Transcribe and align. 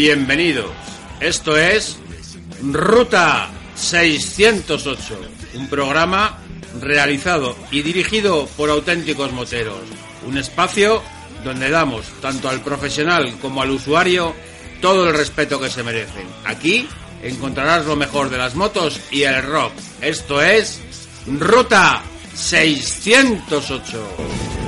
bienvenidos. 0.00 0.70
Esto 1.20 1.58
es 1.58 1.98
Ruta 2.62 3.50
608, 3.74 5.20
un 5.56 5.68
programa 5.68 6.38
realizado 6.80 7.54
y 7.70 7.82
dirigido 7.82 8.46
por 8.56 8.70
auténticos 8.70 9.30
moteros. 9.32 9.76
Un 10.26 10.38
espacio 10.38 11.02
donde 11.44 11.68
damos 11.68 12.06
tanto 12.22 12.48
al 12.48 12.62
profesional 12.62 13.36
como 13.42 13.60
al 13.60 13.72
usuario 13.72 14.34
todo 14.80 15.06
el 15.06 15.14
respeto 15.14 15.60
que 15.60 15.68
se 15.68 15.82
merecen. 15.82 16.26
Aquí 16.46 16.88
encontrarás 17.22 17.84
lo 17.84 17.94
mejor 17.94 18.30
de 18.30 18.38
las 18.38 18.54
motos 18.54 18.98
y 19.10 19.24
el 19.24 19.42
rock. 19.42 19.74
Esto 20.00 20.40
es 20.40 20.80
Ruta 21.26 22.00
608. 22.32 24.59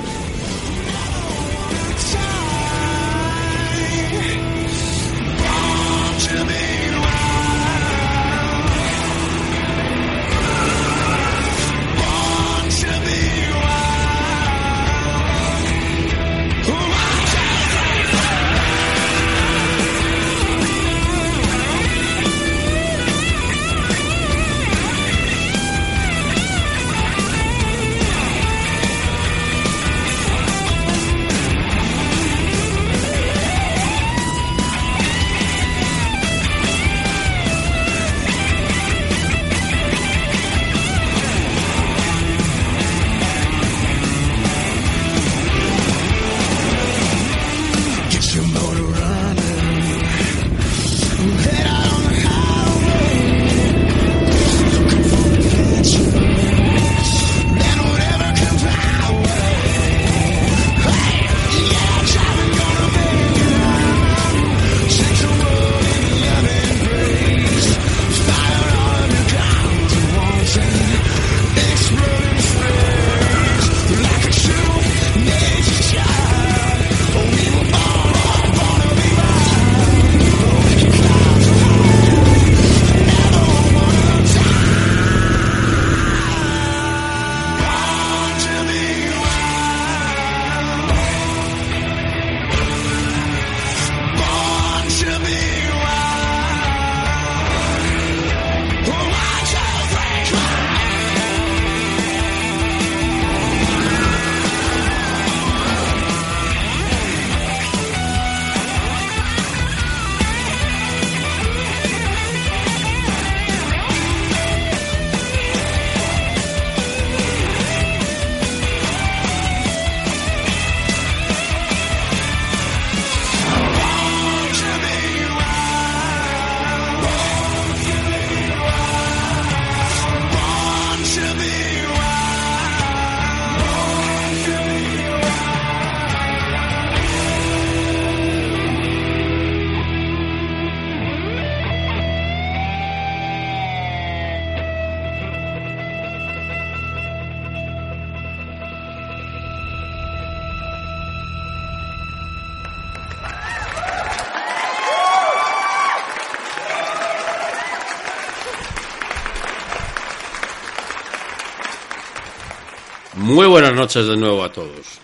Muy 163.33 163.47
buenas 163.47 163.73
noches 163.73 164.05
de 164.05 164.15
nuevo 164.15 164.43
a 164.43 164.51
todos. 164.53 164.99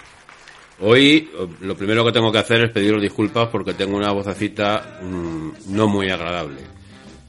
Hoy 0.82 1.32
lo 1.62 1.76
primero 1.76 2.06
que 2.06 2.12
tengo 2.12 2.32
que 2.32 2.38
hacer 2.38 2.62
es 2.62 2.72
pediros 2.72 3.02
disculpas 3.02 3.50
porque 3.50 3.74
tengo 3.74 3.98
una 3.98 4.12
vocecita 4.12 5.00
mm, 5.02 5.74
no 5.74 5.88
muy 5.88 6.12
agradable. 6.12 6.60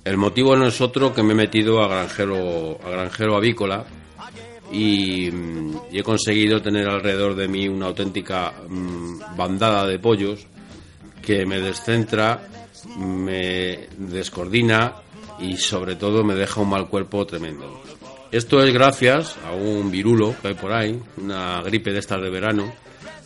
El 0.05 0.19
motivo 0.19 0.55
no 0.57 0.67
es 0.67 0.79
otro 0.83 1.15
que 1.15 1.23
me 1.23 1.33
he 1.33 1.37
metido 1.37 1.83
a 1.83 1.89
granjero, 1.89 2.79
a 2.85 2.91
granjero 2.91 3.35
avícola 3.35 3.87
y, 4.71 5.31
mm, 5.31 5.77
he 5.91 6.03
conseguido 6.03 6.61
tener 6.61 6.87
alrededor 6.87 7.35
de 7.35 7.49
mí 7.49 7.67
una 7.67 7.87
auténtica 7.87 8.53
mm, 8.69 9.37
bandada 9.39 9.87
de 9.87 9.99
pollos 9.99 10.47
que 11.23 11.47
me 11.47 11.61
descentra, 11.61 12.47
me 12.99 13.89
descoordina 13.97 14.97
y 15.39 15.57
sobre 15.57 15.97
todo 15.97 16.23
me 16.25 16.35
deja 16.35 16.61
un 16.61 16.69
mal 16.69 16.89
cuerpo 16.89 17.25
tremendo. 17.27 17.81
Esto 18.33 18.63
es 18.63 18.73
gracias 18.73 19.37
a 19.45 19.51
un 19.51 19.91
virulo 19.91 20.37
que 20.41 20.49
hay 20.49 20.55
por 20.55 20.73
ahí, 20.73 21.03
una 21.17 21.61
gripe 21.63 21.91
de 21.91 21.99
estas 21.99 22.23
de 22.23 22.31
verano, 22.31 22.73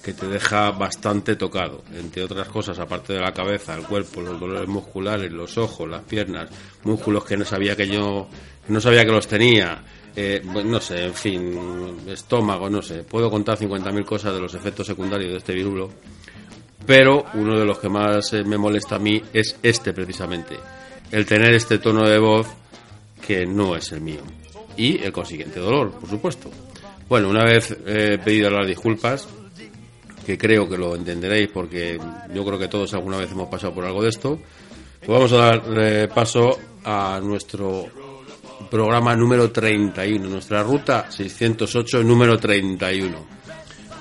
que 0.03 0.15
te 0.15 0.27
deja 0.27 0.71
bastante 0.71 1.37
tocado, 1.37 1.85
entre 1.95 2.23
otras 2.25 2.49
cosas, 2.49 2.79
aparte 2.79 3.12
de 3.12 3.21
la 3.21 3.35
cabeza, 3.35 3.77
el 3.77 3.85
cuerpo, 3.85 4.23
los 4.23 4.41
dolores 4.41 4.67
musculares, 4.67 5.31
los 5.31 5.59
ojos, 5.59 5.87
las 5.91 6.05
piernas, 6.05 6.49
músculos 6.85 7.23
que 7.27 7.37
no 7.37 7.45
sabía 7.45 7.77
que 7.77 7.87
yo 7.87 8.29
no 8.69 8.81
sabía 8.81 9.05
que 9.05 9.12
los 9.12 9.29
tenía, 9.29 9.83
eh, 10.17 10.41
no 10.43 10.81
sé, 10.81 11.05
en 11.05 11.15
fin, 11.15 11.99
estómago, 12.07 12.71
no 12.71 12.81
sé, 12.81 13.03
puedo 13.03 13.31
contar 13.31 13.59
50.000 13.59 14.07
cosas 14.07 14.33
de 14.33 14.41
los 14.41 14.55
efectos 14.55 14.87
secundarios 14.87 15.33
de 15.33 15.37
este 15.37 15.53
virulo, 15.53 15.91
pero 16.87 17.27
uno 17.35 17.59
de 17.59 17.67
los 17.67 17.79
que 17.79 17.91
más 17.91 18.33
eh, 18.33 18.43
me 18.43 18.57
molesta 18.57 18.97
a 18.97 19.00
mí 19.00 19.21
es 19.35 19.59
este 19.62 19.93
precisamente, 19.93 20.57
el 21.12 21.27
tener 21.27 21.53
este 21.53 21.77
tono 21.77 22.09
de 22.09 22.19
voz 22.19 22.47
que 23.21 23.45
no 23.45 23.77
es 23.77 23.93
el 23.93 24.00
mío 24.00 24.23
y 24.76 25.03
el 25.03 25.12
consiguiente 25.12 25.61
dolor, 25.61 25.93
por 25.93 26.09
supuesto. 26.09 26.50
Bueno, 27.09 27.29
una 27.29 27.44
vez 27.44 27.76
eh, 27.87 28.19
pedido 28.25 28.50
las 28.50 28.67
disculpas, 28.67 29.29
que 30.25 30.38
creo 30.38 30.69
que 30.69 30.79
lo 30.79 30.97
entenderéis 30.97 31.49
porque 31.53 31.99
yo 32.32 32.44
creo 32.44 32.59
que 32.59 32.69
todos 32.69 32.94
alguna 32.94 33.19
vez 33.19 33.31
hemos 33.31 33.49
pasado 33.49 33.75
por 33.75 33.85
algo 33.85 34.03
de 34.03 34.09
esto, 34.09 34.38
pues 34.99 35.09
vamos 35.09 35.32
a 35.32 35.37
dar 35.37 35.62
eh, 35.76 36.09
paso 36.12 36.59
a 36.85 37.21
nuestro 37.23 37.87
programa 38.71 39.15
número 39.15 39.50
31, 39.50 40.29
nuestra 40.29 40.62
ruta 40.62 41.11
608 41.11 42.03
número 42.03 42.38
31. 42.38 43.17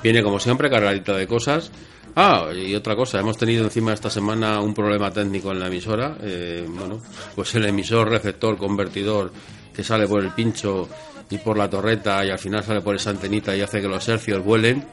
Viene 0.02 0.24
como 0.24 0.40
siempre 0.40 0.70
cargadita 0.70 1.16
de 1.16 1.28
cosas. 1.28 1.72
Ah, 2.16 2.50
y 2.54 2.75
otra 2.75 2.96
cosa, 2.96 3.20
hemos 3.20 3.38
tenido 3.38 3.64
encima 3.64 3.94
esta 3.94 4.10
semana 4.10 4.62
un 4.62 4.74
problema 4.74 5.12
técnico 5.12 5.52
en 5.52 5.60
la 5.60 5.68
emisora. 5.68 6.18
Eh, 6.22 6.66
bueno, 6.68 7.02
pues 7.36 7.56
el 7.56 7.66
emisor, 7.66 8.10
receptor, 8.10 8.58
convertidor 8.58 9.31
que 9.74 9.84
sale 9.84 10.08
por 10.08 10.24
el 10.24 10.31
pincho 10.31 10.88
y 11.30 11.38
por 11.38 11.58
la 11.58 11.70
torreta 11.70 12.24
y 12.25 12.30
al 12.30 12.40
final 12.40 12.64
sale 12.64 12.81
por 12.81 12.96
esa 12.96 13.10
antenita 13.10 13.56
y 13.56 13.62
hace 13.62 13.81
que 13.81 13.88
los 13.88 14.08
hercios 14.08 14.44
vuelen, 14.44 14.86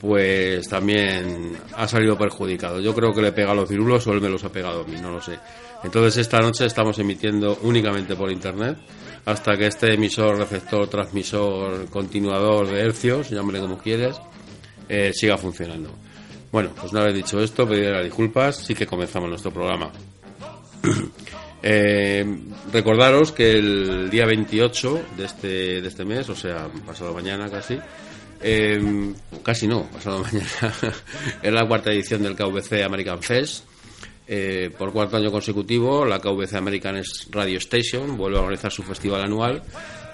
pues 0.00 0.68
también 0.68 1.56
ha 1.76 1.86
salido 1.86 2.16
perjudicado. 2.16 2.80
Yo 2.80 2.94
creo 2.94 3.12
que 3.12 3.22
le 3.22 3.32
pega 3.32 3.52
a 3.52 3.54
los 3.54 3.68
virulos 3.68 4.06
o 4.06 4.12
él 4.12 4.20
me 4.20 4.28
los 4.28 4.44
ha 4.44 4.50
pegado 4.50 4.82
a 4.82 4.86
mí, 4.86 4.96
no 5.00 5.10
lo 5.10 5.20
sé. 5.20 5.38
Entonces 5.82 6.18
esta 6.18 6.38
noche 6.38 6.66
estamos 6.66 6.98
emitiendo 6.98 7.58
únicamente 7.62 8.14
por 8.14 8.30
internet 8.30 8.78
hasta 9.24 9.56
que 9.56 9.66
este 9.66 9.94
emisor, 9.94 10.38
receptor, 10.38 10.88
transmisor, 10.88 11.88
continuador 11.90 12.68
de 12.68 12.80
hercios, 12.80 13.30
llámale 13.30 13.60
como 13.60 13.78
quieres, 13.78 14.16
eh, 14.88 15.12
siga 15.14 15.36
funcionando. 15.36 15.90
Bueno, 16.50 16.70
pues 16.78 16.92
una 16.92 17.04
vez 17.04 17.14
dicho 17.14 17.40
esto, 17.40 17.66
pediré 17.66 17.92
las 17.92 18.04
disculpas, 18.04 18.56
sí 18.56 18.74
que 18.74 18.86
comenzamos 18.86 19.28
nuestro 19.28 19.52
programa. 19.52 19.90
Eh, 21.62 22.24
recordaros 22.72 23.32
que 23.32 23.52
el 23.52 24.08
día 24.10 24.24
28 24.26 25.02
de 25.16 25.24
este, 25.24 25.48
de 25.82 25.88
este 25.88 26.04
mes, 26.04 26.28
o 26.28 26.34
sea, 26.34 26.68
pasado 26.86 27.12
mañana 27.12 27.50
casi, 27.50 27.78
eh, 28.42 29.12
casi 29.42 29.66
no, 29.66 29.84
pasado 29.84 30.20
mañana, 30.22 30.74
es 31.42 31.52
la 31.52 31.66
cuarta 31.66 31.92
edición 31.92 32.22
del 32.22 32.36
KVC 32.36 32.82
American 32.82 33.22
Fest. 33.22 33.64
Eh, 34.32 34.70
por 34.78 34.92
cuarto 34.92 35.16
año 35.16 35.32
consecutivo, 35.32 36.04
la 36.04 36.20
KVC 36.20 36.54
American 36.54 37.02
Radio 37.30 37.58
Station 37.58 38.16
vuelve 38.16 38.38
a 38.38 38.42
organizar 38.42 38.70
su 38.70 38.84
festival 38.84 39.22
anual 39.22 39.60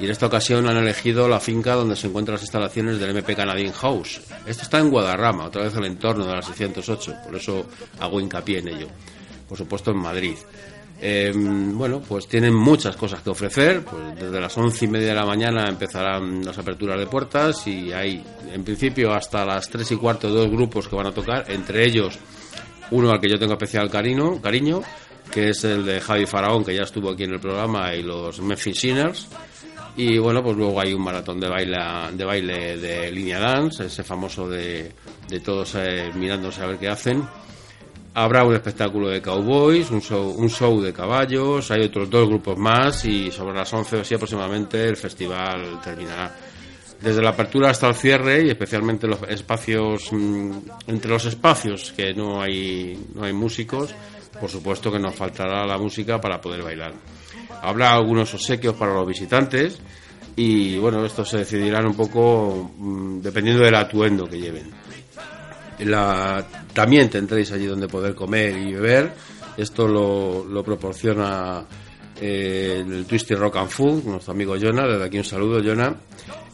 y 0.00 0.06
en 0.06 0.10
esta 0.10 0.24
ocasión 0.24 0.66
han 0.66 0.78
elegido 0.78 1.28
la 1.28 1.38
finca 1.38 1.74
donde 1.74 1.96
se 1.96 2.06
encuentran 2.06 2.36
las 2.36 2.42
instalaciones 2.42 2.98
del 2.98 3.10
MP 3.10 3.36
Canadian 3.36 3.72
House. 3.72 4.22
Esto 4.46 4.62
está 4.62 4.78
en 4.78 4.88
Guadarrama, 4.88 5.44
otra 5.44 5.64
vez 5.64 5.76
el 5.76 5.84
entorno 5.84 6.24
de 6.24 6.32
la 6.32 6.40
608, 6.40 7.14
por 7.26 7.36
eso 7.36 7.66
hago 8.00 8.18
hincapié 8.18 8.60
en 8.60 8.68
ello. 8.68 8.88
Por 9.46 9.58
supuesto 9.58 9.90
en 9.90 9.98
Madrid. 9.98 10.36
Eh, 11.00 11.32
bueno, 11.34 12.00
pues 12.00 12.26
tienen 12.26 12.54
muchas 12.54 12.96
cosas 12.96 13.20
que 13.20 13.30
ofrecer. 13.30 13.84
Pues 13.84 14.16
desde 14.18 14.40
las 14.40 14.56
once 14.56 14.84
y 14.84 14.88
media 14.88 15.08
de 15.08 15.14
la 15.14 15.26
mañana 15.26 15.68
empezarán 15.68 16.44
las 16.44 16.56
aperturas 16.58 16.98
de 16.98 17.06
puertas 17.06 17.66
y 17.66 17.92
hay, 17.92 18.24
en 18.52 18.64
principio, 18.64 19.12
hasta 19.12 19.44
las 19.44 19.68
tres 19.68 19.90
y 19.92 19.96
cuarto 19.96 20.28
dos 20.28 20.50
grupos 20.50 20.88
que 20.88 20.96
van 20.96 21.06
a 21.06 21.12
tocar, 21.12 21.44
entre 21.48 21.84
ellos 21.84 22.18
uno 22.90 23.10
al 23.10 23.20
que 23.20 23.28
yo 23.28 23.38
tengo 23.38 23.54
especial 23.54 23.90
cariño, 23.90 24.82
que 25.30 25.50
es 25.50 25.64
el 25.64 25.84
de 25.84 26.00
Javi 26.00 26.26
Faraón, 26.26 26.64
que 26.64 26.74
ya 26.74 26.82
estuvo 26.82 27.10
aquí 27.10 27.24
en 27.24 27.32
el 27.32 27.40
programa, 27.40 27.94
y 27.94 28.02
los 28.02 28.40
Memphis 28.40 28.78
Sinners. 28.78 29.28
Y 29.96 30.18
bueno, 30.18 30.42
pues 30.42 30.56
luego 30.56 30.78
hay 30.80 30.92
un 30.92 31.02
maratón 31.02 31.40
de 31.40 31.48
baile 31.48 31.78
de, 32.12 32.24
baile 32.24 32.76
de 32.76 33.10
línea 33.10 33.40
dance, 33.40 33.86
ese 33.86 34.04
famoso 34.04 34.46
de, 34.48 34.92
de 35.28 35.40
todos 35.40 35.74
eh, 35.76 36.10
mirándose 36.14 36.62
a 36.62 36.66
ver 36.66 36.78
qué 36.78 36.88
hacen. 36.88 37.26
Habrá 38.18 38.44
un 38.44 38.54
espectáculo 38.54 39.10
de 39.10 39.20
cowboys, 39.20 39.90
un 39.90 40.00
show, 40.00 40.30
un 40.38 40.48
show 40.48 40.80
de 40.80 40.90
caballos, 40.90 41.70
hay 41.70 41.82
otros 41.82 42.08
dos 42.08 42.26
grupos 42.26 42.56
más 42.56 43.04
y 43.04 43.30
sobre 43.30 43.54
las 43.54 43.70
11 43.70 43.96
o 43.96 44.00
así 44.00 44.14
aproximadamente 44.14 44.88
el 44.88 44.96
festival 44.96 45.78
terminará. 45.84 46.34
Desde 46.98 47.20
la 47.20 47.28
apertura 47.28 47.68
hasta 47.68 47.88
el 47.88 47.94
cierre 47.94 48.46
y 48.46 48.48
especialmente 48.48 49.06
los 49.06 49.20
espacios, 49.28 50.10
mm, 50.12 50.50
entre 50.86 51.10
los 51.10 51.26
espacios 51.26 51.92
que 51.92 52.14
no 52.14 52.40
hay, 52.40 52.98
no 53.14 53.24
hay 53.24 53.34
músicos, 53.34 53.94
por 54.40 54.48
supuesto 54.48 54.90
que 54.90 54.98
nos 54.98 55.14
faltará 55.14 55.66
la 55.66 55.76
música 55.76 56.18
para 56.18 56.40
poder 56.40 56.62
bailar. 56.62 56.94
Habrá 57.60 57.92
algunos 57.92 58.32
obsequios 58.32 58.76
para 58.76 58.94
los 58.94 59.06
visitantes 59.06 59.78
y 60.34 60.78
bueno, 60.78 61.04
estos 61.04 61.28
se 61.28 61.36
decidirán 61.36 61.84
un 61.84 61.94
poco 61.94 62.70
mm, 62.78 63.20
dependiendo 63.20 63.62
del 63.62 63.74
atuendo 63.74 64.26
que 64.26 64.40
lleven. 64.40 64.70
La, 65.80 66.44
también 66.72 67.10
tendréis 67.10 67.52
allí 67.52 67.66
donde 67.66 67.88
poder 67.88 68.14
comer 68.14 68.56
y 68.56 68.72
beber. 68.72 69.12
Esto 69.56 69.86
lo, 69.88 70.62
proporciona 70.62 71.64
eh, 72.20 72.84
el 72.86 73.06
Twisty 73.06 73.34
Rock 73.34 73.56
and 73.56 73.68
Food, 73.68 74.04
nuestro 74.04 74.32
amigo 74.32 74.56
Jonah. 74.60 74.86
Desde 74.86 75.04
aquí 75.04 75.18
un 75.18 75.24
saludo, 75.24 75.62
Jonah. 75.62 75.94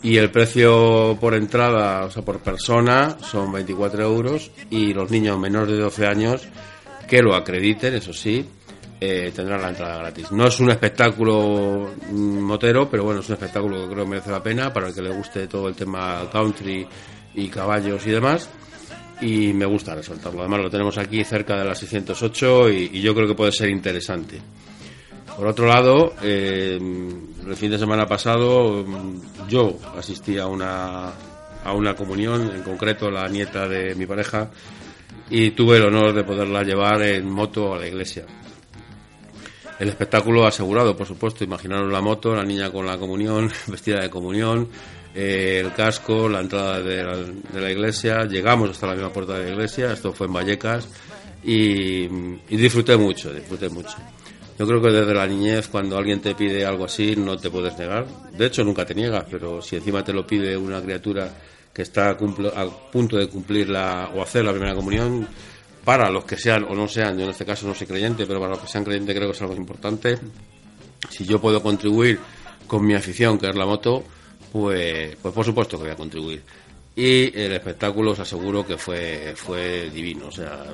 Y 0.03 0.17
el 0.17 0.31
precio 0.31 1.17
por 1.21 1.35
entrada, 1.35 2.05
o 2.05 2.11
sea, 2.11 2.25
por 2.25 2.41
persona, 2.41 3.17
son 3.21 3.53
24 3.53 4.03
euros. 4.03 4.51
Y 4.71 4.93
los 4.93 5.11
niños 5.11 5.39
menores 5.39 5.77
de 5.77 5.83
12 5.83 6.07
años 6.07 6.43
que 7.09 7.21
lo 7.21 7.35
acrediten, 7.35 7.95
eso 7.95 8.13
sí, 8.13 8.45
eh, 9.01 9.33
tendrán 9.35 9.63
la 9.63 9.71
entrada 9.71 9.99
gratis. 9.99 10.31
No 10.31 10.47
es 10.47 10.61
un 10.61 10.71
espectáculo 10.71 11.91
mm, 12.11 12.39
motero, 12.39 12.89
pero 12.89 13.05
bueno, 13.05 13.21
es 13.21 13.29
un 13.29 13.35
espectáculo 13.35 13.83
que 13.83 13.95
creo 13.95 14.07
merece 14.07 14.31
la 14.31 14.43
pena 14.43 14.73
para 14.73 14.89
el 14.89 14.95
que 14.95 15.03
le 15.03 15.11
guste 15.11 15.49
todo 15.49 15.69
el 15.69 15.75
tema 15.75 16.29
country 16.31 16.87
y 17.35 17.49
caballos 17.49 18.07
y 18.07 18.11
demás 18.11 18.49
y 19.23 19.53
me 19.53 19.65
gusta 19.65 19.95
resaltarlo. 19.95 20.41
Además 20.41 20.63
lo 20.63 20.71
tenemos 20.71 20.99
aquí 20.99 21.23
cerca 21.25 21.57
de 21.57 21.65
la 21.65 21.75
608 21.75 22.71
y, 22.71 23.01
yo 23.01 23.15
creo 23.15 23.29
que 23.29 23.35
puede 23.35 23.53
ser 23.53 23.71
interesante. 23.71 24.39
Por 25.37 25.47
otro 25.47 25.67
lado, 25.67 26.15
eh, 26.23 26.79
el 27.47 27.57
fin 27.57 27.71
de 27.71 27.79
semana 27.79 28.05
pasado 28.05 28.85
yo 29.49 29.79
asistí 29.97 30.39
a 30.39 30.47
una, 30.47 31.13
a 31.65 31.73
una 31.73 31.95
comunión, 31.95 32.51
en 32.55 32.63
concreto 32.63 33.11
la 33.11 33.29
nieta 33.29 33.67
de 33.69 33.95
mi 33.95 34.07
pareja, 34.07 34.51
y 35.31 35.53
tuve 35.53 35.79
el 35.79 35.85
honor 35.85 36.13
de 36.13 36.25
poderla 36.25 36.63
llevar 36.63 37.03
en 37.03 37.31
moto 37.31 37.75
a 37.75 37.79
la 37.79 37.87
iglesia. 37.87 38.27
El 39.79 39.89
espectáculo 39.89 40.47
asegurado, 40.47 40.97
por 40.97 41.07
supuesto, 41.07 41.45
imaginaros 41.45 41.91
la 41.91 42.01
moto, 42.01 42.35
la 42.35 42.45
niña 42.45 42.71
con 42.71 42.87
la 42.87 42.99
comunión, 42.99 43.51
vestida 43.69 44.01
de 44.01 44.11
comunión, 44.11 44.69
eh, 45.15 45.61
el 45.63 45.73
casco, 45.75 46.29
la 46.29 46.41
entrada 46.41 46.81
de 46.81 47.05
la, 47.61 47.71
iglesia, 47.71 48.25
llegamos 48.25 48.71
hasta 48.71 48.87
la 48.87 48.95
misma 48.95 49.13
puerta 49.13 49.39
de 49.39 49.45
la 49.45 49.51
iglesia, 49.51 49.93
esto 49.93 50.13
fue 50.13 50.27
en 50.27 50.33
Vallecas 50.33 50.89
y, 51.45 52.07
disfruté 52.49 52.97
mucho, 52.97 53.33
disfruté 53.33 53.69
mucho. 53.69 53.97
Yo 54.59 54.67
creo 54.67 54.81
que 54.81 54.91
desde 54.91 55.15
la 55.15 55.27
niñez 55.27 55.69
cuando 55.69 55.99
alguien 55.99 56.21
te 56.21 56.35
pide 56.35 56.65
algo 56.65 56.85
así 56.85 57.17
no 57.17 57.37
te 57.37 57.51
puedes 57.51 57.77
negar, 57.79 58.07
de 58.07 58.47
hecho 58.47 58.65
nunca 58.65 58.87
te 58.87 58.95
niegas, 58.95 59.27
pero 59.31 59.61
si 59.61 59.77
encima 59.77 60.03
te 60.03 60.13
lo 60.13 60.27
pide 60.27 60.57
una 60.57 60.81
criatura 60.81 61.31
que 61.73 61.83
está 61.83 62.11
a, 62.11 62.17
punto 62.17 63.17
de 63.17 63.29
cumplir 63.29 63.69
la, 63.69 64.11
o 64.15 64.23
hacer 64.23 64.45
la 64.45 64.53
primera 64.53 64.75
comunión, 64.75 65.27
para 65.85 66.11
los 66.11 66.25
que 66.25 66.37
sean 66.37 66.65
o 66.65 66.75
no 66.75 66.87
sean, 66.87 67.19
yo 67.19 67.25
en 67.25 67.31
este 67.31 67.45
caso 67.45 67.67
no 67.67 67.75
soy 67.75 67.87
creyente, 67.87 68.25
pero 68.27 68.39
para 68.39 68.53
los 68.53 68.61
que 68.61 68.69
sean 68.69 68.85
creyentes 68.85 69.15
creo 69.15 69.29
que 69.29 69.37
es 69.37 69.43
algo 69.43 69.57
importante. 69.57 70.19
Si 71.11 71.25
yo 71.25 71.41
puedo 71.41 71.63
contribuir 71.63 72.21
con 72.67 72.87
mi 72.87 72.95
afición, 72.95 73.39
que 73.39 73.49
es 73.49 73.57
la 73.57 73.67
moto, 73.67 74.05
pues, 74.53 75.17
pues 75.21 75.35
por 75.35 75.45
supuesto 75.45 75.77
que 75.77 75.85
voy 75.85 75.93
a 75.93 75.97
contribuir. 75.97 76.43
Y 76.95 77.39
el 77.39 77.53
espectáculo 77.53 78.11
os 78.11 78.19
aseguro 78.19 78.67
que 78.67 78.77
fue, 78.77 79.33
fue 79.35 79.89
divino. 79.89 80.27
O 80.27 80.31
sea, 80.31 80.67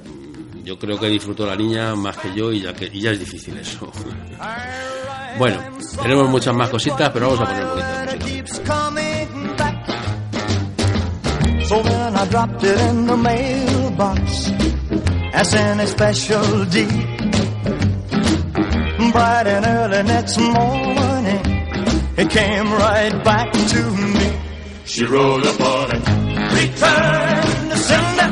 yo 0.65 0.77
creo 0.77 0.99
que 0.99 1.07
disfrutó 1.07 1.47
la 1.47 1.55
niña 1.55 1.95
más 1.95 2.17
que 2.17 2.35
yo 2.35 2.53
y 2.53 2.63
ya, 2.63 2.75
que, 2.75 2.91
y 2.93 3.01
ya 3.01 3.13
es 3.13 3.21
difícil 3.21 3.57
eso. 3.57 3.91
bueno, 5.39 5.63
tenemos 6.03 6.29
muchas 6.29 6.55
más 6.55 6.69
cositas, 6.71 7.11
pero 7.11 7.29
vamos 7.29 7.41
a 7.41 7.45
poner 7.45 7.65
un 7.65 7.71
poquito 7.71 7.87
de 7.87 8.43
música. 8.43 8.89
So 11.69 11.83
then 11.83 12.17
I 12.17 12.25
dropped 12.31 12.65
it 12.65 12.81
in 12.81 13.07
the 13.07 13.17
mailbox 13.19 14.51
as 15.35 15.55
any 15.55 15.87
special 15.87 16.65
Bright 19.13 19.47
and 19.47 19.67
early 19.67 20.03
next 20.03 20.39
morning 20.39 21.48
it 22.19 22.31
came 22.31 22.73
right 22.73 23.25
back 23.25 23.53
to 23.53 23.91
me. 23.91 24.39
She 24.85 25.05
wrote 25.05 25.47
upon 25.47 25.97
it, 25.97 26.05
return 26.59 27.69
to 27.71 27.77
sender, 27.77 28.31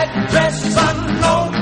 address 0.00 0.58
unknown. 0.88 1.52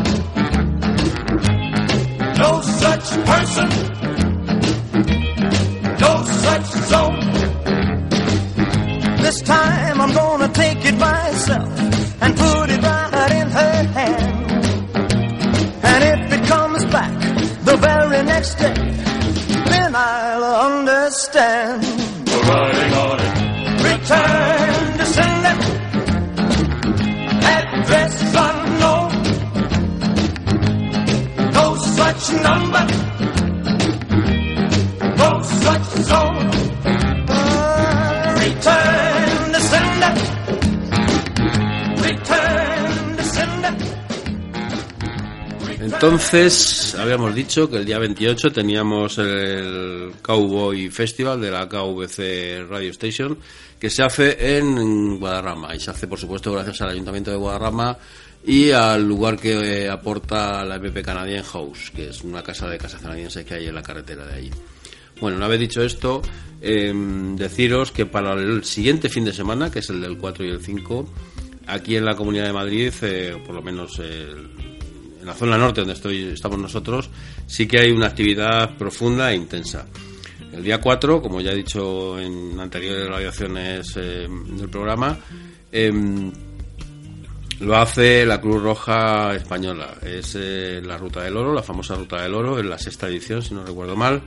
No 2.43 2.61
such 2.61 3.07
person, 3.31 3.69
no 6.05 6.13
such 6.45 6.69
zone. 6.91 7.21
This 9.23 9.43
time 9.43 10.01
I'm 10.01 10.13
gonna 10.13 10.49
take 10.53 10.85
it 10.85 10.99
myself 10.99 11.69
and 12.23 12.37
put 12.37 12.71
it 12.71 12.83
right 12.83 13.33
in 13.33 13.49
her 13.51 13.83
hand. 13.99 14.53
And 15.85 16.05
if 16.13 16.33
it 16.33 16.47
comes 16.47 16.85
back 16.87 17.13
the 17.65 17.77
very 17.77 18.23
next 18.25 18.55
day, 18.57 18.96
I'll 19.99 20.45
understand. 20.45 21.83
We're 22.27 22.43
riding 22.43 22.93
on 23.05 23.19
it. 23.19 23.35
Return 23.83 24.99
to 24.99 25.07
sender. 25.17 25.57
Address 27.57 28.15
unknown. 28.47 29.13
No 31.55 31.77
such 31.77 32.23
number. 32.43 33.06
Entonces, 45.97 46.95
habíamos 46.95 47.35
dicho 47.35 47.71
que 47.71 47.79
el 47.79 47.87
día 47.87 47.99
28 47.99 48.53
teníamos 48.53 49.17
el 49.17 50.13
Cowboy 50.21 50.91
Festival 50.91 51.41
de 51.41 51.51
la 51.51 51.67
KVC 51.67 52.67
Radio 52.69 52.91
Station, 52.91 53.39
que 53.81 53.89
se 53.89 54.03
hace 54.03 54.59
en 54.59 55.19
Guadarrama. 55.19 55.75
Y 55.75 55.81
se 55.81 55.91
hace, 55.91 56.07
por 56.07 56.19
supuesto, 56.19 56.53
gracias 56.53 56.83
al 56.83 56.91
Ayuntamiento 56.91 57.31
de 57.31 57.39
Guadarrama 57.39 57.97
y 58.45 58.73
al 58.73 59.09
lugar 59.09 59.39
que 59.39 59.89
aporta 59.89 60.67
la 60.67 60.77
MP 60.77 61.03
Canadian 61.03 61.45
House, 61.45 61.91
que 61.97 62.11
es 62.11 62.23
una 62.23 62.43
casa 62.43 62.69
de 62.69 62.77
casa 62.77 62.99
canadiense 62.99 63.47
que 63.47 63.55
hay 63.55 63.67
en 63.67 63.75
la 63.75 63.83
carretera 63.83 64.27
de 64.27 64.35
allí. 64.35 64.51
Bueno, 65.19 65.39
una 65.39 65.49
vez 65.49 65.61
dicho 65.61 65.83
esto, 65.83 66.21
em, 66.61 67.37
deciros 67.37 67.91
que 67.91 68.05
para 68.05 68.35
el 68.35 68.65
siguiente 68.65 69.09
fin 69.09 69.25
de 69.25 69.33
semana, 69.33 69.71
que 69.71 69.79
es 69.79 69.89
el 69.89 70.03
del 70.03 70.19
4 70.19 70.45
y 70.45 70.51
el 70.51 70.61
5, 70.61 71.09
aquí 71.67 71.97
en 71.97 72.05
la 72.05 72.15
Comunidad 72.15 72.45
de 72.45 72.53
Madrid, 72.53 72.93
eh, 73.01 73.43
por 73.47 73.55
lo 73.55 73.63
menos 73.63 73.99
el 73.99 74.66
en 75.27 75.31
la 75.31 75.35
zona 75.35 75.59
norte 75.59 75.81
donde 75.81 75.95
estoy, 75.95 76.29
estamos 76.29 76.57
nosotros, 76.57 77.11
sí 77.49 77.67
que 77.67 77.81
hay 77.81 77.91
una 77.91 78.07
actividad 78.07 78.77
profunda 78.77 79.33
e 79.33 79.35
intensa. 79.35 79.85
El 80.53 80.63
día 80.63 80.81
4, 80.81 81.21
como 81.21 81.41
ya 81.41 81.51
he 81.51 81.57
dicho 81.57 82.17
en 82.17 82.59
anteriores 82.61 83.09
radiaciones 83.09 83.93
eh, 83.97 84.29
del 84.29 84.69
programa, 84.69 85.19
em, 85.73 86.31
lo 87.59 87.77
hace 87.77 88.25
la 88.25 88.41
Cruz 88.41 88.63
Roja 88.63 89.35
Española. 89.35 89.97
Es 90.01 90.37
eh, 90.39 90.81
la 90.85 90.97
Ruta 90.97 91.23
del 91.25 91.37
Oro, 91.37 91.53
la 91.53 91.65
famosa 91.65 91.97
Ruta 91.97 92.23
del 92.23 92.35
Oro, 92.35 92.61
en 92.61 92.71
la 92.71 92.79
sexta 92.79 93.09
edición, 93.09 93.43
si 93.43 93.53
no 93.53 93.65
recuerdo 93.65 93.97
mal, 93.97 94.23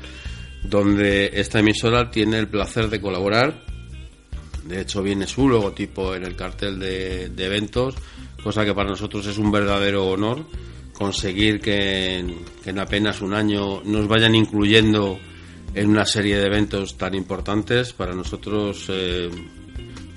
donde 0.63 1.31
esta 1.33 1.59
emisora 1.59 2.11
tiene 2.11 2.39
el 2.39 2.49
placer 2.49 2.89
de 2.89 2.99
colaborar. 2.99 3.63
De 4.65 4.81
hecho, 4.81 5.01
viene 5.01 5.27
su 5.27 5.47
logotipo 5.47 6.13
en 6.13 6.25
el 6.25 6.35
cartel 6.35 6.77
de, 6.77 7.31
eventos, 7.37 7.95
cosa 8.43 8.65
que 8.65 8.73
para 8.73 8.89
nosotros 8.89 9.25
es 9.27 9.37
un 9.37 9.49
verdadero 9.49 10.05
honor 10.05 10.43
conseguir 10.99 11.61
que 11.61 12.17
en, 12.17 12.77
apenas 12.77 13.21
un 13.21 13.33
año 13.33 13.81
nos 13.85 14.05
vayan 14.09 14.35
incluyendo 14.35 15.17
en 15.73 15.89
una 15.89 16.05
serie 16.05 16.37
de 16.37 16.45
eventos 16.45 16.97
tan 16.97 17.15
importantes. 17.15 17.93
Para 17.93 18.13
nosotros, 18.13 18.85
eh, 18.89 19.29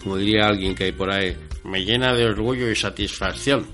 como 0.02 0.16
diría 0.16 0.48
alguien 0.48 0.74
que 0.74 0.84
hay 0.84 0.92
por 0.92 1.12
ahí, 1.12 1.36
me 1.62 1.84
llena 1.84 2.12
de 2.12 2.24
orgullo 2.24 2.68
y 2.68 2.74
satisfacción. 2.74 3.64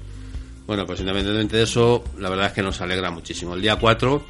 Bueno, 0.67 0.85
pues 0.85 1.01
independientemente 1.01 1.57
de 1.57 1.63
eso, 1.63 2.05
la 2.19 2.29
verdad 2.29 2.49
es 2.49 2.53
que 2.53 2.63
nos 2.63 2.79
alegra 2.83 3.11
muchísimo. 3.11 3.55
El 3.55 3.63
día 3.63 3.77
4, 3.77 4.27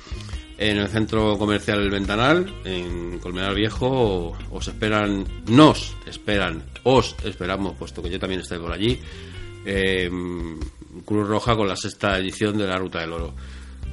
en 0.58 0.78
el 0.78 0.86
centro 0.86 1.36
comercial 1.36 1.80
El 1.80 1.90
Ventanal, 1.90 2.60
en 2.64 3.18
Colmenar 3.18 3.56
Viejo, 3.56 4.38
os 4.52 4.68
esperan, 4.68 5.24
nos 5.48 5.96
esperan, 6.06 6.62
os 6.84 7.16
esperamos, 7.24 7.74
puesto 7.76 8.00
que 8.00 8.10
yo 8.10 8.20
también 8.20 8.42
estoy 8.42 8.60
por 8.60 8.70
allí, 8.70 9.00
eh, 9.64 10.08
Cruz 11.04 11.28
Roja 11.28 11.56
con 11.56 11.68
la 11.68 11.76
sexta 11.76 12.18
edición 12.18 12.58
de 12.58 12.66
la 12.66 12.78
Ruta 12.78 13.00
del 13.00 13.12
Oro. 13.12 13.34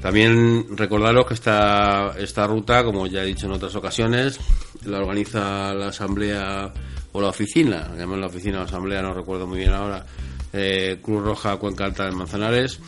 También 0.01 0.77
recordaros 0.77 1.25
que 1.25 1.33
esta, 1.33 2.13
esta 2.17 2.45
ruta, 2.45 2.83
como 2.83 3.07
ya 3.07 3.23
he 3.23 3.25
dicho 3.25 3.47
en 3.47 3.53
otras 3.53 3.75
ocasiones, 3.75 4.39
la 4.85 4.99
organiza 4.99 5.73
la 5.73 5.87
Asamblea 5.87 6.71
o 7.15 7.21
la 7.21 7.29
oficina, 7.29 7.89
llamamos 7.97 8.19
la 8.19 8.27
oficina 8.27 8.57
o 8.57 8.59
la 8.59 8.65
asamblea, 8.65 9.01
no 9.01 9.13
recuerdo 9.13 9.47
muy 9.47 9.59
bien 9.59 9.71
ahora, 9.71 10.05
eh, 10.51 10.99
Cruz 11.01 11.23
Roja 11.23 11.55
Cuenca 11.57 11.85
Alta 11.85 12.05
de 12.05 12.11
Manzanares 12.11 12.79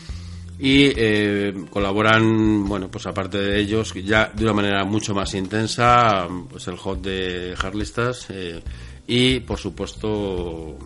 y 0.60 0.92
eh, 0.96 1.54
colaboran, 1.70 2.68
bueno, 2.68 2.90
pues 2.92 3.08
aparte 3.08 3.38
de 3.38 3.60
ellos, 3.60 3.94
ya 3.94 4.30
de 4.36 4.44
una 4.44 4.54
manera 4.54 4.84
mucho 4.84 5.16
más 5.16 5.34
intensa, 5.34 6.28
pues 6.50 6.68
el 6.68 6.76
hot 6.76 7.02
de 7.02 7.56
Harlistas 7.58 8.28
eh, 8.30 8.62
y, 9.08 9.40
por 9.40 9.58
supuesto, 9.58 10.78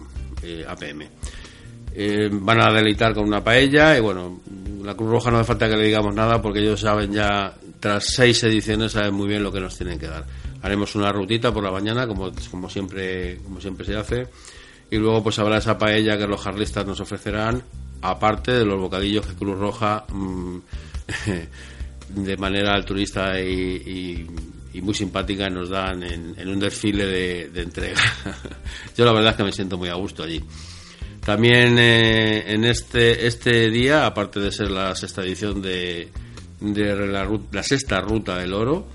APM. 0.68 1.10
Van 2.32 2.62
a 2.62 2.74
deleitar 2.74 3.14
con 3.14 3.26
una 3.26 3.44
paella 3.44 3.98
y, 3.98 4.02
bueno, 4.02 4.40
la 4.84 4.96
Cruz 4.96 5.10
Roja 5.10 5.32
no 5.32 5.38
hace 5.38 5.48
falta 5.48 5.70
que 5.70 5.78
le 5.78 5.86
digamos 5.86 6.16
nada 6.16 6.42
porque 6.42 6.60
ellos 6.60 6.80
saben 6.80 7.12
ya, 7.12 7.54
tras 7.80 8.06
seis 8.06 8.44
ediciones, 8.44 8.94
saben 8.94 9.14
muy 9.14 9.28
bien 9.28 9.44
lo 9.44 9.52
que 9.52 9.60
nos 9.60 9.78
tienen 9.78 10.00
que 10.00 10.08
dar 10.08 10.26
haremos 10.62 10.96
una 10.96 11.12
rutita 11.12 11.54
por 11.54 11.64
la 11.64 11.72
mañana, 11.72 12.08
como, 12.08 12.32
como, 12.50 12.70
siempre, 12.70 13.38
como 13.38 13.60
siempre 13.60 13.86
se 13.86 13.96
hace. 13.96 14.28
Y 14.90 14.98
luego 14.98 15.24
pues 15.24 15.40
habrá 15.40 15.58
esa 15.58 15.78
paella 15.78 16.18
que 16.18 16.28
los 16.28 16.42
jarlistas 16.42 16.86
nos 16.86 17.00
ofrecerán, 17.00 17.64
aparte 18.02 18.52
de 18.52 18.66
los 18.66 18.80
bocadillos 18.80 19.26
que 19.26 19.36
Cruz 19.36 19.58
Roja, 19.58 20.06
mm, 20.10 20.58
de 22.22 22.38
manera 22.38 22.74
altruista 22.74 23.40
y, 23.40 24.28
muy 24.82 24.94
simpática, 24.94 25.50
nos 25.50 25.70
dan 25.70 26.04
en, 26.04 26.48
un 26.48 26.60
desfile 26.60 27.06
de, 27.06 27.62
entrega. 27.62 28.02
Yo 28.98 29.06
la 29.06 29.14
verdad 29.14 29.32
es 29.32 29.38
que 29.38 29.44
me 29.44 29.52
siento 29.52 29.78
muy 29.78 29.90
a 29.90 29.96
gusto 29.96 30.24
allí. 30.24 30.42
También 31.26 31.78
eh, 31.78 32.52
en 32.54 32.66
este, 32.66 33.28
este 33.28 33.70
día, 33.70 34.06
aparte 34.06 34.40
de 34.40 34.52
ser 34.52 34.72
la 34.72 34.96
sexta 34.96 35.22
edición 35.22 35.62
de, 35.62 36.10
la, 36.62 37.64
sexta 37.64 38.02
ruta 38.02 38.38
del 38.38 38.54
oro, 38.54 38.88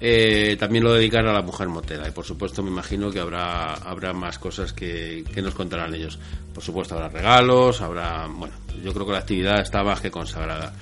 eh, 0.00 0.56
también 0.58 0.84
lo 0.84 0.92
dedican 0.92 1.26
a 1.26 1.32
la 1.32 1.42
mujer 1.42 1.68
motera. 1.68 2.06
Y 2.08 2.12
por 2.12 2.24
supuesto 2.24 2.62
me 2.62 2.70
imagino 2.70 3.10
que 3.10 3.18
habrá 3.18 3.74
habrá 3.74 4.12
más 4.12 4.38
cosas 4.38 4.72
que, 4.72 5.24
nos 5.42 5.54
contarán 5.54 5.94
ellos. 5.94 6.18
Por 6.52 6.62
supuesto 6.62 6.94
habrá 6.94 7.08
regalos 7.08 7.80
habrá 7.80 8.26
bueno 8.28 8.54
yo 8.82 8.92
creo 8.92 9.06
que 9.06 9.12
la 9.12 9.18
actividad 9.18 9.60
está 9.60 9.82
más 9.82 10.00
que 10.00 10.10
consagrada. 10.10 10.72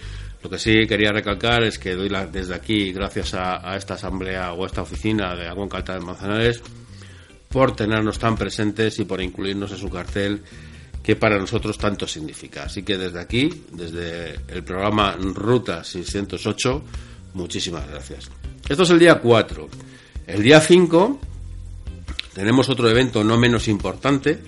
Lo 0.42 0.50
que 0.50 0.58
sí 0.58 0.87
quería 0.88 1.12
recalcar 1.12 1.62
es 1.62 1.78
que 1.78 1.94
doy 1.94 2.11
desde 2.32 2.54
aquí 2.54 2.92
gracias 2.92 3.34
a, 3.34 3.76
esta 3.76 3.94
asamblea 3.94 4.52
o 4.52 4.64
a 4.64 4.66
esta 4.66 4.82
oficina 4.82 5.37
de 5.37 5.46
Agua 5.46 5.68
Calta 5.68 5.94
de 5.94 6.00
Manzanares 6.00 6.61
por 7.49 7.76
tenernos 7.76 8.18
tan 8.18 8.37
presentes 8.37 8.99
y 8.99 9.04
por 9.04 9.22
incluirnos 9.22 9.70
en 9.70 9.78
su 9.78 9.88
cartel 9.88 10.42
que 11.02 11.16
para 11.16 11.38
nosotros 11.38 11.76
tanto 11.76 12.06
significa. 12.06 12.64
Así 12.64 12.82
que 12.82 12.97
desde 12.97 13.21
aquí, 13.21 13.64
desde 13.73 14.40
el 14.49 14.62
programa 14.62 15.16
Ruta 15.18 15.82
608, 15.82 16.82
muchísimas 17.35 17.88
gracias. 17.88 18.30
Esto 18.68 18.85
es 18.85 18.90
el 18.90 18.99
día 18.99 19.18
4. 19.18 19.68
El 20.28 20.42
día 20.42 20.61
5 20.61 21.21
tenemos 22.35 22.68
otro 22.68 22.88
evento 22.88 23.25
no 23.25 23.37
menos 23.37 23.68
importante. 23.68 24.38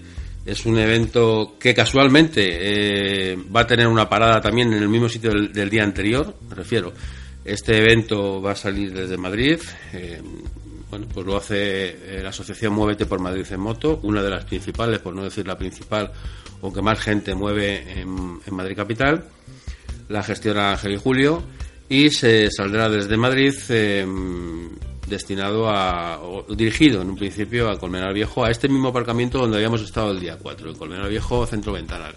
Es 0.46 0.66
un 0.66 0.78
evento 0.78 1.56
que 1.58 1.74
casualmente 1.74 3.32
eh, 3.32 3.38
va 3.54 3.60
a 3.60 3.66
tener 3.66 3.88
una 3.88 4.08
parada 4.08 4.40
también 4.40 4.72
en 4.72 4.82
el 4.82 4.88
mismo 4.88 5.08
sitio 5.08 5.32
del, 5.32 5.70
día 5.70 5.82
anterior, 5.82 6.36
me 6.48 6.54
refiero. 6.54 6.92
Este 7.44 7.78
evento 7.78 8.40
va 8.40 8.52
a 8.52 8.56
salir 8.56 8.92
desde 8.92 9.16
Madrid. 9.16 9.58
Eh, 9.92 10.20
bueno, 10.94 11.08
pues 11.12 11.26
lo 11.26 11.36
hace 11.36 12.18
eh, 12.18 12.20
la 12.22 12.28
asociación 12.28 12.72
Muévete 12.72 13.04
por 13.04 13.18
Madrid 13.18 13.44
en 13.50 13.58
Moto, 13.58 13.98
una 14.04 14.22
de 14.22 14.30
las 14.30 14.44
principales, 14.44 15.00
por 15.00 15.12
no 15.12 15.24
decir 15.24 15.44
la 15.44 15.58
principal, 15.58 16.12
o 16.60 16.72
que 16.72 16.80
más 16.82 17.00
gente 17.00 17.34
mueve 17.34 18.00
en, 18.00 18.38
Madrid 18.52 18.76
Capital. 18.76 19.24
La 20.08 20.22
gestiona 20.22 20.70
Ángel 20.70 20.92
y 20.92 20.96
Julio 20.96 21.42
y 21.88 22.10
se 22.10 22.48
saldrá 22.48 22.88
desde 22.88 23.16
Madrid 23.16 23.54
em, 23.70 24.70
destinado 25.08 25.68
a, 25.68 26.20
dirigido 26.50 27.02
en 27.02 27.08
un 27.08 27.16
principio 27.16 27.68
a 27.68 27.76
Colmenar 27.76 28.14
Viejo, 28.14 28.44
a 28.44 28.52
este 28.52 28.68
mismo 28.68 28.90
aparcamiento 28.90 29.38
donde 29.38 29.56
habíamos 29.56 29.82
estado 29.82 30.12
el 30.12 30.20
día 30.20 30.38
4, 30.40 30.70
en 30.70 30.76
Colmenar 30.76 31.08
Viejo, 31.08 31.44
centro 31.44 31.72
ventanal. 31.72 32.14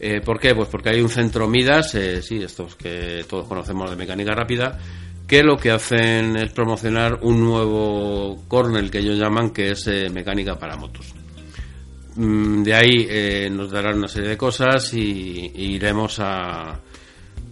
Eh, 0.00 0.20
¿Por 0.20 0.40
qué? 0.40 0.52
Pues 0.52 0.68
porque 0.68 0.88
hay 0.88 1.00
un 1.00 1.10
centro 1.10 1.46
Midas, 1.46 1.94
eh, 1.94 2.22
sí, 2.22 2.42
estos 2.42 2.74
que 2.74 3.24
todos 3.28 3.46
conocemos 3.46 3.88
de 3.88 3.94
mecánica 3.94 4.32
rápida, 4.34 4.80
que 5.28 5.44
lo 5.44 5.56
que 5.56 5.70
hacen 5.70 6.36
es 6.36 6.52
promocionar 6.52 7.20
un 7.22 7.44
nuevo 7.44 8.42
corner 8.48 8.90
que 8.90 8.98
ellos 8.98 9.18
llaman 9.18 9.50
que 9.50 9.70
es 9.70 9.86
eh, 9.86 10.10
mecánica 10.10 10.58
para 10.58 10.76
motos. 10.76 11.14
Mm, 12.16 12.62
de 12.64 12.74
ahí 12.74 13.50
nos 13.50 13.70
darán 13.70 13.98
una 13.98 14.08
serie 14.08 14.30
de 14.30 14.36
cosas 14.36 14.92
y 14.94 15.52
iremos 15.54 16.18
a, 16.18 16.80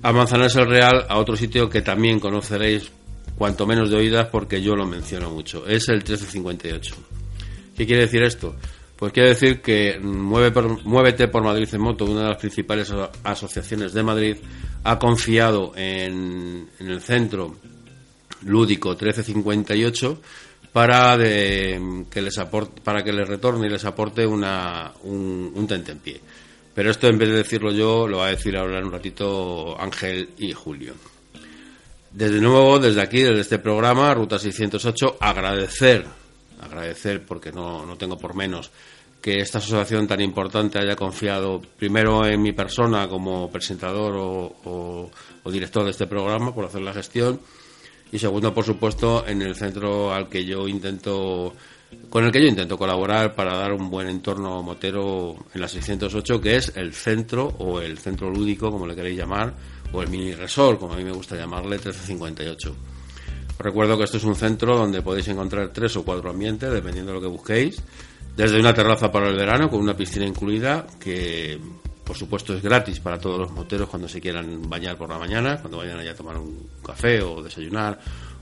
a 0.02 0.12
Manzanares 0.12 0.56
el 0.56 0.66
Real, 0.66 1.06
a 1.08 1.18
otro 1.18 1.36
sitio 1.36 1.68
que 1.68 1.82
también 1.82 2.20
conoceréis 2.20 2.90
cuanto 3.36 3.66
menos 3.66 3.90
de 3.90 3.96
oídas 3.96 4.28
porque 4.28 4.62
yo 4.62 4.74
lo 4.74 4.86
menciono 4.86 5.30
mucho. 5.30 5.66
Es 5.66 5.88
el 5.88 5.96
1358. 5.96 6.94
¿Qué 7.76 7.86
quiere 7.86 8.02
decir 8.02 8.22
esto? 8.22 8.56
Pues 8.96 9.12
quiere 9.12 9.30
decir 9.30 9.60
que 9.60 9.98
Muévete 10.00 11.28
por 11.28 11.42
Madrid 11.42 11.68
en 11.70 11.80
Moto, 11.80 12.06
una 12.06 12.22
de 12.22 12.28
las 12.28 12.38
principales 12.38 12.92
asociaciones 13.24 13.92
de 13.92 14.02
Madrid, 14.02 14.36
ha 14.84 14.98
confiado 14.98 15.72
en, 15.76 16.68
el 16.78 17.00
centro 17.00 17.56
lúdico 18.46 18.90
1358 18.90 20.20
para 20.72 21.16
que 21.18 22.20
les 22.22 22.38
aporte, 22.38 22.80
para 22.82 23.02
que 23.02 23.12
les 23.12 23.26
retorne 23.26 23.66
y 23.66 23.70
les 23.70 23.84
aporte 23.84 24.26
una, 24.26 24.92
un, 25.04 25.52
un 25.54 25.66
tentempié. 25.66 26.20
Pero 26.74 26.90
esto 26.90 27.08
en 27.08 27.16
vez 27.16 27.30
de 27.30 27.36
decirlo 27.36 27.72
yo, 27.72 28.06
lo 28.06 28.18
va 28.18 28.26
a 28.26 28.30
decir 28.30 28.56
ahora 28.56 28.78
en 28.78 28.84
un 28.84 28.92
ratito 28.92 29.80
Ángel 29.80 30.30
y 30.38 30.52
Julio. 30.52 30.94
Desde 32.10 32.40
nuevo, 32.40 32.78
desde 32.78 33.00
aquí, 33.00 33.22
desde 33.22 33.40
este 33.40 33.58
programa, 33.58 34.12
Ruta 34.14 34.38
608, 34.38 35.16
agradecer, 35.20 36.04
agradecer 36.60 37.24
porque 37.24 37.52
no, 37.52 37.84
no 37.86 37.96
tengo 37.96 38.18
por 38.18 38.34
menos 38.34 38.70
que 39.26 39.40
esta 39.40 39.58
asociación 39.58 40.06
tan 40.06 40.20
importante 40.20 40.78
haya 40.78 40.94
confiado 40.94 41.60
primero 41.60 42.24
en 42.24 42.40
mi 42.40 42.52
persona 42.52 43.08
como 43.08 43.50
presentador 43.50 44.14
o, 44.16 45.10
o, 45.42 45.50
director 45.50 45.84
de 45.84 45.90
este 45.90 46.06
programa 46.06 46.54
por 46.54 46.64
hacer 46.64 46.82
la 46.82 46.92
gestión 46.92 47.40
y 48.12 48.18
segundo, 48.18 48.54
por 48.54 48.64
supuesto, 48.64 49.26
en 49.26 49.42
el 49.42 49.54
centro 49.54 50.12
al 50.12 50.28
que 50.28 50.44
yo 50.44 50.68
intento 50.68 51.52
con 52.10 52.24
el 52.24 52.32
que 52.32 52.40
yo 52.40 52.48
intento 52.48 52.76
colaborar 52.76 53.34
para 53.34 53.56
dar 53.56 53.72
un 53.72 53.90
buen 53.90 54.08
entorno 54.08 54.62
motero 54.62 55.36
en 55.54 55.60
la 55.60 55.68
608, 55.68 56.40
que 56.40 56.56
es 56.56 56.72
el 56.76 56.92
centro 56.92 57.46
o 57.58 57.80
el 57.80 57.98
centro 57.98 58.30
lúdico, 58.30 58.70
como 58.70 58.86
le 58.86 58.94
queréis 58.94 59.18
llamar, 59.18 59.54
o 59.92 60.02
el 60.02 60.08
mini 60.08 60.34
resort, 60.34 60.80
como 60.80 60.94
a 60.94 60.96
mí 60.96 61.04
me 61.04 61.12
gusta 61.12 61.36
llamarle, 61.36 61.76
1358. 61.76 62.76
Os 63.50 63.64
recuerdo 63.64 63.96
que 63.96 64.04
esto 64.04 64.16
es 64.16 64.24
un 64.24 64.34
centro 64.34 64.76
donde 64.76 65.02
podéis 65.02 65.28
encontrar 65.28 65.70
tres 65.72 65.96
o 65.96 66.04
cuatro 66.04 66.30
ambientes, 66.30 66.70
dependiendo 66.70 67.12
de 67.12 67.18
lo 67.18 67.22
que 67.22 67.30
busquéis, 67.30 67.82
desde 68.36 68.60
una 68.60 68.74
terraza 68.74 69.10
para 69.10 69.28
el 69.28 69.36
verano 69.36 69.70
con 69.70 69.80
una 69.80 69.96
piscina 69.96 70.26
incluida, 70.26 70.86
que 71.00 71.58
por 72.06 72.16
supuesto 72.16 72.54
es 72.54 72.62
gratis 72.62 73.00
para 73.00 73.18
todos 73.18 73.40
los 73.40 73.50
moteros 73.50 73.88
cuando 73.88 74.08
se 74.08 74.20
quieran 74.20 74.62
bañar 74.70 74.96
por 74.96 75.08
la 75.08 75.18
mañana, 75.18 75.58
cuando 75.60 75.78
vayan 75.78 75.98
allá 75.98 76.12
a 76.12 76.14
tomar 76.14 76.36
un 76.36 76.68
café 76.84 77.20
o 77.20 77.42
desayunar 77.42 77.98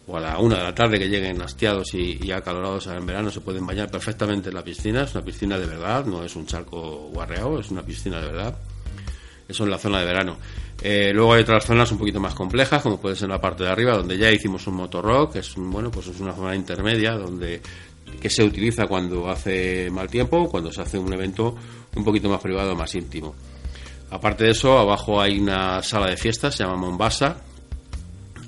o 0.06 0.18
a 0.18 0.20
la 0.20 0.38
una 0.38 0.58
de 0.58 0.64
la 0.64 0.74
tarde 0.74 0.98
que 0.98 1.08
lleguen 1.08 1.40
hastiados 1.40 1.94
y, 1.94 2.30
acalorados 2.30 2.86
en 2.88 3.06
verano 3.06 3.30
se 3.30 3.40
pueden 3.40 3.66
bañar 3.66 3.90
perfectamente 3.90 4.50
en 4.50 4.54
la 4.54 4.62
piscina. 4.62 5.04
Es 5.04 5.14
una 5.14 5.24
piscina 5.24 5.58
de 5.58 5.64
verdad, 5.64 6.04
no 6.04 6.22
es 6.22 6.36
un 6.36 6.44
charco 6.44 7.08
guarreado, 7.10 7.58
es 7.58 7.70
una 7.70 7.82
piscina 7.82 8.20
de 8.20 8.26
verdad. 8.26 8.54
Eso 9.48 9.64
en 9.64 9.70
la 9.70 9.78
zona 9.78 10.00
de 10.00 10.04
verano. 10.04 10.36
Eh, 10.82 11.12
luego 11.14 11.32
hay 11.32 11.40
otras 11.42 11.64
zonas 11.64 11.90
un 11.90 11.98
poquito 11.98 12.20
más 12.20 12.34
complejas, 12.34 12.82
como 12.82 13.00
puede 13.00 13.16
ser 13.16 13.30
la 13.30 13.40
parte 13.40 13.64
de 13.64 13.70
arriba, 13.70 13.96
donde 13.96 14.18
ya 14.18 14.30
hicimos 14.30 14.66
un 14.66 14.74
motorrock, 14.74 15.32
que 15.32 15.38
es 15.38 15.54
bueno, 15.56 15.90
pues 15.90 16.08
es 16.08 16.20
una 16.20 16.34
zona 16.34 16.54
intermedia 16.54 17.12
donde 17.12 17.62
que 18.20 18.28
se 18.28 18.44
utiliza 18.44 18.86
cuando 18.86 19.30
hace 19.30 19.90
mal 19.90 20.08
tiempo, 20.08 20.50
cuando 20.50 20.70
se 20.70 20.82
hace 20.82 20.98
un 20.98 21.10
evento 21.14 21.56
un 21.96 22.04
poquito 22.04 22.28
más 22.28 22.42
privado, 22.42 22.76
más 22.76 22.94
íntimo. 22.94 23.34
Aparte 24.14 24.44
de 24.44 24.50
eso, 24.50 24.78
abajo 24.78 25.20
hay 25.20 25.40
una 25.40 25.82
sala 25.82 26.06
de 26.06 26.16
fiestas, 26.16 26.54
se 26.54 26.62
llama 26.62 26.76
Mombasa, 26.76 27.36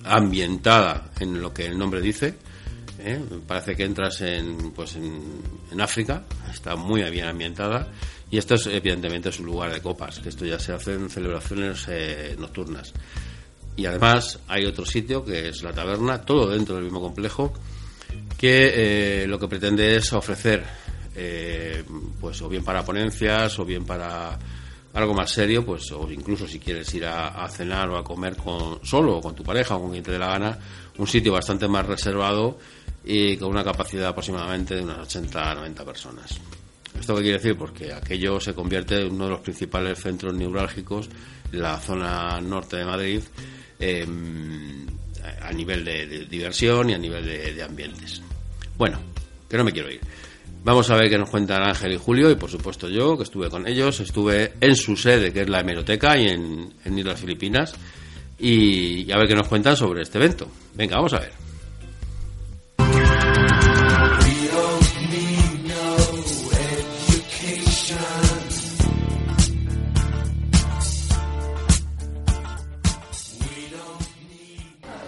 ambientada 0.04 1.11
en 1.18 1.42
lo 1.42 1.52
que 1.52 1.66
el 1.66 1.76
nombre 1.76 2.00
dice. 2.00 2.37
¿eh? 3.00 3.20
Parece 3.49 3.75
que 3.75 3.82
entras 3.82 4.20
en, 4.20 4.70
pues 4.70 4.94
en, 4.94 5.80
África, 5.80 6.23
está 6.54 6.76
muy 6.76 7.02
bien 7.11 7.26
ambientada. 7.26 7.88
Y 8.30 8.38
esto 8.38 8.54
es, 8.54 8.68
evidentemente, 8.68 9.30
es 9.30 9.40
un 9.40 9.46
lugar 9.46 9.73
de 9.73 9.82
copas, 9.82 10.20
que 10.20 10.28
esto 10.28 10.46
ya 10.46 10.61
se 10.61 10.73
hace 10.73 10.94
en 10.94 11.11
celebraciones 11.11 11.85
eh, 11.88 12.37
nocturnas. 12.38 12.92
Y 13.75 13.87
además 13.87 14.38
hay 14.46 14.66
otro 14.66 14.87
sitio 14.87 15.25
que 15.25 15.49
es 15.49 15.64
la 15.64 15.73
taberna, 15.73 16.20
todo 16.23 16.49
dentro 16.49 16.76
del 16.76 16.85
mismo 16.85 17.00
complejo, 17.00 17.52
que 18.38 19.23
eh, 19.23 19.26
lo 19.26 19.37
que 19.40 19.49
pretende 19.49 19.96
es 19.96 20.12
ofrecer, 20.12 20.62
pues 22.20 22.40
o 22.40 22.49
bien 22.49 22.62
para 22.62 22.85
ponencias, 22.85 23.58
o 23.58 23.64
bien 23.64 23.85
para 23.85 24.38
algo 24.97 25.12
más 25.12 25.31
serio, 25.31 25.65
pues, 25.65 25.93
o 25.93 26.11
incluso 26.11 26.49
si 26.49 26.59
quieres 26.59 26.93
ir 26.95 27.05
a, 27.05 27.47
cenar 27.50 27.91
o 27.91 27.99
a 27.99 28.03
comer 28.03 28.35
con, 28.35 28.83
solo 28.83 29.19
o 29.19 29.21
con 29.21 29.35
tu 29.35 29.45
pareja 29.45 29.76
o 29.76 29.83
con 29.83 29.91
quien 29.91 30.03
te 30.03 30.12
dé 30.12 30.19
la 30.19 30.29
gana, 30.29 30.59
un 30.97 31.07
sitio 31.07 31.33
bastante 31.33 31.69
más 31.69 31.85
reservado 31.87 32.59
y 33.05 33.37
con 33.37 33.50
una 33.50 33.62
capacidad 33.62 34.09
aproximadamente 34.09 34.75
de 34.75 34.83
unas 34.83 35.00
80 35.00 35.50
a 35.50 35.55
90 35.55 35.85
personas. 35.85 36.41
¿Esto 36.99 37.15
qué 37.17 37.23
quiere 37.23 37.37
decir? 37.37 37.59
Porque 37.59 37.93
aquello 37.93 38.41
se 38.41 38.55
convierte 38.55 39.03
en 39.03 39.12
uno 39.12 39.25
de 39.25 39.31
los 39.33 39.41
principales 39.41 40.00
centros 40.00 40.33
neurálgicos 40.33 41.11
en 41.53 41.61
la 41.61 41.79
zona 41.79 42.41
norte 42.41 42.76
de 42.79 42.85
Madrid 42.87 43.23
em, 43.79 44.87
a 45.43 45.53
nivel 45.53 45.85
de, 45.85 46.25
diversión 46.25 46.88
y 46.88 46.95
a 46.95 46.99
nivel 46.99 47.23
de 47.55 47.62
ambientes. 47.62 48.23
Bueno, 48.79 48.99
que 49.47 49.59
no 49.59 49.65
me 49.65 49.73
quiero 49.73 49.91
ir. 49.91 50.00
Vamos 50.66 50.90
a 50.90 50.96
ver 50.96 51.08
qué 51.08 51.16
nos 51.16 51.30
cuentan 51.30 51.62
Ángel 51.62 51.92
y 51.92 51.96
Julio 51.96 52.28
y 52.28 52.35
por 52.35 52.50
supuesto 52.50 52.88
yo, 52.88 53.16
que 53.16 53.23
estuve 53.23 53.49
con 53.49 53.68
ellos, 53.68 54.00
estuve 54.00 54.54
en 54.61 54.75
su 54.75 54.96
sede, 54.96 55.32
que 55.32 55.42
es 55.42 55.49
la 55.49 55.61
hemeroteca, 55.61 56.18
y 56.18 56.26
en, 56.26 56.75
en 56.85 56.99
Islas 56.99 57.20
Filipinas, 57.20 57.73
y 58.37 59.08
a 59.12 59.16
ver 59.16 59.28
qué 59.28 59.37
nos 59.37 59.46
cuentan 59.46 59.76
sobre 59.76 60.02
este 60.02 60.18
evento. 60.18 60.49
Venga, 60.75 60.96
vamos 60.96 61.12
a 61.12 61.20
ver. 61.20 61.46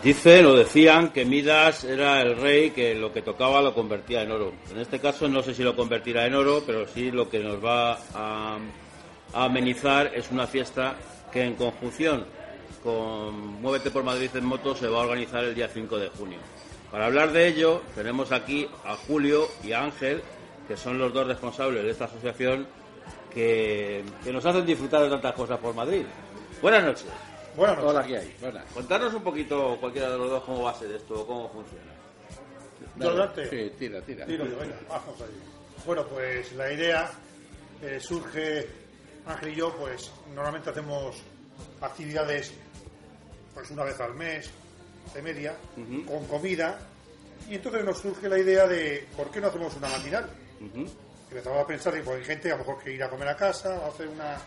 Dicen 0.03 0.47
o 0.47 0.55
decían 0.55 1.11
que 1.11 1.25
Midas 1.25 1.83
era 1.83 2.23
el 2.23 2.37
rey 2.37 2.71
que 2.71 2.95
lo 2.95 3.13
que 3.13 3.21
tocaba 3.21 3.61
lo 3.61 3.75
convertía 3.75 4.23
en 4.23 4.31
oro. 4.31 4.53
En 4.71 4.79
este 4.79 5.01
caso 5.01 5.29
no 5.29 5.43
sé 5.43 5.55
si 5.55 5.65
lo 5.65 5.75
convertirá 5.75 6.25
en 6.25 6.37
oro, 6.37 6.63
pero 6.65 6.87
sí 6.87 7.11
lo 7.11 7.29
que 7.29 7.41
nos 7.41 7.63
va 7.63 7.99
a, 8.15 8.59
amenizar 9.35 10.13
es 10.15 10.31
una 10.31 10.47
fiesta 10.47 10.95
que 11.33 11.43
en 11.43 11.55
conjunción 11.57 12.25
con 12.83 13.61
Muévete 13.61 13.91
por 13.91 14.05
Madrid 14.05 14.31
en 14.35 14.45
moto 14.45 14.77
se 14.77 14.87
va 14.87 14.99
a 14.99 15.03
organizar 15.03 15.43
el 15.43 15.55
día 15.55 15.69
5 15.69 15.99
de 15.99 16.09
junio. 16.11 16.39
Para 16.93 17.07
hablar 17.07 17.33
de 17.33 17.49
ello 17.49 17.83
tenemos 17.97 18.31
aquí 18.31 18.69
a 18.85 18.95
Julio 18.95 19.49
y 19.65 19.73
a 19.73 19.83
Ángel, 19.83 20.23
que 20.69 20.77
son 20.77 20.97
los 20.99 21.13
dos 21.13 21.27
responsables 21.27 21.83
de 21.83 21.91
esta 21.91 22.05
asociación 22.05 22.69
que, 23.35 24.05
que 24.23 24.33
nos 24.33 24.47
hacen 24.47 24.65
disfrutar 24.65 25.03
de 25.03 25.11
tantas 25.11 25.35
cosas 25.35 25.59
por 25.59 25.75
Madrid. 25.75 26.05
Buenas 26.63 26.85
noches. 26.85 27.28
Buenas 27.59 27.79
Hola, 27.83 28.07
¿qué 28.07 28.19
hay? 28.19 28.37
Contarnos 28.73 29.13
un 29.15 29.23
poquito, 29.25 29.77
cualquiera 29.81 30.11
de 30.11 30.17
los 30.17 30.31
dos, 30.31 30.45
cómo 30.45 30.63
va 30.63 30.71
a 30.71 30.75
ser 30.75 30.93
esto, 30.93 31.27
cómo 31.27 31.49
funciona. 31.49 31.91
¿Yo 32.95 33.45
Sí, 33.51 33.73
tira, 33.77 34.01
tira. 34.01 34.27
Tiro 34.27 34.47
yo, 34.47 34.57
venga, 34.59 34.77
vamos 34.89 35.21
allí. 35.21 35.41
Bueno, 35.85 36.07
pues 36.07 36.53
la 36.53 36.73
idea 36.73 37.11
eh, 37.83 37.99
surge, 37.99 38.65
Ángel 39.27 39.49
y 39.49 39.57
yo, 39.57 39.77
pues 39.77 40.09
normalmente 40.33 40.71
hacemos 40.71 41.17
actividades 41.81 42.55
pues 43.55 43.73
una 43.73 43.83
vez 43.83 43.99
al 43.99 44.15
mes, 44.15 44.49
de 45.13 45.21
media, 45.21 45.57
con 46.07 46.27
comida, 46.29 46.79
y 47.51 47.57
entonces 47.57 47.85
nos 47.85 47.99
surge 47.99 48.29
la 48.29 48.39
idea 48.39 48.69
de 48.69 49.05
¿por 49.17 49.33
qué 49.33 49.41
no 49.41 49.49
hacemos 49.49 49.75
una 49.75 49.89
matinal? 49.89 50.31
Empezamos 51.29 51.61
a 51.61 51.67
pensar 51.67 51.93
que 51.93 52.03
pues, 52.03 52.19
hay 52.19 52.25
gente 52.25 52.53
a 52.53 52.53
lo 52.53 52.59
mejor 52.59 52.85
que 52.85 52.93
ir 52.93 53.03
a 53.03 53.11
comer 53.11 53.27
a 53.27 53.37
casa, 53.37 53.85
hacer 53.85 54.07
una 54.07 54.39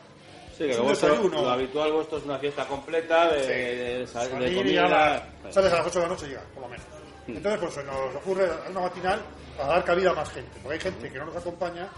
Sí, 0.58 0.68
que 0.68 0.78
lo 0.78 1.50
habitual 1.50 1.92
vuestro 1.92 2.18
es 2.18 2.26
una 2.26 2.38
fiesta 2.38 2.68
completa 2.68 3.32
de, 3.32 4.08
comida. 4.14 5.28
sales 5.50 5.74
a 5.74 5.78
las 5.78 5.88
8 5.88 6.00
de 6.00 6.06
la 6.06 6.12
noche 6.12 6.26
y 6.26 6.30
llega, 6.30 6.44
por 6.54 6.64
lo 6.64 6.70
menos. 6.70 6.86
Mm. 7.28 7.38
Entonces, 7.38 7.60
pues 7.62 7.86
nos 7.86 8.16
ocurre 8.16 8.50
una 8.70 8.80
matinal 8.82 9.22
para 9.58 9.70
dar 9.70 9.84
cabida 9.84 10.12
a 10.12 10.14
más 10.14 10.30
gente, 10.30 10.60
porque 10.62 10.74
hay 10.76 10.80
gente 10.82 11.10
que 11.10 11.18
no 11.18 11.26
nos 11.26 11.36
acompaña 11.36 11.90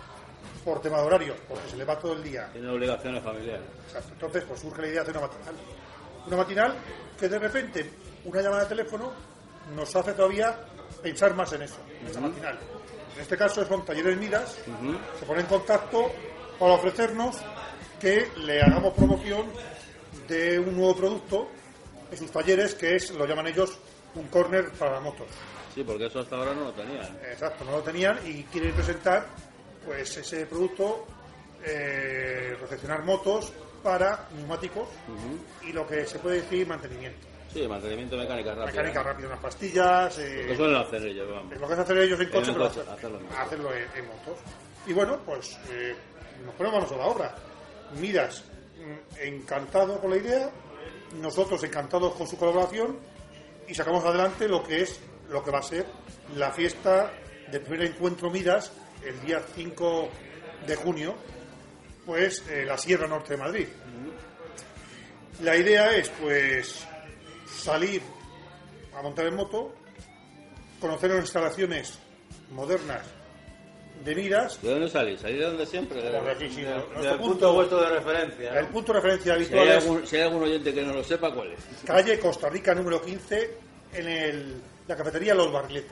por 0.63 0.81
tema 0.81 0.99
de 0.99 1.03
horarios, 1.03 1.37
porque 1.47 1.69
se 1.69 1.77
le 1.77 1.83
va 1.83 1.97
todo 1.99 2.13
el 2.13 2.23
día. 2.23 2.49
Tiene 2.51 2.69
obligaciones 2.69 3.23
familiares. 3.23 3.65
Exacto. 3.87 4.09
Entonces, 4.13 4.43
pues 4.47 4.59
surge 4.59 4.81
la 4.81 4.87
idea 4.87 5.03
de 5.03 5.09
hacer 5.09 5.17
una 5.17 5.27
matinal. 5.27 5.55
Una 6.27 6.37
matinal 6.37 6.75
que 7.19 7.29
de 7.29 7.39
repente 7.39 7.89
una 8.25 8.41
llamada 8.41 8.63
de 8.63 8.69
teléfono 8.69 9.11
nos 9.75 9.95
hace 9.95 10.13
todavía 10.13 10.55
pensar 11.01 11.35
más 11.35 11.51
en 11.53 11.63
eso, 11.63 11.77
en 12.01 12.07
esa 12.07 12.21
matinal. 12.21 12.57
En 13.15 13.21
este 13.21 13.37
caso 13.37 13.65
son 13.65 13.85
talleres 13.85 14.17
Midas, 14.17 14.57
se 15.19 15.25
pone 15.25 15.41
en 15.41 15.47
contacto 15.47 16.11
para 16.59 16.73
ofrecernos 16.73 17.37
que 18.03 18.29
le 18.35 18.61
hagamos 18.61 18.93
promoción 18.95 19.45
de 20.27 20.59
un 20.59 20.75
nuevo 20.75 20.93
producto 20.93 21.47
en 22.11 22.17
sus 22.17 22.29
talleres 22.29 22.75
que 22.75 22.97
es, 22.97 23.11
lo 23.11 23.25
llaman 23.25 23.47
ellos, 23.47 23.79
un 24.15 24.27
corner 24.27 24.71
para 24.71 24.99
motos. 24.99 25.27
Sí, 25.73 25.85
porque 25.85 26.07
eso 26.07 26.19
hasta 26.19 26.35
ahora 26.35 26.53
no 26.53 26.65
lo 26.65 26.73
tenían. 26.73 27.17
Exacto, 27.31 27.63
no 27.63 27.71
lo 27.71 27.81
tenían 27.81 28.19
y 28.27 28.43
quieren 28.43 28.73
presentar 28.73 29.27
pues 29.85 30.17
ese 30.17 30.45
producto, 30.47 31.07
eh, 31.63 32.57
recepcionar 32.59 33.05
motos 33.05 33.53
para 33.81 34.27
neumáticos 34.35 34.89
y 35.61 35.71
lo 35.71 35.87
que 35.87 36.05
se 36.05 36.19
puede 36.19 36.41
decir 36.41 36.67
mantenimiento. 36.67 37.25
Sí, 37.53 37.65
mantenimiento 37.65 38.17
mecánica 38.17 38.49
rápida. 38.49 38.65
Mecánica 38.65 39.03
rápida, 39.03 39.27
unas 39.27 39.39
pastillas. 39.39 40.17
Eh, 40.17 40.41
lo 40.41 40.47
que 40.49 40.57
suelen 40.57 40.75
hacer 40.75 41.05
ellos, 41.05 41.29
vamos. 41.31 41.57
Lo 41.57 41.67
que 41.69 41.73
hacer 41.73 41.97
ellos 41.99 42.19
en 42.19 42.29
coche, 42.29 42.51
pero 42.51 42.65
hacerlo, 42.65 43.73
en, 43.95 44.07
motos. 44.07 44.39
Y 44.87 44.91
bueno, 44.91 45.19
pues 45.25 45.57
eh, 45.71 45.95
nos 46.45 46.53
ponemos 46.55 46.91
a 46.91 46.97
la 46.97 47.05
obra. 47.05 47.35
Miras, 47.99 48.43
mm, 48.77 49.21
encantado 49.21 49.99
con 49.99 50.11
la 50.11 50.17
idea, 50.17 50.49
nosotros 51.21 51.63
encantados 51.63 52.13
con 52.15 52.27
su 52.27 52.37
colaboración 52.37 52.97
y 53.67 53.75
sacamos 53.75 54.03
adelante 54.05 54.47
lo 54.47 54.63
que 54.63 54.81
es, 54.81 54.99
lo 55.29 55.43
que 55.43 55.51
va 55.51 55.59
a 55.59 55.63
ser 55.63 55.85
la 56.35 56.51
fiesta 56.51 57.11
del 57.51 57.61
primer 57.61 57.87
encuentro 57.87 58.29
Miras 58.29 58.71
el 59.05 59.19
día 59.21 59.41
5 59.55 60.09
de 60.65 60.75
junio, 60.75 61.15
pues 62.05 62.43
la 62.65 62.77
Sierra 62.77 63.07
Norte 63.07 63.33
de 63.33 63.37
Madrid. 63.37 63.67
La 65.41 65.55
idea 65.55 65.95
es 65.95 66.09
pues 66.09 66.85
salir 67.47 68.01
a 68.95 69.01
montar 69.01 69.27
en 69.27 69.35
moto, 69.35 69.73
conocer 70.79 71.11
las 71.11 71.21
instalaciones 71.21 71.99
modernas 72.51 73.03
de 74.03 74.15
miras. 74.15 74.61
¿De 74.61 74.69
dónde 74.69 74.89
salís? 74.89 75.19
¿Salís 75.21 75.39
de 75.39 75.45
donde 75.45 75.65
siempre? 75.65 76.01
De, 76.01 76.17
aquí, 76.29 76.49
sí, 76.49 76.65
punto, 77.19 77.53
vuestro 77.53 77.81
de 77.81 77.89
referencia. 77.89 78.59
El 78.59 78.67
punto 78.67 78.93
de 78.93 78.99
referencia 78.99 79.33
habitual. 79.33 79.63
Si 79.63 79.69
hay, 79.69 79.77
algún, 79.77 80.07
si 80.07 80.15
hay 80.15 80.21
algún 80.23 80.43
oyente 80.43 80.73
que 80.73 80.83
no 80.83 80.93
lo 80.93 81.03
sepa, 81.03 81.33
¿cuál 81.33 81.51
es? 81.51 81.59
Calle 81.85 82.19
Costa 82.19 82.49
Rica 82.49 82.73
número 82.75 83.01
15, 83.01 83.57
en 83.93 84.07
el, 84.07 84.61
la 84.87 84.95
cafetería 84.95 85.33
Los 85.33 85.51
Barriletes. 85.51 85.91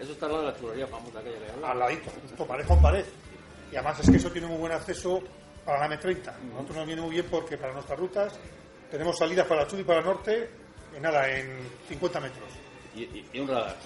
Eso 0.00 0.12
está 0.12 0.26
al 0.26 0.32
lado 0.32 0.44
de 0.44 0.52
la 0.52 0.58
churrería 0.58 0.86
famosa 0.86 1.22
que 1.22 1.28
hay 1.28 1.64
Al 1.64 1.78
ladito, 1.78 2.10
justo 2.22 2.46
pared 2.46 2.66
con 2.66 2.80
pared. 2.80 3.04
Y 3.70 3.76
además 3.76 4.00
es 4.00 4.10
que 4.10 4.16
eso 4.16 4.30
tiene 4.30 4.46
muy 4.46 4.58
buen 4.58 4.72
acceso 4.72 5.22
para 5.64 5.88
la 5.88 5.96
M30. 5.96 6.28
A 6.28 6.34
nosotros 6.52 6.76
nos 6.76 6.86
viene 6.86 7.02
muy 7.02 7.10
bien 7.10 7.26
porque 7.30 7.56
para 7.56 7.72
nuestras 7.72 7.98
rutas 7.98 8.38
tenemos 8.90 9.16
salidas 9.16 9.46
para 9.46 9.62
el 9.62 9.70
sur 9.70 9.80
y 9.80 9.84
para 9.84 10.00
el 10.00 10.04
norte, 10.04 10.50
en 10.94 11.02
nada, 11.02 11.28
en 11.30 11.58
50 11.88 12.20
metros. 12.20 12.61
Y, 12.94 13.38
un 13.38 13.48
radar. 13.48 13.76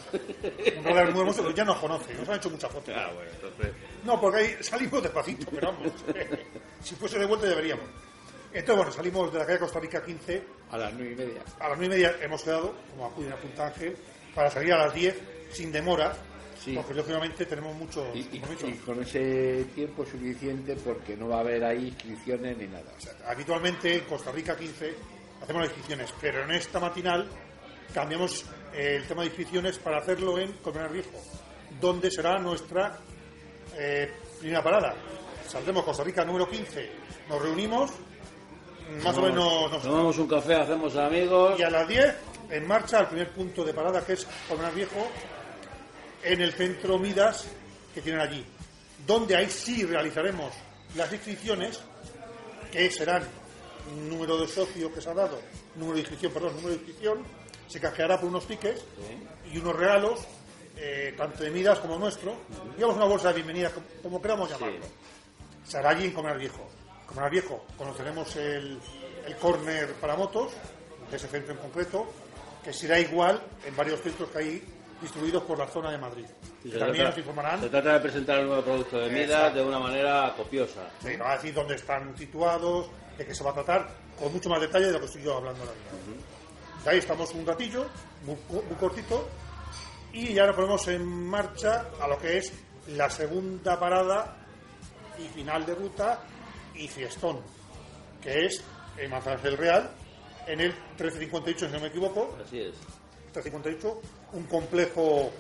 un 0.79 0.85
radar 0.85 1.11
muy 1.13 1.21
hermoso, 1.21 1.43
pero 1.43 1.55
ya 1.55 1.65
nos 1.65 1.79
conoce, 1.79 2.15
nos 2.15 2.29
han 2.29 2.37
hecho 2.37 2.51
muchas 2.51 2.73
fotos. 2.73 2.95
Ah, 2.97 3.11
bueno, 3.15 3.31
entonces... 3.33 3.73
No, 4.05 4.21
porque 4.21 4.39
ahí 4.39 4.57
salimos 4.61 5.03
despacito, 5.03 5.47
pero 5.51 5.73
vamos. 5.73 5.93
si 6.83 6.95
fuese 6.95 7.19
de 7.19 7.27
vuelta 7.27 7.49
ya 7.49 7.55
veríamos. 7.55 7.87
Entonces, 8.53 8.77
bueno, 8.77 8.93
salimos 8.93 9.33
de 9.33 9.39
la 9.39 9.47
calle 9.47 9.59
Costa 9.59 9.81
Rica 9.81 10.05
15. 10.05 10.43
A 10.71 10.79
las 10.79 10.93
nueve 10.95 11.13
y 11.13 11.17
media. 11.17 11.43
A 11.61 11.69
las 11.69 11.79
nueve 11.79 11.87
y 11.87 11.99
media 11.99 12.17
hemos 12.23 12.43
quedado, 12.43 12.75
como 12.91 13.07
acude 13.07 13.33
a 13.33 13.37
Punta 13.37 13.67
Ángel, 13.67 13.97
para 14.35 14.51
salir 14.51 14.73
a 14.73 14.79
las 14.79 14.95
10 14.95 15.21
sin 15.53 15.71
demora. 15.71 16.17
Porque 16.75 16.95
lógicamente 16.95 17.47
tenemos 17.47 17.77
mucho 17.77 18.11
y, 18.13 18.41
con 18.85 19.01
ese 19.01 19.67
tiempo 19.75 20.05
suficiente 20.05 20.75
porque 20.75 21.17
no 21.17 21.29
va 21.29 21.37
a 21.37 21.41
haber 21.41 21.63
ahí 21.63 21.89
inscripciones 21.89 22.59
ni 22.59 22.67
nada. 22.67 22.93
habitualmente 23.29 23.99
en 23.99 24.05
Costa 24.05 24.33
Rica 24.33 24.57
15 24.57 24.95
hacemos 25.43 25.63
las 25.63 25.71
inscripciones, 25.71 26.13
pero 26.21 26.43
en 26.43 26.51
esta 26.51 26.81
matinal 26.81 27.29
cambiamos 27.95 28.45
el 28.77 29.07
tema 29.07 29.23
de 29.23 29.29
inscripciones 29.29 29.79
para 29.79 29.99
hacerlo 29.99 30.39
en 30.39 30.53
Colmenar 30.55 30.93
Viejo, 30.93 31.19
donde 31.81 32.11
será 32.11 32.39
nuestra 32.39 32.99
eh, 33.75 34.13
primera 34.39 34.63
parada. 34.63 34.95
Saldremos 35.49 35.85
Costa 35.85 36.05
Rica 36.05 36.25
número 36.25 36.49
15, 36.49 36.91
nos 37.29 37.43
reunimos, 37.43 37.91
más 39.03 39.17
o 39.17 39.23
menos 39.23 39.73
nos 39.73 39.83
tomamos 39.83 40.19
un 40.19 40.29
café, 40.29 40.57
hacemos 40.57 40.95
amigos. 40.97 41.59
Y 41.59 41.63
a 41.63 41.71
las 41.71 41.89
10 41.89 42.15
en 42.51 42.67
marcha 42.67 42.99
al 42.99 43.09
primer 43.09 43.31
punto 43.31 43.65
de 43.65 43.73
parada 43.73 44.05
que 44.05 44.13
es 44.13 44.27
Colmenar 44.49 44.75
Viejo, 44.75 45.09
en 46.23 46.41
el 46.43 46.53
centro 46.53 46.99
Midas 46.99 47.47
que 47.95 48.03
tienen 48.03 48.21
allí, 48.21 48.45
donde 49.07 49.37
ahí 49.37 49.49
sí 49.49 49.85
realizaremos 49.85 50.53
las 50.95 51.11
inscripciones, 51.13 51.81
que 52.71 52.91
serán 52.91 53.23
número 54.09 54.37
de 54.39 54.49
socio 54.49 54.93
que 54.93 55.01
se 55.01 55.09
ha 55.09 55.15
dado, 55.15 55.41
número 55.77 55.95
de 55.95 56.01
inscripción, 56.01 56.33
perdón, 56.33 56.57
número 56.57 56.71
de 56.71 56.77
inscripción, 56.77 57.25
se 57.69 57.81
canjeará 57.81 58.19
por 58.21 58.29
unos 58.29 58.47
tickets 58.47 58.83
y 59.53 59.59
unos 59.59 59.77
regalos, 59.77 60.21
eh, 60.77 61.15
tanto 61.17 61.43
de 61.43 61.51
Midas 61.51 61.79
como 61.79 61.99
nuestro, 61.99 62.35
digamos 62.77 62.97
una 62.97 63.07
bolsa 63.07 63.29
de 63.29 63.35
bienvenida, 63.35 63.71
como, 64.03 64.21
queramos 64.21 64.51
llamarlo. 64.51 64.85
Se 65.67 65.79
hará 65.79 65.91
allí 65.91 66.07
en 66.07 66.13
Comer 66.13 66.39
Viejo. 66.39 66.69
Comer 67.07 67.31
Viejo 67.31 67.65
conoceremos 67.79 68.35
el, 68.37 68.79
el 69.27 69.37
córner 69.37 69.95
para 69.95 70.17
motos, 70.17 70.53
de 71.11 71.17
ese 71.17 71.29
centro 71.29 71.53
en 71.53 71.59
concreto, 71.59 72.07
que 72.65 72.73
será 72.73 72.99
igual 72.99 73.41
en 73.65 73.77
varios 73.77 74.01
centros 74.01 74.29
que 74.31 74.39
hay 74.39 74.65
distribuidos 75.01 75.43
por 75.45 75.59
la 75.59 75.67
zona 75.69 75.91
de 75.93 75.99
Madrid. 75.99 76.25
Y 76.65 76.71
se 76.71 76.79
también 76.79 76.97
trata- 77.05 77.11
nos 77.11 77.19
informarán 77.19 77.61
Se 77.61 77.69
trata 77.69 77.93
de 77.93 78.01
presentar 78.01 78.39
el 78.41 78.47
nuevo 78.47 78.63
producto 78.63 78.99
de 78.99 79.11
Midas 79.11 79.55
de 79.55 79.63
una 79.63 79.79
manera 79.79 80.35
copiosa. 80.37 80.91
Sí, 81.01 81.17
nos 81.17 81.27
va 81.27 81.33
a 81.33 81.37
decir 81.37 81.55
dónde 81.55 81.75
están 81.77 82.17
situados, 82.19 82.87
de 83.17 83.25
qué 83.27 83.35
se 83.35 83.45
va 83.45 83.51
a 83.51 83.55
tratar, 83.55 83.89
con 84.19 84.33
mucho 84.33 84.49
más 84.49 84.61
detalle 84.61 84.87
de 84.87 84.93
lo 84.93 85.01
que 85.01 85.07
estoy 85.07 85.23
yo 85.23 85.37
hablando 85.37 85.61
ahora 85.63 85.75
mismo. 85.75 86.17
Ahí 86.87 86.99
estamos 86.99 87.35
un 87.35 87.45
ratillo, 87.45 87.87
muy, 88.25 88.37
cortito, 88.79 89.29
y 90.13 90.35
ya 90.35 90.47
nos 90.47 90.55
ponemos 90.55 90.87
en 90.87 91.05
marcha 91.05 91.87
a 92.01 92.07
lo 92.07 92.17
que 92.17 92.39
es 92.39 92.53
la 92.89 93.11
segunda 93.11 93.79
parada 93.79 94.37
y 95.19 95.27
final 95.35 95.67
de 95.67 95.75
ruta 95.75 96.21
y 96.77 96.87
fiestón, 96.87 97.41
que 98.23 98.47
es 98.47 98.63
en 98.99 99.11
Manzanares 99.11 99.43
del 99.43 99.57
Real, 99.57 99.91
en 100.47 100.61
el 100.61 100.69
1358, 100.69 101.67
si 101.67 101.73
no 101.73 101.81
me 101.81 101.89
equivoco, 101.89 102.37
Así 102.45 102.61
es. 102.61 102.75
358, 103.33 104.01
un 104.35 104.45
complejo 104.45 105.33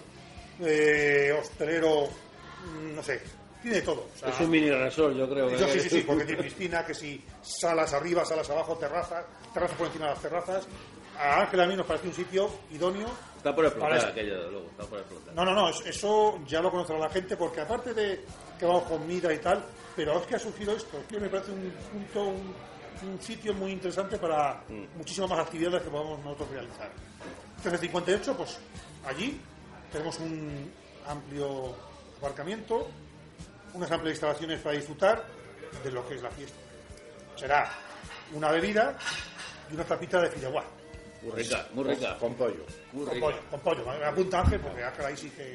eh, 0.60 1.32
hostelero, 1.38 2.08
mm, 2.08 2.94
no 2.96 3.02
sé, 3.04 3.22
tiene 3.62 3.82
todo. 3.82 4.08
o 4.14 4.18
sea, 4.18 4.30
Es 4.30 4.40
un 4.40 4.50
mini 4.50 4.70
resort, 4.70 5.14
yo 5.16 5.28
creo. 5.28 5.48
yo 5.50 5.58
sí, 5.68 5.78
sí, 5.78 5.86
es. 5.86 5.92
sí, 5.92 6.04
porque 6.04 6.24
tiene 6.24 6.42
piscina, 6.42 6.84
que 6.84 6.92
si 6.94 7.22
salas 7.40 7.92
arriba, 7.92 8.24
salas 8.24 8.50
abajo, 8.50 8.76
terrazas, 8.76 9.24
terrazas 9.54 9.76
por 9.76 9.86
encima 9.86 10.06
de 10.06 10.10
las 10.12 10.22
terrazas. 10.22 10.68
A 11.18 11.40
Ángel 11.42 11.60
a 11.60 11.66
mí 11.66 11.76
nos 11.76 11.86
parece 11.86 12.08
un 12.08 12.14
sitio 12.14 12.50
idóneo. 12.70 13.08
Está 13.36 13.54
por 13.54 13.64
explotar 13.64 13.98
Para 13.98 14.08
aquello, 14.10 14.50
luego, 14.50 14.66
está 14.70 14.84
por 14.84 14.98
explotar. 14.98 15.34
No, 15.34 15.44
no, 15.44 15.54
no, 15.54 15.68
es- 15.68 15.86
eso 15.86 16.40
ya 16.46 16.60
lo 16.60 16.70
conocerá 16.70 16.98
la 16.98 17.08
gente, 17.10 17.36
porque 17.36 17.60
aparte 17.60 17.94
de 17.94 18.24
que 18.58 18.66
vamos 18.66 18.84
con 18.84 19.06
mira 19.06 19.32
y 19.32 19.38
tal, 19.38 19.64
pero 19.94 20.18
es 20.20 20.26
que 20.26 20.34
ha 20.36 20.38
surgido 20.38 20.74
esto, 20.76 20.98
es 20.98 21.04
que 21.06 21.20
me 21.20 21.28
parece 21.28 21.52
un 21.52 21.70
punto, 21.92 22.22
un, 22.24 22.54
un 23.08 23.20
sitio 23.20 23.54
muy 23.54 23.72
interesante 23.72 24.18
para 24.18 24.62
muchísimas 24.96 25.30
más 25.30 25.38
actividades 25.40 25.82
que 25.82 25.90
podamos 25.90 26.18
nosotros 26.24 26.50
realizar. 26.50 26.90
1358, 27.64 28.36
pues 28.36 28.58
allí 29.06 29.40
tenemos 29.92 30.18
un 30.18 30.72
amplio 31.06 31.74
aparcamiento, 32.18 32.88
unas 33.74 33.90
amplias 33.90 34.14
instalaciones 34.16 34.60
para 34.60 34.74
disfrutar 34.76 35.24
de 35.84 35.90
lo 35.90 36.06
que 36.08 36.14
es 36.16 36.22
la 36.22 36.30
fiesta. 36.30 36.56
Será 37.36 37.70
una 38.32 38.50
bebida 38.50 38.96
y 39.70 39.74
una 39.74 39.84
tapita 39.84 40.20
de 40.20 40.30
fideuá. 40.30 40.64
Muy 41.26 41.42
rica, 41.42 41.66
muy 41.74 41.84
rica. 41.84 42.16
Con 42.18 42.34
pollo. 42.34 42.64
Muy 42.92 43.04
Con 43.04 43.14
rica. 43.14 43.26
pollo, 43.26 43.38
con 43.50 43.60
pollo. 43.60 43.84
Me 43.98 44.04
apunta 44.04 44.40
Ángel 44.40 44.60
porque 44.60 44.82
Ángel 44.84 45.04
ahí 45.06 45.16
sí 45.16 45.30
que... 45.30 45.54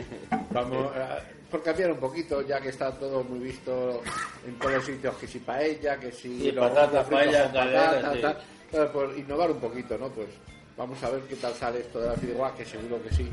Vamos, 0.52 0.92
eh, 0.96 1.08
por 1.50 1.64
cambiar 1.64 1.92
un 1.92 1.98
poquito, 1.98 2.42
ya 2.42 2.60
que 2.62 2.70
está 2.70 2.92
todo 2.98 3.24
muy 3.24 3.40
visto 3.40 4.02
en 4.46 4.58
todos 4.60 4.74
los 4.76 4.86
sitios, 4.86 5.16
que 5.16 5.28
si 5.28 5.40
paella, 5.40 6.00
que 6.00 6.12
si 6.12 6.40
Sí, 6.42 6.52
los 6.52 6.70
patatas, 6.70 7.08
paella, 7.08 7.44
con 7.44 7.54
patatas, 7.54 8.38
sí. 8.72 8.78
por 8.94 9.18
innovar 9.18 9.52
un 9.52 9.60
poquito, 9.60 9.98
¿no? 9.98 10.10
Pues 10.10 10.28
vamos 10.78 11.02
a 11.04 11.10
ver 11.10 11.22
qué 11.24 11.36
tal 11.36 11.54
sale 11.54 11.80
esto 11.80 12.00
de 12.00 12.08
la 12.08 12.14
fideuá, 12.16 12.56
que 12.56 12.66
seguro 12.66 13.02
que 13.04 13.14
sí, 13.14 13.30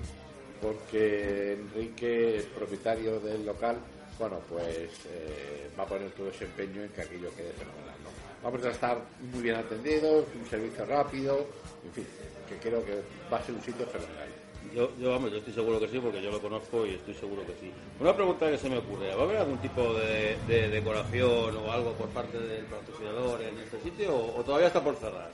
porque 0.61 1.53
Enrique, 1.55 2.39
el 2.39 2.45
propietario 2.45 3.21
del 3.21 3.45
local, 3.47 3.77
bueno, 4.19 4.41
pues 4.49 4.91
eh, 5.07 5.71
va 5.79 5.85
a 5.85 5.87
poner 5.87 6.11
todo 6.11 6.29
ese 6.29 6.45
empeño 6.45 6.83
en 6.83 6.89
que 6.91 7.03
aquello 7.03 7.31
quede 7.37 7.53
fenomenal, 7.53 7.95
¿no? 8.03 8.11
Vamos 8.43 8.65
a 8.65 8.71
estar 8.71 8.99
muy 9.33 9.43
bien 9.43 9.57
atendidos, 9.57 10.25
un 10.41 10.47
servicio 10.49 10.85
rápido, 10.87 11.47
en 11.85 11.93
fin, 11.93 12.07
que 12.49 12.57
creo 12.57 12.85
que 12.85 13.03
va 13.33 13.39
a 13.39 13.43
ser 13.43 13.55
un 13.55 13.63
sitio 13.63 13.87
fenomenal. 13.87 14.29
Yo, 14.75 14.91
yo, 14.99 15.11
vamos, 15.11 15.31
yo 15.31 15.39
estoy 15.39 15.55
seguro 15.55 15.81
que 15.81 15.89
sí, 15.89 15.99
porque 15.99 16.21
yo 16.21 16.31
lo 16.31 16.41
conozco 16.43 16.85
y 16.85 16.95
estoy 16.95 17.15
seguro 17.15 17.47
que 17.47 17.55
sí. 17.61 17.73
Una 18.01 18.15
pregunta 18.15 18.51
que 18.51 18.59
se 18.59 18.69
me 18.69 18.77
ocurre, 18.79 19.15
¿va 19.15 19.23
a 19.23 19.25
haber 19.25 19.37
algún 19.39 19.59
tipo 19.59 19.95
de, 19.95 20.37
de 20.47 20.69
decoración 20.69 21.57
o 21.57 21.73
algo 21.73 21.93
por 21.95 22.09
parte 22.11 22.39
del 22.39 22.65
patrocinador 22.67 23.41
en 23.43 23.59
este 23.59 23.81
sitio 23.81 24.15
o, 24.15 24.41
o 24.41 24.45
todavía 24.45 24.67
está 24.67 24.83
por 24.85 24.97
cerrar? 24.97 25.33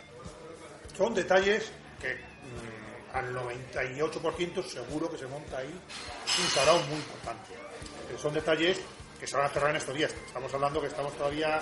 Son 0.97 1.13
detalles 1.15 1.73
que 2.01 2.15
mm, 2.15 3.17
al 3.17 3.35
98% 3.35 4.63
seguro 4.63 5.11
que 5.11 5.19
se 5.19 5.27
monta 5.27 5.59
ahí 5.59 5.69
un 5.71 6.49
sarao 6.51 6.79
muy 6.83 6.97
importante. 6.97 7.55
Eh, 7.55 8.17
Son 8.19 8.33
detalles 8.33 8.81
que 9.19 9.27
se 9.27 9.37
van 9.37 9.47
a 9.47 9.49
cerrar 9.49 9.71
en 9.71 9.77
estos 9.77 9.95
días. 9.97 10.15
Estamos 10.27 10.53
hablando 10.55 10.81
que 10.81 10.87
estamos 10.89 11.13
todavía 11.17 11.61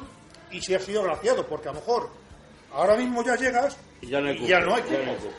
y 0.52 0.62
si 0.62 0.74
has 0.74 0.84
sido 0.84 1.04
graciado, 1.04 1.46
porque 1.48 1.70
a 1.70 1.74
lo 1.74 1.80
mejor 1.80 2.10
ahora 2.72 2.96
mismo 2.96 3.24
ya 3.24 3.36
llegas 3.36 3.78
Y 4.06 4.10
ya 4.10 4.22
no 4.22 4.28
hay 4.30 4.38
y 4.38 4.48
ya 4.48 4.60
cupo, 4.60 4.70
no 4.70 4.76
hay 4.76 4.84
ya 4.84 4.90
no 4.92 5.12
hay 5.12 5.18
cupo. 5.18 5.28
cupo. 5.30 5.36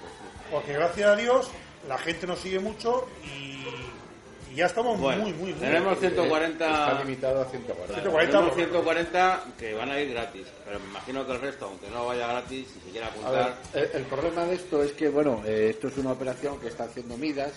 Porque 0.50 0.72
gracias 0.74 1.08
a 1.08 1.16
Dios 1.16 1.50
la 1.88 1.98
gente 1.98 2.26
nos 2.26 2.38
sigue 2.40 2.58
mucho 2.58 3.06
y, 3.24 4.52
y 4.52 4.56
ya 4.56 4.66
estamos 4.66 4.98
Bueno, 4.98 5.22
muy, 5.22 5.32
muy, 5.32 5.52
muy. 5.52 5.60
tenemos 5.60 5.92
Está 5.94 6.08
140... 6.08 7.02
limitado 7.04 7.40
a 7.42 7.44
140. 7.44 7.94
140. 7.94 8.32
Tenemos 8.32 8.54
140 8.56 9.44
que 9.58 9.74
van 9.74 9.90
a 9.90 10.00
ir 10.00 10.10
gratis, 10.12 10.46
pero 10.64 10.80
me 10.80 10.86
imagino 10.86 11.26
que 11.26 11.32
el 11.32 11.40
resto, 11.40 11.66
aunque 11.66 11.88
no 11.90 12.06
vaya 12.06 12.26
gratis, 12.26 12.66
si 12.72 12.80
se 12.80 12.90
quiere 12.90 13.06
A 13.06 13.10
ver, 13.30 13.40
apuntar... 13.42 13.58
el, 13.74 13.90
el 13.94 14.02
problema 14.04 14.44
de 14.44 14.54
esto 14.54 14.82
es 14.82 14.92
que, 14.92 15.08
bueno, 15.08 15.42
eh, 15.46 15.68
esto 15.70 15.88
es 15.88 15.96
una 15.98 16.12
operación 16.12 16.58
que 16.58 16.68
está 16.68 16.84
haciendo 16.84 17.16
Midas 17.16 17.52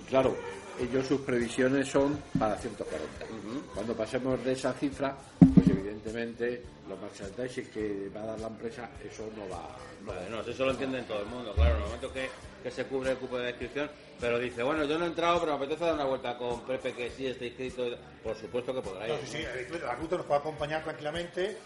y, 0.00 0.04
claro, 0.08 0.36
ellos 0.80 1.06
sus 1.06 1.20
previsiones 1.20 1.88
son 1.88 2.18
para 2.38 2.56
140. 2.56 3.26
Cuando 3.74 3.94
pasemos 3.94 4.42
de 4.44 4.52
esa 4.52 4.72
cifra, 4.72 5.14
pues 5.54 5.68
evidentemente 5.68 6.62
los 6.92 7.00
merchandising 7.00 7.66
que 7.70 8.08
va 8.14 8.22
a 8.22 8.26
dar 8.26 8.40
la 8.40 8.46
empresa, 8.48 8.88
eso 9.04 9.28
no 9.36 9.48
va... 9.48 9.76
No 10.04 10.12
Vale, 10.12 10.28
no, 10.30 10.40
eso 10.40 10.64
lo 10.64 10.72
entienden 10.72 11.04
todo 11.04 11.20
el 11.20 11.26
mundo, 11.26 11.52
claro, 11.54 11.70
en 11.70 11.76
el 11.76 11.82
momento 11.84 12.12
que, 12.12 12.28
que 12.62 12.70
se 12.70 12.84
cubre 12.86 13.12
el 13.12 13.16
cupo 13.18 13.38
de 13.38 13.50
inscripción, 13.50 13.88
pero 14.20 14.38
dice, 14.38 14.62
bueno, 14.64 14.84
yo 14.84 14.98
no 14.98 15.04
he 15.04 15.08
entrado, 15.08 15.38
pero 15.40 15.52
me 15.52 15.64
apetece 15.64 15.84
dar 15.84 15.94
una 15.94 16.04
vuelta 16.04 16.36
con 16.36 16.60
Pepe, 16.62 16.92
que 16.92 17.10
sí 17.10 17.26
está 17.28 17.44
inscrito, 17.44 17.84
por 18.22 18.36
supuesto 18.36 18.74
que 18.74 18.80
podrá 18.82 19.06
ir. 19.06 19.14
No, 19.14 19.20
sí, 19.20 19.26
sí, 19.28 19.44
el- 19.44 19.80
la 19.80 19.94
ruta 19.94 20.16
nos 20.16 20.26
puede 20.26 20.40
acompañar 20.40 20.82
tranquilamente, 20.82 21.56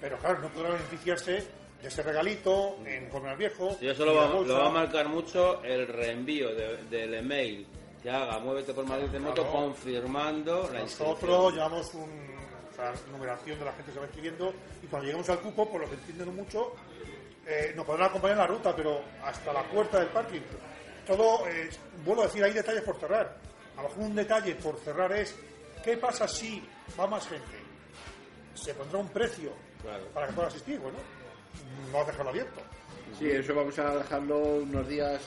pero 0.00 0.16
claro, 0.18 0.38
no 0.40 0.48
podrá 0.48 0.70
beneficiarse 0.70 1.32
de 1.82 1.88
ese 1.88 2.02
regalito 2.02 2.78
en 2.86 3.08
Comer 3.10 3.36
Viejo. 3.36 3.76
Y 3.80 3.88
eso 3.88 4.06
lo 4.06 4.14
va, 4.14 4.26
lo 4.28 4.54
va 4.58 4.66
a 4.68 4.70
marcar 4.70 5.08
mucho 5.08 5.62
el 5.64 5.86
reenvío 5.86 6.54
de- 6.54 6.78
del 6.84 7.12
email 7.14 7.66
que 8.02 8.08
haga 8.10 8.38
Muévete 8.38 8.72
por 8.72 8.86
Madrid 8.86 9.08
de 9.08 9.18
Moto 9.20 9.42
Claro. 9.42 9.52
confirmando 9.66 10.70
la 10.72 10.80
Nosotros 10.80 11.52
llevamos 11.52 11.92
un, 11.94 12.31
o 12.90 12.96
sea, 12.96 13.06
numeración 13.12 13.58
de 13.58 13.64
la 13.64 13.72
gente 13.72 13.86
que 13.90 13.92
se 13.94 14.00
va 14.00 14.06
escribiendo 14.06 14.52
y 14.82 14.86
cuando 14.86 15.06
lleguemos 15.06 15.28
al 15.30 15.40
cupo, 15.40 15.70
por 15.70 15.80
lo 15.80 15.88
que 15.88 15.94
entienden 15.94 16.34
mucho, 16.34 16.74
eh, 17.46 17.72
nos 17.76 17.84
podrán 17.86 18.08
acompañar 18.08 18.36
en 18.36 18.40
la 18.42 18.46
ruta, 18.46 18.74
pero 18.74 19.00
hasta 19.24 19.52
la 19.52 19.62
puerta 19.64 19.98
del 20.00 20.08
parking. 20.08 20.40
Todo, 21.06 21.46
eh, 21.48 21.68
vuelvo 22.04 22.22
a 22.22 22.26
decir, 22.26 22.42
hay 22.44 22.52
detalles 22.52 22.82
por 22.82 22.98
cerrar. 22.98 23.36
A 23.76 23.82
lo 23.82 23.88
mejor 23.88 24.04
un 24.04 24.14
detalle 24.14 24.54
por 24.56 24.78
cerrar 24.80 25.12
es, 25.12 25.34
¿qué 25.84 25.96
pasa 25.96 26.26
si 26.28 26.62
va 26.98 27.06
más 27.06 27.26
gente? 27.28 27.56
Se 28.54 28.74
pondrá 28.74 28.98
un 28.98 29.08
precio 29.08 29.52
Claro. 29.82 30.04
para 30.14 30.26
que 30.28 30.32
pueda 30.34 30.48
asistir, 30.48 30.78
bueno, 30.78 30.98
no 31.90 31.98
a 32.00 32.04
dejarlo 32.04 32.30
abierto. 32.30 32.60
Sí, 33.18 33.30
eso 33.30 33.54
vamos 33.54 33.78
a 33.78 33.96
dejarlo 33.96 34.38
unos 34.38 34.88
días. 34.88 35.20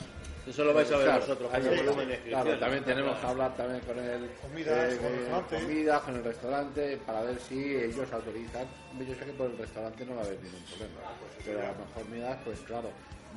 Eso 0.46 0.64
lo 0.64 0.72
vais 0.74 0.90
a 0.92 0.96
ver 0.96 1.06
Claro, 1.06 1.20
vosotros 1.20 1.50
está. 1.54 1.70
volumen 1.82 2.08
de. 2.08 2.18
Claro, 2.20 2.58
también 2.58 2.84
tenemos 2.84 3.18
que 3.18 3.26
hablar 3.26 3.56
también 3.56 3.80
con 3.80 3.98
el 3.98 4.30
Comidas, 4.40 4.94
con 4.94 5.06
el 5.06 5.12
restaurante. 5.18 5.56
comidas, 5.56 6.02
con 6.02 6.14
el 6.16 6.24
restaurante 6.24 6.96
para 7.04 7.22
ver 7.22 7.40
si 7.40 7.74
ellos 7.76 8.12
autorizan. 8.12 8.66
Yo 8.98 9.14
sé 9.14 9.24
que 9.24 9.32
por 9.32 9.50
el 9.50 9.58
restaurante 9.58 10.04
no 10.06 10.14
va 10.14 10.22
a 10.22 10.24
haber 10.24 10.38
ningún 10.42 10.62
problema, 10.62 11.00
pero 11.44 11.58
a 11.60 11.72
lo 11.72 11.84
mejor 11.84 12.04
miras, 12.10 12.38
pues 12.44 12.60
claro, 12.60 12.90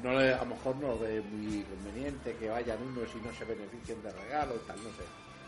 no 0.04 0.20
le- 0.20 0.34
a 0.34 0.40
lo 0.40 0.46
mejor 0.46 0.76
no 0.76 0.88
lo 0.90 1.00
ve 1.00 1.20
muy 1.22 1.64
conveniente 1.64 2.36
que 2.36 2.48
vayan 2.50 2.78
unos 2.84 3.10
y 3.16 3.18
no 3.26 3.34
se 3.34 3.44
beneficien 3.46 4.04
de 4.04 4.12
regalo 4.12 4.56
y 4.56 4.68
tal, 4.68 4.78
no 4.78 4.90
sé. 4.92 5.04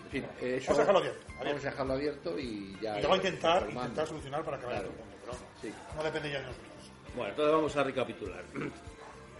En 0.05 0.09
fin, 0.11 0.25
eh, 0.41 0.55
eso 0.57 0.71
Vamos 0.73 0.79
a 0.79 0.81
dejarlo 0.81 0.99
abierto, 0.99 1.21
Vamos 1.39 1.61
a 1.65 1.69
dejarlo 1.69 1.93
abierto 1.93 2.39
y 2.39 2.77
ya. 2.81 2.97
Y 2.97 3.01
luego 3.01 3.15
intentar, 3.17 3.57
informando. 3.61 3.81
intentar 3.81 4.07
solucionar 4.07 4.43
para 4.43 4.57
que 4.59 4.65
vaya 4.65 4.79
Claro. 4.79 4.93
todo 4.93 5.03
el 5.03 5.09
mundo, 5.09 5.17
pero 5.23 5.37
Sí. 5.61 5.73
no 5.95 6.03
depende 6.03 6.31
ya 6.31 6.39
de 6.39 6.45
nosotros. 6.47 6.67
Bueno, 7.15 7.29
entonces 7.29 7.53
vamos 7.55 7.75
a 7.77 7.83
recapitular. 7.83 8.43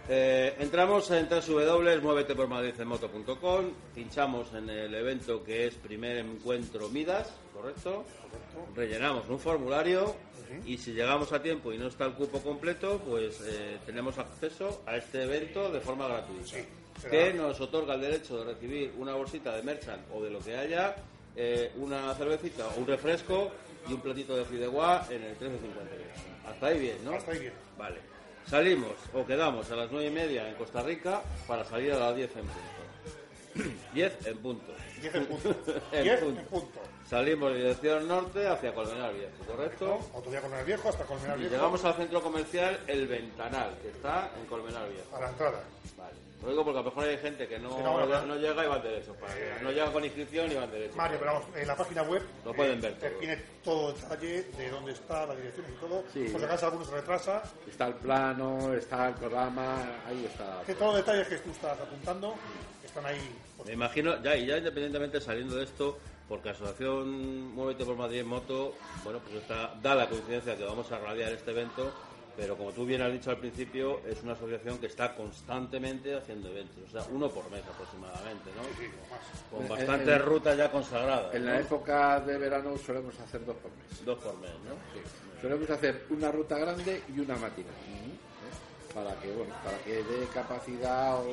Eh, 0.08 0.56
entramos 0.58 1.08
en 1.12 1.28
www.muevetepormadridmoto.com, 1.28 3.66
pinchamos 3.94 4.52
en 4.52 4.68
el 4.68 4.92
evento 4.94 5.44
que 5.44 5.68
es 5.68 5.76
primer 5.76 6.16
encuentro 6.18 6.88
Midas, 6.88 7.32
¿correcto? 7.54 8.04
Rellenamos 8.74 9.28
un 9.28 9.38
formulario 9.38 10.16
y 10.66 10.76
si 10.76 10.92
llegamos 10.92 11.32
a 11.32 11.40
tiempo 11.40 11.72
y 11.72 11.78
no 11.78 11.86
está 11.86 12.04
el 12.04 12.14
cupo 12.14 12.40
completo, 12.40 13.00
pues 13.08 13.40
eh, 13.42 13.78
tenemos 13.86 14.18
acceso 14.18 14.82
a 14.86 14.96
este 14.96 15.22
evento 15.22 15.70
de 15.70 15.78
forma 15.80 16.08
gratuita. 16.08 16.46
Sí, 16.46 16.64
que 17.08 17.32
nos 17.32 17.60
otorga 17.60 17.94
el 17.94 18.00
derecho 18.00 18.38
de 18.38 18.44
recibir 18.52 18.92
una 18.98 19.14
bolsita 19.14 19.54
de 19.56 19.62
merchant 19.62 20.02
o 20.12 20.20
de 20.22 20.30
lo 20.30 20.40
que 20.40 20.56
haya, 20.56 20.96
eh, 21.36 21.70
una 21.76 22.12
cervecita 22.14 22.66
o 22.68 22.80
un 22.80 22.86
refresco 22.86 23.50
y 23.88 23.92
un 23.92 24.00
platito 24.00 24.36
de 24.36 24.44
fideuá 24.44 25.06
en 25.10 25.22
el 25.22 25.30
1358. 25.30 26.02
Hasta 26.46 26.66
ahí 26.66 26.78
bien, 26.78 26.96
¿no? 27.04 27.14
Hasta 27.14 27.32
ahí 27.32 27.38
bien. 27.38 27.52
Vale. 27.78 28.11
Salimos 28.48 28.92
o 29.14 29.24
quedamos 29.24 29.70
a 29.70 29.76
las 29.76 29.90
nueve 29.90 30.08
y 30.08 30.10
media 30.10 30.48
en 30.48 30.54
Costa 30.54 30.82
Rica 30.82 31.22
para 31.46 31.64
salir 31.64 31.92
a 31.92 31.98
las 31.98 32.16
10 32.16 32.30
en 32.36 32.44
punto. 32.44 33.70
10 33.94 34.26
en 34.26 34.38
punto. 34.38 34.72
10 35.00 35.14
en 35.14 35.26
punto. 35.26 35.54
En 35.92 36.02
10 36.04 36.20
punto. 36.20 36.40
en 36.40 36.46
punto. 36.46 36.81
Salimos 37.12 37.52
dirección 37.54 38.08
norte 38.08 38.48
hacia 38.48 38.72
Colmenar 38.74 39.12
Viejo, 39.12 39.44
¿correcto? 39.46 39.98
Otro 40.14 40.30
día 40.30 40.40
Colmenar 40.40 40.64
Viejo 40.64 40.88
hasta 40.88 41.04
Colmenar 41.04 41.36
Y 41.36 41.40
Viejo. 41.40 41.54
llegamos 41.56 41.84
al 41.84 41.94
centro 41.94 42.22
comercial 42.22 42.80
El 42.86 43.06
Ventanal, 43.06 43.76
que 43.82 43.88
está 43.90 44.30
en 44.40 44.46
Colmenar 44.46 44.88
Viejo. 44.88 45.14
a 45.14 45.20
la 45.20 45.28
entrada. 45.28 45.60
Vale. 45.98 46.14
Lo 46.42 46.48
digo 46.48 46.64
porque 46.64 46.78
a 46.78 46.82
lo 46.82 46.88
mejor 46.88 47.04
hay 47.04 47.18
gente 47.18 47.46
que 47.46 47.58
no, 47.58 47.76
Que 47.76 47.82
no, 47.82 48.06
no, 48.06 48.22
no 48.26 48.36
llega 48.36 48.64
y 48.64 48.66
van 48.66 48.82
derecho. 48.82 49.14
Para 49.16 49.34
no 49.60 49.70
llega 49.70 49.92
con 49.92 50.02
inscripción 50.06 50.50
y 50.52 50.54
van 50.54 50.70
derecho. 50.70 50.96
Mario, 50.96 51.18
pero 51.18 51.32
vamos, 51.34 51.48
en 51.54 51.68
la 51.68 51.76
página 51.76 52.02
web 52.04 52.22
Lo 52.46 52.54
pueden 52.54 52.80
ver 52.80 52.94
te 52.94 53.10
todo. 53.10 53.18
tiene 53.18 53.36
todo 53.62 53.88
el 53.90 53.94
detalle 54.00 54.42
de 54.56 54.70
dónde 54.70 54.92
está, 54.92 55.26
la 55.26 55.34
dirección 55.36 55.66
y 55.68 55.80
todo. 55.80 56.04
Sí. 56.14 56.28
Por 56.32 56.40
si 56.40 56.46
acaso 56.46 56.64
alguno 56.66 56.84
se 56.86 56.92
retrasa, 56.92 57.42
Está 57.68 57.88
el 57.88 57.94
plano, 57.96 58.72
está 58.72 59.08
el 59.08 59.14
programa, 59.16 59.76
ahí 60.08 60.24
está. 60.24 60.62
que 60.64 60.74
todos 60.74 60.94
los 60.96 61.04
detalles 61.04 61.28
que 61.28 61.36
tú 61.36 61.50
estás 61.50 61.78
apuntando 61.78 62.34
están 62.82 63.04
ahí. 63.04 63.36
Me 63.66 63.74
imagino, 63.74 64.20
ya 64.22 64.34
y 64.34 64.46
ya 64.46 64.56
independientemente 64.56 65.20
saliendo 65.20 65.56
de 65.56 65.64
esto, 65.64 65.98
porque 66.28 66.50
Asociación 66.50 67.54
Muévete 67.54 67.84
por 67.84 67.96
Madrid 67.96 68.20
en 68.20 68.28
Moto, 68.28 68.74
bueno, 69.04 69.20
pues 69.20 69.36
está, 69.42 69.74
da 69.82 69.94
la 69.94 70.08
coincidencia 70.08 70.56
que 70.56 70.64
vamos 70.64 70.90
a 70.92 70.98
radiar 70.98 71.32
este 71.32 71.50
evento, 71.50 71.92
pero 72.36 72.56
como 72.56 72.70
tú 72.72 72.86
bien 72.86 73.02
has 73.02 73.12
dicho 73.12 73.30
al 73.30 73.36
principio, 73.36 74.00
es 74.06 74.22
una 74.22 74.32
asociación 74.32 74.78
que 74.78 74.86
está 74.86 75.14
constantemente 75.14 76.16
haciendo 76.16 76.48
eventos, 76.48 76.78
o 76.88 76.90
sea, 76.90 77.06
uno 77.12 77.28
por 77.28 77.50
mes 77.50 77.62
aproximadamente, 77.66 78.50
¿no? 78.56 78.62
sí. 78.80 78.88
Con 79.50 79.62
En- 79.64 79.68
bastantes 79.68 80.08
en- 80.16 80.22
rutas 80.22 80.56
ya 80.56 80.70
consagradas. 80.70 81.34
En 81.34 81.44
¿no? 81.44 81.50
la 81.52 81.60
época 81.60 82.20
de 82.20 82.38
verano 82.38 82.78
solemos 82.78 83.18
hacer 83.20 83.44
dos 83.44 83.56
por 83.56 83.70
mes. 83.72 84.04
Dos 84.04 84.18
por 84.18 84.38
mes, 84.38 84.50
¿no? 84.64 84.72
Sí. 84.94 85.00
Solemos 85.42 85.68
hacer 85.68 86.06
una 86.08 86.30
ruta 86.32 86.56
grande 86.56 87.02
y 87.14 87.20
una 87.20 87.36
matinal. 87.36 87.72
¿eh? 87.72 88.94
Para 88.94 89.14
que, 89.20 89.30
bueno, 89.32 89.54
para 89.64 89.78
que 89.78 89.96
dé 90.02 90.26
capacidad 90.32 91.16
o- 91.16 91.26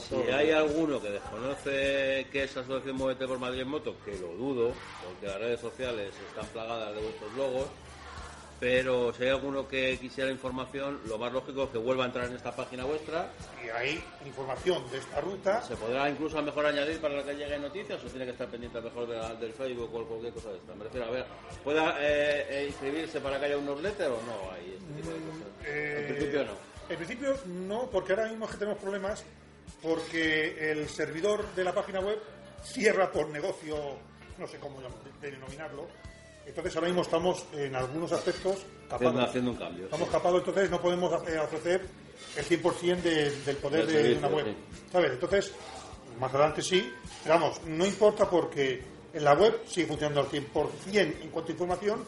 Si 0.00 0.10
todo. 0.14 0.34
hay 0.36 0.50
alguno 0.50 1.00
que 1.00 1.10
desconoce 1.10 2.26
que 2.30 2.44
es 2.44 2.56
Asociación 2.56 2.96
Muévete 2.96 3.26
por 3.26 3.38
Madrid 3.38 3.60
en 3.62 3.68
Moto, 3.68 3.96
que 4.04 4.12
lo 4.18 4.28
dudo, 4.28 4.72
porque 5.04 5.26
las 5.26 5.38
redes 5.38 5.60
sociales 5.60 6.10
están 6.28 6.46
plagadas 6.48 6.94
de 6.94 7.00
vuestros 7.02 7.32
logos, 7.34 7.66
pero 8.58 9.12
si 9.12 9.24
hay 9.24 9.28
alguno 9.30 9.68
que 9.68 9.98
quisiera 9.98 10.30
información, 10.30 11.00
lo 11.06 11.18
más 11.18 11.30
lógico 11.32 11.64
es 11.64 11.70
que 11.70 11.78
vuelva 11.78 12.04
a 12.04 12.06
entrar 12.06 12.26
en 12.26 12.36
esta 12.36 12.54
página 12.56 12.84
vuestra. 12.84 13.30
Y 13.62 13.68
hay 13.68 14.02
información 14.24 14.82
de 14.90 14.98
esta 14.98 15.20
ruta. 15.20 15.60
Se 15.62 15.76
podrá 15.76 16.08
incluso 16.08 16.38
a 16.38 16.40
lo 16.40 16.46
mejor 16.46 16.64
añadir 16.64 16.98
para 17.00 17.22
que 17.22 17.34
lleguen 17.34 17.60
noticias 17.62 18.02
o 18.02 18.06
tiene 18.06 18.24
que 18.24 18.30
estar 18.32 18.48
pendiente 18.48 18.78
a 18.78 18.80
lo 18.80 18.88
mejor 18.88 19.08
de 19.08 19.16
la- 19.16 19.34
del 19.34 19.52
Facebook 19.52 19.90
o 19.94 20.04
cualquier 20.06 20.32
cosa 20.32 20.50
de 20.50 20.56
esta. 20.56 20.74
Me 20.74 20.84
refiero 20.84 21.06
a 21.06 21.10
ver, 21.10 21.24
¿pueda 21.62 21.96
eh, 22.00 22.46
eh, 22.48 22.66
inscribirse 22.68 23.20
para 23.20 23.38
que 23.38 23.44
haya 23.46 23.58
un 23.58 23.66
newsletter 23.66 24.08
o 24.10 24.22
no? 24.22 24.50
Hay 24.52 24.74
este 24.78 24.94
tipo 25.02 25.10
de 25.10 25.16
cosas. 25.20 25.48
Eh, 25.66 25.96
en 26.08 26.14
principio 26.14 26.44
no. 26.44 26.75
En 26.88 26.96
principio 26.96 27.34
no, 27.46 27.88
porque 27.90 28.12
ahora 28.12 28.28
mismo 28.28 28.44
es 28.46 28.52
que 28.52 28.58
tenemos 28.58 28.78
problemas 28.80 29.24
porque 29.82 30.70
el 30.70 30.88
servidor 30.88 31.44
de 31.54 31.64
la 31.64 31.74
página 31.74 32.00
web 32.00 32.18
cierra 32.62 33.10
por 33.10 33.28
negocio, 33.28 33.76
no 34.38 34.46
sé 34.46 34.58
cómo 34.58 34.78
denominarlo. 35.20 35.86
Entonces 36.46 36.74
ahora 36.76 36.88
mismo 36.88 37.02
estamos 37.02 37.44
en 37.52 37.74
algunos 37.74 38.12
aspectos 38.12 38.58
capados. 38.88 39.20
haciendo 39.28 39.50
un 39.50 39.56
cambio. 39.56 39.84
Estamos 39.86 40.08
capados, 40.08 40.38
entonces 40.40 40.70
no 40.70 40.80
podemos 40.80 41.12
ofrecer 41.12 41.82
el 42.36 42.44
100% 42.44 43.02
de- 43.02 43.30
del 43.42 43.56
poder 43.56 43.86
de 43.86 44.14
una 44.18 44.28
web. 44.28 44.46
sí. 44.46 44.54
¿Sabes? 44.92 45.10
Entonces, 45.12 45.52
más 46.20 46.32
adelante 46.32 46.62
sí, 46.62 46.92
pero 47.24 47.34
vamos, 47.34 47.60
no 47.66 47.84
importa 47.84 48.30
porque 48.30 48.80
en 49.12 49.24
la 49.24 49.34
web 49.34 49.60
sigue 49.66 49.86
funcionando 49.88 50.20
al 50.20 50.28
100% 50.28 51.22
en 51.22 51.30
cuanto 51.30 51.50
a 51.50 51.52
información 51.52 52.04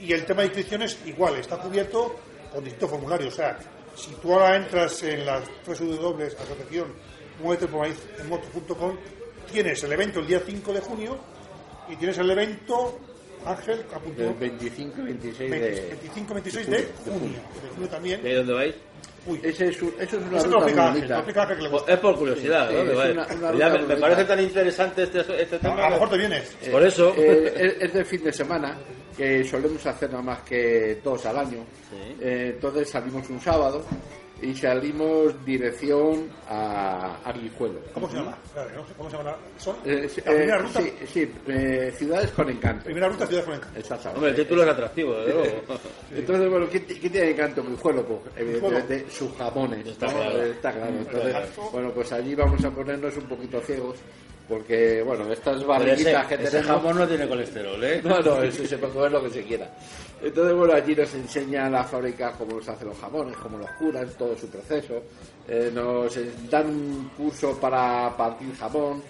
y 0.00 0.12
el 0.12 0.24
tema 0.24 0.40
de 0.42 0.46
inscripciones 0.46 0.98
igual, 1.04 1.36
está 1.36 1.58
cubierto 1.58 2.16
con 2.52 2.64
distintos 2.64 2.90
formularios. 2.90 3.34
O 3.34 3.36
sea, 3.36 3.58
si 3.98 4.12
tú 4.14 4.32
ahora 4.32 4.56
entras 4.56 5.02
en 5.02 5.26
las 5.26 5.44
www 5.66 6.22
asociación 6.24 6.94
en 7.40 8.28
moto.com, 8.28 8.96
tienes 9.50 9.82
el 9.82 9.92
evento 9.92 10.20
el 10.20 10.26
día 10.26 10.40
5 10.44 10.72
de 10.72 10.80
junio 10.80 11.18
y 11.88 11.96
tienes 11.96 12.18
el 12.18 12.30
evento, 12.30 12.98
Ángel, 13.46 13.84
apuntó, 13.94 14.22
Del 14.22 14.34
25 14.34 15.00
y 15.00 15.04
26 15.04 15.50
de. 15.50 15.96
25-26 16.14 16.66
de 16.66 16.88
junio. 17.04 17.38
De 17.62 17.68
junio 17.74 17.88
también. 17.90 18.20
¿Y 18.24 18.28
ahí 18.28 18.34
dónde 18.34 18.52
vais? 18.54 18.74
Uy, 19.26 19.40
Ese 19.42 19.68
es 19.68 19.82
un- 19.82 19.92
eso 19.98 20.16
es 20.16 20.22
una 20.26 20.38
eso 20.38 20.46
ruta 20.46 20.58
muy 20.64 20.72
bonita. 20.72 21.24
Pues. 21.70 21.82
Es 21.88 21.98
por 21.98 22.16
curiosidad, 22.16 22.68
Sí, 22.70 22.74
¿no? 22.76 22.80
es 22.82 22.96
Vale. 22.96 23.12
una- 23.12 23.26
una 23.26 23.58
Ya 23.58 23.68
ruta 23.68 23.94
me, 23.94 23.96
parece 24.00 24.24
tan 24.24 24.40
interesante 24.42 25.02
este, 25.02 25.42
este 25.42 25.58
tema. 25.58 25.74
A 25.74 25.90
lo 25.90 25.96
mejor 25.96 26.10
te 26.10 26.18
vienes. 26.18 26.56
Por 26.70 26.82
eso. 26.86 27.14
Eh, 27.16 27.52
es, 27.78 27.82
es 27.82 27.92
de 27.92 28.04
fin 28.04 28.24
de 28.24 28.32
semana, 28.32 28.78
que 29.16 29.44
solemos 29.44 29.84
hacer 29.84 30.10
nada 30.10 30.22
más 30.22 30.40
que 30.42 31.00
dos 31.04 31.26
al 31.26 31.38
año. 31.38 31.64
Sí. 31.90 32.16
Eh, 32.20 32.52
entonces 32.54 32.88
salimos 32.88 33.28
un 33.28 33.40
sábado 33.40 33.84
y 34.40 34.54
salimos 34.54 35.34
dirección 35.44 36.28
a, 36.48 37.16
a 37.24 37.32
Guijuelo. 37.32 37.80
¿Cómo 37.92 38.08
se 38.08 38.16
llama? 38.16 38.38
¿Cómo 38.96 39.10
se 39.10 39.16
llama? 39.16 39.30
la- 39.32 39.38
¿Son? 39.58 39.76
Eh, 39.84 40.08
sí, 40.08 40.20
la 40.24 40.32
primera 40.32 40.56
eh, 40.56 40.58
ruta. 40.60 40.80
Sí, 40.80 40.92
sí, 41.12 41.32
eh, 41.48 41.92
ciudades 41.96 42.30
con 42.30 42.48
encanto. 42.48 42.84
Primera 42.84 43.08
ruta, 43.08 43.26
Ciudad 43.26 43.42
de 43.42 43.46
Fuenca. 43.46 43.68
Exactamente. 43.76 44.16
Hombre, 44.18 44.30
el 44.30 44.36
título 44.36 44.62
es 44.62 44.68
atractivo, 44.68 45.14
desde 45.18 45.32
luego. 45.34 45.62
Entonces, 46.14 46.50
bueno, 46.50 46.68
¿qué, 46.70 46.84
qué 46.84 47.10
tiene 47.10 47.30
encanto 47.30 47.62
Guijuelo? 47.64 48.04
Pues, 48.06 48.20
evidentemente, 48.36 49.06
sus 49.10 49.32
jamones. 49.36 49.86
Está 49.86 50.06
¿no? 50.06 50.12
claro. 50.14 50.42
Está 50.44 50.72
claro. 50.72 50.88
Entonces, 50.98 51.26
Encanto. 51.34 51.70
bueno, 51.72 51.90
pues 51.92 52.12
allí 52.12 52.34
vamos 52.34 52.64
a 52.64 52.70
ponernos 52.70 53.16
un 53.16 53.24
poquito 53.24 53.60
ciegos, 53.60 53.96
porque, 54.48 55.02
bueno, 55.02 55.30
estas 55.32 55.56
ese, 55.58 55.66
barriguitas 55.66 56.26
que 56.26 56.34
ese 56.36 56.44
tenemos... 56.50 56.66
jamón 56.76 56.96
no 56.98 57.08
tiene 57.08 57.28
colesterol, 57.28 57.84
¿eh? 57.84 58.00
No, 58.04 58.20
no, 58.20 58.42
eso 58.42 58.64
se 58.66 58.78
puede 58.78 58.92
comer 58.92 59.12
lo 59.12 59.22
que 59.24 59.30
se 59.30 59.42
quiera. 59.44 59.70
Entonces, 60.20 60.56
bueno, 60.56 60.74
allí 60.74 60.96
nos 60.96 61.14
enseña 61.14 61.70
la 61.70 61.84
fábrica 61.84 62.32
cómo 62.36 62.60
se 62.60 62.70
hacen 62.72 62.88
los 62.88 62.98
jamones, 62.98 63.36
cómo 63.36 63.58
los 63.58 63.70
curan, 63.72 64.08
todo 64.18 64.36
su 64.36 64.48
proceso. 64.48 65.00
Eh, 65.46 65.70
nos 65.72 66.18
dan 66.50 66.66
un 66.66 67.10
curso 67.16 67.56
para 67.58 68.14
partir 68.16 68.54
jamón. 68.56 69.02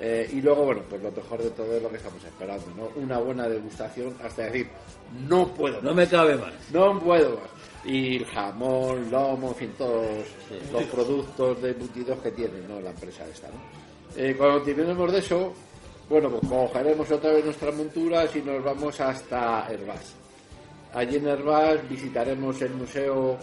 eh, 0.00 0.28
y 0.32 0.40
luego, 0.40 0.64
bueno, 0.66 0.82
pues 0.88 1.02
lo 1.02 1.10
mejor 1.12 1.42
de 1.42 1.50
todo 1.50 1.76
es 1.76 1.82
lo 1.82 1.90
que 1.90 1.96
estamos 1.96 2.24
esperando, 2.24 2.66
¿no? 2.76 2.88
Una 3.00 3.18
buena 3.18 3.48
degustación 3.48 4.14
hasta 4.24 4.42
decir, 4.44 4.68
no 5.28 5.48
puedo 5.48 5.80
No 5.82 5.94
me 5.94 6.06
cabe 6.08 6.36
más. 6.36 6.52
no 6.72 6.98
puedo 7.00 7.36
más. 7.36 7.50
Y 7.84 8.16
el 8.18 8.26
jamón, 8.26 9.10
lomo, 9.10 9.48
en 9.48 9.54
fin, 9.56 9.74
todos 9.76 10.06
los 10.72 10.84
productos 10.84 11.60
de 11.60 11.70
embutidos 11.70 12.18
que 12.20 12.30
tiene 12.30 12.60
¿no? 12.68 12.80
la 12.80 12.90
empresa 12.90 13.24
esta. 13.26 13.48
¿no? 13.48 13.54
Eh, 14.16 14.36
cuando 14.38 14.62
terminemos 14.62 15.10
de 15.12 15.18
eso, 15.18 15.52
bueno, 16.08 16.30
pues 16.30 16.48
cogeremos 16.48 17.10
otra 17.10 17.32
vez 17.32 17.44
nuestras 17.44 17.74
monturas 17.74 18.34
y 18.36 18.42
nos 18.42 18.62
vamos 18.62 19.00
hasta 19.00 19.66
Herbás. 19.68 20.14
Allí 20.94 21.16
en 21.16 21.26
Herbás 21.28 21.88
visitaremos 21.88 22.60
el 22.62 22.70
museo 22.74 23.38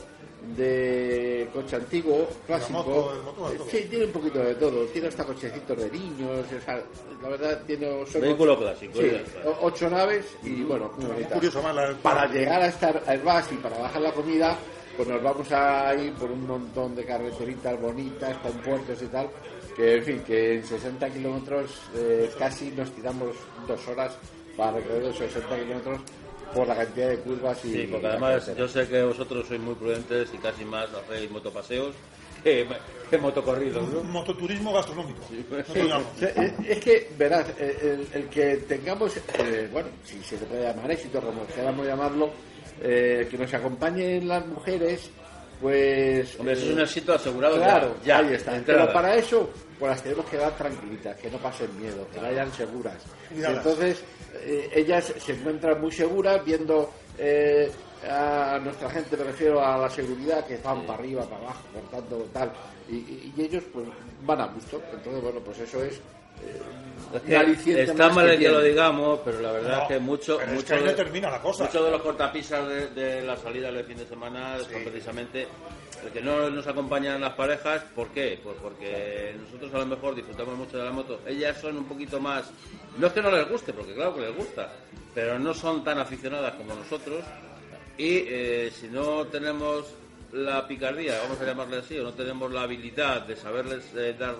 de 0.55 1.49
coche 1.53 1.75
antiguo, 1.75 2.27
clásico. 2.47 2.79
moto, 2.79 3.21
motor, 3.25 3.55
Eh, 3.55 3.59
sí, 3.69 3.87
tiene 3.89 4.05
un 4.05 4.11
poquito 4.11 4.39
de 4.39 4.55
todo. 4.55 4.85
Tiene 4.85 5.07
hasta 5.09 5.25
cochecitos 5.25 5.77
de 5.77 5.89
niños. 5.91 6.45
o 6.45 6.65
sea, 6.65 6.81
la 7.21 7.29
verdad, 7.29 7.61
tiene 7.67 7.87
Vehículo 8.21 8.53
ocho- 8.53 8.61
clásico, 8.61 8.99
sí, 8.99 9.11
o- 9.45 9.57
ocho 9.65 9.89
naves 9.89 10.25
y 10.43 10.63
bueno, 10.63 10.91
muy 10.97 11.07
bonita. 11.07 11.35
curioso 11.35 11.61
más 11.61 11.75
la 11.75 11.93
Para 12.01 12.25
llegar 12.27 12.61
a 12.61 12.67
estar 12.67 13.03
a 13.05 13.13
Herbás 13.13 13.51
y 13.51 13.55
para 13.55 13.77
bajar 13.79 14.01
la 14.01 14.11
comida, 14.13 14.55
pues 14.95 15.07
nos 15.09 15.21
vamos 15.21 15.51
a 15.51 15.93
ir 15.95 16.13
por 16.13 16.31
un 16.31 16.47
montón 16.47 16.95
de 16.95 17.03
carreteritas 17.05 17.79
bonitas, 17.81 18.37
con 18.37 18.51
puertos 18.61 19.01
y 19.01 19.07
tal. 19.07 19.27
Que 19.75 19.97
en 19.97 20.03
fin, 20.03 20.23
que 20.25 20.55
en 20.55 20.63
60 20.65 21.09
kilómetros 21.09 21.71
eh, 21.95 22.29
casi 22.37 22.69
nos 22.71 22.91
tiramos 22.91 23.35
dos 23.67 23.87
horas 23.87 24.17
para 24.57 24.73
recorrer 24.73 25.03
esos 25.03 25.17
60 25.31 25.57
kilómetros 25.59 26.01
por 26.53 26.67
la 26.67 26.75
cantidad 26.75 27.09
de 27.09 27.17
curvas 27.19 27.63
y 27.65 27.73
Sí, 27.73 27.87
porque 27.91 28.07
además 28.07 28.51
yo 28.57 28.67
sé 28.67 28.87
que 28.87 29.03
vosotros 29.03 29.47
sois 29.47 29.59
muy 29.59 29.75
prudentes 29.75 30.29
y 30.33 30.37
casi 30.37 30.65
más 30.65 30.87
hacéis 30.93 31.29
motopaseos 31.31 31.93
que, 32.43 32.65
que 33.09 33.17
motocorridos, 33.17 33.87
¿no? 33.89 34.03
mototurismo 34.03 34.73
gastronómico. 34.73 35.21
Sí, 35.29 35.45
es 36.67 36.79
que, 36.79 37.11
verás, 37.17 37.45
el, 37.59 38.07
el 38.13 38.29
que 38.29 38.57
tengamos, 38.67 39.17
eh, 39.17 39.69
bueno, 39.71 39.89
si 40.05 40.21
se 40.23 40.39
le 40.39 40.45
puede 40.45 40.63
llamar 40.63 40.91
éxito, 40.91 41.19
como 41.21 41.45
queramos 41.47 41.85
llamarlo, 41.85 42.29
eh, 42.81 43.27
que 43.29 43.37
nos 43.37 43.53
acompañen 43.53 44.27
las 44.27 44.45
mujeres, 44.47 45.09
pues... 45.61 46.39
Hombre, 46.39 46.53
eso 46.53 46.63
es 46.63 46.69
eh, 46.69 46.73
un 46.73 46.79
éxito 46.79 47.13
asegurado. 47.13 47.57
Claro, 47.57 47.95
ya, 48.05 48.19
ahí 48.19 48.33
está. 48.33 48.55
entrada. 48.55 48.81
Pero 48.83 48.93
para 48.93 49.15
eso, 49.15 49.49
pues 49.77 49.91
las 49.91 50.01
tenemos 50.03 50.25
que 50.27 50.37
dar 50.37 50.55
tranquilitas, 50.55 51.17
que 51.17 51.29
no 51.29 51.37
pasen 51.39 51.77
miedo, 51.79 52.07
que 52.13 52.19
vayan 52.21 52.51
seguras. 52.53 52.95
Y 53.31 53.33
Cuidadas. 53.35 53.57
entonces, 53.57 54.03
eh, 54.33 54.69
ellas 54.73 55.13
se 55.17 55.33
encuentran 55.33 55.79
muy 55.81 55.91
seguras 55.91 56.43
viendo 56.45 56.89
eh, 57.17 57.71
a 58.07 58.59
nuestra 58.63 58.89
gente, 58.89 59.17
me 59.17 59.23
refiero 59.25 59.63
a 59.63 59.77
la 59.77 59.89
seguridad, 59.89 60.45
que 60.45 60.57
van 60.57 60.85
para 60.85 60.99
arriba, 60.99 61.23
para 61.29 61.37
abajo, 61.43 61.67
cortando 61.73 62.29
tal. 62.33 62.51
Y, 62.87 62.95
y- 62.95 63.33
y 63.35 63.41
ellos, 63.43 63.63
pues, 63.73 63.87
van 64.21 64.41
a 64.41 64.47
gusto. 64.47 64.87
Entonces, 64.91 65.21
bueno, 65.21 65.41
pues 65.43 65.59
eso 65.59 65.83
es. 65.83 66.01
Es 67.11 67.21
que 67.23 67.81
está 67.83 68.09
mal 68.09 68.27
que 68.27 68.33
el 68.33 68.39
que 68.39 68.49
lo 68.49 68.61
digamos, 68.61 69.19
pero 69.25 69.41
la 69.41 69.51
verdad 69.51 69.77
No, 69.77 69.81
es 69.81 69.87
que 69.87 69.99
mucho, 69.99 70.37
pero 70.37 70.49
es 70.51 70.55
mucho 70.57 70.67
que 70.67 70.73
ahí 70.75 70.79
no 70.81 70.85
de- 70.87 70.93
termina 70.93 71.31
la 71.31 71.41
cosa. 71.41 71.63
Muchos 71.63 71.85
de 71.85 71.91
los 71.91 72.01
cortapisas 72.03 72.67
de, 72.67 72.87
de 72.89 73.21
la 73.23 73.35
salida 73.35 73.71
del 73.71 73.83
fin 73.85 73.97
de 73.97 74.05
semana 74.07 74.57
son 74.59 74.83
precisamente 74.83 75.47
el 76.05 76.11
que 76.11 76.21
no 76.21 76.49
nos 76.51 76.67
acompañan 76.67 77.19
las 77.19 77.33
parejas. 77.33 77.81
¿Por 77.95 78.09
qué? 78.09 78.39
Pues 78.43 78.55
porque 78.61 79.35
nosotros 79.43 79.73
a 79.73 79.77
lo 79.79 79.85
mejor 79.87 80.13
disfrutamos 80.13 80.55
mucho 80.55 80.77
de 80.77 80.83
la 80.85 80.91
moto. 80.91 81.19
Ellas 81.25 81.57
son 81.59 81.77
un 81.77 81.85
poquito 81.85 82.19
más. 82.19 82.45
No 82.99 83.07
es 83.07 83.13
que 83.13 83.21
no 83.23 83.31
les 83.31 83.49
guste, 83.49 83.73
porque 83.73 83.95
claro 83.95 84.13
que 84.13 84.21
les 84.21 84.35
gusta, 84.35 84.71
pero 85.15 85.39
no 85.39 85.53
son 85.55 85.83
tan 85.83 85.97
aficionadas 85.97 86.53
como 86.55 86.75
nosotros. 86.75 87.23
Y 87.97 88.17
eh, 88.27 88.71
si 88.79 88.87
no 88.87 89.25
tenemos 89.25 89.85
la 90.31 90.67
picardía, 90.67 91.19
vamos 91.23 91.41
a 91.41 91.45
llamarle 91.45 91.77
así, 91.77 91.97
o 91.97 92.03
no 92.03 92.13
tenemos 92.13 92.51
la 92.51 92.61
habilidad 92.61 93.21
de 93.23 93.35
saberles 93.35 93.83
eh, 93.97 94.15
dar 94.17 94.35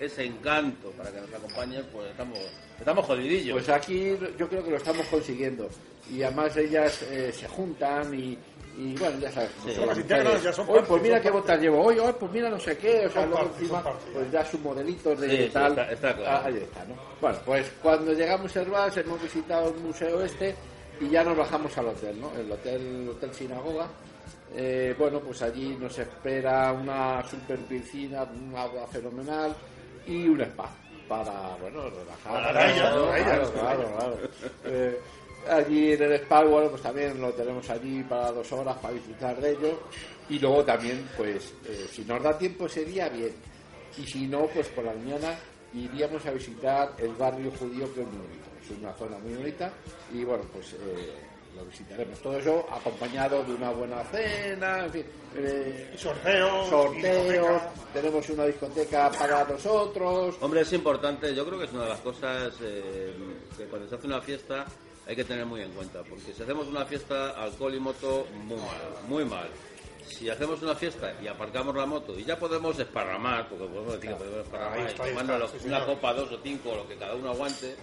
ese 0.00 0.24
encanto 0.24 0.90
para 0.92 1.10
que 1.10 1.20
nos 1.20 1.32
acompañen, 1.32 1.84
pues 1.92 2.10
estamos, 2.10 2.38
estamos 2.78 3.06
jodidillos. 3.06 3.54
Pues 3.54 3.68
aquí 3.68 4.16
yo 4.38 4.48
creo 4.48 4.64
que 4.64 4.70
lo 4.70 4.76
estamos 4.76 5.06
consiguiendo. 5.06 5.68
Y 6.10 6.22
además 6.22 6.56
ellas 6.56 7.02
eh, 7.10 7.32
se 7.32 7.48
juntan 7.48 8.12
y, 8.14 8.36
y, 8.76 8.94
bueno, 8.98 9.18
ya 9.18 9.30
sabes. 9.32 9.50
cómo 9.58 9.68
Sí. 9.70 9.76
son 9.76 9.86
las 9.88 9.98
mujeres. 9.98 10.42
ya 10.42 10.52
son 10.52 10.66
Hoy, 10.68 10.74
parte, 10.74 10.88
pues 10.88 11.02
mira 11.02 11.14
son 11.16 11.22
qué 11.22 11.30
botas 11.30 11.60
llevo 11.60 11.82
hoy, 11.82 11.98
hoy, 11.98 12.12
pues 12.18 12.32
mira 12.32 12.50
no 12.50 12.60
sé 12.60 12.76
qué. 12.76 13.06
O 13.06 13.10
sea, 13.10 13.24
luego 13.26 13.42
parte, 13.44 13.58
encima, 13.60 13.82
pues 14.12 14.30
ya 14.32 14.44
sus 14.44 14.60
modelitos 14.60 15.20
de 15.20 15.30
Sí, 15.30 15.36
sí, 15.44 15.50
tal. 15.50 15.70
está- 15.72 15.92
está 15.92 16.14
claro. 16.16 16.30
Ah, 16.30 16.42
ahí 16.46 16.56
está, 16.58 16.84
¿no? 16.84 16.94
Bueno, 17.20 17.38
pues 17.46 17.72
cuando 17.82 18.12
llegamos 18.12 18.54
a 18.56 18.60
Herbás 18.60 18.96
hemos 18.98 19.22
visitado 19.22 19.68
el 19.70 19.76
museo 19.80 20.22
este 20.22 20.54
y 21.00 21.08
ya 21.08 21.24
nos 21.24 21.36
bajamos 21.36 21.76
al 21.78 21.88
hotel, 21.88 22.20
¿no? 22.20 22.30
El 22.38 22.50
hotel, 22.52 22.80
el 23.02 23.08
hotel 23.08 23.32
Sinagoga. 23.32 23.88
Eh, 24.56 24.94
bueno, 24.98 25.18
pues 25.20 25.42
allí 25.42 25.76
nos 25.80 25.98
espera 25.98 26.70
una 26.72 27.26
super 27.28 27.58
piscina, 27.60 28.22
un 28.24 28.54
agua 28.56 28.86
fenomenal 28.86 29.54
y 30.06 30.28
un 30.28 30.40
spa 30.40 30.70
para, 31.08 31.56
bueno, 31.60 31.90
relajar. 31.90 32.32
Para 32.32 32.70
ellas, 32.70 33.50
claro, 33.50 33.96
claro. 33.96 34.18
Eh, 34.64 35.00
allí 35.50 35.92
en 35.92 36.02
el 36.02 36.12
spa, 36.14 36.44
bueno, 36.44 36.70
pues 36.70 36.82
también 36.82 37.20
lo 37.20 37.32
tenemos 37.32 37.68
allí 37.70 38.02
para 38.02 38.32
dos 38.32 38.50
horas 38.52 38.76
para 38.78 38.94
disfrutar 38.94 39.40
de 39.40 39.50
ello. 39.50 39.80
Y 40.28 40.38
luego 40.38 40.64
también, 40.64 41.08
pues, 41.16 41.52
eh, 41.66 41.86
si 41.90 42.04
nos 42.04 42.22
da 42.22 42.36
tiempo 42.38 42.66
ese 42.66 42.84
día, 42.84 43.08
bien. 43.08 43.32
Y 43.98 44.06
si 44.06 44.26
no, 44.26 44.46
pues 44.46 44.68
por 44.68 44.84
la 44.84 44.94
mañana 44.94 45.34
iríamos 45.74 46.24
a 46.26 46.30
visitar 46.30 46.92
el 46.98 47.14
barrio 47.14 47.50
judío 47.50 47.92
que 47.94 48.00
es 48.02 48.06
muy 48.06 48.18
bonito. 48.18 48.44
Es 48.62 48.70
una 48.78 48.92
zona 48.94 49.18
muy 49.18 49.34
bonita 49.34 49.70
y 50.12 50.24
bueno, 50.24 50.44
pues 50.52 50.72
eh, 50.72 51.12
lo 51.54 51.64
visitaremos. 51.64 52.18
Todo 52.20 52.38
eso 52.38 52.66
acompañado 52.70 53.42
de 53.44 53.54
una 53.54 53.70
buena 53.70 54.02
cena, 54.04 54.84
en 54.84 54.90
fin. 54.90 55.04
eh, 55.36 55.94
sorteos, 55.96 56.68
tenemos 57.92 58.28
una 58.30 58.44
discoteca 58.44 59.10
para 59.10 59.44
nosotros. 59.44 60.36
Hombre, 60.40 60.62
es 60.62 60.72
importante, 60.72 61.34
yo 61.34 61.46
creo 61.46 61.58
que 61.58 61.64
es 61.66 61.72
una 61.72 61.84
de 61.84 61.88
las 61.90 62.00
cosas 62.00 62.54
eh, 62.62 63.12
que 63.56 63.64
cuando 63.64 63.88
se 63.88 63.94
hace 63.94 64.06
una 64.06 64.20
fiesta 64.20 64.64
hay 65.06 65.16
que 65.16 65.24
tener 65.24 65.44
muy 65.44 65.60
en 65.60 65.70
cuenta, 65.72 66.02
porque 66.02 66.32
si 66.32 66.42
hacemos 66.42 66.66
una 66.66 66.84
fiesta, 66.86 67.30
alcohol 67.30 67.74
y 67.74 67.80
moto, 67.80 68.26
muy 68.44 68.56
mal, 68.56 69.08
muy 69.08 69.24
mal. 69.24 69.48
Si 70.08 70.28
hacemos 70.30 70.60
una 70.62 70.74
fiesta 70.74 71.12
y 71.22 71.26
aparcamos 71.26 71.74
la 71.74 71.86
moto 71.86 72.18
y 72.18 72.24
ya 72.24 72.38
podemos 72.38 72.78
esparramar, 72.78 73.48
porque 73.48 73.64
podemos 73.66 73.94
decir 73.94 74.10
que 74.10 74.16
podemos 74.16 74.38
esparramar 74.44 74.78
Ahí 74.78 74.84
está, 74.86 75.06
está, 75.08 75.22
una 75.34 75.48
señor. 75.48 75.86
copa, 75.86 76.12
dos 76.14 76.32
o 76.32 76.38
cinco, 76.42 76.70
o 76.70 76.76
lo 76.76 76.88
que 76.88 76.96
cada 76.96 77.14
uno 77.14 77.30
aguante, 77.30 77.74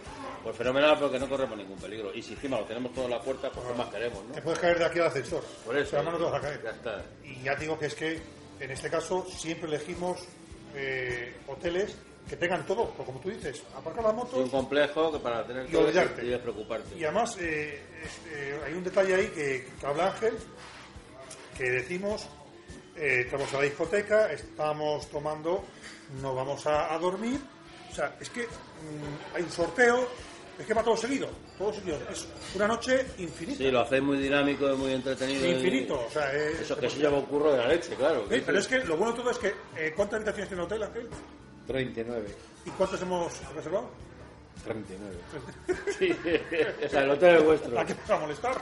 pues 0.44 0.56
fenomenal 0.56 0.98
porque 1.00 1.20
no 1.20 1.28
corremos 1.28 1.58
ningún 1.58 1.78
peligro. 1.78 2.14
Y 2.14 2.22
si 2.22 2.34
encima 2.34 2.58
lo 2.60 2.66
tenemos 2.66 2.94
todo 2.94 3.06
en 3.06 3.12
la 3.12 3.22
puerta, 3.22 3.50
pues 3.52 3.66
qué 3.68 3.74
más 3.74 3.88
queremos, 3.90 4.24
¿no? 4.26 4.34
Te 4.34 4.42
puedes 4.42 4.60
caer 4.60 4.78
de 4.80 4.86
aquí 4.86 5.00
al 5.00 5.08
ascensor. 5.08 5.44
Por 5.66 5.78
eso. 5.78 5.90
Pero 5.92 6.02
además 6.02 6.20
no 6.20 6.26
te 6.26 6.32
vas 6.32 6.40
a 6.40 6.48
caer. 6.48 6.62
Ya 6.64 6.70
está. 6.72 7.06
Y 7.24 7.42
ya 7.44 7.56
digo 7.56 7.78
que 7.80 7.86
es 7.88 7.96
que 7.96 8.22
en 8.60 8.72
este 8.72 8.90
caso 8.90 9.26
siempre 9.28 9.68
elegimos 9.68 10.20
eh, 10.76 11.36
hoteles 11.48 11.96
que 12.30 12.38
tengan 12.38 12.66
todo, 12.66 12.86
porque 12.92 13.06
como 13.12 13.20
tú 13.20 13.30
dices, 13.30 13.62
aparcar 13.76 14.04
la 14.04 14.12
Y 14.12 14.14
moto 14.14 14.38
un 14.38 14.50
complejo 14.50 15.12
que 15.12 15.20
para 15.20 15.46
tener 15.46 15.66
Y 15.68 15.72
todo 15.72 15.82
olvidarte. 15.82 16.24
y 16.24 16.30
despreocuparte. 16.30 16.96
y 16.98 17.04
además 17.04 17.36
eh, 17.42 17.82
es- 18.04 18.32
eh, 18.32 18.60
hay 18.66 18.74
un 18.74 18.84
detalle 18.84 19.16
ahí 19.16 19.28
que, 19.30 19.68
que 19.80 19.86
habla 19.86 20.12
Ángel, 20.12 20.38
que 21.62 21.70
decimos, 21.70 22.28
eh, 22.96 23.22
estamos 23.26 23.54
a 23.54 23.58
la 23.58 23.64
discoteca, 23.64 24.32
estamos 24.32 25.08
tomando, 25.12 25.64
nos 26.20 26.36
vamos 26.36 26.66
a, 26.66 26.92
a 26.92 26.98
dormir, 26.98 27.40
o 27.92 27.94
sea, 27.94 28.16
es 28.20 28.32
que 28.32 28.42
mm, 28.46 29.36
hay 29.36 29.44
un 29.44 29.52
sorteo, 29.52 30.08
es 30.58 30.66
que 30.66 30.74
va 30.74 30.82
todo 30.82 30.98
seguido, 30.98 31.30
todo 31.60 31.72
seguido, 31.72 32.00
es 32.12 32.28
una 32.56 32.68
noche 32.68 33.06
infinita, 33.20 33.60
Sí, 33.60 33.70
lo 33.70 33.82
hacéis 33.82 34.02
muy 34.02 34.18
dinámico 34.18 34.74
y 34.74 34.76
muy 34.76 34.94
entretenido. 34.94 35.46
y- 35.46 35.52
infinito, 35.52 36.04
o 36.08 36.10
sea, 36.10 36.34
es- 36.34 36.62
Eso 36.62 36.76
que 36.78 36.90
se 36.90 36.98
lleva 36.98 37.20
un 37.20 37.26
curro 37.26 37.52
de 37.52 37.58
la 37.60 37.68
leche, 37.68 37.94
claro. 37.96 38.26
Sí, 38.28 38.42
pero 38.44 38.58
es 38.58 38.68
que 38.68 38.80
lo 38.80 38.98
bueno 38.98 39.14
de 39.14 39.20
todo 39.22 39.30
es 39.32 39.38
que, 39.38 39.54
eh, 39.78 39.94
¿cuántas 39.96 40.16
habitaciones 40.18 40.50
tiene 40.50 40.64
el 40.64 40.66
hotel, 40.66 40.84
Ángel? 40.84 41.10
39. 41.68 42.28
¿Y 42.66 42.70
cuántas 42.72 43.00
hemos 43.04 43.32
reservado? 43.54 43.88
39. 44.64 45.16
O 46.86 46.90
sea, 46.90 47.04
el 47.04 47.12
hotel 47.12 47.36
es 47.36 47.44
vuestro. 47.44 47.80
¿A 47.80 47.86
qué 47.86 47.94
vas 47.94 48.10
a 48.10 48.18
molestar? 48.20 48.58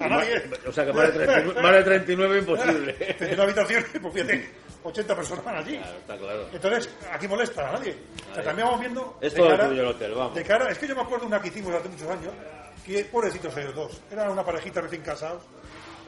A 0.00 0.08
nadie. 0.08 0.42
O 0.66 0.72
sea, 0.72 0.84
que 0.86 0.92
más 0.92 1.06
de 1.14 1.24
39, 1.24 1.62
más 1.62 1.72
de 1.72 1.82
39 1.84 2.38
imposible. 2.38 2.96
En 3.20 3.34
una 3.34 3.42
habitación, 3.44 3.84
pues 4.00 4.14
fíjate, 4.14 4.50
80 4.84 5.16
personas 5.16 5.44
van 5.44 5.56
allí. 5.56 5.76
Claro, 5.78 5.98
está 5.98 6.16
claro. 6.18 6.48
Entonces, 6.52 6.90
aquí 7.12 7.28
molesta 7.28 7.68
a 7.68 7.72
nadie. 7.72 7.96
O 8.30 8.34
sea, 8.34 8.42
también 8.44 8.66
vamos 8.66 8.80
viendo. 8.80 9.18
Es 9.20 9.32
de 9.34 9.38
todo 9.40 9.50
cara- 9.50 9.68
tuyo 9.68 9.82
el 9.82 9.88
hotel, 9.88 10.14
vamos. 10.14 10.34
De 10.34 10.42
cara, 10.44 10.70
es 10.70 10.78
que 10.78 10.88
yo 10.88 10.94
me 10.96 11.02
acuerdo 11.02 11.26
una 11.26 11.40
que 11.40 11.48
hicimos 11.48 11.74
hace 11.74 11.88
muchos 11.88 12.08
años, 12.08 12.32
que 12.84 13.04
pobrecitos 13.04 13.56
ellos 13.56 13.74
dos. 13.74 14.00
Eran 14.10 14.30
una 14.30 14.44
parejita 14.44 14.80
recién 14.80 15.02
casados. 15.02 15.42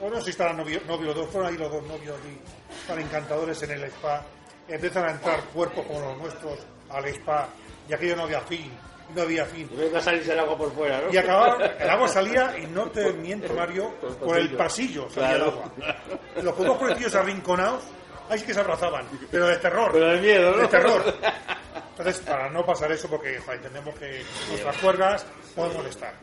O 0.01 0.09
no 0.09 0.17
sé 0.17 0.23
si 0.25 0.29
estaban 0.31 0.57
novios 0.57 0.85
novio 0.85 1.07
los 1.07 1.15
dos, 1.15 1.29
fueron 1.29 1.49
ahí 1.49 1.57
los 1.57 1.71
dos 1.71 1.83
novios 1.83 2.17
allí, 2.21 2.37
tan 2.85 2.99
encantadores 2.99 3.63
en 3.63 3.71
el 3.71 3.83
spa. 3.85 4.23
Empiezan 4.67 5.05
a 5.05 5.11
entrar 5.11 5.39
cuerpos 5.53 5.85
como 5.85 6.01
los 6.01 6.17
nuestros 6.17 6.59
al 6.89 7.05
spa, 7.05 7.47
y 7.87 7.93
aquello 7.93 8.17
no 8.17 8.23
había 8.23 8.41
fin, 8.41 8.69
no 9.13 9.21
había 9.21 9.45
fin. 9.45 9.69
Y 9.71 9.75
venga 9.75 9.99
a 9.99 10.01
salirse 10.01 10.33
el 10.33 10.39
agua 10.39 10.57
por 10.57 10.71
fuera, 10.73 11.01
¿no? 11.01 11.13
Y 11.13 11.17
acabaron, 11.17 11.61
el 11.79 11.89
agua 11.89 12.07
salía, 12.07 12.57
y 12.57 12.65
no 12.67 12.89
te 12.89 13.11
miento, 13.13 13.53
Mario, 13.53 13.91
por 14.19 14.37
el 14.37 14.49
pasillo 14.55 15.09
salía 15.09 15.35
Claro. 15.35 15.45
el 15.45 15.83
agua. 15.83 15.97
Los 16.43 16.57
dos 16.57 16.77
pobrecillos 16.77 17.15
arrinconados, 17.15 17.83
ahí 18.29 18.39
sí 18.39 18.45
que 18.45 18.53
se 18.53 18.59
abrazaban, 18.59 19.05
pero 19.31 19.47
de 19.47 19.57
terror. 19.57 19.91
Pero 19.93 20.07
de 20.07 20.21
miedo, 20.21 20.51
¿no? 20.51 20.57
De 20.57 20.67
terror. 20.67 21.03
Entonces, 21.97 22.21
para 22.25 22.49
no 22.49 22.65
pasar 22.65 22.91
eso, 22.91 23.07
porque 23.09 23.37
joder, 23.39 23.57
entendemos 23.57 23.95
que 23.95 24.21
nuestras 24.49 24.77
cuerdas 24.79 25.25
pueden 25.55 25.77
molestar. 25.77 26.13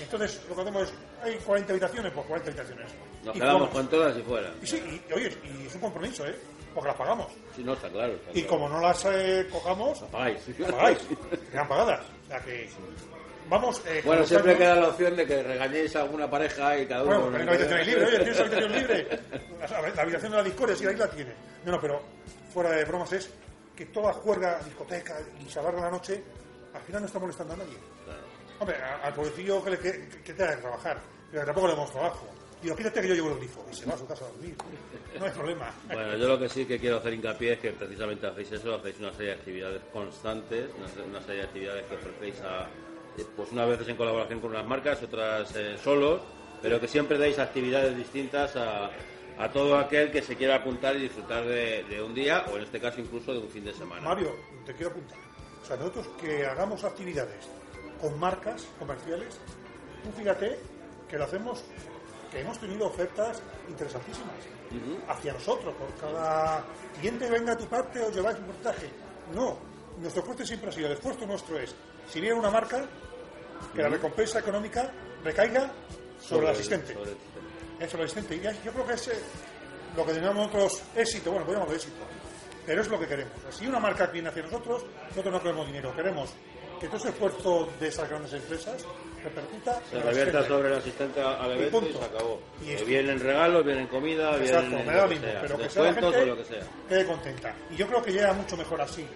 Entonces, 0.00 0.42
lo 0.48 0.54
que 0.56 0.60
hacemos 0.62 0.82
es, 0.82 0.94
hay 1.22 1.36
40 1.36 1.72
habitaciones, 1.72 2.12
pues 2.12 2.26
40 2.26 2.50
habitaciones. 2.50 2.92
Nos 3.24 3.36
Y 3.36 3.38
quedamos 3.40 3.68
con 3.70 3.88
todas 3.88 4.16
y 4.18 4.22
fuera. 4.22 4.50
Y 4.60 4.66
sí, 4.66 5.02
y, 5.08 5.12
oye, 5.12 5.34
y 5.44 5.66
es 5.66 5.74
un 5.76 5.80
compromiso, 5.80 6.26
¿eh? 6.26 6.34
Porque 6.74 6.88
las 6.88 6.96
pagamos. 6.98 7.28
Si 7.54 7.62
no, 7.62 7.74
está 7.74 7.88
claro. 7.88 8.14
está 8.14 8.30
Y 8.38 8.42
como 8.42 8.68
no 8.68 8.80
las 8.80 9.04
eh, 9.06 9.46
cojamos, 9.50 10.00
Pagáis. 10.10 10.38
pagáis. 10.70 10.98
Quedan 11.50 11.68
pagadas. 11.68 12.00
O 12.32 12.34
sea 12.34 12.40
que, 12.46 12.66
vamos... 13.48 13.82
eh, 13.86 14.00
Bueno, 14.06 14.24
siempre 14.24 14.56
queda 14.56 14.76
la 14.76 14.88
opción 14.88 15.14
de 15.16 15.26
que 15.26 15.42
regañéis 15.42 15.94
a 15.96 16.00
alguna 16.00 16.30
pareja 16.30 16.78
y 16.78 16.86
cada 16.86 17.02
uno... 17.04 17.20
Bueno, 17.20 17.30
pero 17.32 17.42
una 17.42 17.52
habitación 17.52 17.78
ahí 17.80 17.86
libre, 17.86 18.06
oye, 18.06 18.16
tienes 18.20 18.40
habitación 18.40 18.72
libre. 18.78 19.08
La, 19.60 19.80
la 19.94 20.02
habitación 20.02 20.30
de 20.32 20.36
la 20.38 20.42
discordia, 20.44 20.76
sí, 20.76 20.86
ahí 20.86 20.96
la 20.96 21.10
tiene. 21.10 21.32
No, 21.66 21.72
no, 21.72 21.80
pero 21.80 22.02
fuera 22.54 22.70
de 22.70 22.84
bromas 22.86 23.12
es 23.12 23.30
que 23.76 23.84
toda 23.86 24.12
juerga, 24.14 24.58
discoteca 24.64 25.18
y 25.44 25.50
se 25.50 25.58
alarga 25.58 25.82
la 25.82 25.90
noche, 25.90 26.22
al 26.72 26.80
final 26.82 27.02
no 27.02 27.06
está 27.06 27.18
molestando 27.18 27.52
a 27.52 27.56
nadie. 27.58 27.76
Hombre, 28.58 28.76
a- 28.76 29.06
al 29.06 29.12
pobrecillo 29.12 29.62
que, 29.62 29.70
le, 29.70 29.78
que, 29.78 30.08
que 30.24 30.32
tenga 30.32 30.54
que 30.56 30.62
trabajar, 30.62 30.98
pero 31.30 31.44
tampoco 31.44 31.66
le 31.66 31.72
damos 31.74 31.92
trabajo. 31.92 32.26
Digo, 32.62 32.76
quítate 32.76 33.00
que 33.02 33.08
yo 33.08 33.14
llevo 33.14 33.30
el 33.32 33.38
grifo. 33.38 33.64
Y 33.70 33.74
se 33.74 33.86
va 33.86 33.94
a 33.94 33.98
su 33.98 34.06
casa 34.06 34.24
a 34.24 34.28
dormir. 34.28 34.54
No 35.18 35.24
hay 35.24 35.30
problema. 35.32 35.70
Bueno, 35.86 36.16
yo 36.16 36.28
lo 36.28 36.38
que 36.38 36.48
sí 36.48 36.64
que 36.64 36.78
quiero 36.78 36.98
hacer 36.98 37.12
hincapié 37.14 37.54
es 37.54 37.58
que 37.58 37.72
precisamente 37.72 38.26
hacéis 38.26 38.52
eso, 38.52 38.74
hacéis 38.76 38.98
una 39.00 39.12
serie 39.12 39.28
de 39.28 39.34
actividades 39.34 39.82
constantes, 39.92 40.70
una, 40.78 40.88
se- 40.88 41.02
una 41.02 41.20
serie 41.20 41.36
de 41.42 41.42
actividades 41.46 41.84
que 41.86 41.94
ofrecéis 41.96 42.40
a, 42.42 42.62
eh, 43.18 43.26
pues 43.36 43.50
unas 43.52 43.68
veces 43.68 43.88
en 43.88 43.96
colaboración 43.96 44.40
con 44.40 44.50
unas 44.50 44.64
marcas, 44.66 45.02
otras 45.02 45.54
eh, 45.56 45.76
solos, 45.82 46.20
pero 46.62 46.80
que 46.80 46.86
siempre 46.88 47.18
dais 47.18 47.38
actividades 47.38 47.96
distintas 47.96 48.54
a, 48.56 48.90
a 49.38 49.50
todo 49.52 49.76
aquel 49.76 50.10
que 50.12 50.22
se 50.22 50.36
quiera 50.36 50.56
apuntar 50.56 50.94
y 50.96 51.00
disfrutar 51.00 51.44
de, 51.44 51.82
de 51.84 52.02
un 52.02 52.14
día, 52.14 52.44
o 52.52 52.56
en 52.56 52.62
este 52.62 52.78
caso 52.80 53.00
incluso 53.00 53.32
de 53.32 53.40
un 53.40 53.48
fin 53.48 53.64
de 53.64 53.74
semana. 53.74 54.00
Mario, 54.02 54.34
te 54.64 54.72
quiero 54.72 54.90
apuntar. 54.92 55.18
O 55.62 55.66
sea, 55.66 55.76
nosotros 55.76 56.06
que 56.20 56.46
hagamos 56.46 56.84
actividades 56.84 57.48
con 58.00 58.18
marcas 58.18 58.66
comerciales, 58.78 59.38
tú 60.04 60.10
fíjate 60.16 60.58
que 61.08 61.18
lo 61.18 61.24
hacemos, 61.24 61.64
que 62.32 62.40
hemos 62.40 62.58
tenido 62.58 62.86
ofertas 62.86 63.42
interesantísimas 63.68 64.34
hacia 65.08 65.34
nosotros. 65.34 65.74
Por 65.74 65.94
cada 65.96 66.64
cliente 66.98 67.28
venga 67.28 67.52
a 67.52 67.58
tu 67.58 67.66
parte 67.66 68.00
os 68.00 68.14
lleváis 68.14 68.38
un 68.38 68.46
porcentaje. 68.46 68.88
No, 69.34 69.58
nuestro 70.00 70.22
fuerte 70.22 70.46
siempre 70.46 70.70
ha 70.70 70.72
sido, 70.72 70.86
el 70.86 70.94
esfuerzo 70.94 71.26
nuestro 71.26 71.58
es, 71.58 71.74
si 72.08 72.20
viene 72.20 72.34
una 72.34 72.50
marca, 72.50 72.84
que 73.74 73.82
la 73.82 73.88
recompensa 73.88 74.38
económica 74.38 74.90
recaiga 75.22 75.70
sobre, 76.20 76.46
el 76.46 76.52
asistente. 76.52 76.94
sobre 76.94 77.10
el 77.10 77.16
asistente. 77.16 77.84
Eso, 77.84 77.96
el 77.98 78.02
asistente. 78.04 78.36
Y 78.36 78.64
yo 78.64 78.72
creo 78.72 78.86
que 78.86 78.94
es 78.94 79.10
lo 79.94 80.06
que 80.06 80.12
tenemos 80.14 80.36
nosotros 80.36 80.82
éxito, 80.96 81.30
bueno, 81.30 81.46
podemos 81.46 81.68
de 81.68 81.76
éxito, 81.76 82.04
pero 82.64 82.80
es 82.80 82.88
lo 82.88 82.98
que 82.98 83.06
queremos. 83.06 83.34
Si 83.50 83.66
una 83.66 83.78
marca 83.78 84.06
viene 84.06 84.30
hacia 84.30 84.42
nosotros, 84.42 84.84
nosotros 85.10 85.32
no 85.32 85.42
queremos 85.42 85.66
dinero, 85.66 85.94
queremos 85.94 86.30
que 86.80 86.86
todo 86.86 86.96
ese 86.96 87.10
esfuerzo 87.10 87.68
de 87.78 87.88
esas 87.88 88.08
grandes 88.08 88.32
empresas 88.32 88.84
repercuta 89.22 89.80
Se 89.90 89.98
asistente. 89.98 90.48
sobre 90.48 90.68
el 90.68 90.74
asistente 90.74 91.20
al 91.20 91.50
Y 91.50 91.52
evento 91.54 91.78
y, 91.78 91.80
punto. 91.80 91.98
se 91.98 92.04
acabó. 92.04 92.40
Y 92.62 92.66
Que 92.76 92.84
vienen 92.84 93.20
regalos, 93.20 93.64
vienen 93.64 93.86
comida, 93.86 94.36
Exacto, 94.36 94.68
vienen 94.68 94.86
me 94.86 94.92
da 94.94 95.02
lo 95.02 95.08
mismo, 95.08 95.26
sea, 95.26 95.40
pero 95.42 95.58
que 95.58 95.70
sea 95.70 95.82
la 95.82 95.94
gente 95.94 96.06
o 96.06 96.24
lo 96.26 96.36
que 96.36 96.44
sea. 96.44 96.62
quede 96.88 97.06
contenta. 97.06 97.54
Y 97.70 97.76
yo 97.76 97.86
creo 97.86 98.02
que 98.02 98.12
llega 98.12 98.32
mucho 98.32 98.56
mejor 98.56 98.80
así 98.82 99.06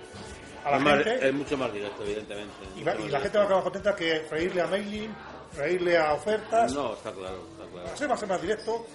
a 0.64 0.70
la 0.72 0.76
Es, 0.78 0.82
más- 0.82 1.04
gente 1.04 1.28
es 1.28 1.34
mucho 1.34 1.56
más 1.56 1.72
directo, 1.72 2.02
evidentemente. 2.04 2.52
y, 2.76 2.82
va- 2.82 2.94
y 2.96 3.02
más 3.02 3.10
la 3.12 3.20
gente 3.20 3.38
va 3.38 3.44
a 3.44 3.46
acabar 3.46 3.62
contenta 3.64 3.94
que 3.96 4.18
reírle 4.30 4.60
a 4.62 4.66
mailing, 4.66 5.14
reírle 5.56 5.96
a 5.98 6.12
ofertas, 6.14 6.72
No, 6.72 6.94
está 6.94 7.12
claro, 7.12 7.46
está 7.52 7.70
claro. 7.72 7.96
ser 7.96 8.08
más, 8.08 8.26
más 8.28 8.42
directo 8.42 8.86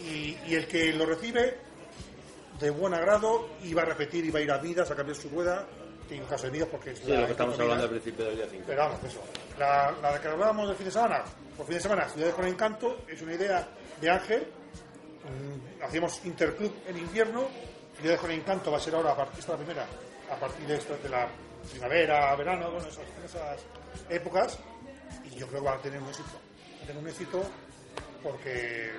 y, 0.00 0.36
y 0.46 0.54
el 0.54 0.66
que 0.66 0.92
lo 0.92 1.04
recibe 1.06 1.58
de 2.60 2.70
buen 2.70 2.92
agrado 2.94 3.50
y 3.62 3.72
va 3.74 3.82
a 3.82 3.84
repetir 3.84 4.24
y 4.24 4.30
va 4.30 4.40
a 4.40 4.42
ir 4.42 4.50
a 4.50 4.58
Midas 4.58 4.90
a 4.90 4.96
cambiar 4.96 5.16
su 5.16 5.28
rueda 5.28 5.64
en 6.10 6.24
caso 6.24 6.46
de 6.46 6.52
Midas 6.52 6.68
porque 6.70 6.90
es 6.92 6.98
Sí, 7.00 7.10
la 7.10 7.20
lo 7.20 7.26
que 7.26 7.32
estamos 7.32 7.58
hablando 7.60 7.84
al 7.84 7.90
principio 7.90 8.24
del 8.24 8.36
día 8.36 8.46
5. 8.50 8.64
pero 8.66 8.78
vamos 8.82 9.04
eso 9.04 9.20
la, 9.58 9.92
la 10.02 10.12
de 10.14 10.20
que 10.20 10.28
hablábamos 10.28 10.68
del 10.68 10.76
fin 10.76 10.86
de 10.86 10.92
semana 10.92 11.24
por 11.56 11.66
fin 11.66 11.74
de 11.76 11.80
semana 11.80 12.08
Ciudades 12.08 12.34
con 12.34 12.46
Encanto 12.46 12.98
es 13.08 13.20
una 13.22 13.34
idea 13.34 13.66
de 14.00 14.10
Ángel 14.10 14.46
Mm, 15.28 15.82
hacíamos 15.84 16.24
Interclub 16.24 16.72
en 16.86 16.96
invierno 16.96 17.48
Ciudades 17.98 18.20
con 18.20 18.30
Encanto 18.30 18.70
va 18.70 18.78
a 18.78 18.80
ser 18.80 18.94
ahora 18.94 19.10
a 19.10 19.16
partir 19.16 19.40
esta 19.40 19.52
es 19.54 19.58
la 19.58 19.64
primera 19.66 19.86
a 20.30 20.36
partir 20.36 20.66
de, 20.66 20.74
esto, 20.76 20.96
de 21.02 21.08
la 21.10 21.26
primavera 21.70 22.34
verano 22.36 22.70
bueno, 22.70 22.86
esas, 22.88 23.04
esas 23.24 23.60
épocas 24.08 24.58
y 25.30 25.36
yo 25.36 25.46
creo 25.48 25.60
que 25.60 25.66
va 25.66 25.74
a 25.74 25.78
tener 25.78 26.00
un 26.00 26.08
éxito 26.08 26.30
va 26.78 26.84
a 26.84 26.86
tener 26.86 27.02
un 27.02 27.08
éxito 27.10 27.42
porque 28.22 28.90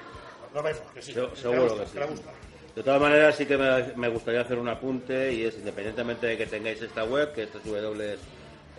lo 0.53 0.61
vemos 0.61 0.81
que 0.93 1.01
sí 1.01 1.13
Se- 1.13 1.27
que 1.29 1.35
seguro 1.35 1.63
gusta, 1.63 1.83
que 1.83 1.89
sí. 1.89 1.97
le 1.99 2.05
gusta. 2.05 2.31
De 2.75 2.83
todas 2.83 3.01
maneras, 3.01 3.35
sí 3.35 3.45
que 3.45 3.57
me, 3.57 3.93
me 3.95 4.07
gustaría 4.09 4.41
hacer 4.41 4.57
un 4.59 4.69
apunte 4.69 5.33
y 5.33 5.45
es 5.45 5.55
independientemente 5.55 6.27
de 6.27 6.37
que 6.37 6.45
tengáis 6.45 6.81
esta 6.81 7.03
web, 7.03 7.33
que 7.33 7.43
es 7.43 7.53
W 7.53 8.17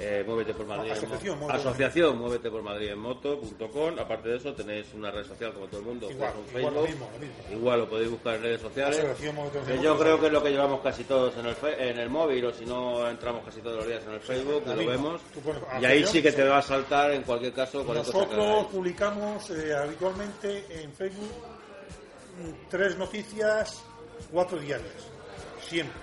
eh, 0.03 0.25
Muévete 0.27 0.55
por 0.55 0.67
Madrid. 0.67 0.87
en 0.87 0.97
Asociación, 0.97 1.39
Mo- 1.39 1.45
Muévete 1.47 1.63
por 1.63 1.69
Asociación 1.71 2.19
Muévete 2.19 2.51
por 2.51 2.63
Madrid 2.63 2.89
en 2.89 2.99
moto.com. 2.99 3.99
Aparte 3.99 4.29
de 4.31 4.37
eso, 4.39 4.55
tenéis 4.55 4.87
una 4.95 5.11
red 5.11 5.25
social 5.27 5.53
como 5.53 5.67
todo 5.67 5.81
el 5.81 5.87
mundo, 5.87 6.11
Igual, 6.11 6.33
lo 6.35 6.43
Facebook. 6.53 6.89
mismo, 6.89 7.11
lo 7.13 7.19
mismo. 7.19 7.37
Igual 7.53 7.79
lo 7.81 7.89
podéis 7.91 8.11
buscar 8.11 8.35
en 8.37 8.43
redes 8.43 8.61
sociales. 8.63 9.05
Que 9.67 9.79
yo 9.83 9.99
creo 9.99 10.19
que 10.19 10.27
es 10.27 10.33
lo 10.33 10.43
que 10.43 10.51
llevamos 10.51 10.81
casi 10.81 11.05
todos 11.05 11.37
en 11.37 11.47
el, 11.47 11.55
fe- 11.55 11.91
en 11.91 11.99
el 11.99 12.09
móvil, 12.09 12.47
o 12.47 12.53
si 12.55 12.65
no 12.65 13.09
entramos 13.09 13.45
casi 13.45 13.61
todos 13.61 13.77
los 13.77 13.87
días 13.87 14.03
en 14.07 14.13
el 14.15 14.21
Facebook, 14.21 14.65
que 14.65 14.75
lo 14.75 14.87
vemos. 14.91 15.21
Pones 15.45 15.63
Y 15.81 15.85
ahí 15.85 16.07
sí 16.07 16.23
que 16.23 16.33
te 16.33 16.45
va 16.45 16.59
a 16.59 16.63
saltar 16.63 17.11
en 17.13 17.23
cualquier 17.23 17.53
caso. 17.53 17.85
Nosotros 17.85 18.67
publicamos 18.73 19.51
eh, 19.51 19.75
habitualmente 19.77 20.65
en 20.83 20.93
Facebook 20.93 21.31
mm, 22.39 22.69
tres 22.71 22.97
noticias, 22.97 23.83
cuatro 24.33 24.59
diarias, 24.59 24.89
siempre. 25.63 25.97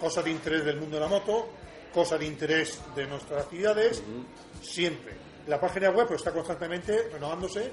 Cosas 0.00 0.24
de 0.24 0.30
interés 0.30 0.64
del 0.64 0.76
mundo 0.78 0.96
de 0.96 1.00
la 1.02 1.08
moto, 1.08 1.48
cosas 1.94 2.18
de 2.18 2.26
interés 2.26 2.80
de 2.96 3.06
nuestras 3.06 3.44
actividades, 3.44 4.02
siempre. 4.60 5.14
La 5.46 5.60
página 5.60 5.90
web 5.90 6.06
pues, 6.08 6.20
está 6.20 6.32
constantemente 6.32 7.08
renovándose. 7.12 7.70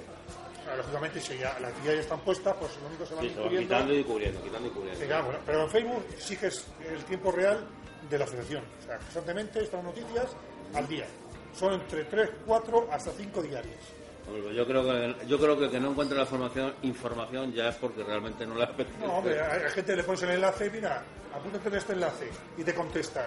Lógicamente, 0.78 1.20
si 1.20 1.38
ya 1.38 1.58
las 1.60 1.72
actividades 1.72 1.98
ya 2.00 2.04
están 2.04 2.20
puestas, 2.20 2.56
pues 2.60 2.72
lo 2.82 2.88
único 2.88 3.06
se 3.06 3.16
van 3.16 3.24
Sí, 3.24 3.30
incluyendo. 3.30 3.62
quitando 3.62 3.94
y 3.94 4.04
cubriendo, 4.04 4.44
quitando 4.44 4.68
y 4.68 4.72
cubriendo. 4.72 5.06
Claro, 5.06 5.26
bueno, 5.26 5.40
pero 5.46 5.64
en 5.64 5.70
Facebook 5.70 6.06
sí 6.18 6.38
que 6.38 6.48
es 6.48 6.66
el 6.88 7.04
tiempo 7.06 7.32
real 7.32 7.68
de 8.10 8.18
la 8.18 8.26
asociación. 8.26 8.64
O 8.80 8.86
sea, 8.86 8.98
constantemente 8.98 9.64
están 9.64 9.84
noticias 9.84 10.28
al 10.74 10.88
día. 10.88 11.06
Son 11.58 11.74
entre 11.74 12.06
3, 12.06 12.30
4 12.46 12.88
hasta 12.92 13.12
5 13.12 13.42
diarias. 13.42 13.80
Hombre, 14.28 14.44
pues 14.44 14.56
Yo 14.56 14.66
creo 14.68 14.84
que 14.84 15.28
yo 15.28 15.40
creo 15.40 15.60
que 15.60 15.70
que 15.70 15.80
no 15.80 15.92
encuentre 15.92 16.16
la 16.16 16.24
información 16.24 16.74
información 16.84 17.52
ya 17.54 17.70
es 17.70 17.76
porque 17.76 18.04
realmente 18.04 18.46
no 18.46 18.56
la. 18.56 18.72
No, 19.00 19.18
hombre, 19.18 19.42
hay, 19.52 19.64
hay 19.64 19.70
gente 19.72 19.92
que 19.92 19.98
le 19.98 20.04
pones 20.04 20.22
el 20.24 20.30
enlace, 20.32 20.70
mira, 20.70 21.04
apúntate 21.34 21.68
en 21.68 21.76
este 21.76 21.94
enlace 21.94 22.30
y 22.58 22.64
te 22.64 22.74
contestan. 22.74 23.26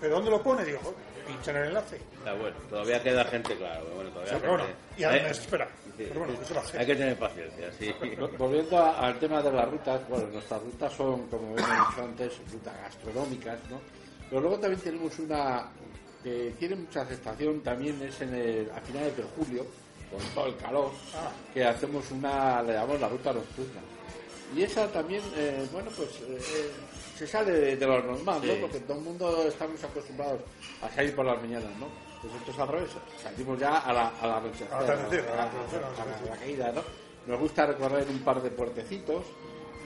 ¿Pero 0.00 0.14
dónde 0.16 0.30
lo 0.30 0.42
pone? 0.42 0.64
Digo, 0.64 0.78
"Joder, 0.82 0.96
pincha 1.26 1.50
en 1.50 1.56
el 1.58 1.64
enlace. 1.68 2.00
Ah, 2.26 2.32
bueno, 2.34 2.56
todavía 2.68 3.02
queda 3.02 3.24
gente, 3.26 3.56
claro. 3.56 3.80
pero 3.84 3.94
Bueno, 3.96 4.10
todavía 4.10 4.38
bueno, 4.48 4.64
gente- 4.64 4.80
y 4.96 5.04
además, 5.04 5.38
Eh, 5.38 5.40
espera, 5.42 5.68
sí, 5.84 5.92
pero 6.08 6.20
bueno, 6.20 6.34
sí. 6.34 6.38
eso 6.42 6.54
lo 6.54 6.60
hace. 6.60 6.78
Hay 6.78 6.86
que 6.86 6.96
tener 6.96 7.18
paciencia, 7.18 7.72
sí. 7.78 7.94
Volviendo 8.38 8.78
a- 8.78 9.06
al 9.06 9.18
tema 9.18 9.42
de 9.42 9.52
las 9.52 9.70
rutas, 9.70 10.08
bueno, 10.08 10.26
nuestras 10.32 10.62
rutas 10.62 10.92
son, 10.94 11.26
como 11.28 11.56
hemos 11.56 11.56
dicho 11.70 12.02
antes, 12.02 12.32
rutas 12.52 12.74
gastronómicas, 12.82 13.58
¿no? 13.70 13.80
Pero 14.28 14.40
luego 14.42 14.58
también 14.58 14.80
tenemos 14.80 15.18
una 15.18 15.68
que 16.22 16.54
tiene 16.58 16.76
mucha 16.76 17.00
aceptación, 17.02 17.60
también 17.62 18.00
es 18.02 18.20
en 18.20 18.34
el, 18.34 18.70
a 18.70 18.80
finales 18.80 19.16
de 19.16 19.22
julio, 19.36 19.66
con 20.10 20.20
todo 20.34 20.46
el 20.46 20.56
calor, 20.56 20.90
Ah. 21.14 21.30
que 21.54 21.64
hacemos 21.64 22.10
una, 22.10 22.62
le 22.62 22.72
llamamos 22.74 23.00
la 23.00 23.08
ruta 23.08 23.32
nocturna. 23.32 23.80
Y 24.54 24.62
esa 24.62 24.88
también, 24.88 25.22
eh, 25.36 25.66
bueno, 25.72 25.90
pues 25.96 26.08
eh, 26.28 26.70
se 27.20 27.26
sale 27.26 27.52
de, 27.52 27.76
de 27.76 27.86
lo 27.86 28.02
normal, 28.02 28.40
¿no? 28.46 28.54
Porque 28.62 28.80
todo 28.80 28.96
el 28.96 29.04
mundo 29.04 29.44
estamos 29.46 29.84
acostumbrados 29.84 30.40
a 30.80 30.88
salir 30.88 31.14
por 31.14 31.26
las 31.26 31.38
mañanas, 31.42 31.70
¿no? 31.78 31.86
Pues 32.22 32.32
esto 32.34 32.50
es 32.50 32.58
al 32.58 32.68
revés, 32.68 32.90
salimos 33.22 33.58
ya 33.58 33.76
a 33.78 33.92
la, 33.92 34.08
a 34.20 34.26
la 34.26 34.36
a- 34.36 34.80
la 36.30 36.36
caída, 36.38 36.72
¿no? 36.72 36.82
Nos 37.26 37.38
gusta 37.40 37.66
recorrer 37.66 38.06
un 38.08 38.20
par 38.20 38.40
de 38.42 38.50
puertecitos 38.50 39.24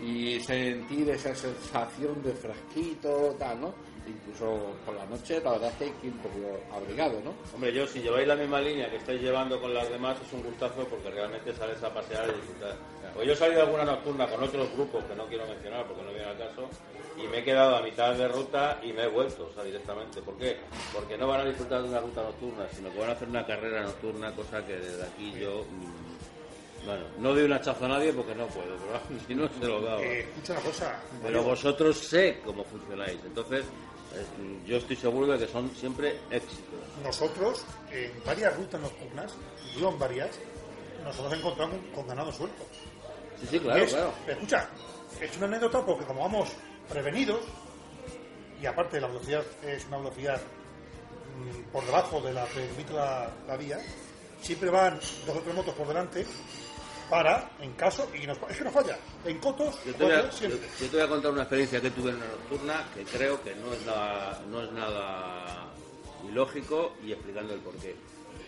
y 0.01 0.39
sentir 0.41 1.11
esa 1.11 1.35
sensación 1.35 2.23
de 2.23 2.33
fresquito, 2.35 3.35
tal, 3.39 3.61
¿no? 3.61 3.75
Incluso 4.07 4.77
por 4.85 4.95
la 4.95 5.07
noche, 5.07 5.41
la 5.43 5.53
verdad 5.53 5.71
es 5.71 5.77
que 5.77 5.85
hay 5.87 5.91
que 5.93 6.07
ir 6.09 6.13
un 6.13 6.19
poco 6.21 6.61
abrigado, 6.77 7.21
¿no? 7.25 7.35
Hombre, 7.55 7.73
yo 7.73 7.87
si 7.87 8.01
lleváis 8.01 8.29
la 8.29 8.37
misma 8.37 8.61
línea 8.61 8.89
que 8.91 8.97
estáis 8.97 9.21
llevando 9.21 9.61
con 9.61 9.73
las 9.75 9.89
demás 9.89 10.17
es 10.25 10.33
un 10.33 10.43
gustazo 10.43 10.85
porque 10.89 11.11
realmente 11.11 11.53
sales 11.55 11.83
a 11.83 11.93
pasear 11.93 12.29
y 12.31 12.35
disfrutar. 12.37 12.77
Pues 13.15 13.27
yo 13.27 13.33
he 13.33 13.37
salido 13.37 13.63
alguna 13.63 13.85
nocturna 13.85 14.27
con 14.27 14.43
otros 14.43 14.73
grupos 14.73 15.05
que 15.05 15.15
no 15.15 15.27
quiero 15.27 15.47
mencionar 15.47 15.87
porque 15.87 16.03
no 16.03 16.09
viene 16.11 16.25
al 16.25 16.37
caso 16.39 16.69
y 17.17 17.29
me 17.29 17.39
he 17.39 17.45
quedado 17.45 17.77
a 17.77 17.83
mitad 17.83 18.13
de 18.15 18.27
ruta 18.27 18.81
y 18.83 18.93
me 18.93 19.05
he 19.05 19.07
vuelto, 19.09 19.49
o 19.51 19.55
sea, 19.55 19.63
directamente. 19.63 20.21
¿Por 20.21 20.37
qué? 20.37 20.57
Porque 20.93 21.17
no 21.17 21.29
van 21.29 21.43
a 21.43 21.45
disfrutar 21.45 21.83
de 21.83 21.89
una 21.89 22.01
ruta 22.01 22.23
nocturna, 22.25 22.67
sino 22.75 22.91
que 22.93 22.99
van 22.99 23.11
a 23.11 23.13
hacer 23.13 23.29
una 23.29 23.47
carrera 23.47 23.83
nocturna, 23.83 24.33
cosa 24.35 24.67
que 24.67 24.75
desde 24.77 25.05
aquí 25.05 25.33
yo... 25.39 25.65
mm, 25.71 26.87
Bueno, 26.87 27.05
no 27.19 27.33
doy 27.35 27.45
un 27.45 27.53
hachazo 27.53 27.85
a 27.85 27.89
nadie 27.89 28.13
porque 28.13 28.35
no 28.35 28.47
puedo, 28.49 28.75
pero 28.77 29.21
si 29.29 29.35
no 29.35 29.49
se 29.49 29.65
lo 29.67 29.81
daba. 29.81 30.03
Eh, 30.03 30.21
escucha 30.21 30.53
una 30.55 30.63
cosa. 30.63 31.01
Pero 31.23 31.43
vosotros 31.45 31.97
sé 31.99 32.41
cómo 32.45 32.65
funcionáis, 32.65 33.19
entonces 33.25 33.65
eh, 33.65 34.59
yo 34.67 34.79
estoy 34.79 34.97
seguro 34.97 35.29
de 35.29 35.39
que 35.47 35.53
son 35.53 35.71
siempre 35.77 36.19
éxitos. 36.33 36.81
Nosotros, 37.05 37.65
en 37.93 38.11
varias 38.27 38.57
rutas 38.57 38.81
nocturnas, 38.81 39.33
digo 39.77 39.91
en 39.91 39.99
varias, 40.01 40.31
nos 41.05 41.17
hemos 41.19 41.33
encontrado 41.33 41.71
con, 41.71 41.81
con 41.93 42.07
ganado 42.09 42.33
suelto. 42.33 42.65
Sí, 43.41 43.47
sí, 43.51 43.59
claro, 43.61 43.83
es- 43.83 43.93
claro. 43.93 44.13
Escucha, 44.27 44.69
es 45.21 45.37
una 45.37 45.47
anécdota 45.47 45.85
porque 45.85 46.05
como 46.05 46.21
vamos 46.23 46.51
prevenidos, 46.89 47.41
y 48.61 48.67
aparte 48.67 49.01
la 49.01 49.09
velocidad 49.09 49.43
es 49.63 49.85
una 49.87 49.99
velocidad 49.99 50.41
mm, 50.41 51.73
por 51.73 51.85
debajo 51.85 52.21
de 52.21 52.33
la 52.33 52.47
que 52.47 52.61
permite 52.61 52.93
la, 52.93 53.31
la 53.47 53.57
vía, 53.57 53.79
siempre 54.41 54.71
van 54.71 54.99
dos 55.27 55.37
o 55.37 55.41
tres 55.41 55.55
motos 55.55 55.75
por 55.75 55.87
delante 55.89 56.27
para, 57.11 57.51
en 57.61 57.73
caso, 57.75 58.09
y 58.21 58.27
nos, 58.27 58.39
es 58.49 58.57
que 58.57 58.65
no 58.65 58.71
falla, 58.71 58.97
en 59.25 59.39
cotos, 59.39 59.79
Yo 59.85 59.95
te, 59.95 60.05
voy 60.05 60.13
a, 60.13 60.33
siempre. 60.33 60.61
yo- 60.61 60.85
yo 60.85 60.91
te 60.91 60.97
voy 60.97 61.05
a 61.05 61.09
contar 61.09 61.33
una 61.33 61.43
experiencia 61.43 61.81
que 61.81 61.91
tuve 61.91 62.11
en 62.11 62.17
una 62.17 62.27
nocturna 62.27 62.85
que 62.95 63.05
creo 63.05 63.43
que 63.43 63.55
no 63.57 63.73
es 63.73 63.85
nada, 63.85 64.41
no 64.49 64.63
es 64.63 64.73
nada 64.73 65.67
ilógico 66.27 66.95
y 67.05 67.13
explicando 67.13 67.53
el 67.55 67.61
porqué. 67.61 67.95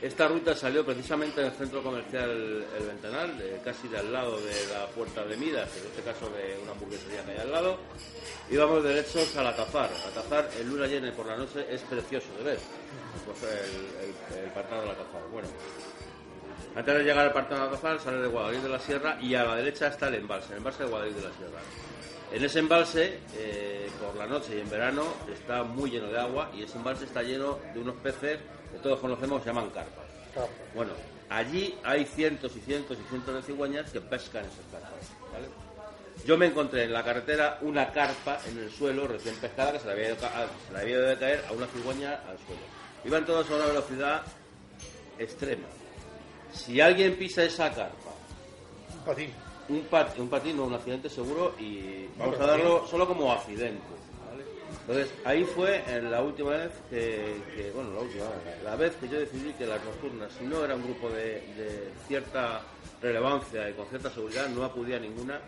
Esta 0.03 0.29
ruta 0.29 0.55
salió 0.55 0.85
precisamente 0.85 1.41
del 1.41 1.53
centro 1.53 1.83
comercial 1.83 2.31
El 2.79 2.87
Ventanal, 2.87 3.61
casi 3.65 3.89
de 3.89 3.99
al 3.99 4.13
lado 4.13 4.37
de 4.39 4.67
la 4.73 4.87
puerta 4.89 5.25
de 5.25 5.37
Midas, 5.37 5.71
en 5.77 5.87
este 5.87 6.03
caso 6.03 6.29
de 6.31 6.59
una 6.63 6.73
hamburguesería 6.73 7.25
que 7.25 7.33
hay 7.33 7.39
al 7.39 7.51
lado. 7.51 7.79
Íbamos 8.51 8.85
derechos 8.85 9.35
al 9.37 9.47
Atazar. 9.47 9.91
Atazar 10.09 10.51
en 10.61 10.69
luna 10.69 10.87
llena 10.87 11.11
por 11.13 11.27
la 11.27 11.37
noche 11.37 11.67
es 11.71 11.81
precioso 11.83 12.29
de 12.39 12.45
ver. 12.45 12.59
Pues 13.25 13.43
el, 13.43 14.37
el, 14.37 14.45
el 14.45 14.51
pantano 14.51 14.83
del 14.83 14.91
Atazar. 14.91 15.23
Bueno, 15.33 15.49
Antes 16.77 16.95
de 16.95 17.03
llegar 17.05 17.27
al 17.27 17.33
Pantano 17.33 17.63
de 17.63 17.69
Atazal, 17.69 18.01
sale 18.01 18.19
de 18.19 18.29
Guadalís 18.29 18.63
de 18.63 18.69
la 18.69 18.79
Sierra 18.79 19.19
y 19.21 19.35
a 19.35 19.45
la 19.45 19.57
derecha 19.57 19.87
está 19.89 20.09
el 20.09 20.17
embalse, 20.17 20.53
el 20.53 20.59
embalse 20.59 20.83
de 20.83 20.91
Guadalís 20.91 21.17
de 21.17 21.23
la 21.23 21.33
Sierra. 21.35 21.61
En 22.33 22.45
ese 22.45 22.59
embalse, 22.59 23.21
eh, 23.37 23.89
por 24.01 24.15
la 24.17 24.27
noche 24.27 24.57
y 24.57 24.61
en 24.61 24.69
verano, 24.69 25.05
está 25.33 25.63
muy 25.63 25.91
lleno 25.91 26.09
de 26.09 26.19
agua 26.19 26.51
y 26.55 26.63
ese 26.63 26.77
embalse 26.77 27.05
está 27.05 27.23
lleno 27.23 27.59
de 27.73 27.81
unos 27.81 27.95
peces 27.97 28.39
que 28.73 28.79
todos 28.83 28.99
conocemos, 29.01 29.43
se 29.43 29.49
llaman 29.51 29.71
carpas. 29.71 30.05
Bueno, 30.75 30.93
allí 31.31 31.79
hay 31.85 32.05
cientos 32.05 32.55
y 32.57 32.61
cientos 32.61 32.99
y 32.99 33.09
cientos 33.09 33.35
de 33.35 33.43
cigüeñas 33.43 33.91
que 33.91 34.01
pescan 34.01 34.45
esas 34.45 34.65
carpas. 34.73 35.09
¿vale? 35.33 35.47
Yo 36.27 36.37
me 36.37 36.47
encontré 36.47 36.85
en 36.85 36.93
la 36.93 37.05
carretera 37.05 37.59
una 37.63 37.93
carpa 37.93 38.39
en 38.51 38.59
el 38.59 38.71
suelo 38.73 39.07
recién 39.07 39.37
pescada 39.37 39.73
que 39.73 39.79
se 39.79 39.87
le 39.87 39.93
había 39.93 40.07
ido, 40.09 40.17
ca- 40.17 40.47
se 40.67 40.73
le 40.73 40.79
había 40.81 40.95
ido 40.97 41.07
de 41.07 41.17
caer 41.19 41.45
a 41.49 41.53
una 41.53 41.67
cigüeña 41.69 42.11
al 42.29 42.37
suelo. 42.45 42.63
Iban 43.05 43.25
todos 43.25 43.49
a 43.51 43.55
una 43.55 43.67
velocidad 43.67 44.23
extrema. 45.19 45.69
Si 46.53 46.81
alguien 46.81 47.17
pisa 47.17 47.45
esa 47.45 47.71
carpa, 47.73 48.11
patín. 49.07 49.33
Un, 49.69 49.83
pat- 49.85 50.19
un 50.19 50.29
patín 50.29 50.59
o 50.61 50.65
un 50.65 50.75
accidente 50.75 51.09
seguro 51.09 51.55
y 51.59 52.07
vamos 52.19 52.39
a 52.41 52.47
darlo 52.47 52.87
solo 52.87 53.07
como 53.07 53.33
accidente. 53.33 53.83
¿vale? 54.29 54.45
Entonces 54.81 55.13
ahí 55.25 55.45
fue 55.45 55.83
en 55.89 56.11
la 56.11 56.23
última 56.23 56.51
vez 56.51 56.71
que, 56.91 57.37
que- 57.55 57.71
bueno, 57.73 57.93
la 57.95 58.01
última, 58.01 58.25
la 58.65 58.77
vez 58.77 58.95
que 58.97 59.09
yo 59.09 59.19
decidí 59.19 59.53
que 59.55 59.67
las 59.67 59.83
nocturnas, 59.85 60.33
si 60.39 60.45
no 60.45 60.65
era 60.65 60.75
un 60.75 60.83
grupo 60.85 61.09
de, 61.11 61.41
de 61.57 61.91
cierta 62.07 62.61
relevancia 63.03 63.69
y 63.69 63.75
con 63.75 63.87
cierta 63.87 64.11
seguridad, 64.11 64.49
no 64.49 64.65
acudía 64.65 64.97
a 64.97 65.01
ninguna 65.01 65.41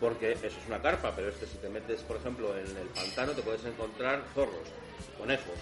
porque 0.00 0.32
eso 0.32 0.46
es 0.46 0.66
una 0.68 0.80
carpa, 0.80 1.12
pero 1.14 1.28
es 1.28 1.34
que 1.34 1.46
si 1.46 1.56
te 1.58 1.68
metes, 1.68 2.00
por 2.02 2.16
ejemplo, 2.16 2.56
en 2.56 2.66
el 2.76 2.86
pantano 2.94 3.32
te 3.32 3.42
puedes 3.42 3.64
encontrar 3.64 4.22
zorros, 4.32 4.68
conejos, 5.18 5.54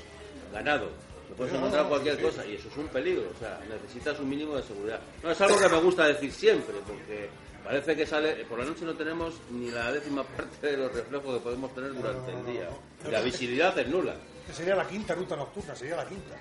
ganado, 0.52 0.90
te 1.28 1.34
puedes 1.34 1.52
No, 1.54 1.58
encontrar 1.60 1.84
no, 1.84 1.88
cualquier 1.88 2.20
cosa 2.20 2.44
y 2.44 2.54
eso 2.56 2.68
es 2.68 2.76
un 2.76 2.86
peligro, 2.88 3.30
o 3.34 3.38
sea, 3.38 3.58
necesitas 3.66 4.20
un 4.20 4.28
mínimo 4.28 4.54
de 4.56 4.62
seguridad. 4.62 5.00
No 5.22 5.30
es 5.30 5.40
algo 5.40 5.58
que 5.58 5.68
me 5.70 5.80
gusta 5.80 6.06
decir 6.06 6.30
siempre, 6.32 6.74
porque 6.86 7.30
parece 7.66 7.96
que 7.96 8.06
sale, 8.06 8.44
por 8.44 8.58
la 8.60 8.64
noche 8.64 8.84
no 8.84 8.94
tenemos 8.94 9.34
ni 9.50 9.70
la 9.70 9.92
décima 9.92 10.22
parte 10.22 10.66
de 10.68 10.76
los 10.76 10.92
reflejos 10.94 11.34
que 11.34 11.40
podemos 11.40 11.74
tener 11.74 11.92
durante 11.94 12.32
el 12.32 12.46
día. 12.46 12.68
Y 13.06 13.10
la 13.10 13.20
visibilidad 13.20 13.76
es 13.78 13.88
nula 13.88 14.14
Que 14.46 14.52
sería 14.52 14.76
la 14.76 14.86
quinta 14.86 15.14
ruta 15.14 15.34
nocturna, 15.36 15.74
sería 15.74 15.96
la 15.96 16.06
quinta. 16.06 16.36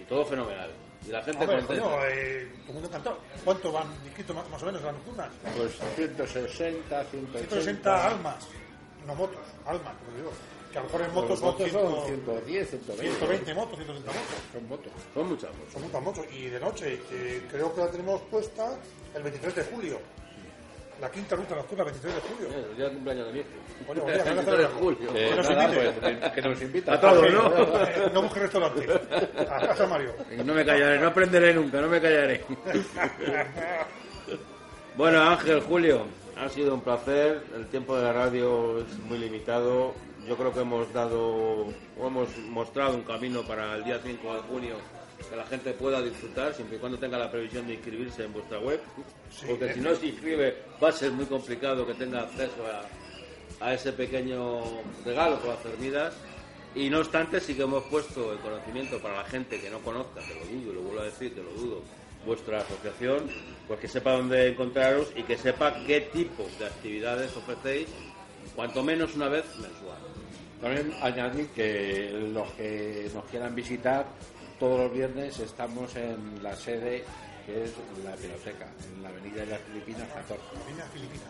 y 0.00 0.04
todo 0.04 0.24
fenomenal. 0.26 0.70
Y 1.06 1.10
la 1.10 1.22
gente 1.22 1.44
Hombre, 1.44 1.58
contenta. 1.58 1.82
coño, 1.82 2.04
eh, 2.04 2.48
todo 2.52 2.66
el 2.68 2.72
mundo 2.74 2.88
encantado. 2.88 3.18
¿Cuánto 3.44 3.72
van 3.72 3.86
inscritos 4.04 4.36
más, 4.36 4.48
más 4.50 4.62
o 4.62 4.66
menos 4.66 4.80
en 4.80 4.86
las 4.86 4.94
nocturnas? 4.96 5.30
Pues 5.56 5.72
160, 5.96 7.04
180. 7.04 7.38
160 7.38 8.06
almas, 8.08 8.46
no 9.06 9.14
motos, 9.14 9.40
almas, 9.64 9.94
como 10.04 10.16
digo. 10.16 10.30
Que 10.72 10.78
a 10.78 10.80
lo 10.82 10.86
mejor 10.88 11.02
en 11.02 11.14
motos 11.14 11.30
Los 11.30 11.38
son, 11.40 11.48
motos 11.48 11.70
100, 11.70 11.80
son 11.80 12.06
110, 12.06 12.68
120. 12.70 13.02
120 13.16 13.54
motos, 13.54 13.76
130 13.76 14.12
motos. 14.12 14.36
Son 14.52 14.68
motos. 14.68 14.92
Son 15.14 15.28
muchas 15.28 15.50
cosas. 15.50 15.72
Son 15.72 15.82
muchas 15.82 16.02
motos. 16.02 16.26
Y 16.32 16.46
de 16.48 16.60
noche, 16.60 17.00
eh, 17.12 17.46
creo 17.50 17.74
que 17.74 17.80
la 17.80 17.90
tenemos 17.90 18.20
puesta 18.22 18.76
el 19.14 19.22
23 19.22 19.54
de 19.54 19.64
julio. 19.64 20.00
La 21.00 21.10
quinta 21.10 21.36
ruta 21.36 21.54
nocturna, 21.54 21.84
23 21.84 22.14
de 22.14 22.20
julio. 22.22 22.48
Eh, 22.48 22.66
El 22.70 22.76
día 22.76 22.84
del 22.86 22.94
cumpleaños 22.94 23.26
de 23.26 23.32
mi 23.34 23.38
hijo. 23.40 23.48
Oye, 23.88 24.00
oye, 24.00 24.12
que 24.12 24.22
23 24.22 24.46
de 24.46 24.52
hacerlo. 24.64 24.68
julio. 24.80 25.12
Que 25.12 25.34
nos 25.36 25.50
nada, 25.50 25.64
invite. 25.64 25.92
pues, 26.00 26.32
que 26.32 26.42
nos 26.42 26.62
invita. 26.62 26.92
A 26.94 27.00
todos, 27.00 27.32
¿no? 27.32 27.52
Eh, 27.86 28.10
no 28.14 28.22
busque 28.22 28.40
restaurante. 28.40 28.86
A 29.50 29.66
casa 29.66 29.86
Mario. 29.86 30.14
Y 30.32 30.42
No 30.42 30.54
me 30.54 30.64
callaré, 30.64 30.98
no 30.98 31.08
aprenderé 31.08 31.52
nunca, 31.54 31.80
no 31.80 31.88
me 31.88 32.00
callaré. 32.00 32.44
Bueno, 34.96 35.20
Ángel, 35.20 35.60
Julio, 35.60 36.06
ha 36.38 36.48
sido 36.48 36.72
un 36.72 36.80
placer. 36.80 37.42
El 37.54 37.66
tiempo 37.66 37.96
de 37.98 38.02
la 38.04 38.14
radio 38.14 38.78
es 38.78 38.98
muy 39.00 39.18
limitado. 39.18 39.92
Yo 40.26 40.36
creo 40.38 40.54
que 40.54 40.60
hemos 40.60 40.90
dado, 40.94 41.66
o 41.98 42.06
hemos 42.06 42.34
mostrado 42.48 42.94
un 42.94 43.02
camino 43.02 43.42
para 43.42 43.74
el 43.76 43.84
día 43.84 44.00
5 44.02 44.34
de 44.34 44.40
junio 44.40 44.76
que 45.26 45.36
la 45.36 45.46
gente 45.46 45.72
pueda 45.72 46.00
disfrutar, 46.02 46.54
siempre 46.54 46.76
y 46.76 46.80
cuando 46.80 46.98
tenga 46.98 47.18
la 47.18 47.30
previsión 47.30 47.66
de 47.66 47.74
inscribirse 47.74 48.24
en 48.24 48.32
vuestra 48.32 48.58
web. 48.58 48.80
Porque 49.46 49.74
si 49.74 49.80
no 49.80 49.94
se 49.94 50.06
inscribe, 50.06 50.56
va 50.82 50.88
a 50.88 50.92
ser 50.92 51.12
muy 51.12 51.26
complicado 51.26 51.86
que 51.86 51.94
tenga 51.94 52.20
acceso 52.22 52.64
a, 53.60 53.66
a 53.66 53.74
ese 53.74 53.92
pequeño 53.92 54.62
regalo 55.04 55.38
por 55.40 55.50
hacer 55.50 55.76
vidas. 55.76 56.14
Y 56.74 56.90
no 56.90 56.98
obstante, 56.98 57.40
sí 57.40 57.54
que 57.54 57.62
hemos 57.62 57.84
puesto 57.84 58.32
el 58.32 58.38
conocimiento 58.40 58.98
para 59.00 59.16
la 59.16 59.24
gente 59.24 59.60
que 59.60 59.70
no 59.70 59.80
conozca, 59.80 60.20
que 60.20 60.34
lo 60.34 60.46
dudo, 60.46 60.72
y 60.72 60.74
lo 60.74 60.82
vuelvo 60.82 61.00
a 61.00 61.04
decir, 61.04 61.34
que 61.34 61.42
lo 61.42 61.50
dudo, 61.52 61.82
vuestra 62.26 62.58
asociación, 62.58 63.30
pues 63.66 63.80
que 63.80 63.88
sepa 63.88 64.12
dónde 64.12 64.48
encontraros 64.48 65.12
y 65.16 65.22
que 65.22 65.38
sepa 65.38 65.74
qué 65.86 66.02
tipo 66.02 66.46
de 66.58 66.66
actividades 66.66 67.34
ofrecéis, 67.34 67.88
cuanto 68.54 68.82
menos 68.82 69.14
una 69.14 69.28
vez 69.28 69.44
mensual. 69.56 69.98
También 70.60 70.92
añadir 71.00 71.48
que 71.48 72.10
los 72.32 72.50
que 72.52 73.10
nos 73.14 73.24
quieran 73.26 73.54
visitar, 73.54 74.06
todos 74.58 74.80
los 74.80 74.92
viernes 74.92 75.38
estamos 75.38 75.94
en 75.96 76.42
la 76.42 76.54
sede 76.54 77.04
que 77.44 77.64
es 77.64 77.72
la 78.02 78.16
biblioteca, 78.16 78.66
en 78.92 79.02
la 79.02 79.08
avenida 79.08 79.40
de 79.42 79.46
las 79.46 79.60
Filipinas 79.60 80.08
14. 80.12 80.42
Filipinas, 80.64 80.88
Filipinas. 80.92 81.22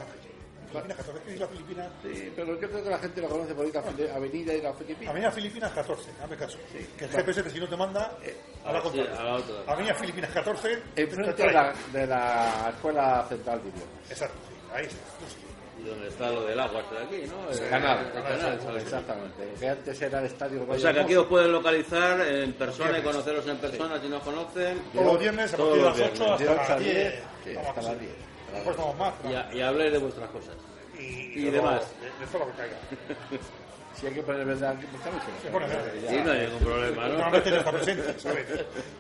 Filipinas 0.70 0.96
14, 0.96 1.22
¿qué 1.24 1.34
es 1.34 1.40
la 1.40 1.48
Filipinas? 1.48 1.88
Sí, 2.02 2.32
pero 2.34 2.60
yo 2.60 2.68
creo 2.70 2.84
que 2.84 2.90
la 2.90 2.98
gente 2.98 3.20
lo 3.20 3.28
conoce 3.28 3.54
por 3.54 3.66
esta 3.66 3.80
avenida 3.80 4.52
de 4.52 4.62
las 4.62 4.76
Filipinas. 4.76 5.10
Avenida 5.10 5.30
Filipinas 5.30 5.72
14, 5.72 6.10
hazme 6.22 6.36
caso. 6.36 6.58
Que 6.98 7.04
el 7.04 7.10
GPS, 7.10 7.50
si 7.50 7.60
no 7.60 7.68
te 7.68 7.76
manda, 7.76 8.18
a 8.64 8.72
la 8.72 8.82
Sí, 8.90 9.00
a 9.00 9.22
la 9.22 9.34
otra. 9.34 9.72
Avenida 9.72 9.94
Filipinas 9.94 10.30
14, 10.30 10.82
te 10.94 11.02
Enfrente 11.02 11.42
de 11.42 11.52
la, 11.52 11.74
de 11.92 12.06
la 12.06 12.70
Escuela 12.74 13.26
Central 13.28 13.62
de 13.62 13.68
Idiomas. 13.68 14.10
Exacto, 14.10 14.38
sí, 14.48 14.54
ahí 14.74 14.86
está. 14.86 15.45
Donde 15.86 16.08
está 16.08 16.30
lo 16.30 16.44
del 16.44 16.58
agua, 16.58 16.80
está 16.80 17.02
aquí, 17.02 17.24
¿no? 17.26 17.50
El 17.50 17.68
Canal, 17.68 18.06
el 18.06 18.22
canal, 18.22 18.60
¿sabes? 18.60 18.82
exactamente. 18.82 19.54
Que 19.58 19.68
antes 19.68 20.02
era 20.02 20.18
el 20.20 20.26
estadio 20.26 20.66
O 20.68 20.78
sea 20.78 20.92
que 20.92 21.00
aquí 21.00 21.14
os 21.14 21.26
pueden 21.26 21.52
localizar 21.52 22.20
en 22.20 22.52
persona 22.54 22.98
y 22.98 23.02
conoceros 23.02 23.46
en 23.46 23.56
persona 23.58 24.00
si 24.00 24.08
no 24.08 24.16
os 24.18 24.22
conocen. 24.22 24.82
Todos 24.92 25.06
los 25.06 25.18
viernes 25.18 25.54
a 25.54 25.56
partir 25.56 25.76
de 25.76 25.82
las 25.82 26.00
8 26.00 26.00
viernes. 26.00 26.38
De 26.38 26.48
hasta 26.48 26.62
8 26.62 26.64
a 26.64 26.74
las 26.74 26.80
10, 26.80 26.94
10. 26.94 27.14
sí, 27.44 27.56
hasta 27.56 27.82
las 27.82 27.86
hacer. 27.86 28.00
10. 28.00 28.12
Después 28.54 28.76
vamos 28.76 28.96
más. 28.98 29.14
Y, 29.54 29.60
habléis 29.60 29.92
de 29.92 29.98
vuestras 29.98 30.30
cosas. 30.30 30.54
Y, 30.98 31.02
y 31.02 31.44
de 31.44 31.50
demás. 31.50 31.82
De, 32.00 32.06
de 32.06 32.32
todo 32.32 32.38
lo 32.40 32.46
que 32.46 32.56
caiga. 32.56 32.76
Si 33.98 34.06
hay 34.06 34.12
que 34.14 34.22
poner 34.22 34.44
verdad, 34.44 34.76
pues 34.78 35.52
lo 35.52 35.58
verde. 35.58 36.00
Ya. 36.02 36.10
Sí, 36.10 36.16
no 36.22 36.32
hay 36.32 36.40
ningún 36.40 36.58
problema, 36.58 37.02
¿no? 37.08 37.14
Normalmente 37.14 37.50
ya 37.50 37.56
está 37.58 37.72
presente, 37.72 38.14
¿sabes? 38.18 38.46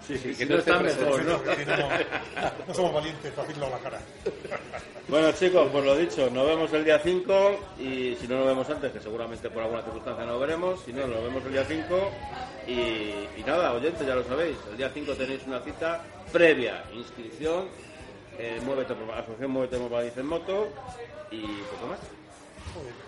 Sí, 0.06 0.16
sí, 0.18 0.34
Si 0.34 0.44
no 0.46 0.56
está 0.56 0.78
mejor, 0.78 1.24
¿no? 1.24 1.32
No, 1.32 1.88
no 2.66 2.74
somos 2.74 2.94
valientes 2.94 3.32
para 3.32 3.46
decirlo 3.46 3.66
a 3.66 3.70
la 3.70 3.78
cara. 3.78 4.00
Bueno 5.08 5.30
chicos, 5.30 5.68
pues 5.70 5.84
lo 5.84 5.96
dicho, 5.96 6.28
nos 6.30 6.44
vemos 6.48 6.72
el 6.72 6.84
día 6.84 6.98
5 6.98 7.60
y 7.78 8.16
si 8.20 8.26
no 8.26 8.38
nos 8.38 8.46
vemos 8.48 8.68
antes, 8.68 8.90
que 8.90 8.98
seguramente 8.98 9.48
por 9.50 9.62
alguna 9.62 9.82
circunstancia 9.82 10.24
no 10.24 10.36
veremos, 10.40 10.80
si 10.84 10.92
no 10.92 11.06
nos 11.06 11.22
vemos 11.22 11.44
el 11.46 11.52
día 11.52 11.64
5 11.64 12.10
y, 12.66 12.72
y 12.72 13.44
nada, 13.46 13.72
oyentes, 13.72 14.04
ya 14.04 14.16
lo 14.16 14.24
sabéis, 14.24 14.56
el 14.68 14.76
día 14.76 14.90
5 14.92 15.14
tenéis 15.14 15.42
una 15.46 15.60
cita 15.60 16.02
previa, 16.32 16.82
inscripción, 16.92 17.68
eh, 18.36 18.60
Muévete 18.64 18.94
Asociación 18.94 19.50
Muévete 19.52 19.76
Valladolid 19.76 20.18
en 20.18 20.26
Moto 20.26 20.68
y 21.30 21.40
poco 21.40 21.86
más. 21.86 21.98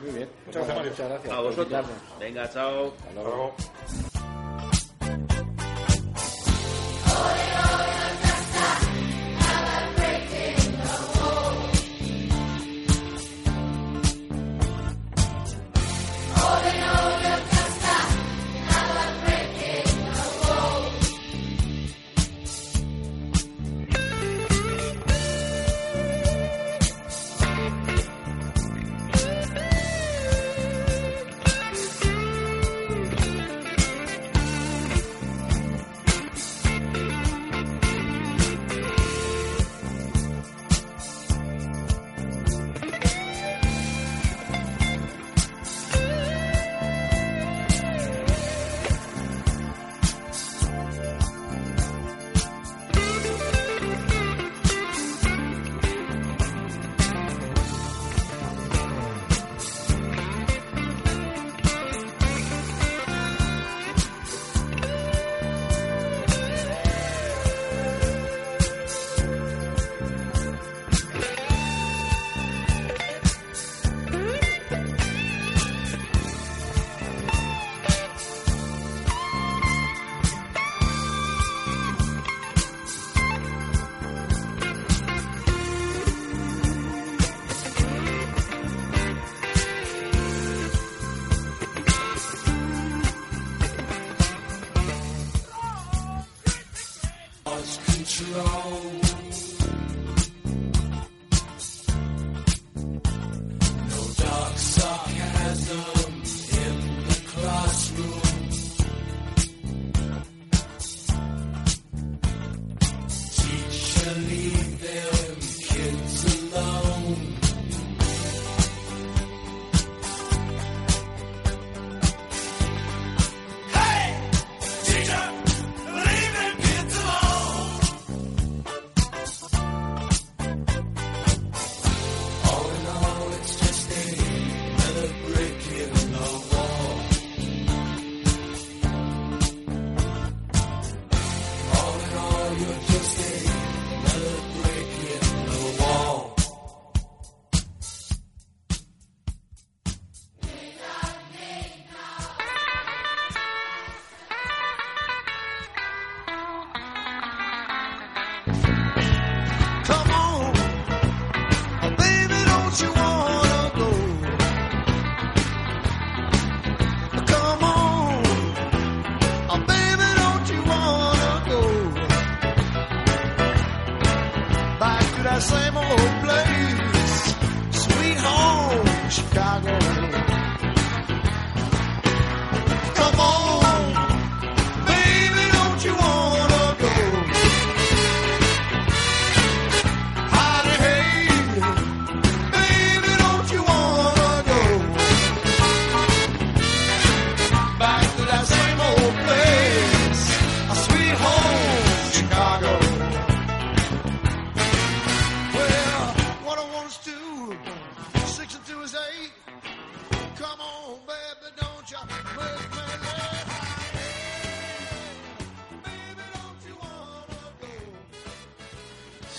Muy 0.03 0.11
bien. 0.13 0.29
Pues 0.45 0.57
Muchas 0.57 0.69
gracias, 0.69 0.69
nada, 0.69 0.75
Mario. 0.77 0.91
Muchas 0.91 1.09
gracias. 1.09 1.35
A 1.35 1.41
vosotros. 1.41 1.87
Venga, 2.21 2.51
chao. 2.51 2.95
Hasta 3.09 3.09
Hasta 3.09 3.23
luego. 3.23 3.55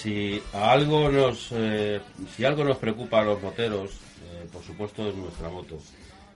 Luego. 0.06 0.44
algo 0.54 1.10
nos, 1.10 1.50
eh, 1.52 2.02
si 2.36 2.46
algo 2.46 2.64
nos 2.64 2.78
preocupa 2.78 3.20
a 3.20 3.24
los 3.24 3.42
moteros, 3.42 3.92
eh, 3.92 4.48
por 4.52 4.64
supuesto 4.64 5.08
es 5.08 5.16
nuestra 5.16 5.50
moto. 5.50 5.78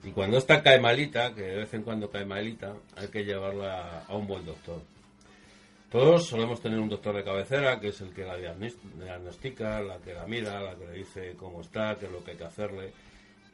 Y 0.02 0.10
cuando 0.10 0.36
esta 0.36 0.62
cae 0.62 0.80
malita, 0.80 1.34
que 1.34 1.42
de 1.42 1.56
vez 1.56 1.74
en 1.74 1.82
cuando 1.82 2.10
cae 2.10 2.24
malita, 2.24 2.74
hay 2.96 3.08
que 3.08 3.24
llevarla 3.24 4.04
a 4.06 4.16
un 4.16 4.26
buen 4.26 4.44
doctor. 4.44 4.82
Todos 5.90 6.26
solemos 6.26 6.60
tener 6.60 6.78
un 6.78 6.88
doctor 6.88 7.14
de 7.16 7.24
cabecera, 7.24 7.80
que 7.80 7.88
es 7.88 8.00
el 8.00 8.12
que 8.12 8.24
la 8.24 8.36
diagnostica, 8.36 9.80
la 9.80 9.98
que 9.98 10.12
la 10.12 10.26
mira, 10.26 10.60
la 10.60 10.74
que 10.74 10.86
le 10.86 10.92
dice 10.92 11.34
cómo 11.38 11.60
está, 11.60 11.96
qué 11.98 12.06
es 12.06 12.12
lo 12.12 12.22
que 12.24 12.32
hay 12.32 12.36
que 12.36 12.44
hacerle. 12.44 12.92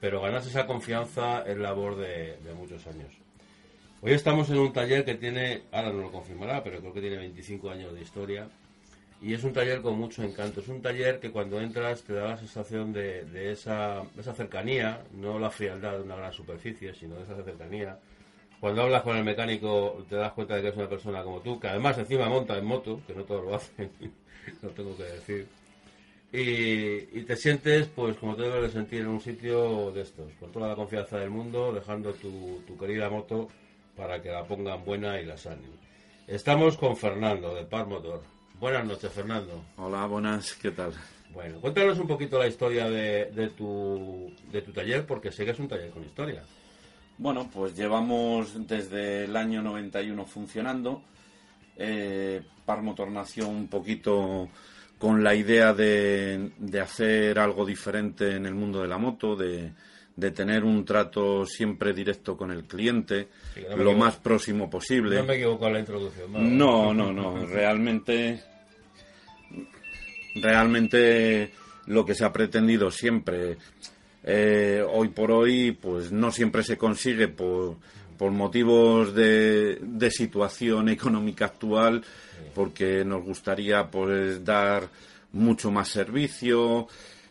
Pero 0.01 0.23
ganarse 0.23 0.49
esa 0.49 0.67
confianza 0.67 1.43
es 1.43 1.59
labor 1.59 1.97
de 1.97 2.55
muchos 2.57 2.87
años. 2.87 3.13
Hoy 4.03 4.13
estamos 4.13 4.49
en 4.49 4.59
un 4.59 4.73
taller 4.73 5.05
que 5.05 5.17
tiene, 5.17 5.65
ahora 5.71 5.93
no 5.93 6.01
lo 6.01 6.11
confirmará, 6.11 6.65
pero 6.65 6.81
creo 6.81 6.95
que 6.95 7.03
tiene 7.03 7.19
25 7.19 7.69
años 7.69 7.93
de 7.93 8.01
historia 8.01 8.49
y 9.23 9.35
es 9.35 9.45
un 9.45 9.53
taller 9.53 9.83
con 9.83 9.99
mucho 9.99 10.23
encanto. 10.23 10.61
Es 10.61 10.68
un 10.68 10.81
taller 10.81 11.21
que 11.21 11.31
cuando 11.31 11.61
entras 11.61 12.03
te 12.03 12.14
da 12.14 12.29
la 12.29 12.37
sensación 12.39 12.93
de, 12.93 13.25
de, 13.25 13.53
esa, 13.53 14.03
esa, 14.18 14.35
cercanía, 14.35 15.03
no 15.12 15.39
la 15.39 15.51
frialdad 15.51 15.99
de 15.99 16.03
una 16.03 16.16
gran 16.16 16.33
superficie, 16.33 16.95
sino 16.95 17.16
de 17.16 17.25
esa 17.25 17.43
cercanía. 17.43 17.99
Cuando 18.61 18.83
hablas 18.83 19.03
con 19.03 19.16
el 19.16 19.25
mecánico 19.25 20.05
te 20.09 20.16
das 20.16 20.33
cuenta 20.33 20.57
de 20.57 20.62
que 20.62 20.68
es 20.68 20.77
una 20.77 20.89
persona 20.89 21.23
como 21.23 21.41
tú, 21.41 21.61
que 21.61 21.68
además 21.68 21.99
encima 21.99 22.29
monta 22.29 22.57
en 22.57 22.64
moto, 22.64 23.01
que 23.07 23.14
no 23.14 23.25
todos 23.25 23.45
lo 23.45 23.55
hacen, 23.55 23.91
no 24.62 24.68
tengo 24.71 24.97
que 24.97 25.05
decir. 25.05 25.49
Y, 26.33 27.18
y, 27.18 27.25
te 27.27 27.37
sientes, 27.37 27.89
pues, 27.89 28.16
como 28.16 28.37
te 28.37 28.43
debes 28.43 28.62
de 28.62 28.71
sentir 28.71 29.01
en 29.01 29.09
un 29.09 29.21
sitio 29.21 29.91
de 29.91 30.03
estos, 30.03 30.33
con 30.39 30.53
toda 30.53 30.68
la 30.68 30.77
confianza 30.77 31.18
del 31.18 31.31
mundo, 31.31 31.73
dejando 31.73 32.12
tu, 32.12 32.62
tu 32.66 32.79
querida 32.79 33.11
moto 33.11 33.49
para 33.97 34.23
que 34.23 34.31
la 34.31 34.45
pongan 34.45 34.85
buena 34.85 35.21
y 35.21 35.27
la 35.27 35.37
sanen. 35.37 35.73
Estamos 36.29 36.77
con 36.77 36.97
Fernando, 36.97 37.53
de 37.53 37.64
Par 37.64 37.87
Motor. 37.87 38.23
Buenas 38.61 38.85
noches, 38.85 39.11
Fernando. 39.11 39.65
Hola, 39.79 40.05
buenas, 40.05 40.53
¿qué 40.53 40.71
tal? 40.71 40.93
Bueno, 41.33 41.59
cuéntanos 41.63 41.99
un 41.99 42.07
poquito 42.07 42.39
la 42.39 42.47
historia 42.47 42.91
de, 42.91 43.53
tu, 43.57 44.31
de 44.53 44.61
tu 44.61 44.71
taller, 44.71 45.07
porque 45.07 45.33
sé 45.33 45.47
que 45.47 45.53
es 45.53 45.59
un 45.59 45.67
taller 45.67 45.89
con 45.89 46.05
historia. 46.05 46.43
Bueno, 47.17 47.49
pues 47.51 47.75
llevamos 47.75 48.67
desde 48.69 49.25
el 49.25 49.35
año 49.35 49.63
91 49.63 50.27
funcionando. 50.27 51.03
Eh, 51.75 52.43
Parmotor 52.67 53.11
nació 53.11 53.49
un 53.49 53.67
poquito 53.69 54.51
con 54.99 55.25
la 55.25 55.35
idea 55.35 55.73
de, 55.73 56.51
de, 56.59 56.81
hacer 56.81 57.39
algo 57.39 57.65
diferente 57.65 58.37
en 58.37 58.45
el 58.45 58.55
mundo 58.55 58.83
de 58.83 58.89
la 58.89 58.99
moto, 58.99 59.37
de, 59.37 59.73
de 60.17 60.31
tener 60.33 60.65
un 60.65 60.85
trato 60.85 61.47
siempre 61.47 61.95
directo 61.95 62.37
con 62.37 62.51
el 62.51 62.65
cliente, 62.65 63.29
lo 63.75 63.95
más 63.95 64.17
próximo 64.17 64.69
posible. 64.69 65.17
No 65.17 65.25
me 65.25 65.37
equivoco 65.37 65.67
en 65.69 65.73
la 65.73 65.81
introducción. 65.81 66.59
No, 66.59 66.93
no, 66.93 67.11
no. 67.11 67.47
Realmente 67.47 68.50
realmente 70.35 71.53
lo 71.87 72.05
que 72.05 72.14
se 72.14 72.24
ha 72.24 72.33
pretendido 72.33 72.91
siempre. 72.91 73.59
Eh, 74.22 74.85
hoy 74.89 75.09
por 75.09 75.31
hoy, 75.31 75.72
pues 75.72 76.12
no 76.12 76.31
siempre 76.31 76.62
se 76.62 76.76
consigue 76.76 77.28
por, 77.28 77.76
por 78.18 78.31
motivos 78.31 79.14
de, 79.14 79.78
de, 79.81 80.11
situación 80.11 80.89
económica 80.89 81.47
actual, 81.47 82.05
porque 82.55 83.05
nos 83.05 83.24
gustaría 83.24 83.91
pues 83.91 84.45
dar 84.45 84.89
mucho 85.33 85.70
más 85.70 85.89
servicio, 85.89 86.87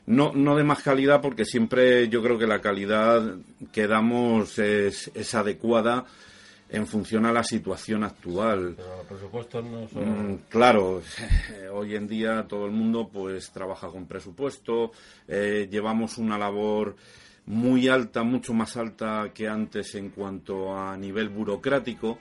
no, 0.07 0.31
no 0.33 0.55
de 0.55 0.63
más 0.63 0.81
calidad, 0.81 1.21
porque 1.21 1.45
siempre 1.45 2.09
yo 2.09 2.23
creo 2.23 2.39
que 2.39 2.47
la 2.47 2.61
calidad 2.61 3.35
que 3.71 3.85
damos 3.85 4.57
es, 4.57 5.11
es 5.13 5.35
adecuada 5.35 6.05
en 6.69 6.85
función 6.85 7.25
a 7.25 7.33
la 7.33 7.43
situación 7.43 8.03
actual. 8.03 8.75
Pero 8.77 9.63
no 9.63 9.87
son... 9.87 10.33
Mm, 10.33 10.37
claro, 10.49 11.01
hoy 11.73 11.95
en 11.95 12.07
día 12.07 12.45
todo 12.47 12.65
el 12.65 12.71
mundo 12.71 13.09
pues 13.11 13.51
trabaja 13.51 13.87
con 13.87 14.05
presupuesto, 14.05 14.91
eh, 15.27 15.67
llevamos 15.69 16.17
una 16.17 16.37
labor 16.37 16.95
muy 17.47 17.87
alta, 17.87 18.23
mucho 18.23 18.53
más 18.53 18.77
alta 18.77 19.31
que 19.33 19.47
antes 19.47 19.95
en 19.95 20.09
cuanto 20.09 20.75
a 20.77 20.95
nivel 20.95 21.29
burocrático. 21.29 22.19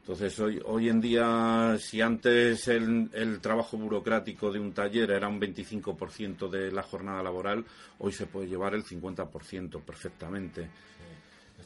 Entonces, 0.00 0.38
hoy, 0.40 0.60
hoy 0.64 0.88
en 0.88 1.02
día, 1.02 1.76
si 1.78 2.00
antes 2.00 2.66
el, 2.68 3.10
el 3.12 3.40
trabajo 3.40 3.76
burocrático 3.76 4.50
de 4.50 4.58
un 4.58 4.72
taller 4.72 5.10
era 5.10 5.28
un 5.28 5.38
25% 5.38 6.48
de 6.48 6.72
la 6.72 6.82
jornada 6.82 7.22
laboral, 7.22 7.64
hoy 7.98 8.12
se 8.12 8.26
puede 8.26 8.48
llevar 8.48 8.74
el 8.74 8.84
50% 8.84 9.82
perfectamente. 9.82 10.70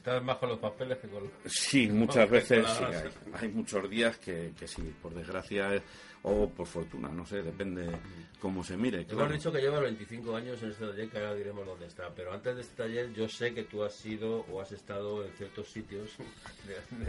Estás 0.03 0.20
más 0.24 0.36
con 0.38 0.48
los 0.48 0.59
papeles 0.59 0.98
que 0.98 1.07
con 1.07 1.30
Sí, 1.44 1.86
muchas 1.86 2.28
veces 2.28 2.66
sí, 2.66 2.84
hay, 3.34 3.48
muchos 3.50 3.88
días 3.88 4.18
que, 4.18 4.50
que, 4.59 4.66
sí, 4.66 4.92
por 5.00 5.14
desgracia 5.14 5.80
o 6.22 6.48
por 6.48 6.66
fortuna, 6.66 7.09
no 7.09 7.24
sé, 7.24 7.40
depende 7.40 7.88
cómo 8.40 8.64
se 8.64 8.76
mire. 8.76 9.05
Claro. 9.05 9.26
Hemos 9.26 9.34
dicho 9.34 9.53
que 9.53 9.61
llevas 9.61 9.80
25 9.82 10.34
años 10.34 10.61
en 10.61 10.70
este 10.70 10.86
taller, 10.88 11.09
que 11.09 11.18
ahora 11.18 11.34
diremos 11.36 11.64
dónde 11.64 11.86
está, 11.86 12.12
pero 12.16 12.32
antes 12.32 12.57
de 12.57 12.62
este 12.62 12.82
taller 12.82 13.12
yo 13.12 13.28
sé 13.28 13.55
que 13.55 13.62
tú 13.62 13.84
has 13.84 13.94
sido 13.94 14.44
o 14.50 14.61
has 14.61 14.72
estado 14.72 15.24
en 15.24 15.30
ciertos 15.34 15.70
sitios 15.70 16.16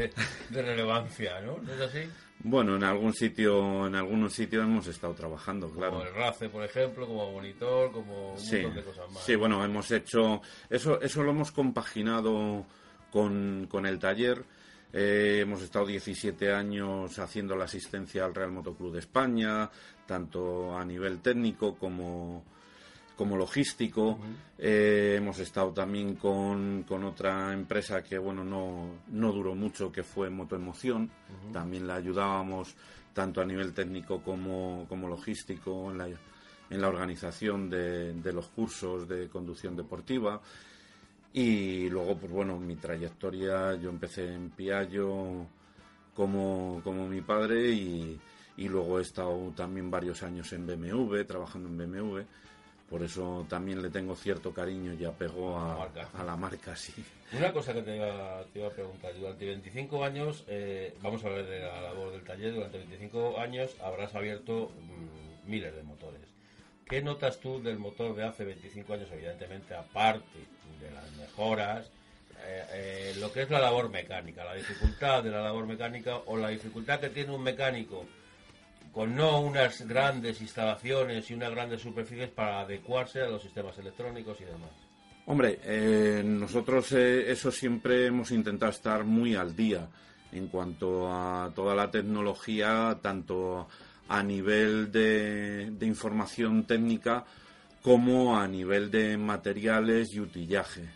de, 0.51 0.61
relevancia, 0.61 1.41
¿no? 1.41 1.57
¿No 1.63 1.73
es 1.73 1.81
así? 1.81 2.07
Bueno, 2.43 2.75
en 2.75 2.83
algún 2.83 3.13
sitio, 3.13 3.87
en 3.87 3.95
algunos 3.95 4.33
sitios 4.33 4.63
hemos 4.63 4.85
estado 4.85 5.15
trabajando, 5.15 5.71
claro. 5.71 5.93
Como 5.93 6.03
el 6.03 6.13
RACE, 6.13 6.49
por 6.49 6.63
ejemplo, 6.63 7.07
como 7.07 7.31
monitor, 7.31 7.91
como 7.91 8.33
un 8.33 8.39
montón 8.39 8.75
de 8.75 8.83
cosas 8.83 9.11
más. 9.11 9.23
Sí, 9.23 9.35
bueno, 9.35 9.65
hemos 9.65 9.89
hecho, 9.89 10.43
eso, 10.69 11.01
eso 11.01 11.23
lo 11.23 11.31
hemos 11.31 11.51
compaginado 11.51 12.67
con, 13.13 13.67
con 13.69 13.85
el 13.85 13.99
taller. 13.99 14.43
Eh, 14.91 15.39
hemos 15.41 15.61
estado 15.61 15.85
17 15.85 16.51
años 16.51 17.19
haciendo 17.19 17.55
la 17.55 17.65
asistencia 17.65 18.25
al 18.25 18.33
Real 18.33 18.51
Motoclub 18.51 18.91
de 18.91 18.99
España, 18.99 19.69
tanto 20.07 20.75
a 20.75 20.83
nivel 20.83 21.19
técnico 21.19 21.75
como, 21.75 22.43
como 23.15 23.37
logístico. 23.37 24.17
Eh, 24.57 25.15
hemos 25.17 25.37
estado 25.39 25.71
también 25.71 26.15
con, 26.15 26.83
con, 26.87 27.03
otra 27.03 27.53
empresa 27.53 28.03
que 28.03 28.17
bueno 28.17 28.43
no, 28.43 29.01
no 29.09 29.31
duró 29.31 29.53
mucho, 29.53 29.91
que 29.91 30.03
fue 30.03 30.31
Motoemoción. 30.31 31.11
También 31.51 31.85
la 31.85 31.95
ayudábamos 31.95 32.75
tanto 33.13 33.41
a 33.41 33.45
nivel 33.45 33.73
técnico 33.73 34.23
como, 34.23 34.87
como 34.89 35.07
logístico 35.07 35.91
en 35.91 35.97
la, 35.99 36.07
en 36.07 36.81
la 36.81 36.87
organización 36.87 37.69
de, 37.69 38.13
de 38.13 38.33
los 38.33 38.47
cursos 38.47 39.07
de 39.07 39.29
conducción 39.29 39.75
deportiva. 39.75 40.41
Y 41.33 41.89
luego, 41.89 42.15
pues 42.15 42.31
bueno, 42.31 42.59
mi 42.59 42.75
trayectoria, 42.75 43.75
yo 43.75 43.89
empecé 43.89 44.31
en 44.33 44.51
Piaggio 44.51 45.47
como, 46.15 46.79
como 46.83 47.07
mi 47.07 47.21
padre 47.21 47.69
y, 47.71 48.19
y 48.57 48.69
luego 48.69 48.99
he 48.99 49.01
estado 49.01 49.51
también 49.55 49.89
varios 49.89 50.21
años 50.21 50.53
en 50.53 50.67
BMW, 50.67 51.23
trabajando 51.25 51.69
en 51.69 51.77
BMW. 51.77 52.19
Por 52.87 53.01
eso 53.01 53.45
también 53.49 53.81
le 53.81 53.89
tengo 53.89 54.15
cierto 54.15 54.53
cariño 54.53 54.93
y 54.93 55.03
apego 55.05 55.57
a, 55.57 55.89
a 56.13 56.23
la 56.23 56.35
marca, 56.35 56.75
sí. 56.75 56.93
Una 57.35 57.51
cosa 57.51 57.73
que 57.73 57.81
te 57.81 57.95
iba, 57.95 58.43
te 58.53 58.59
iba 58.59 58.67
a 58.67 58.71
preguntar, 58.71 59.11
durante 59.15 59.45
25 59.47 60.03
años, 60.03 60.43
eh, 60.47 60.95
vamos 61.01 61.23
a 61.23 61.27
hablar 61.29 61.47
de 61.47 61.59
la 61.61 61.81
labor 61.81 62.11
del 62.11 62.23
taller, 62.23 62.53
durante 62.53 62.77
25 62.77 63.39
años 63.39 63.75
habrás 63.81 64.13
abierto 64.13 64.69
mmm, 64.79 65.49
miles 65.49 65.75
de 65.75 65.81
motores. 65.81 66.32
¿Qué 66.87 67.01
notas 67.01 67.39
tú 67.39 67.61
del 67.61 67.79
motor 67.79 68.15
de 68.15 68.23
hace 68.23 68.43
25 68.43 68.93
años, 68.93 69.09
evidentemente, 69.11 69.73
aparte 69.73 70.39
de 70.81 70.91
las 70.91 71.11
mejoras, 71.13 71.87
eh, 72.45 72.65
eh, 72.71 73.15
lo 73.19 73.31
que 73.31 73.43
es 73.43 73.49
la 73.49 73.59
labor 73.59 73.89
mecánica, 73.89 74.43
la 74.43 74.55
dificultad 74.55 75.23
de 75.23 75.31
la 75.31 75.41
labor 75.41 75.65
mecánica 75.65 76.17
o 76.25 76.37
la 76.37 76.49
dificultad 76.49 76.99
que 76.99 77.09
tiene 77.09 77.33
un 77.33 77.41
mecánico 77.41 78.05
con 78.93 79.15
no 79.15 79.41
unas 79.41 79.87
grandes 79.87 80.39
instalaciones 80.39 81.29
y 81.29 81.33
unas 81.33 81.51
grandes 81.51 81.81
superficies 81.81 82.29
para 82.29 82.61
adecuarse 82.61 83.21
a 83.21 83.27
los 83.27 83.41
sistemas 83.41 83.77
electrónicos 83.79 84.39
y 84.39 84.45
demás. 84.45 84.69
Hombre, 85.25 85.59
eh, 85.63 86.21
nosotros 86.23 86.91
eh, 86.91 87.31
eso 87.31 87.51
siempre 87.51 88.05
hemos 88.05 88.31
intentado 88.31 88.71
estar 88.71 89.03
muy 89.03 89.35
al 89.35 89.55
día 89.55 89.87
en 90.31 90.47
cuanto 90.47 91.11
a 91.11 91.51
toda 91.55 91.73
la 91.75 91.89
tecnología, 91.89 92.99
tanto 93.01 93.67
a 94.13 94.21
nivel 94.21 94.91
de, 94.91 95.71
de 95.71 95.85
información 95.87 96.65
técnica 96.65 97.25
como 97.81 98.37
a 98.37 98.47
nivel 98.47 98.91
de 98.91 99.17
materiales 99.17 100.13
y 100.13 100.19
utillaje. 100.19 100.87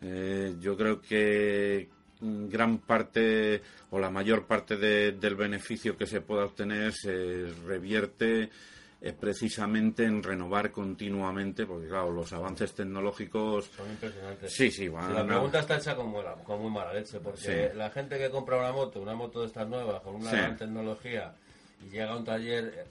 Eh, 0.00 0.56
yo 0.58 0.74
creo 0.74 1.02
que 1.02 1.88
gran 2.20 2.78
parte 2.78 3.60
o 3.90 3.98
la 3.98 4.08
mayor 4.08 4.46
parte 4.46 4.76
de, 4.76 5.12
del 5.12 5.34
beneficio 5.34 5.98
que 5.98 6.06
se 6.06 6.22
pueda 6.22 6.46
obtener 6.46 6.94
se 6.94 7.46
revierte 7.66 8.48
eh, 9.02 9.12
precisamente 9.12 10.04
en 10.04 10.22
renovar 10.22 10.70
continuamente, 10.70 11.66
porque 11.66 11.88
claro, 11.88 12.10
los 12.10 12.32
avances 12.32 12.72
tecnológicos 12.72 13.66
son 13.76 13.90
impresionantes. 13.90 14.50
Sí, 14.50 14.70
sí, 14.70 14.88
van 14.88 15.08
sí, 15.08 15.12
La 15.12 15.26
pregunta 15.26 15.60
está 15.60 15.76
hecha 15.76 15.94
con, 15.94 16.10
buena, 16.10 16.32
con 16.36 16.62
muy 16.62 16.70
mala 16.70 16.94
leche, 16.94 17.20
porque 17.20 17.70
sí. 17.70 17.76
la 17.76 17.90
gente 17.90 18.16
que 18.16 18.30
compra 18.30 18.56
una 18.56 18.72
moto, 18.72 19.02
una 19.02 19.14
moto 19.14 19.42
de 19.42 19.48
estas 19.48 19.68
nuevas, 19.68 20.00
con 20.00 20.14
una 20.14 20.30
sí. 20.30 20.36
gran 20.36 20.56
tecnología, 20.56 21.34
y 21.84 21.90
llega 21.90 22.12
a 22.12 22.16
un 22.16 22.24
taller 22.24 22.86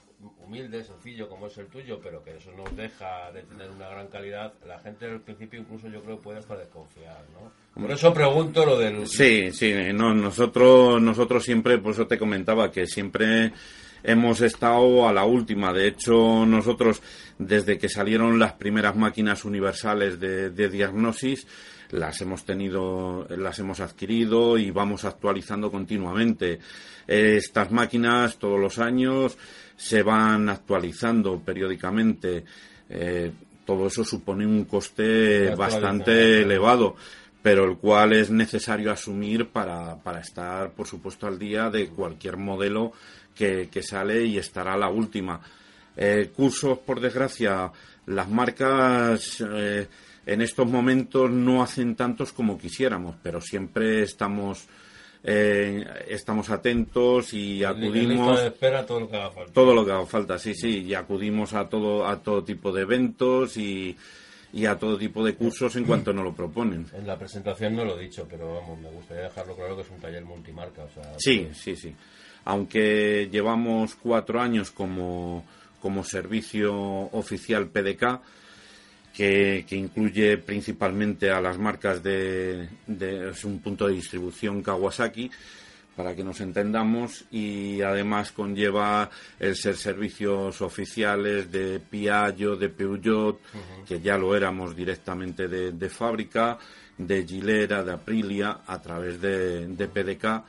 humilde, 0.46 0.84
sencillo 0.84 1.30
como 1.30 1.48
es 1.48 1.58
el 1.58 1.68
tuyo, 1.68 2.00
pero 2.02 2.24
que 2.24 2.36
eso 2.36 2.52
no 2.52 2.64
deja 2.76 3.32
de 3.32 3.44
tener 3.44 3.70
una 3.72 3.88
gran 3.90 4.08
calidad, 4.08 4.54
la 4.68 4.80
gente 4.80 5.06
al 5.06 5.22
principio 5.22 5.60
incluso 5.60 5.88
yo 5.88 6.02
creo 6.02 6.20
puede 6.20 6.40
hasta 6.40 6.58
desconfiar, 6.58 7.24
¿no? 7.34 7.52
Por 7.82 7.92
eso 7.92 8.14
pregunto 8.14 8.66
lo 8.66 8.78
del... 8.78 9.08
Sí, 9.08 9.52
sí, 9.52 9.74
no, 9.94 10.14
nosotros, 10.14 11.02
nosotros 11.02 11.44
siempre, 11.44 11.78
por 11.78 11.94
eso 11.94 12.08
te 12.08 12.18
comentaba 12.18 12.72
que 12.72 12.86
siempre 12.88 13.54
hemos 14.04 14.42
estado 14.42 15.08
a 15.08 15.14
la 15.14 15.24
última. 15.24 15.72
De 15.72 15.88
hecho, 15.88 16.46
nosotros, 16.46 17.02
desde 17.38 17.78
que 17.78 17.88
salieron 17.88 18.40
las 18.40 18.54
primeras 18.54 18.96
máquinas 18.96 19.46
universales 19.46 20.20
de, 20.20 20.50
de 20.50 20.70
diagnosis, 20.70 21.48
las 21.92 22.22
hemos 22.22 22.46
tenido, 22.46 23.26
las 23.30 23.60
hemos 23.60 23.80
adquirido 23.80 24.58
y 24.58 24.72
vamos 24.72 25.06
actualizando 25.06 25.72
continuamente. 25.72 26.60
Estas 27.08 27.72
máquinas 27.72 28.38
todos 28.38 28.60
los 28.60 28.80
años 28.80 29.38
se 29.76 30.04
van 30.04 30.50
actualizando 30.50 31.40
periódicamente. 31.40 32.44
Eh, 32.90 33.32
todo 33.66 33.88
eso 33.88 34.04
supone 34.04 34.46
un 34.46 34.66
coste 34.66 35.54
bastante 35.56 36.42
elevado, 36.42 36.96
pero 37.42 37.66
el 37.66 37.78
cual 37.78 38.14
es 38.14 38.30
necesario 38.30 38.92
asumir 38.92 39.48
para, 39.48 39.96
para 39.98 40.22
estar, 40.22 40.72
por 40.72 40.88
supuesto, 40.88 41.28
al 41.28 41.38
día 41.40 41.70
de 41.70 41.90
cualquier 41.90 42.38
modelo 42.38 42.94
que, 43.36 43.70
que 43.72 43.84
sale 43.84 44.26
y 44.26 44.38
estará 44.38 44.76
la 44.76 44.90
última. 44.90 45.40
Eh, 45.96 46.32
cursos, 46.36 46.80
por 46.80 47.00
desgracia, 47.00 47.72
las 48.06 48.30
marcas 48.30 49.42
eh, 49.42 49.88
en 50.30 50.42
estos 50.42 50.68
momentos 50.68 51.32
no 51.32 51.64
hacen 51.64 51.96
tantos 51.96 52.32
como 52.32 52.58
quisiéramos, 52.58 53.16
pero 53.24 53.42
siempre 53.42 54.04
estamos 54.04 54.68
eh, 55.24 55.84
estamos 56.08 56.52
atentos 56.52 57.34
y 57.34 57.64
acudimos 57.64 58.40
espera 58.40 58.86
todo 58.86 59.02
lo 59.02 59.10
que 59.10 59.18
haga 59.18 59.32
falta. 59.32 59.54
todo 59.54 59.74
lo 59.74 59.86
que 59.86 59.92
haga 59.92 60.06
falta 60.06 60.38
sí 60.40 60.54
sí 60.54 60.84
y 60.84 60.94
acudimos 60.94 61.54
a 61.54 61.68
todo 61.68 62.08
a 62.08 62.22
todo 62.22 62.44
tipo 62.44 62.72
de 62.72 62.84
eventos 62.84 63.58
y, 63.58 63.98
y 64.54 64.66
a 64.66 64.78
todo 64.78 64.98
tipo 64.98 65.26
de 65.26 65.34
cursos 65.34 65.76
en 65.76 65.84
cuanto 65.84 66.14
nos 66.14 66.24
lo 66.24 66.34
proponen. 66.34 66.86
En 66.94 67.06
la 67.06 67.18
presentación 67.18 67.76
no 67.76 67.84
lo 67.84 68.00
he 68.00 68.04
dicho 68.04 68.28
pero 68.30 68.54
vamos 68.54 68.80
me 68.80 68.92
gustaría 68.92 69.24
dejarlo 69.24 69.56
claro 69.56 69.76
que 69.76 69.82
es 69.82 69.90
un 69.90 70.00
taller 70.00 70.24
multimarca 70.24 70.84
o 70.84 70.90
sea, 70.90 71.16
sí 71.18 71.40
que... 71.40 71.54
sí 71.56 71.76
sí. 71.76 71.96
Aunque 72.46 73.28
llevamos 73.32 73.96
cuatro 73.96 74.40
años 74.40 74.70
como 74.70 75.44
como 75.82 76.04
servicio 76.04 76.74
oficial 77.12 77.68
PDK 77.68 78.22
que, 79.14 79.66
que, 79.68 79.76
incluye 79.76 80.38
principalmente 80.38 81.32
a 81.32 81.42
las 81.42 81.58
marcas 81.58 82.02
de, 82.02 82.70
de, 82.88 83.32
es 83.32 83.44
un 83.44 83.60
punto 83.60 83.88
de 83.88 83.96
distribución 83.96 84.62
Kawasaki 84.62 85.30
para 86.00 86.16
que 86.16 86.24
nos 86.24 86.40
entendamos 86.40 87.26
y 87.30 87.82
además 87.82 88.32
conlleva 88.32 89.10
el 89.38 89.58
ser 89.58 89.76
servicios 89.76 90.62
oficiales 90.62 91.52
de 91.52 91.82
Piaggio, 91.82 92.56
de 92.56 92.70
Peugeot, 92.70 93.36
uh 93.36 93.58
-huh. 93.58 93.84
que 93.86 94.00
ya 94.00 94.18
lo 94.18 94.34
éramos 94.34 94.74
directamente 94.74 95.50
de, 95.50 95.74
de, 95.74 95.90
fábrica, 95.90 96.58
de 96.98 97.26
Gilera, 97.28 97.84
de 97.84 97.92
Aprilia, 97.92 98.60
a 98.66 98.82
través 98.82 99.20
de, 99.20 99.68
de 99.68 99.88
PDK, 99.90 100.42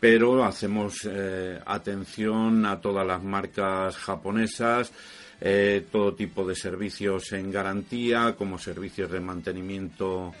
pero 0.00 0.42
hacemos 0.42 1.00
eh, 1.04 1.60
atención 1.66 2.64
a 2.64 2.80
todas 2.80 3.06
las 3.06 3.22
marcas 3.22 3.94
japonesas, 3.96 4.90
eh, 5.40 5.86
todo 5.90 6.14
tipo 6.14 6.44
de 6.44 6.54
servicios 6.54 7.32
en 7.32 7.50
garantía, 7.50 8.34
como 8.36 8.58
servicios 8.58 9.10
de 9.10 9.20
mantenimiento 9.20 10.32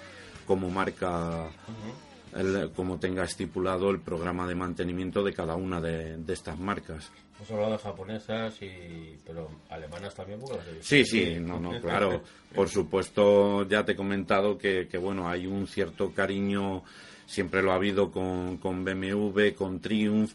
como 0.46 0.70
marca, 0.70 1.44
uh 1.44 2.34
-huh. 2.34 2.40
el, 2.40 2.70
como 2.72 2.98
tenga 2.98 3.24
estipulado 3.24 3.90
el 3.90 4.00
programa 4.00 4.46
de 4.46 4.54
mantenimiento 4.54 5.22
de 5.22 5.32
cada 5.34 5.54
una 5.56 5.80
de, 5.80 6.16
de 6.16 6.32
estas 6.32 6.58
marcas. 6.58 7.10
Hemos 7.36 7.50
hablado 7.52 7.72
de 7.72 7.78
japonesas, 7.78 8.62
y, 8.62 9.16
pero 9.24 9.48
alemanas 9.68 10.12
también. 10.14 10.40
Sí, 10.80 11.04
sí, 11.04 11.36
no, 11.40 11.60
no, 11.60 11.80
claro. 11.80 12.22
Por 12.54 12.68
supuesto, 12.68 13.68
ya 13.68 13.84
te 13.84 13.92
he 13.92 13.96
comentado 13.96 14.58
que, 14.58 14.88
que, 14.88 14.98
bueno, 14.98 15.28
hay 15.28 15.46
un 15.46 15.68
cierto 15.68 16.12
cariño, 16.12 16.82
siempre 17.26 17.62
lo 17.62 17.70
ha 17.70 17.76
habido 17.76 18.10
con, 18.10 18.56
con 18.56 18.84
BMW, 18.84 19.54
con 19.54 19.78
Triumph 19.78 20.32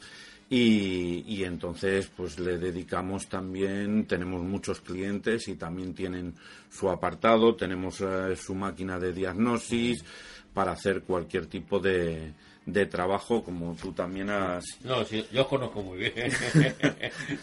y, 0.55 1.23
y, 1.27 1.43
entonces 1.45 2.11
pues 2.15 2.37
le 2.37 2.59
dedicamos 2.59 3.25
también, 3.27 4.05
tenemos 4.05 4.43
muchos 4.43 4.81
clientes 4.81 5.47
y 5.47 5.55
también 5.55 5.95
tienen 5.95 6.35
su 6.69 6.91
apartado, 6.91 7.55
tenemos 7.55 7.99
eh, 8.01 8.35
su 8.35 8.53
máquina 8.53 8.99
de 8.99 9.13
diagnosis 9.13 10.05
para 10.53 10.73
hacer 10.73 11.01
cualquier 11.01 11.47
tipo 11.47 11.79
de, 11.79 12.33
de 12.67 12.85
trabajo 12.85 13.43
como 13.43 13.73
tú 13.73 13.93
también 13.93 14.29
has... 14.29 14.63
No, 14.83 15.03
sí, 15.03 15.25
yo 15.31 15.41
os 15.41 15.47
conozco 15.47 15.81
muy 15.81 15.97
bien. 15.97 16.13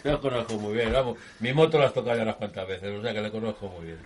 yo 0.05 0.21
conozco 0.21 0.53
muy 0.53 0.75
bien. 0.75 0.93
Vamos, 0.93 1.17
mi 1.41 1.51
moto 1.51 1.77
la 1.79 1.87
has 1.87 1.93
tocado 1.93 2.15
ya 2.15 2.23
unas 2.23 2.37
cuantas 2.37 2.65
veces, 2.65 2.97
o 2.97 3.01
sea 3.01 3.13
que 3.13 3.21
le 3.21 3.31
conozco 3.31 3.67
muy 3.67 3.87
bien. 3.87 3.99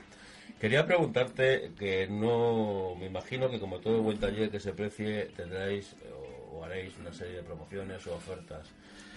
Quería 0.59 0.83
preguntarte 0.83 1.73
que 1.77 2.07
no, 2.07 2.95
me 2.99 3.05
imagino 3.05 3.51
que 3.51 3.59
como 3.59 3.77
todo 3.77 4.01
buen 4.01 4.17
taller 4.17 4.49
que 4.49 4.59
se 4.59 4.73
precie 4.73 5.29
tendréis 5.35 5.95
o, 6.11 6.57
o 6.57 6.63
haréis 6.65 6.97
una 6.97 7.13
serie 7.13 7.35
de 7.35 7.43
promociones 7.43 8.07
o 8.07 8.15
ofertas. 8.15 8.67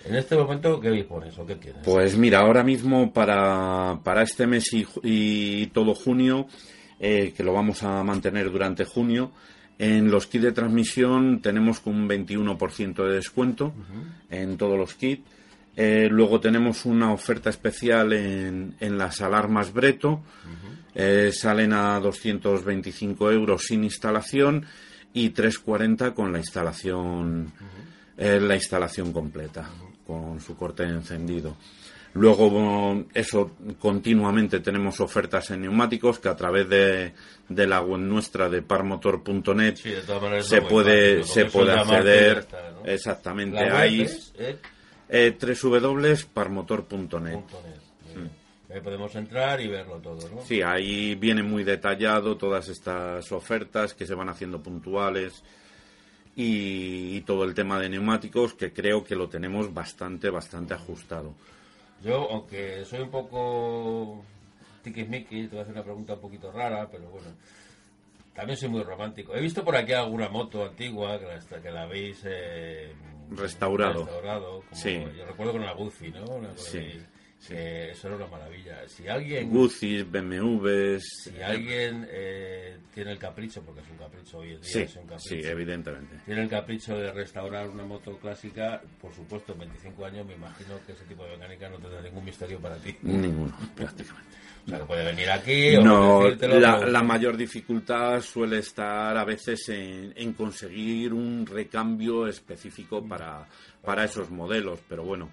En 0.04 0.14
este 0.14 0.36
momento, 0.36 0.80
¿qué 0.80 0.90
dispones 0.90 1.38
o 1.38 1.46
qué 1.46 1.56
tienes? 1.56 1.82
Pues 1.84 2.16
mira, 2.16 2.40
ahora 2.40 2.62
mismo 2.62 3.12
para, 3.12 4.00
para 4.02 4.22
este 4.22 4.46
mes 4.46 4.72
y, 4.72 4.86
y 5.02 5.66
todo 5.68 5.94
junio, 5.94 6.46
eh, 6.98 7.32
que 7.36 7.42
lo 7.42 7.52
vamos 7.52 7.82
a 7.82 8.02
mantener 8.04 8.50
durante 8.50 8.84
junio, 8.84 9.32
en 9.78 10.10
los 10.10 10.26
kits 10.26 10.44
de 10.44 10.52
transmisión 10.52 11.40
tenemos 11.40 11.80
un 11.84 12.08
21% 12.08 13.04
de 13.06 13.14
descuento 13.14 13.66
uh 13.66 13.70
-huh. 13.70 14.04
en 14.30 14.56
todos 14.56 14.76
los 14.76 14.94
kits. 14.94 15.22
Eh, 15.76 16.08
luego 16.10 16.40
tenemos 16.40 16.84
una 16.84 17.12
oferta 17.12 17.50
especial 17.50 18.12
en, 18.12 18.74
en 18.80 18.98
las 18.98 19.20
alarmas 19.20 19.72
Breto. 19.72 20.10
Uh 20.10 20.16
-huh. 20.18 20.78
eh, 20.94 21.30
salen 21.32 21.72
a 21.72 22.00
225 22.00 23.30
euros 23.30 23.62
sin 23.66 23.84
instalación 23.84 24.66
y 25.12 25.30
340 25.30 26.14
con 26.14 26.32
la 26.32 26.38
instalación, 26.38 27.52
eh, 28.16 28.40
la 28.40 28.54
instalación 28.56 29.12
completa, 29.12 29.70
con 30.08 30.40
su 30.40 30.56
corte 30.56 30.82
encendido. 30.84 31.54
Luego, 32.14 33.04
eso 33.12 33.50
continuamente 33.78 34.60
tenemos 34.60 34.98
ofertas 35.00 35.50
en 35.50 35.60
neumáticos 35.60 36.18
que 36.18 36.30
a 36.30 36.34
través 36.34 36.66
de, 36.66 37.12
de 37.46 37.66
la 37.66 37.82
web 37.82 38.00
nuestra 38.00 38.48
de 38.48 38.62
parmotor.net 38.62 39.76
se 40.40 40.62
puede, 40.62 41.24
se 41.24 41.44
puede 41.44 41.72
acceder. 41.72 42.46
Exactamente. 42.86 43.58
Ahí 43.58 44.06
eh, 45.10 45.36
www.parmotor.net. 45.38 47.40
Ahí 48.72 48.80
podemos 48.80 49.14
entrar 49.14 49.60
y 49.60 49.68
verlo 49.68 49.96
todo, 49.96 50.26
¿no? 50.30 50.40
Sí, 50.42 50.62
ahí 50.62 51.16
viene 51.16 51.42
muy 51.42 51.64
detallado 51.64 52.38
todas 52.38 52.68
estas 52.68 53.30
ofertas 53.32 53.92
que 53.92 54.06
se 54.06 54.14
van 54.14 54.30
haciendo 54.30 54.62
puntuales 54.62 55.42
y, 56.40 57.20
todo 57.22 57.42
el 57.42 57.52
tema 57.52 57.80
de 57.80 57.88
neumáticos 57.88 58.54
que 58.54 58.72
creo 58.72 59.02
que 59.02 59.16
lo 59.16 59.28
tenemos 59.28 59.74
bastante, 59.74 60.30
bastante 60.30 60.72
ajustado. 60.72 61.34
Yo, 62.04 62.30
aunque 62.30 62.84
soy 62.84 63.00
un 63.00 63.10
poco 63.10 64.22
tiquismiquis, 64.84 65.48
te 65.48 65.56
voy 65.56 65.58
a 65.58 65.62
hacer 65.62 65.74
una 65.74 65.82
pregunta 65.82 66.14
un 66.14 66.20
poquito 66.20 66.52
rara, 66.52 66.88
pero 66.88 67.10
bueno, 67.10 67.26
también 68.34 68.56
soy 68.56 68.68
muy 68.68 68.84
romántico. 68.84 69.34
He 69.34 69.40
visto 69.40 69.64
por 69.64 69.74
aquí 69.74 69.92
alguna 69.92 70.28
moto 70.28 70.64
antigua 70.64 71.18
que 71.18 71.26
la, 71.26 71.60
que 71.60 71.70
la 71.72 71.82
habéis 71.82 72.22
eh, 72.24 72.92
restaurado. 73.30 74.04
restaurado 74.04 74.62
sí. 74.70 75.04
Yo 75.16 75.26
recuerdo 75.26 75.52
con 75.54 75.66
la 75.66 75.72
Guzzi, 75.72 76.10
¿no? 76.10 76.40
sí 76.56 77.00
eso 77.46 78.08
era 78.08 78.16
una 78.16 78.26
maravilla. 78.26 78.86
Si 78.88 79.08
alguien. 79.08 79.50
Guzis, 79.50 80.10
BMWs. 80.10 81.02
Si 81.24 81.40
alguien 81.40 82.06
eh, 82.10 82.76
tiene 82.92 83.12
el 83.12 83.18
capricho, 83.18 83.62
porque 83.62 83.80
es 83.80 83.88
un 83.90 83.96
capricho 83.96 84.38
hoy 84.38 84.54
en 84.54 84.60
día, 84.60 84.70
sí, 84.70 84.80
es 84.80 84.96
un 84.96 85.06
capricho. 85.06 85.28
Sí, 85.28 85.40
evidentemente. 85.44 86.16
Tiene 86.26 86.42
el 86.42 86.48
capricho 86.48 86.96
de 86.96 87.12
restaurar 87.12 87.68
una 87.68 87.84
moto 87.84 88.18
clásica, 88.18 88.82
por 89.00 89.14
supuesto, 89.14 89.52
en 89.52 89.60
25 89.60 90.04
años 90.04 90.26
me 90.26 90.34
imagino 90.34 90.74
que 90.84 90.92
ese 90.92 91.04
tipo 91.04 91.24
de 91.24 91.30
mecánica 91.30 91.68
no 91.68 91.78
tendrá 91.78 92.02
ningún 92.02 92.24
misterio 92.24 92.58
para 92.58 92.76
ti. 92.76 92.96
Ninguno, 93.02 93.56
prácticamente. 93.76 94.36
O 94.66 94.68
sea, 94.68 94.78
que 94.80 94.84
puede 94.84 95.04
venir 95.04 95.30
aquí 95.30 95.76
o 95.76 95.82
no, 95.82 96.28
la, 96.28 96.84
la, 96.84 97.02
mayor 97.02 97.38
dificultad 97.38 98.20
suele 98.20 98.58
estar 98.58 99.16
a 99.16 99.24
veces 99.24 99.66
en, 99.70 100.12
en 100.14 100.34
conseguir 100.34 101.14
un 101.14 101.46
recambio 101.46 102.26
específico 102.26 103.02
para, 103.02 103.46
para 103.82 104.04
esos 104.04 104.28
modelos, 104.28 104.80
pero 104.86 105.04
bueno 105.04 105.30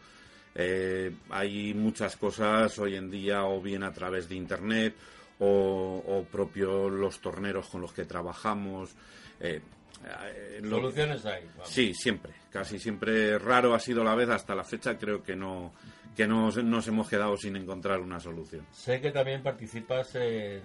eh, 0.56 1.14
hay 1.30 1.74
muchas 1.74 2.16
cosas 2.16 2.78
hoy 2.80 2.96
en 2.96 3.12
día 3.12 3.44
o 3.46 3.62
bien 3.62 3.84
a 3.84 3.92
través 3.92 4.28
de 4.30 4.36
Internet 4.36 4.96
o, 5.40 6.04
o 6.08 6.24
propio 6.24 6.90
los 6.90 7.20
torneros 7.20 7.68
con 7.68 7.82
los 7.82 7.92
que 7.94 8.06
trabajamos. 8.06 8.96
Eh, 9.40 9.62
eh, 10.06 10.62
Soluciones 10.68 11.26
hay. 11.26 11.44
Sí, 11.64 11.94
siempre. 11.94 12.34
Casi 12.50 12.80
siempre 12.80 13.38
raro 13.38 13.74
ha 13.74 13.80
sido 13.80 14.04
la 14.04 14.16
vez 14.16 14.30
hasta 14.30 14.56
la 14.56 14.64
fecha. 14.64 14.98
Creo 14.98 15.22
que 15.22 15.36
no 15.36 15.74
que 16.16 16.26
nos, 16.26 16.64
nos 16.64 16.88
hemos 16.88 17.10
quedado 17.10 17.36
sin 17.36 17.58
encontrar 17.58 18.00
una 18.00 18.20
solución. 18.22 18.66
Sé 18.72 19.02
que 19.02 19.12
también 19.12 19.44
participas 19.44 20.16
en, 20.16 20.62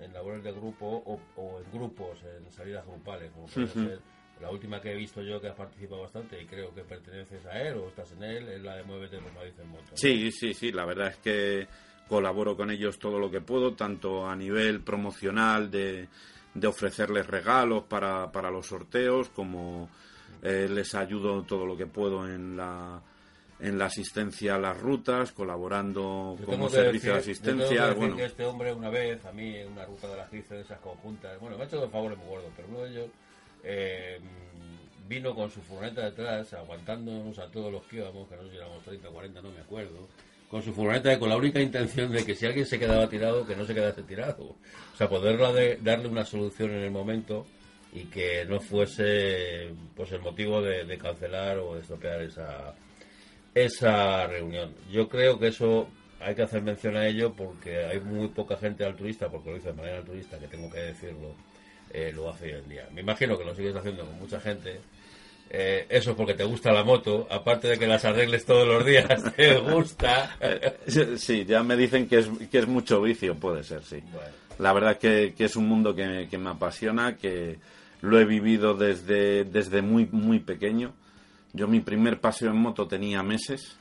en 0.00 0.12
labores 0.12 0.44
de 0.44 0.52
grupo 0.52 0.86
o, 0.86 1.20
o 1.34 1.60
en 1.60 1.72
grupos, 1.72 2.22
en 2.22 2.48
salidas 2.52 2.86
grupales, 2.86 3.32
como 3.32 3.46
puede 3.46 3.66
ser 3.66 4.00
la 4.40 4.50
última 4.50 4.80
que 4.80 4.92
he 4.92 4.96
visto 4.96 5.22
yo 5.22 5.40
que 5.40 5.48
has 5.48 5.54
participado 5.54 6.02
bastante 6.02 6.40
y 6.40 6.46
creo 6.46 6.74
que 6.74 6.82
perteneces 6.82 7.44
a 7.46 7.60
él 7.60 7.74
o 7.76 7.88
estás 7.88 8.12
en 8.12 8.22
él 8.22 8.48
es 8.48 8.62
la 8.62 8.76
de 8.76 8.84
Muévete 8.84 9.20
los 9.20 9.32
Madrid 9.32 9.52
en 9.60 9.68
Moto. 9.68 9.90
Sí, 9.94 10.30
sí, 10.30 10.54
sí. 10.54 10.72
La 10.72 10.84
verdad 10.84 11.08
es 11.08 11.16
que 11.16 11.66
colaboro 12.08 12.56
con 12.56 12.70
ellos 12.70 12.98
todo 12.98 13.18
lo 13.18 13.30
que 13.30 13.40
puedo, 13.40 13.74
tanto 13.74 14.26
a 14.26 14.34
nivel 14.36 14.80
promocional 14.80 15.70
de, 15.70 16.08
de 16.54 16.66
ofrecerles 16.66 17.26
regalos 17.26 17.84
para, 17.84 18.30
para 18.32 18.50
los 18.50 18.66
sorteos, 18.66 19.28
como 19.30 19.90
eh, 20.42 20.68
les 20.70 20.94
ayudo 20.94 21.42
todo 21.42 21.66
lo 21.66 21.76
que 21.76 21.86
puedo 21.86 22.26
en 22.26 22.56
la 22.56 23.02
en 23.60 23.76
la 23.76 23.86
asistencia 23.86 24.54
a 24.54 24.58
las 24.58 24.78
rutas, 24.78 25.32
colaborando 25.32 26.36
como 26.44 26.68
servicio 26.68 27.14
de 27.14 27.18
asistencia. 27.18 27.92
bueno. 27.92 28.16
que 28.16 28.26
este 28.26 28.44
hombre 28.44 28.72
una 28.72 28.88
vez, 28.88 29.24
a 29.24 29.32
mí, 29.32 29.56
en 29.56 29.72
una 29.72 29.84
ruta 29.84 30.06
de 30.08 30.16
las 30.16 30.30
15 30.30 30.54
de 30.54 30.60
esas 30.60 30.78
conjuntas, 30.78 31.38
bueno, 31.40 31.56
me 31.56 31.64
ha 31.64 31.66
hecho 31.66 31.80
dos 31.80 31.90
favores 31.90 32.16
muy 32.18 32.28
gordos, 32.28 32.52
pero 32.54 32.68
uno 32.68 32.82
de 32.82 32.90
ellos 32.90 33.06
eh, 33.64 34.18
vino 35.08 35.34
con 35.34 35.50
su 35.50 35.60
furgoneta 35.62 36.04
detrás, 36.04 36.52
aguantándonos 36.52 37.38
a 37.38 37.50
todos 37.50 37.72
los 37.72 37.82
que 37.84 37.96
íbamos, 37.96 38.28
que 38.28 38.36
no 38.36 38.42
sé 38.44 38.50
si 38.50 38.56
éramos 38.56 38.82
30 38.84 39.08
o 39.08 39.12
40, 39.12 39.42
no 39.42 39.50
me 39.50 39.60
acuerdo, 39.60 40.08
con 40.50 40.62
su 40.62 40.72
furgoneta 40.72 41.18
con 41.18 41.28
la 41.28 41.36
única 41.36 41.60
intención 41.60 42.10
de 42.10 42.24
que 42.24 42.34
si 42.34 42.46
alguien 42.46 42.66
se 42.66 42.78
quedaba 42.78 43.08
tirado, 43.08 43.46
que 43.46 43.54
no 43.54 43.64
se 43.64 43.74
quedase 43.74 44.02
tirado. 44.02 44.56
O 44.94 44.96
sea, 44.96 45.08
poder 45.08 45.38
darle 45.82 46.08
una 46.08 46.24
solución 46.24 46.70
en 46.70 46.82
el 46.82 46.90
momento 46.90 47.46
y 47.92 48.04
que 48.04 48.44
no 48.46 48.60
fuese 48.60 49.70
pues 49.94 50.12
el 50.12 50.20
motivo 50.20 50.62
de, 50.62 50.98
cancelar 50.98 51.58
o 51.58 51.74
de 51.74 51.80
estropear 51.80 52.22
esa, 52.22 52.74
esa 53.54 54.26
reunión. 54.26 54.74
Yo 54.90 55.08
creo 55.08 55.38
que 55.38 55.48
eso 55.48 55.88
hay 56.20 56.34
que 56.34 56.42
hacer 56.42 56.62
mención 56.62 56.96
a 56.96 57.06
ello 57.06 57.32
porque 57.34 57.84
hay 57.84 58.00
muy 58.00 58.28
poca 58.28 58.56
gente 58.56 58.84
altruista, 58.84 59.30
porque 59.30 59.50
lo 59.50 59.56
hice 59.56 59.68
de 59.68 59.74
manera 59.74 59.98
altruista, 59.98 60.38
que 60.38 60.48
tengo 60.48 60.70
que 60.70 60.80
decirlo, 60.80 61.34
eh, 61.92 62.12
lo 62.14 62.30
hace 62.30 62.46
hoy 62.54 62.60
en 62.62 62.68
día. 62.68 62.88
Me 62.92 63.00
imagino 63.00 63.38
que 63.38 63.44
lo 63.44 63.54
sigues 63.54 63.74
haciendo 63.74 64.04
con 64.04 64.18
mucha 64.18 64.40
gente. 64.40 64.80
Eh, 65.50 65.86
eso 65.88 66.10
es 66.10 66.16
porque 66.16 66.34
te 66.34 66.44
gusta 66.44 66.72
la 66.72 66.84
moto, 66.84 67.26
aparte 67.30 67.68
de 67.68 67.78
que 67.78 67.86
las 67.86 68.04
arregles 68.04 68.44
todos 68.44 68.68
los 68.68 68.84
días, 68.84 69.06
te 69.36 69.58
gusta. 69.58 70.36
Sí, 71.16 71.44
ya 71.46 71.62
me 71.62 71.76
dicen 71.76 72.06
que 72.06 72.18
es, 72.18 72.28
que 72.50 72.58
es 72.58 72.66
mucho 72.66 73.00
vicio, 73.00 73.34
puede 73.34 73.64
ser, 73.64 73.82
sí. 73.82 74.02
La 74.58 74.72
verdad 74.72 74.98
que, 74.98 75.34
que 75.36 75.44
es 75.44 75.56
un 75.56 75.66
mundo 75.66 75.94
que, 75.94 76.28
que, 76.30 76.36
me 76.36 76.50
apasiona, 76.50 77.16
que 77.16 77.58
lo 78.02 78.20
he 78.20 78.24
vivido 78.24 78.74
desde, 78.74 79.44
desde 79.44 79.80
muy, 79.80 80.06
muy 80.10 80.40
pequeño. 80.40 80.92
Yo 81.54 81.66
mi 81.66 81.80
primer 81.80 82.20
paseo 82.20 82.50
en 82.50 82.58
moto 82.58 82.86
tenía 82.86 83.22
meses 83.22 83.78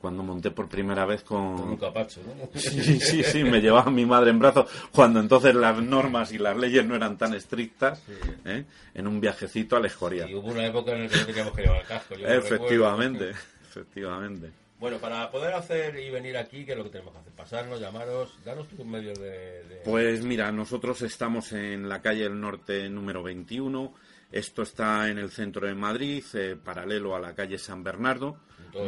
cuando 0.00 0.22
monté 0.22 0.50
por 0.50 0.68
primera 0.68 1.04
vez 1.04 1.22
con... 1.22 1.38
un 1.38 1.76
capacho, 1.76 2.20
¿no? 2.22 2.48
Sí, 2.60 3.00
sí, 3.00 3.22
sí, 3.22 3.44
me 3.44 3.60
llevaba 3.60 3.90
mi 3.90 4.06
madre 4.06 4.30
en 4.30 4.38
brazos 4.38 4.70
cuando 4.92 5.20
entonces 5.20 5.54
las 5.54 5.80
normas 5.82 6.32
y 6.32 6.38
las 6.38 6.56
leyes 6.56 6.86
no 6.86 6.94
eran 6.94 7.18
tan 7.18 7.34
estrictas, 7.34 8.02
¿eh? 8.44 8.64
en 8.94 9.06
un 9.06 9.20
viajecito 9.20 9.76
a 9.76 9.80
la 9.80 9.88
Escoria. 9.88 10.28
Y 10.28 10.34
hubo 10.34 10.48
una 10.48 10.66
época 10.66 10.92
en 10.92 11.02
la 11.02 11.08
que 11.08 11.16
no 11.18 11.26
teníamos 11.26 11.52
que 11.54 11.62
llevar 11.62 11.84
casco. 11.84 12.14
efectivamente, 12.14 13.30
efectivamente. 13.68 14.50
Bueno, 14.78 14.98
para 14.98 15.28
poder 15.30 15.54
hacer 15.54 15.98
y 15.98 16.08
venir 16.08 16.36
aquí, 16.36 16.64
¿qué 16.64 16.72
es 16.72 16.78
lo 16.78 16.84
que 16.84 16.90
tenemos 16.90 17.12
que 17.12 17.18
hacer? 17.18 17.32
Pasarnos, 17.32 17.80
llamaros, 17.80 18.38
danos 18.44 18.68
tus 18.68 18.86
medios 18.86 19.18
de, 19.18 19.64
de... 19.64 19.76
Pues 19.84 20.22
mira, 20.24 20.52
nosotros 20.52 21.02
estamos 21.02 21.52
en 21.52 21.88
la 21.88 22.00
calle 22.00 22.22
del 22.22 22.40
Norte 22.40 22.88
número 22.88 23.24
21, 23.24 23.92
esto 24.30 24.62
está 24.62 25.08
en 25.08 25.18
el 25.18 25.30
centro 25.30 25.66
de 25.66 25.74
Madrid, 25.74 26.22
eh, 26.34 26.56
paralelo 26.62 27.16
a 27.16 27.20
la 27.20 27.34
calle 27.34 27.58
San 27.58 27.82
Bernardo 27.82 28.38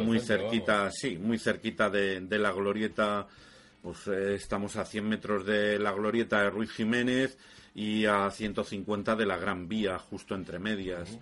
muy 0.03 0.19
cerquita, 0.19 0.89
sí, 0.91 1.17
muy 1.17 1.37
cerquita 1.37 1.89
de, 1.89 2.37
la 2.37 2.51
glorieta. 2.51 3.27
Pues 3.81 4.07
eh, 4.07 4.35
estamos 4.35 4.75
a 4.75 4.85
100 4.85 5.09
metros 5.09 5.45
de 5.45 5.79
la 5.79 5.91
glorieta 5.91 6.43
de 6.43 6.51
Ruiz 6.51 6.71
Jiménez 6.71 7.37
y 7.73 8.05
a 8.05 8.29
150 8.29 9.15
de 9.15 9.25
la 9.25 9.37
Gran 9.37 9.67
Vía, 9.67 9.97
justo 9.97 10.35
entre 10.35 10.59
medias. 10.59 11.17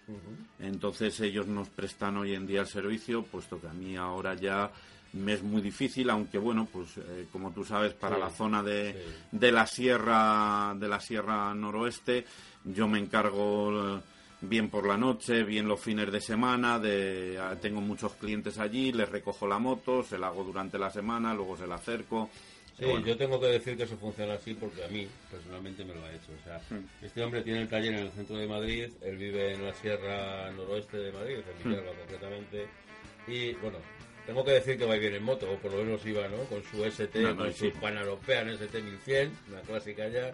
Entonces 0.59 1.21
ellos 1.21 1.47
nos 1.47 1.69
prestan 1.69 2.17
hoy 2.17 2.35
en 2.35 2.47
día 2.47 2.63
el 2.63 2.67
servicio, 2.67 3.23
puesto 3.23 3.61
que 3.61 3.67
a 3.67 3.75
mí 3.75 3.95
ahora 3.95 4.33
ya 4.33 4.71
me 5.13 5.35
es 5.35 5.43
muy 5.43 5.61
difícil, 5.61 6.09
aunque 6.09 6.39
bueno, 6.39 6.67
pues 6.73 6.97
eh, 6.97 7.27
como 7.31 7.51
tú 7.51 7.63
sabes, 7.63 7.93
para 7.93 8.17
la 8.17 8.31
zona 8.31 8.63
de, 8.63 9.05
de, 9.31 9.53
la 9.53 9.67
sierra 9.67 10.75
de 10.75 10.89
la 10.89 10.99
sierra 10.99 11.53
noroeste, 11.55 12.25
yo 12.65 12.89
me 12.89 12.99
encargo 12.99 13.97
eh, 13.97 14.01
bien 14.41 14.71
por 14.71 14.87
la 14.87 14.97
noche, 14.97 15.45
bien 15.45 15.69
los 15.69 15.81
fines 15.81 16.11
de 16.11 16.23
semana, 16.23 16.79
de, 16.79 17.39
tengo 17.61 17.83
muchos 17.83 18.15
clientes 18.15 18.59
allí, 18.59 18.93
les 18.93 19.11
recojo 19.11 19.47
la 19.47 19.59
moto, 19.59 20.03
se 20.03 20.17
la 20.17 20.29
hago 20.29 20.43
durante 20.43 20.79
la 20.79 20.91
semana, 20.91 21.35
luego 21.35 21.59
se 21.59 21.67
la 21.67 21.75
acerco. 21.75 22.31
Sí, 22.79 22.85
yo 23.07 23.17
tengo 23.17 23.41
que 23.41 23.47
decir 23.47 23.77
que 23.77 23.85
eso 23.85 23.97
funciona 23.97 24.35
así 24.35 24.53
porque 24.53 24.85
a 24.85 24.89
mí 24.89 25.09
personalmente 25.31 25.85
me 25.85 25.95
lo 25.95 26.05
ha 26.05 26.11
hecho. 26.11 26.33
O 26.39 26.45
sea, 26.45 26.61
hmm. 26.71 26.85
este 27.03 27.23
hombre 27.23 27.43
tiene 27.43 27.63
el 27.63 27.69
taller 27.69 27.95
en 27.95 28.01
el 28.01 28.13
centro 28.13 28.37
de 28.37 28.47
Madrid, 28.47 28.91
él 29.01 29.17
vive 29.17 29.55
en 29.55 29.65
la 29.65 29.73
sierra 29.75 30.51
noroeste 30.53 30.99
de 30.99 31.13
Madrid, 31.13 31.37
en. 31.37 31.71
Villalba 31.71 31.93
concretamente, 31.93 32.67
y 33.27 33.53
bueno, 33.55 33.79
tengo 34.27 34.45
que 34.45 34.53
decir 34.53 34.77
que 34.77 34.85
va 34.85 34.97
bien 34.97 35.15
en 35.15 35.23
moto, 35.23 35.51
o 35.51 35.57
por 35.57 35.73
lo 35.73 35.85
menos 35.85 36.05
iba, 36.05 36.29
¿no? 36.29 36.39
Con 36.45 36.63
su 36.65 36.85
ST, 36.85 37.37
con 37.37 37.55
su 37.55 37.73
Pan 37.73 37.97
ST 37.97 38.83
1100, 38.83 39.33
una 39.49 39.61
clásica 39.63 40.09
ya. 40.09 40.33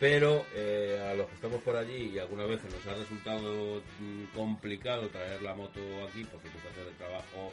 Pero 0.00 0.46
eh, 0.54 1.08
a 1.10 1.14
los 1.14 1.26
que 1.26 1.34
estamos 1.34 1.60
por 1.62 1.76
allí 1.76 2.12
y 2.14 2.18
algunas 2.18 2.48
veces 2.48 2.72
nos 2.72 2.86
ha 2.86 2.94
resultado 2.94 3.82
mm, 3.98 4.36
complicado 4.36 5.08
traer 5.08 5.42
la 5.42 5.54
moto 5.54 5.80
aquí 6.08 6.22
por 6.24 6.40
situación 6.40 6.86
de 6.86 6.92
trabajo 6.92 7.52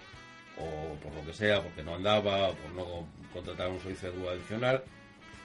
o 0.58 0.96
por 1.02 1.14
lo 1.14 1.26
que 1.26 1.34
sea, 1.34 1.62
porque 1.62 1.84
no 1.84 1.96
andaba 1.96 2.50
o 2.50 2.54
por 2.54 2.72
no 2.72 3.08
contratar 3.36 3.70
un 3.70 3.80
servicio 3.80 4.12
de 4.12 4.30
adicional, 4.30 4.84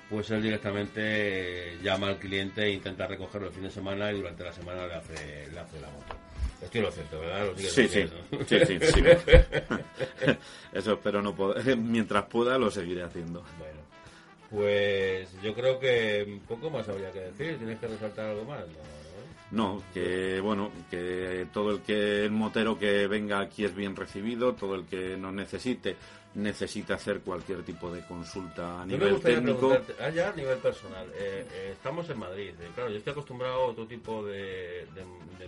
pues 0.09 0.31
él 0.31 0.43
directamente 0.43 1.77
llama 1.83 2.09
al 2.09 2.19
cliente 2.19 2.65
e 2.65 2.73
intenta 2.73 3.07
recogerlo 3.07 3.49
el 3.49 3.55
fin 3.55 3.65
de 3.65 3.71
semana 3.71 4.11
y 4.13 4.17
durante 4.17 4.45
la 4.45 4.53
semana 4.53 4.87
le 4.87 4.95
hace, 4.95 5.49
le 5.53 5.61
hace 5.61 5.81
la 5.81 5.91
moto. 5.91 6.17
Estoy 6.63 6.81
lo 6.83 6.91
cierto, 6.91 7.21
¿verdad? 7.21 7.47
sí, 7.57 7.89
sí. 7.89 8.09
sí, 8.47 8.59
sí, 8.67 9.03
Eso 10.73 10.93
espero 10.93 11.23
no 11.23 11.35
poder. 11.35 11.77
Mientras 11.77 12.25
pueda 12.25 12.59
lo 12.59 12.71
seguiré 12.71 13.03
haciendo. 13.03 13.43
Bueno, 13.59 13.81
pues 14.51 15.31
yo 15.43 15.55
creo 15.55 15.79
que 15.79 16.25
un 16.29 16.41
poco 16.41 16.71
más 16.71 16.89
habría 16.89 17.11
que 17.13 17.21
decir. 17.21 17.57
¿Tienes 17.57 17.79
que 17.79 17.87
resaltar 17.87 18.27
algo 18.27 18.45
más? 18.45 18.65
No, 19.51 19.83
que 19.93 20.39
bueno, 20.41 20.71
que 20.91 21.47
todo 21.53 21.73
el 21.73 21.81
que 21.81 22.25
el 22.25 22.31
motero 22.31 22.79
que 22.79 23.07
venga 23.09 23.41
aquí 23.41 23.65
es 23.65 23.75
bien 23.75 23.97
recibido, 23.97 24.55
todo 24.55 24.77
el 24.77 24.85
que 24.85 25.17
nos 25.17 25.33
necesite 25.33 25.97
necesita 26.35 26.95
hacer 26.95 27.21
cualquier 27.21 27.63
tipo 27.63 27.93
de 27.93 28.05
consulta 28.07 28.83
a 28.83 28.87
nivel 28.87 29.21
técnico. 29.21 29.77
Allá 30.01 30.29
ah, 30.29 30.33
a 30.33 30.37
nivel 30.37 30.59
personal, 30.59 31.07
eh, 31.15 31.47
eh, 31.53 31.71
estamos 31.73 32.09
en 32.09 32.19
Madrid. 32.19 32.55
Eh, 32.61 32.71
claro, 32.75 32.91
yo 32.91 32.99
estoy 32.99 33.13
acostumbrado 33.13 33.55
a 33.55 33.67
otro 33.67 33.87
tipo 33.87 34.25
de, 34.25 34.87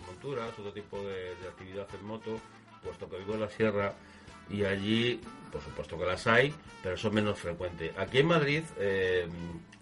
monturas, 0.06 0.50
otro 0.58 0.72
tipo 0.72 0.98
de, 1.02 1.32
actividad 1.48 1.86
en 1.94 2.04
moto, 2.04 2.40
puesto 2.82 3.08
que 3.08 3.18
vivo 3.18 3.34
en 3.34 3.40
la 3.40 3.48
sierra 3.48 3.94
y 4.50 4.64
allí, 4.64 5.20
por 5.52 5.62
supuesto 5.62 5.96
que 5.96 6.04
las 6.04 6.26
hay, 6.26 6.52
pero 6.82 6.96
son 6.96 7.14
menos 7.14 7.38
frecuentes. 7.38 7.96
Aquí 7.96 8.18
en 8.18 8.26
Madrid, 8.26 8.62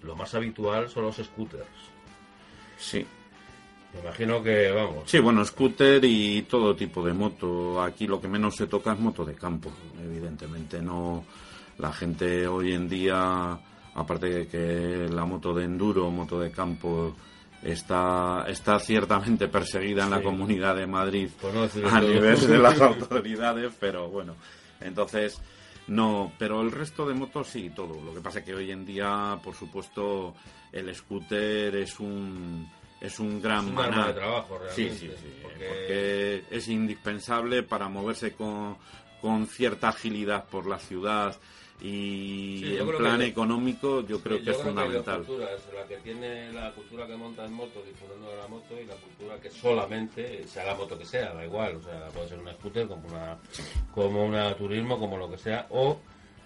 lo 0.02 0.14
más 0.16 0.34
habitual 0.34 0.88
son 0.90 1.04
los 1.04 1.16
scooters. 1.16 1.66
Sí, 2.78 3.06
me 3.94 4.00
imagino 4.00 4.42
que, 4.42 4.70
vamos. 4.70 5.10
Sí, 5.10 5.18
bueno, 5.18 5.44
scooter 5.44 6.04
y 6.04 6.42
todo 6.42 6.76
tipo 6.76 7.04
de 7.04 7.12
moto. 7.12 7.82
Aquí 7.82 8.06
lo 8.06 8.20
que 8.20 8.28
menos 8.28 8.56
se 8.56 8.66
toca 8.66 8.92
es 8.92 8.98
moto 8.98 9.24
de 9.24 9.34
campo, 9.34 9.70
evidentemente. 10.02 10.80
No, 10.80 11.24
la 11.78 11.92
gente 11.92 12.46
hoy 12.46 12.72
en 12.72 12.88
día, 12.88 13.58
aparte 13.94 14.26
de 14.26 14.46
que 14.46 15.08
la 15.12 15.24
moto 15.24 15.52
de 15.54 15.64
enduro, 15.64 16.10
moto 16.10 16.38
de 16.38 16.52
campo, 16.52 17.16
está, 17.62 18.44
está 18.48 18.78
ciertamente 18.78 19.48
perseguida 19.48 20.04
en 20.04 20.10
la 20.10 20.22
comunidad 20.22 20.76
de 20.76 20.86
Madrid 20.86 21.28
a 21.90 22.00
nivel 22.00 22.46
de 22.46 22.58
las 22.58 22.80
autoridades, 22.80 23.72
pero 23.78 24.08
bueno, 24.08 24.36
entonces 24.80 25.40
no, 25.88 26.32
pero 26.38 26.60
el 26.62 26.70
resto 26.70 27.06
de 27.06 27.14
motos 27.14 27.48
sí, 27.48 27.70
todo. 27.74 28.00
Lo 28.00 28.14
que 28.14 28.20
pasa 28.20 28.38
es 28.38 28.44
que 28.44 28.54
hoy 28.54 28.70
en 28.70 28.86
día, 28.86 29.38
por 29.42 29.54
supuesto, 29.54 30.34
el 30.72 30.94
scooter 30.94 31.74
es 31.74 31.98
un 31.98 32.68
es 33.00 33.18
un 33.18 33.40
gran 33.40 33.68
es 33.68 34.06
de 34.06 34.12
trabajo 34.12 34.58
realmente. 34.58 34.90
Sí, 34.90 35.08
sí, 35.08 35.14
sí, 35.20 35.34
porque... 35.42 36.44
es 36.50 36.68
indispensable 36.68 37.62
para 37.62 37.88
moverse 37.88 38.32
con, 38.32 38.76
con 39.20 39.46
cierta 39.46 39.88
agilidad 39.88 40.44
por 40.44 40.66
la 40.66 40.78
ciudad 40.78 41.36
y 41.82 42.76
en 42.76 42.88
plan 42.96 43.22
económico 43.22 44.02
yo 44.06 44.20
creo 44.20 44.42
que 44.42 44.50
es 44.50 44.56
fundamental. 44.58 45.24
Que 45.24 45.38
la 45.38 45.86
que 45.88 45.96
tiene 45.98 46.52
la 46.52 46.72
cultura 46.72 47.06
que 47.06 47.16
monta 47.16 47.44
en 47.46 47.54
moto 47.54 47.82
disfrutando 47.82 48.30
de 48.30 48.36
la 48.36 48.48
moto 48.48 48.78
y 48.78 48.84
la 48.84 48.96
cultura 48.96 49.40
que 49.40 49.50
solamente 49.50 50.46
sea 50.46 50.66
la 50.66 50.74
moto 50.74 50.98
que 50.98 51.06
sea, 51.06 51.32
da 51.32 51.44
igual, 51.44 51.76
o 51.76 51.82
sea, 51.82 52.08
puede 52.08 52.28
ser 52.28 52.38
una 52.38 52.52
scooter 52.52 52.86
como 52.86 53.08
una 53.08 53.38
como 53.94 54.24
una 54.26 54.54
turismo, 54.54 54.98
como 54.98 55.16
lo 55.16 55.30
que 55.30 55.38
sea 55.38 55.66
o 55.70 55.98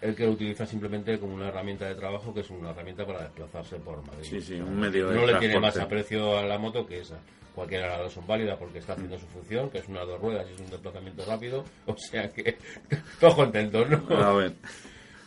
el 0.05 0.15
que 0.15 0.27
lo 0.27 0.33
utiliza 0.33 0.67
simplemente 0.67 1.19
como 1.19 1.35
una 1.35 1.49
herramienta 1.49 1.87
de 1.87 1.95
trabajo, 1.95 2.35
que 2.35 2.41
es 2.41 2.51
una 2.51 2.71
herramienta 2.71 3.07
para 3.07 3.23
desplazarse 3.23 3.77
por 3.77 4.07
Madrid. 4.07 4.29
Sí, 4.29 4.41
sí, 4.43 4.55
un 4.61 4.79
medio 4.79 5.11
No 5.11 5.25
le 5.25 5.35
tiene 5.37 5.59
más 5.59 5.79
aprecio 5.79 6.39
a 6.39 6.43
la 6.45 6.59
moto 6.59 6.87
que 6.87 7.01
esa. 7.01 7.19
Cualquiera 7.55 7.85
de 7.85 7.91
las 7.91 7.99
dos 8.01 8.13
son 8.13 8.27
válidas 8.27 8.59
porque 8.59 8.81
está 8.81 8.93
haciendo 8.93 9.19
su 9.19 9.27
función, 9.27 9.71
que 9.71 9.79
es 9.79 9.89
una 9.89 10.01
dos 10.01 10.21
ruedas 10.21 10.47
y 10.51 10.55
es 10.55 10.61
un 10.61 10.69
desplazamiento 10.69 11.25
rápido. 11.25 11.65
O 11.87 11.97
sea 11.97 12.29
que 12.29 12.59
todos 13.21 13.35
contentos, 13.35 13.89
¿no? 13.89 14.17
A 14.23 14.35
ver. 14.35 14.53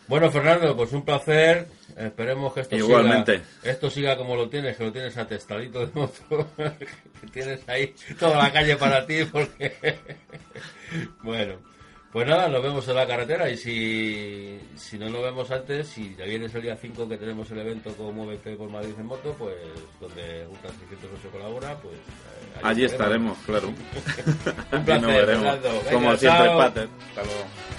Bueno, 0.07 0.29
Fernando, 0.29 0.77
pues 0.77 0.93
un 0.93 1.03
placer. 1.03 1.67
Esperemos 1.97 2.53
que 2.53 2.61
esto 2.61 2.75
Igualmente. 2.75 3.37
siga, 3.37 3.71
esto 3.71 3.89
siga 3.89 4.15
como 4.15 4.35
lo 4.35 4.47
tienes, 4.47 4.77
que 4.77 4.83
lo 4.83 4.91
tienes 4.91 5.17
atestadito 5.17 5.79
de 5.79 5.91
moto, 5.91 6.47
que 6.57 7.27
tienes 7.33 7.67
ahí 7.67 7.95
toda 8.19 8.37
la 8.43 8.53
calle 8.53 8.75
para 8.75 9.07
ti, 9.07 9.25
porque 9.25 9.73
bueno. 11.23 11.55
Pues 12.17 12.27
nada, 12.27 12.47
nos 12.47 12.63
vemos 12.63 12.87
en 12.87 12.95
la 12.95 13.05
carretera 13.05 13.47
y 13.47 13.55
si, 13.55 14.59
si 14.75 14.97
no 14.97 15.07
nos 15.07 15.21
vemos 15.21 15.51
antes, 15.51 15.87
si 15.87 16.15
ya 16.15 16.25
vienes 16.25 16.51
el 16.55 16.63
día 16.63 16.75
5 16.75 17.07
que 17.07 17.15
tenemos 17.15 17.51
el 17.51 17.59
evento 17.59 17.93
como 17.93 18.11
Muévete 18.11 18.55
por 18.55 18.71
Madrid 18.71 18.95
en 18.97 19.05
moto, 19.05 19.35
pues 19.37 19.53
donde 20.01 20.45
Ruta 20.45 20.69
608 20.89 21.29
colabora, 21.31 21.75
pues... 21.75 21.93
Eh, 21.93 22.59
allí, 22.63 22.85
estaremos, 22.85 23.37
claro. 23.45 23.67
Un 24.71 24.83
placer, 24.83 25.37
Como 25.93 26.17
siempre, 26.17 26.47
Pater. 26.47 26.89
Hasta 27.09 27.23
luego. 27.23 27.76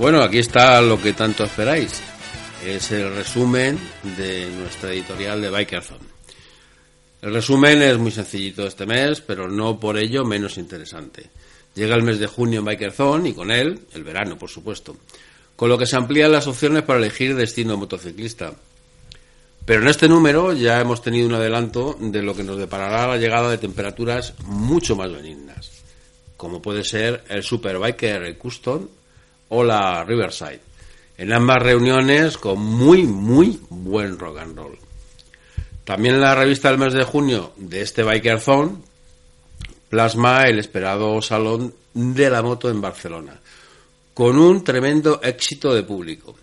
Bueno, 0.00 0.22
aquí 0.22 0.38
está 0.38 0.80
lo 0.80 0.98
que 0.98 1.12
tanto 1.12 1.44
esperáis. 1.44 2.00
Es 2.64 2.90
el 2.90 3.14
resumen 3.14 3.78
de 4.16 4.48
nuestra 4.48 4.94
editorial 4.94 5.42
de 5.42 5.50
Bikerthon. 5.50 5.98
El 7.20 7.34
resumen 7.34 7.82
es 7.82 7.98
muy 7.98 8.10
sencillito 8.10 8.66
este 8.66 8.86
mes, 8.86 9.20
pero 9.20 9.46
no 9.46 9.78
por 9.78 9.98
ello 9.98 10.24
menos 10.24 10.56
interesante. 10.56 11.28
Llega 11.74 11.96
el 11.96 12.02
mes 12.02 12.18
de 12.18 12.26
junio 12.28 12.60
en 12.60 12.64
Bikerthon 12.64 13.26
y 13.26 13.34
con 13.34 13.50
él 13.50 13.78
el 13.92 14.02
verano, 14.02 14.38
por 14.38 14.48
supuesto. 14.48 14.96
con 15.54 15.68
lo 15.68 15.76
que 15.76 15.84
se 15.84 15.96
amplían 15.96 16.32
las 16.32 16.46
opciones 16.46 16.82
para 16.82 16.98
elegir 16.98 17.36
destino 17.36 17.76
motociclista. 17.76 18.54
Pero 19.66 19.82
en 19.82 19.88
este 19.88 20.08
número 20.08 20.54
ya 20.54 20.80
hemos 20.80 21.02
tenido 21.02 21.28
un 21.28 21.34
adelanto 21.34 21.98
de 22.00 22.22
lo 22.22 22.34
que 22.34 22.42
nos 22.42 22.56
deparará 22.56 23.06
la 23.06 23.18
llegada 23.18 23.50
de 23.50 23.58
temperaturas 23.58 24.32
mucho 24.46 24.96
más 24.96 25.12
benignas, 25.12 25.70
como 26.38 26.62
puede 26.62 26.84
ser 26.84 27.22
el 27.28 27.42
Superbiker 27.42 28.38
Custom 28.38 28.88
o 29.50 29.62
la 29.62 30.02
Riverside. 30.04 30.60
En 31.16 31.32
ambas 31.32 31.62
reuniones 31.62 32.38
con 32.38 32.58
muy, 32.58 33.04
muy 33.04 33.60
buen 33.68 34.18
rock 34.18 34.38
and 34.38 34.56
roll. 34.56 34.78
También 35.84 36.16
en 36.16 36.22
la 36.22 36.34
revista 36.34 36.70
del 36.70 36.78
mes 36.78 36.94
de 36.94 37.04
junio 37.04 37.52
de 37.56 37.82
este 37.82 38.02
Biker 38.02 38.40
Zone 38.40 38.78
plasma 39.88 40.48
el 40.48 40.58
esperado 40.58 41.20
Salón 41.20 41.74
de 41.94 42.30
la 42.30 42.42
Moto 42.42 42.70
en 42.70 42.80
Barcelona, 42.80 43.38
con 44.14 44.38
un 44.38 44.64
tremendo 44.64 45.20
éxito 45.22 45.74
de 45.74 45.82
público. 45.82 46.34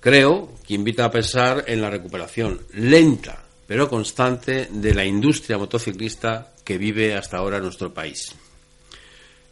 Creo 0.00 0.52
que 0.66 0.74
invita 0.74 1.06
a 1.06 1.10
pensar 1.10 1.64
en 1.66 1.80
la 1.80 1.90
recuperación 1.90 2.60
lenta 2.74 3.44
pero 3.70 3.88
constante 3.88 4.66
de 4.68 4.94
la 4.94 5.04
industria 5.04 5.56
motociclista 5.56 6.54
que 6.64 6.76
vive 6.76 7.14
hasta 7.14 7.36
ahora 7.36 7.60
nuestro 7.60 7.94
país. 7.94 8.34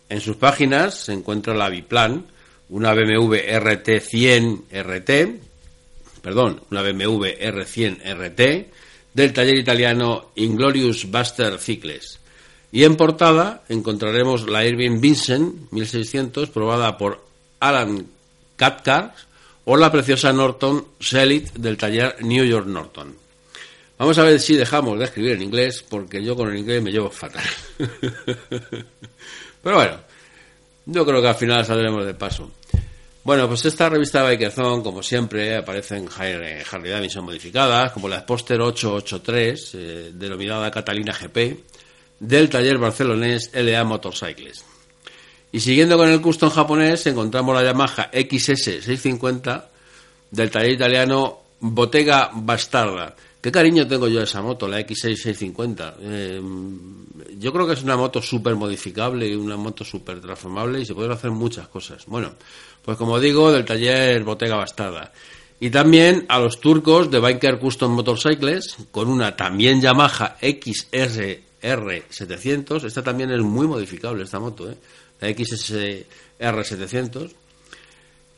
En 0.08 0.20
sus 0.20 0.34
páginas 0.34 1.04
se 1.04 1.12
encuentra 1.12 1.54
la 1.54 1.68
Biplan, 1.68 2.26
una 2.70 2.94
BMW 2.94 3.34
RT100 3.34 4.70
RT, 4.70 6.20
perdón, 6.22 6.62
una 6.70 6.82
BMW 6.82 7.24
R100 7.40 8.02
RT 8.14 8.72
del 9.14 9.32
taller 9.32 9.58
italiano 9.58 10.30
Inglorious 10.36 11.10
Buster 11.10 11.58
Cycles. 11.58 12.20
Y 12.70 12.84
en 12.84 12.96
portada 12.96 13.64
encontraremos 13.68 14.48
la 14.48 14.64
Irving 14.64 15.00
Vincent 15.00 15.72
1600 15.72 16.50
probada 16.50 16.98
por 16.98 17.24
Alan 17.60 18.06
Cathcart 18.56 19.14
o 19.64 19.76
la 19.76 19.90
preciosa 19.90 20.32
Norton 20.32 20.86
Selit 21.00 21.52
del 21.54 21.76
taller 21.76 22.16
New 22.20 22.44
York 22.44 22.66
Norton. 22.66 23.16
Vamos 23.98 24.16
a 24.18 24.22
ver 24.22 24.38
si 24.38 24.54
dejamos 24.54 24.98
de 24.98 25.06
escribir 25.06 25.32
en 25.32 25.42
inglés, 25.42 25.84
porque 25.88 26.22
yo 26.22 26.36
con 26.36 26.50
el 26.50 26.58
inglés 26.58 26.82
me 26.82 26.92
llevo 26.92 27.10
fatal. 27.10 27.44
Pero 29.62 29.76
bueno, 29.76 29.98
yo 30.88 31.04
creo 31.04 31.20
que 31.20 31.28
al 31.28 31.34
final 31.34 31.64
saldremos 31.66 32.04
de 32.06 32.14
paso. 32.14 32.50
Bueno, 33.22 33.46
pues 33.46 33.66
esta 33.66 33.90
revista 33.90 34.26
Bikerzone, 34.26 34.82
como 34.82 35.02
siempre, 35.02 35.54
aparecen 35.54 36.08
Harley 36.08 36.90
Davidson 36.90 37.26
modificadas, 37.26 37.92
como 37.92 38.08
la 38.08 38.24
Poster 38.24 38.58
883, 38.58 39.74
eh, 39.74 40.10
denominada 40.14 40.70
Catalina 40.70 41.12
GP, 41.12 41.62
del 42.20 42.48
taller 42.48 42.78
barcelonés 42.78 43.50
LA 43.52 43.84
Motorcycles. 43.84 44.64
Y 45.52 45.60
siguiendo 45.60 45.98
con 45.98 46.08
el 46.08 46.22
custom 46.22 46.48
japonés, 46.48 47.06
encontramos 47.06 47.54
la 47.54 47.64
Yamaha 47.64 48.10
XS650 48.10 49.64
del 50.30 50.50
taller 50.50 50.72
italiano 50.72 51.40
Bottega 51.60 52.30
Bastarda. 52.32 53.14
Qué 53.48 53.52
cariño 53.52 53.88
tengo 53.88 54.08
yo 54.08 54.20
a 54.20 54.24
esa 54.24 54.42
moto, 54.42 54.68
la 54.68 54.78
X6650. 54.80 55.94
Eh, 56.02 56.38
yo 57.38 57.50
creo 57.50 57.66
que 57.66 57.72
es 57.72 57.82
una 57.82 57.96
moto 57.96 58.20
súper 58.20 58.54
modificable 58.56 59.26
y 59.26 59.34
una 59.34 59.56
moto 59.56 59.86
súper 59.86 60.20
transformable 60.20 60.80
y 60.80 60.84
se 60.84 60.94
pueden 60.94 61.12
hacer 61.12 61.30
muchas 61.30 61.66
cosas. 61.68 62.04
Bueno, 62.04 62.34
pues 62.84 62.98
como 62.98 63.18
digo, 63.18 63.50
del 63.50 63.64
taller 63.64 64.22
Bottega 64.22 64.56
Bastarda. 64.56 65.14
Y 65.60 65.70
también 65.70 66.26
a 66.28 66.38
los 66.38 66.60
turcos 66.60 67.10
de 67.10 67.20
Biker 67.20 67.58
Custom 67.58 67.92
Motorcycles 67.92 68.76
con 68.90 69.08
una 69.08 69.34
también 69.34 69.80
Yamaha 69.80 70.36
XSR700. 70.42 72.84
Esta 72.84 73.02
también 73.02 73.30
es 73.30 73.40
muy 73.40 73.66
modificable, 73.66 74.24
esta 74.24 74.40
moto, 74.40 74.70
¿eh? 74.70 74.76
la 75.20 75.30
XSR700. 75.30 77.30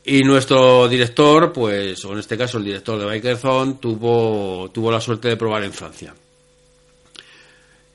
Y 0.04 0.22
nuestro 0.22 0.88
director, 0.88 1.52
pues, 1.52 2.04
o 2.04 2.12
en 2.12 2.20
este 2.20 2.38
caso 2.38 2.58
el 2.58 2.64
director 2.64 2.98
de 2.98 3.10
Bikerzone, 3.10 3.74
tuvo, 3.74 4.70
tuvo 4.70 4.90
la 4.90 5.00
suerte 5.00 5.28
de 5.28 5.36
probar 5.36 5.62
en 5.64 5.72
Francia. 5.72 6.14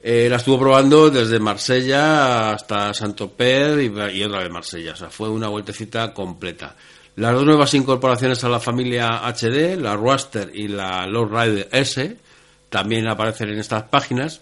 Eh, 0.07 0.29
la 0.29 0.35
estuvo 0.35 0.59
probando 0.59 1.09
desde 1.09 1.39
Marsella 1.39 2.51
hasta 2.51 2.93
Saint-Tropez 2.93 3.81
y, 4.13 4.23
otra 4.23 4.39
vez 4.39 4.51
Marsella. 4.51 4.93
O 4.93 4.95
sea, 4.95 5.09
fue 5.09 5.29
una 5.29 5.47
vueltecita 5.47 6.13
completa. 6.13 6.75
Las 7.15 7.33
dos 7.33 7.43
nuevas 7.43 7.73
incorporaciones 7.73 8.43
a 8.43 8.49
la 8.49 8.59
familia 8.59 9.21
HD, 9.27 9.75
la 9.75 9.95
Roaster 9.95 10.51
y 10.53 10.67
la 10.67 11.07
Rider 11.07 11.69
S, 11.71 12.17
también 12.69 13.07
aparecen 13.07 13.49
en 13.49 13.57
estas 13.57 13.83
páginas 13.83 14.41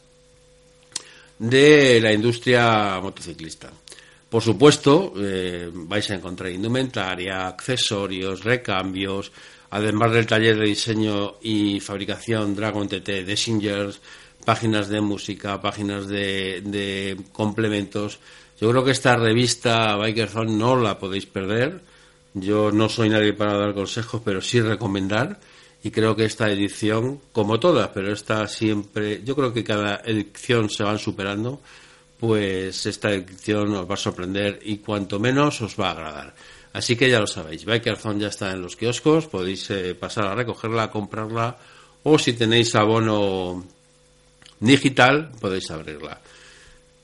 de 1.39 2.01
la 2.01 2.11
industria 2.11 2.99
motociclista. 3.01 3.71
Por 4.33 4.41
supuesto, 4.41 5.13
eh, 5.15 5.69
vais 5.71 6.09
a 6.09 6.15
encontrar 6.15 6.49
indumentaria, 6.49 7.45
accesorios, 7.45 8.43
recambios, 8.43 9.31
además 9.69 10.11
del 10.11 10.25
taller 10.25 10.57
de 10.57 10.65
diseño 10.65 11.35
y 11.43 11.79
fabricación 11.79 12.55
Dragon 12.55 12.87
TT 12.87 13.25
de 13.25 13.37
Singers, 13.37 14.01
páginas 14.43 14.89
de 14.89 15.01
música, 15.01 15.61
páginas 15.61 16.07
de, 16.07 17.15
complementos. 17.31 18.17
Yo 18.59 18.71
creo 18.71 18.83
que 18.83 18.89
esta 18.89 19.15
revista 19.17 19.97
Bikerphone 19.97 20.57
no 20.57 20.77
la 20.77 20.97
podéis 20.97 21.27
perder. 21.27 21.81
Yo 22.33 22.71
no 22.71 22.89
soy 22.89 23.09
nadie 23.09 23.33
para 23.33 23.55
dar 23.55 23.75
consejos, 23.75 24.19
pero 24.25 24.41
sí 24.41 24.59
recomendar. 24.61 25.39
Y 25.83 25.91
creo 25.91 26.15
que 26.15 26.25
esta 26.25 26.49
edición, 26.49 27.21
como 27.33 27.59
todas, 27.59 27.89
pero 27.89 28.11
esta 28.11 28.47
siempre, 28.47 29.21
yo 29.23 29.35
creo 29.35 29.53
que 29.53 29.63
cada 29.63 30.01
edición 30.03 30.71
se 30.71 30.81
van 30.81 30.97
superando 30.97 31.61
pues 32.23 32.85
esta 32.85 33.11
edición 33.11 33.75
os 33.75 33.89
va 33.89 33.95
a 33.95 33.97
sorprender 33.97 34.57
y 34.63 34.77
cuanto 34.77 35.19
menos 35.19 35.59
os 35.59 35.77
va 35.77 35.89
a 35.89 35.91
agradar. 35.91 36.33
Así 36.71 36.95
que 36.95 37.09
ya 37.09 37.19
lo 37.19 37.27
sabéis, 37.27 37.65
Bikerphone 37.65 38.21
ya 38.21 38.27
está 38.27 38.53
en 38.53 38.61
los 38.61 38.77
kioscos, 38.77 39.27
podéis 39.27 39.69
eh, 39.71 39.93
pasar 39.93 40.27
a 40.27 40.33
recogerla, 40.33 40.89
comprarla 40.89 41.57
o 42.03 42.17
si 42.17 42.31
tenéis 42.31 42.73
abono 42.75 43.65
digital 44.57 45.31
podéis 45.37 45.69
abrirla. 45.71 46.21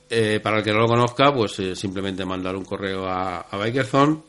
Eh, 0.08 0.40
para 0.42 0.60
el 0.60 0.64
que 0.64 0.72
no 0.72 0.78
lo 0.78 0.88
conozca, 0.88 1.34
pues 1.34 1.58
eh, 1.58 1.76
simplemente 1.76 2.24
mandar 2.24 2.56
un 2.56 2.64
correo 2.64 3.06
a, 3.06 3.40
a 3.40 3.62
Bikerphone 3.62 4.22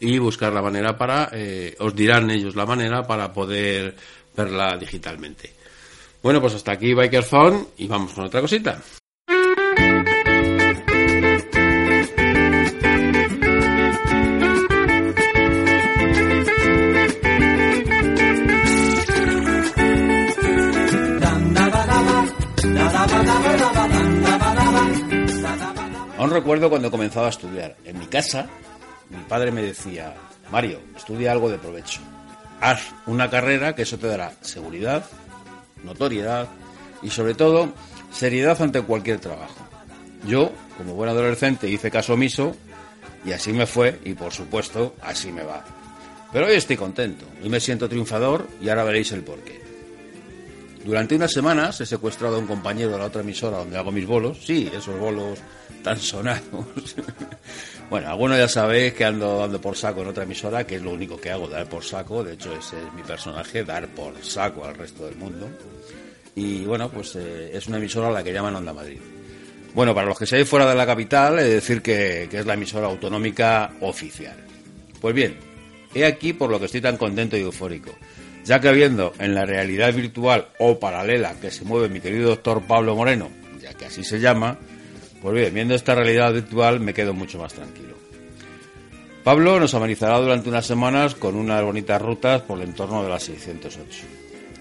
y 0.00 0.16
buscar 0.16 0.54
la 0.54 0.62
manera 0.62 0.96
para, 0.96 1.30
os 1.80 1.94
dirán 1.94 2.30
ellos 2.30 2.56
la 2.56 2.64
manera 2.64 3.02
para 3.02 3.30
poder 3.30 3.94
verla 4.34 4.74
digitalmente. 4.78 5.52
Bueno, 6.22 6.40
pues 6.40 6.54
hasta 6.54 6.72
aquí 6.72 6.94
Bikerphone 6.94 7.66
y 7.76 7.86
vamos 7.86 8.14
con 8.14 8.24
otra 8.24 8.40
cosita. 8.40 8.80
Aún 26.28 26.36
recuerdo 26.36 26.68
cuando 26.68 26.90
comenzaba 26.90 27.28
a 27.28 27.30
estudiar. 27.30 27.74
En 27.86 27.98
mi 27.98 28.04
casa, 28.04 28.46
mi 29.08 29.16
padre 29.22 29.50
me 29.50 29.62
decía, 29.62 30.14
Mario, 30.52 30.78
estudia 30.94 31.32
algo 31.32 31.48
de 31.48 31.56
provecho. 31.56 32.00
Haz 32.60 32.82
una 33.06 33.30
carrera 33.30 33.74
que 33.74 33.80
eso 33.80 33.96
te 33.96 34.08
dará 34.08 34.34
seguridad, 34.42 35.06
notoriedad 35.82 36.46
y 37.02 37.08
sobre 37.08 37.32
todo 37.32 37.72
seriedad 38.12 38.60
ante 38.60 38.82
cualquier 38.82 39.20
trabajo. 39.20 39.66
Yo, 40.26 40.52
como 40.76 40.92
buen 40.92 41.08
adolescente, 41.08 41.66
hice 41.66 41.90
caso 41.90 42.12
omiso 42.12 42.54
y 43.24 43.32
así 43.32 43.54
me 43.54 43.64
fue 43.64 43.98
y 44.04 44.12
por 44.12 44.34
supuesto 44.34 44.96
así 45.00 45.32
me 45.32 45.44
va. 45.44 45.64
Pero 46.30 46.48
hoy 46.48 46.56
estoy 46.56 46.76
contento, 46.76 47.24
y 47.42 47.48
me 47.48 47.58
siento 47.58 47.88
triunfador 47.88 48.46
y 48.60 48.68
ahora 48.68 48.84
veréis 48.84 49.12
el 49.12 49.22
porqué. 49.22 49.62
Durante 50.84 51.16
unas 51.16 51.32
semanas 51.32 51.80
he 51.80 51.86
secuestrado 51.86 52.36
a 52.36 52.38
un 52.38 52.46
compañero 52.46 52.90
de 52.90 52.98
la 52.98 53.06
otra 53.06 53.22
emisora 53.22 53.56
donde 53.56 53.78
hago 53.78 53.92
mis 53.92 54.06
bolos, 54.06 54.44
sí, 54.44 54.70
esos 54.74 54.98
bolos 55.00 55.38
tan 55.82 55.98
sonados. 55.98 56.96
bueno, 57.90 58.08
algunos 58.08 58.38
ya 58.38 58.48
sabéis 58.48 58.94
que 58.94 59.04
ando 59.04 59.38
dando 59.38 59.60
por 59.60 59.76
saco 59.76 60.02
en 60.02 60.08
otra 60.08 60.24
emisora, 60.24 60.64
que 60.64 60.76
es 60.76 60.82
lo 60.82 60.92
único 60.92 61.20
que 61.20 61.30
hago, 61.30 61.48
dar 61.48 61.68
por 61.68 61.84
saco, 61.84 62.22
de 62.22 62.34
hecho 62.34 62.52
ese 62.52 62.76
es 62.78 62.92
mi 62.94 63.02
personaje, 63.02 63.64
dar 63.64 63.86
por 63.88 64.12
saco 64.24 64.64
al 64.64 64.74
resto 64.74 65.06
del 65.06 65.16
mundo. 65.16 65.48
Y 66.34 66.64
bueno, 66.64 66.88
pues 66.88 67.16
eh, 67.16 67.50
es 67.52 67.66
una 67.66 67.78
emisora 67.78 68.08
a 68.08 68.12
la 68.12 68.22
que 68.22 68.32
llaman 68.32 68.56
Onda 68.56 68.72
Madrid. 68.72 69.00
Bueno, 69.74 69.94
para 69.94 70.06
los 70.06 70.18
que 70.18 70.26
seáis 70.26 70.48
fuera 70.48 70.68
de 70.68 70.74
la 70.74 70.86
capital, 70.86 71.36
de 71.36 71.54
decir 71.54 71.82
que, 71.82 72.28
que 72.30 72.38
es 72.38 72.46
la 72.46 72.54
emisora 72.54 72.86
autonómica 72.86 73.72
oficial. 73.80 74.36
Pues 75.00 75.14
bien, 75.14 75.36
he 75.94 76.04
aquí 76.04 76.32
por 76.32 76.50
lo 76.50 76.58
que 76.58 76.66
estoy 76.66 76.80
tan 76.80 76.96
contento 76.96 77.36
y 77.36 77.40
eufórico 77.40 77.92
ya 78.48 78.60
que 78.60 78.72
viendo 78.72 79.12
en 79.18 79.34
la 79.34 79.44
realidad 79.44 79.92
virtual 79.92 80.48
o 80.58 80.80
paralela 80.80 81.34
que 81.38 81.50
se 81.50 81.66
mueve 81.66 81.90
mi 81.90 82.00
querido 82.00 82.30
doctor 82.30 82.62
Pablo 82.62 82.96
Moreno, 82.96 83.28
ya 83.60 83.74
que 83.74 83.84
así 83.84 84.02
se 84.02 84.20
llama, 84.20 84.56
pues 85.22 85.34
bien, 85.34 85.54
viendo 85.54 85.74
esta 85.74 85.94
realidad 85.94 86.32
virtual 86.32 86.80
me 86.80 86.94
quedo 86.94 87.14
mucho 87.14 87.38
más 87.38 87.54
tranquilo. 87.54 87.96
Pablo 89.24 89.60
nos 89.60 89.74
amenizará 89.74 90.18
durante 90.18 90.48
unas 90.48 90.66
semanas 90.66 91.14
con 91.14 91.34
unas 91.36 91.62
bonitas 91.62 92.00
rutas 92.00 92.42
por 92.42 92.58
el 92.58 92.68
entorno 92.68 93.02
de 93.02 93.10
la 93.10 93.20
608. 93.20 93.80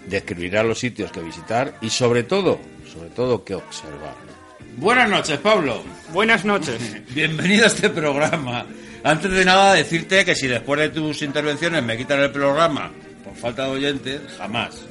Describirá 0.07 0.63
los 0.63 0.79
sitios 0.79 1.11
que 1.11 1.21
visitar 1.21 1.75
y 1.81 1.89
sobre 1.89 2.23
todo, 2.23 2.59
sobre 2.91 3.09
todo 3.09 3.43
que 3.43 3.55
observar. 3.55 4.15
Buenas 4.77 5.09
noches, 5.09 5.39
Pablo. 5.39 5.81
Buenas 6.11 6.43
noches. 6.43 6.77
Bienvenido 7.15 7.63
a 7.63 7.67
este 7.67 7.89
programa 7.89 8.65
Antes 9.03 9.31
de 9.31 9.45
nada, 9.45 9.73
decirte 9.73 10.25
que 10.25 10.35
si 10.35 10.47
después 10.47 10.79
de 10.79 10.89
tus 10.89 11.21
intervenciones 11.21 11.83
me 11.83 11.97
quitan 11.97 12.19
el 12.19 12.31
programa 12.31 12.91
por 13.23 13.35
falta 13.35 13.63
de 13.65 13.71
oyentes, 13.71 14.21
jamás. 14.37 14.81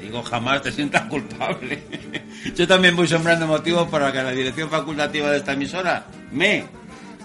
Digo 0.00 0.22
jamás 0.22 0.62
te 0.62 0.72
sientas 0.72 1.02
culpable. 1.02 1.82
Yo 2.54 2.66
también 2.66 2.96
voy 2.96 3.08
sembrando 3.08 3.46
motivos 3.46 3.88
para 3.88 4.12
que 4.12 4.22
la 4.22 4.30
dirección 4.30 4.70
facultativa 4.70 5.30
de 5.30 5.38
esta 5.38 5.52
emisora 5.52 6.06
me 6.32 6.64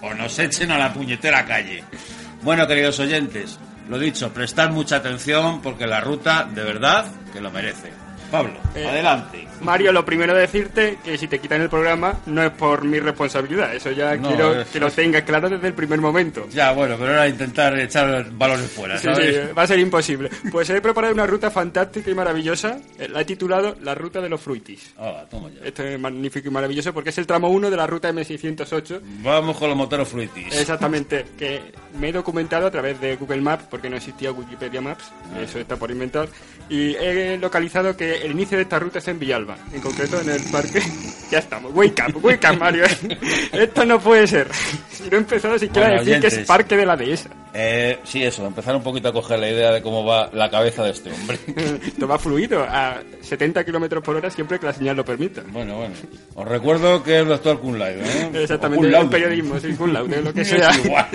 o 0.00 0.12
nos 0.14 0.38
echen 0.38 0.70
a 0.70 0.78
la 0.78 0.92
puñetera 0.92 1.44
calle. 1.44 1.84
Bueno, 2.42 2.66
queridos 2.66 2.98
oyentes, 2.98 3.58
lo 3.88 3.98
dicho, 3.98 4.32
prestad 4.32 4.70
mucha 4.70 4.96
atención 4.96 5.62
porque 5.62 5.86
la 5.86 6.00
ruta, 6.00 6.48
de 6.52 6.64
verdad, 6.64 7.06
que 7.32 7.40
lo 7.40 7.50
merece. 7.50 8.01
Pablo, 8.32 8.54
Eh, 8.74 8.84
adelante. 8.86 9.46
Mario, 9.60 9.92
lo 9.92 10.04
primero 10.04 10.34
decirte 10.34 10.98
que 11.04 11.16
si 11.16 11.28
te 11.28 11.38
quitan 11.38 11.60
el 11.60 11.68
programa 11.68 12.14
no 12.26 12.42
es 12.42 12.50
por 12.50 12.82
mi 12.84 12.98
responsabilidad. 12.98 13.72
Eso 13.74 13.92
ya 13.92 14.16
No, 14.16 14.26
quiero 14.28 14.60
es- 14.62 14.68
que 14.68 14.80
lo 14.80 14.90
tengas 14.90 15.22
claro 15.22 15.48
desde 15.50 15.68
el 15.68 15.74
primer 15.74 16.00
momento. 16.00 16.48
Ya, 16.50 16.72
bueno, 16.72 16.96
pero 16.98 17.12
era 17.12 17.28
intentar 17.28 17.78
echar 17.78 18.30
balones 18.32 18.70
fuera, 18.72 18.96
Sí, 18.98 19.04
¿sabes? 19.04 19.36
sí, 19.48 19.52
va 19.56 19.62
a 19.62 19.66
ser 19.66 19.78
imposible. 19.78 20.30
Pues 20.50 20.68
he 20.70 20.80
preparado 20.80 21.12
una 21.14 21.26
ruta 21.26 21.50
fantástica 21.50 22.10
y 22.10 22.14
maravillosa. 22.14 22.78
Eh, 22.98 23.08
La 23.08 23.20
he 23.20 23.24
titulado 23.26 23.76
La 23.82 23.94
Ruta 23.94 24.20
de 24.22 24.28
los 24.30 24.40
Fruitis. 24.40 24.94
Ah, 24.98 25.24
toma 25.30 25.50
ya. 25.50 25.64
Esto 25.66 25.84
es 25.84 26.00
magnífico 26.00 26.48
y 26.48 26.50
maravilloso 26.50 26.92
porque 26.94 27.10
es 27.10 27.18
el 27.18 27.26
tramo 27.26 27.50
1 27.50 27.70
de 27.70 27.76
la 27.76 27.86
ruta 27.86 28.08
M608. 28.08 29.00
Vamos 29.22 29.56
con 29.58 29.68
los 29.68 29.76
moteros 29.76 30.08
fruitis. 30.08 30.58
Exactamente, 30.58 31.26
que 31.38 31.60
me 32.00 32.08
he 32.08 32.12
documentado 32.12 32.66
a 32.66 32.70
través 32.70 32.98
de 33.00 33.16
Google 33.16 33.42
Maps 33.42 33.64
porque 33.70 33.90
no 33.90 33.96
existía 33.96 34.32
Wikipedia 34.32 34.80
Maps, 34.80 35.04
eso 35.40 35.58
está 35.58 35.76
por 35.76 35.90
inventar, 35.90 36.28
y 36.70 36.94
he 36.96 37.36
localizado 37.38 37.96
que 37.96 38.21
el 38.22 38.32
inicio 38.32 38.56
de 38.56 38.62
esta 38.62 38.78
ruta 38.78 38.98
es 38.98 39.08
en 39.08 39.18
Villalba, 39.18 39.56
en 39.72 39.80
concreto 39.80 40.20
en 40.20 40.30
el 40.30 40.42
parque. 40.50 40.82
Ya 41.32 41.38
estamos, 41.38 41.72
wake 41.74 42.02
up, 42.06 42.22
wake 42.22 42.46
up 42.46 42.58
Mario. 42.58 42.84
Esto 43.52 43.86
no 43.86 43.98
puede 43.98 44.26
ser. 44.26 44.48
Si 44.90 45.04
no 45.04 45.16
he 45.16 45.20
empezado 45.20 45.58
siquiera 45.58 45.88
Bueno, 45.88 46.02
a 46.02 46.04
decir 46.04 46.20
que 46.20 46.26
es 46.26 46.46
parque 46.46 46.76
de 46.76 46.84
la 46.84 46.94
dehesa. 46.94 47.30
Eh, 47.54 47.98
sí, 48.04 48.22
eso, 48.22 48.46
empezar 48.46 48.74
un 48.74 48.82
poquito 48.82 49.08
a 49.08 49.12
coger 49.12 49.38
la 49.38 49.50
idea 49.50 49.72
de 49.72 49.82
cómo 49.82 50.04
va 50.04 50.30
la 50.32 50.48
cabeza 50.50 50.84
de 50.84 50.90
este 50.92 51.12
hombre. 51.12 51.38
Esto 51.86 52.08
va 52.08 52.18
fluido 52.18 52.62
a 52.62 53.02
70 53.20 53.62
kilómetros 53.64 54.02
por 54.02 54.16
hora 54.16 54.30
siempre 54.30 54.58
que 54.58 54.66
la 54.66 54.72
señal 54.72 54.96
lo 54.96 55.04
permita. 55.04 55.42
Bueno, 55.48 55.76
bueno. 55.76 55.94
Os 56.34 56.48
recuerdo 56.48 57.02
que 57.02 57.20
es 57.20 57.26
doctor 57.26 57.60
Kun 57.60 57.78
Laude, 57.78 58.00
¿eh? 58.02 58.30
Exactamente, 58.42 58.86
el 58.88 59.08
periodismo, 59.08 59.60
sí, 59.60 59.74
laude, 59.86 60.22
lo 60.22 60.32
que 60.32 60.40
Es 60.42 60.48
sea. 60.48 60.70
igual. 60.82 61.06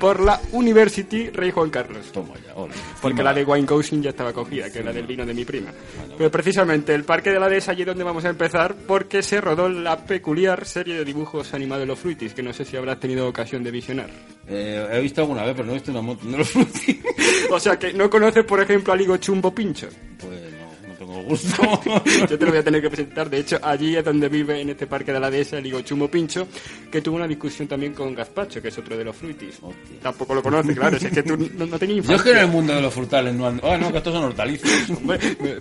Por 0.00 0.20
la 0.20 0.40
University 0.52 1.28
Rey 1.30 1.50
Juan 1.50 1.68
Carlos. 1.70 2.06
Toma 2.12 2.34
ya, 2.46 2.54
ole. 2.54 2.72
Porque 3.02 3.20
Encima- 3.20 3.24
la 3.24 3.34
de 3.34 3.44
Wine 3.44 3.66
Cousin 3.66 4.02
ya 4.02 4.10
estaba 4.10 4.32
cogida, 4.32 4.70
que 4.70 4.78
es 4.78 4.84
la 4.84 4.92
del 4.92 5.06
vino 5.06 5.26
de 5.26 5.34
mi 5.34 5.44
prima. 5.44 5.70
Pero 6.16 6.30
precisamente 6.30 6.94
el 6.94 7.04
Parque 7.04 7.30
de 7.30 7.38
la 7.40 7.48
Dehesa 7.48 7.72
allí 7.72 7.82
es 7.82 7.86
donde 7.88 8.04
vamos 8.04 8.24
a 8.24 8.30
empezar, 8.30 8.74
porque 8.86 9.22
se 9.22 9.40
rodó 9.40 9.68
la 9.68 9.98
peculiar 9.98 10.64
serie 10.64 10.94
de 10.94 11.04
dibujos 11.04 11.52
animados 11.52 11.82
de 11.82 11.86
los 11.86 11.98
Fruitis, 11.98 12.32
que 12.32 12.42
no 12.42 12.52
sé 12.54 12.64
si 12.64 12.76
habrás 12.78 12.98
tenido 13.00 13.28
ocasión 13.28 13.62
de 13.62 13.70
visionar. 13.70 14.08
Eh, 14.48 14.86
he 14.92 15.00
visto 15.00 15.20
alguna 15.22 15.42
vez, 15.44 15.54
pero 15.56 15.66
no 15.68 15.73
una 15.88 16.02
moto 16.02 16.26
fruitis. 16.44 16.98
O 17.50 17.60
sea 17.60 17.78
que 17.78 17.92
no 17.92 18.08
conoces, 18.08 18.44
por 18.44 18.60
ejemplo, 18.60 18.92
a 18.92 18.96
Ligo 18.96 19.16
Chumbo 19.16 19.54
Pincho. 19.54 19.88
Pues 20.18 20.53
gusto. 21.24 21.80
Yo 22.28 22.38
te 22.38 22.44
lo 22.44 22.50
voy 22.50 22.60
a 22.60 22.62
tener 22.62 22.80
que 22.80 22.88
presentar. 22.88 23.28
De 23.28 23.38
hecho, 23.38 23.58
allí 23.62 23.96
es 23.96 24.04
donde 24.04 24.28
vive 24.28 24.60
en 24.60 24.70
este 24.70 24.86
Parque 24.86 25.12
de 25.12 25.20
la 25.20 25.30
Dehesa 25.30 25.58
el 25.58 25.64
Ligo 25.64 25.80
Chumbo 25.80 26.08
Pincho, 26.08 26.46
que 26.90 27.00
tuvo 27.00 27.16
una 27.16 27.26
discusión 27.26 27.68
también 27.68 27.92
con 27.92 28.14
Gazpacho, 28.14 28.62
que 28.62 28.68
es 28.68 28.78
otro 28.78 28.96
de 28.96 29.04
los 29.04 29.16
Fruitis. 29.16 29.58
Hostia. 29.60 30.00
Tampoco 30.02 30.34
lo 30.34 30.42
conoces, 30.42 30.76
claro, 30.76 30.98
si 30.98 31.06
es 31.06 31.12
que 31.12 31.22
tú 31.22 31.36
no, 31.36 31.66
no 31.66 31.78
tenías 31.78 32.06
Yo 32.06 32.16
es 32.16 32.22
que 32.22 32.30
en 32.30 32.38
el 32.38 32.48
mundo 32.48 32.74
de 32.74 32.82
los 32.82 32.92
frutales 32.92 33.34
no 33.34 33.46
ando... 33.46 33.70
Ah, 33.70 33.76
no, 33.76 33.90
que 33.90 33.98
estos 33.98 34.12
son 34.12 34.24
hortalizas. 34.24 34.70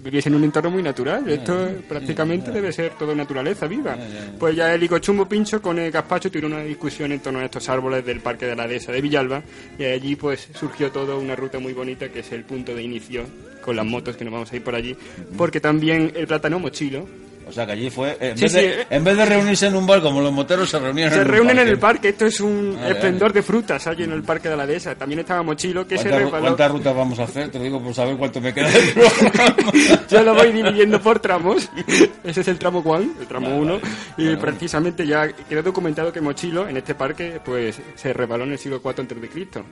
Vivís 0.03 0.27
en 0.27 0.35
un 0.35 0.43
entorno 0.43 0.69
muy 0.69 0.83
natural. 0.83 1.27
Esto 1.29 1.69
prácticamente 1.87 2.51
debe 2.51 2.71
ser 2.71 2.91
todo 2.91 3.15
naturaleza 3.15 3.67
viva. 3.67 3.97
Pues 4.39 4.55
ya 4.55 4.73
el 4.73 4.83
Chumbo 4.99 5.27
Pincho 5.27 5.61
con 5.61 5.79
el 5.79 5.91
Gazpacho 5.91 6.29
tuvieron 6.29 6.53
una 6.53 6.63
discusión 6.63 7.11
en 7.11 7.19
torno 7.19 7.39
a 7.39 7.45
estos 7.45 7.67
árboles 7.69 8.05
del 8.05 8.19
Parque 8.19 8.45
de 8.45 8.55
la 8.55 8.67
Dehesa 8.67 8.91
de 8.91 9.01
Villalba 9.01 9.41
y 9.77 9.85
allí 9.85 10.15
pues 10.15 10.49
surgió 10.53 10.91
toda 10.91 11.15
una 11.15 11.35
ruta 11.35 11.59
muy 11.59 11.73
bonita 11.73 12.09
que 12.09 12.19
es 12.19 12.31
el 12.31 12.43
punto 12.43 12.75
de 12.75 12.83
inicio 12.83 13.25
con 13.63 13.75
las 13.75 13.85
motos 13.85 14.15
que 14.15 14.23
nos 14.23 14.33
vamos 14.33 14.51
a 14.51 14.55
ir 14.55 14.63
por 14.63 14.75
allí. 14.75 14.95
Porque 15.37 15.59
también 15.59 16.11
el 16.15 16.27
plátano 16.27 16.59
mochilo 16.59 17.07
O 17.47 17.51
sea, 17.51 17.65
que 17.65 17.71
allí 17.73 17.89
fue... 17.89 18.11
eh, 18.19 18.29
En, 18.31 18.37
Sí, 18.37 18.43
vez, 18.43 18.51
sí, 18.51 18.57
de, 18.59 18.81
eh. 18.81 18.87
en 18.89 19.03
vez 19.03 19.17
de 19.17 19.25
reunirse 19.25 19.67
en 19.67 19.75
un 19.75 19.85
bar 19.87 20.01
como 20.01 20.21
los 20.21 20.31
moteros, 20.31 20.69
se 20.69 20.79
reunían 20.79 21.09
en 21.09 21.13
se 21.13 21.19
un 21.21 21.27
reúnen 21.27 21.59
en 21.59 21.67
el 21.67 21.77
parque. 21.79 22.09
Esto 22.09 22.25
es 22.25 22.39
un 22.39 22.75
Vale, 22.75 22.91
esplendor 22.91 23.29
vale. 23.29 23.33
de 23.33 23.43
frutas 23.43 23.87
allí 23.87 24.03
en 24.03 24.11
el 24.11 24.23
Parque 24.23 24.49
de 24.49 24.57
la 24.57 24.65
Dehesa. 24.65 24.95
También 24.95 25.19
estaba 25.19 25.43
Mochilo 25.43 25.87
que 25.87 25.97
se 25.97 26.03
¿Cuántas, 26.03 26.21
resbaló. 26.23 26.43
cuántas 26.45 26.71
rutas 26.71 26.95
vamos 26.95 27.19
a 27.19 27.23
hacer? 27.23 27.49
Te 27.49 27.57
lo 27.57 27.63
digo 27.65 27.81
por 27.83 27.93
saber 27.93 28.17
cuánto 28.17 28.41
me 28.41 28.53
queda. 28.53 28.69
Yo 30.09 30.23
lo 30.23 30.35
voy 30.35 30.51
dividiendo 30.51 31.01
por 31.01 31.19
tramos. 31.19 31.69
Ese 32.23 32.41
es 32.41 32.47
el 32.47 32.57
tramo 32.59 32.81
1, 32.83 33.13
el 33.21 33.27
tramo 33.27 33.47
Vale, 33.47 33.59
1. 33.61 33.79
vale. 34.17 34.31
Y 34.33 34.35
precisamente 34.37 35.05
ya 35.05 35.27
quedó 35.31 35.63
documentado 35.63 36.11
que 36.11 36.21
Mochilo 36.21 36.67
en 36.67 36.77
este 36.77 36.95
parque 36.95 37.39
pues 37.43 37.79
se 37.95 38.13
resbaló 38.13 38.43
en 38.43 38.51
el 38.53 38.57
siglo 38.59 38.81
IV 38.83 38.93
antes 38.99 39.21
de 39.21 39.29
Cristo. 39.29 39.63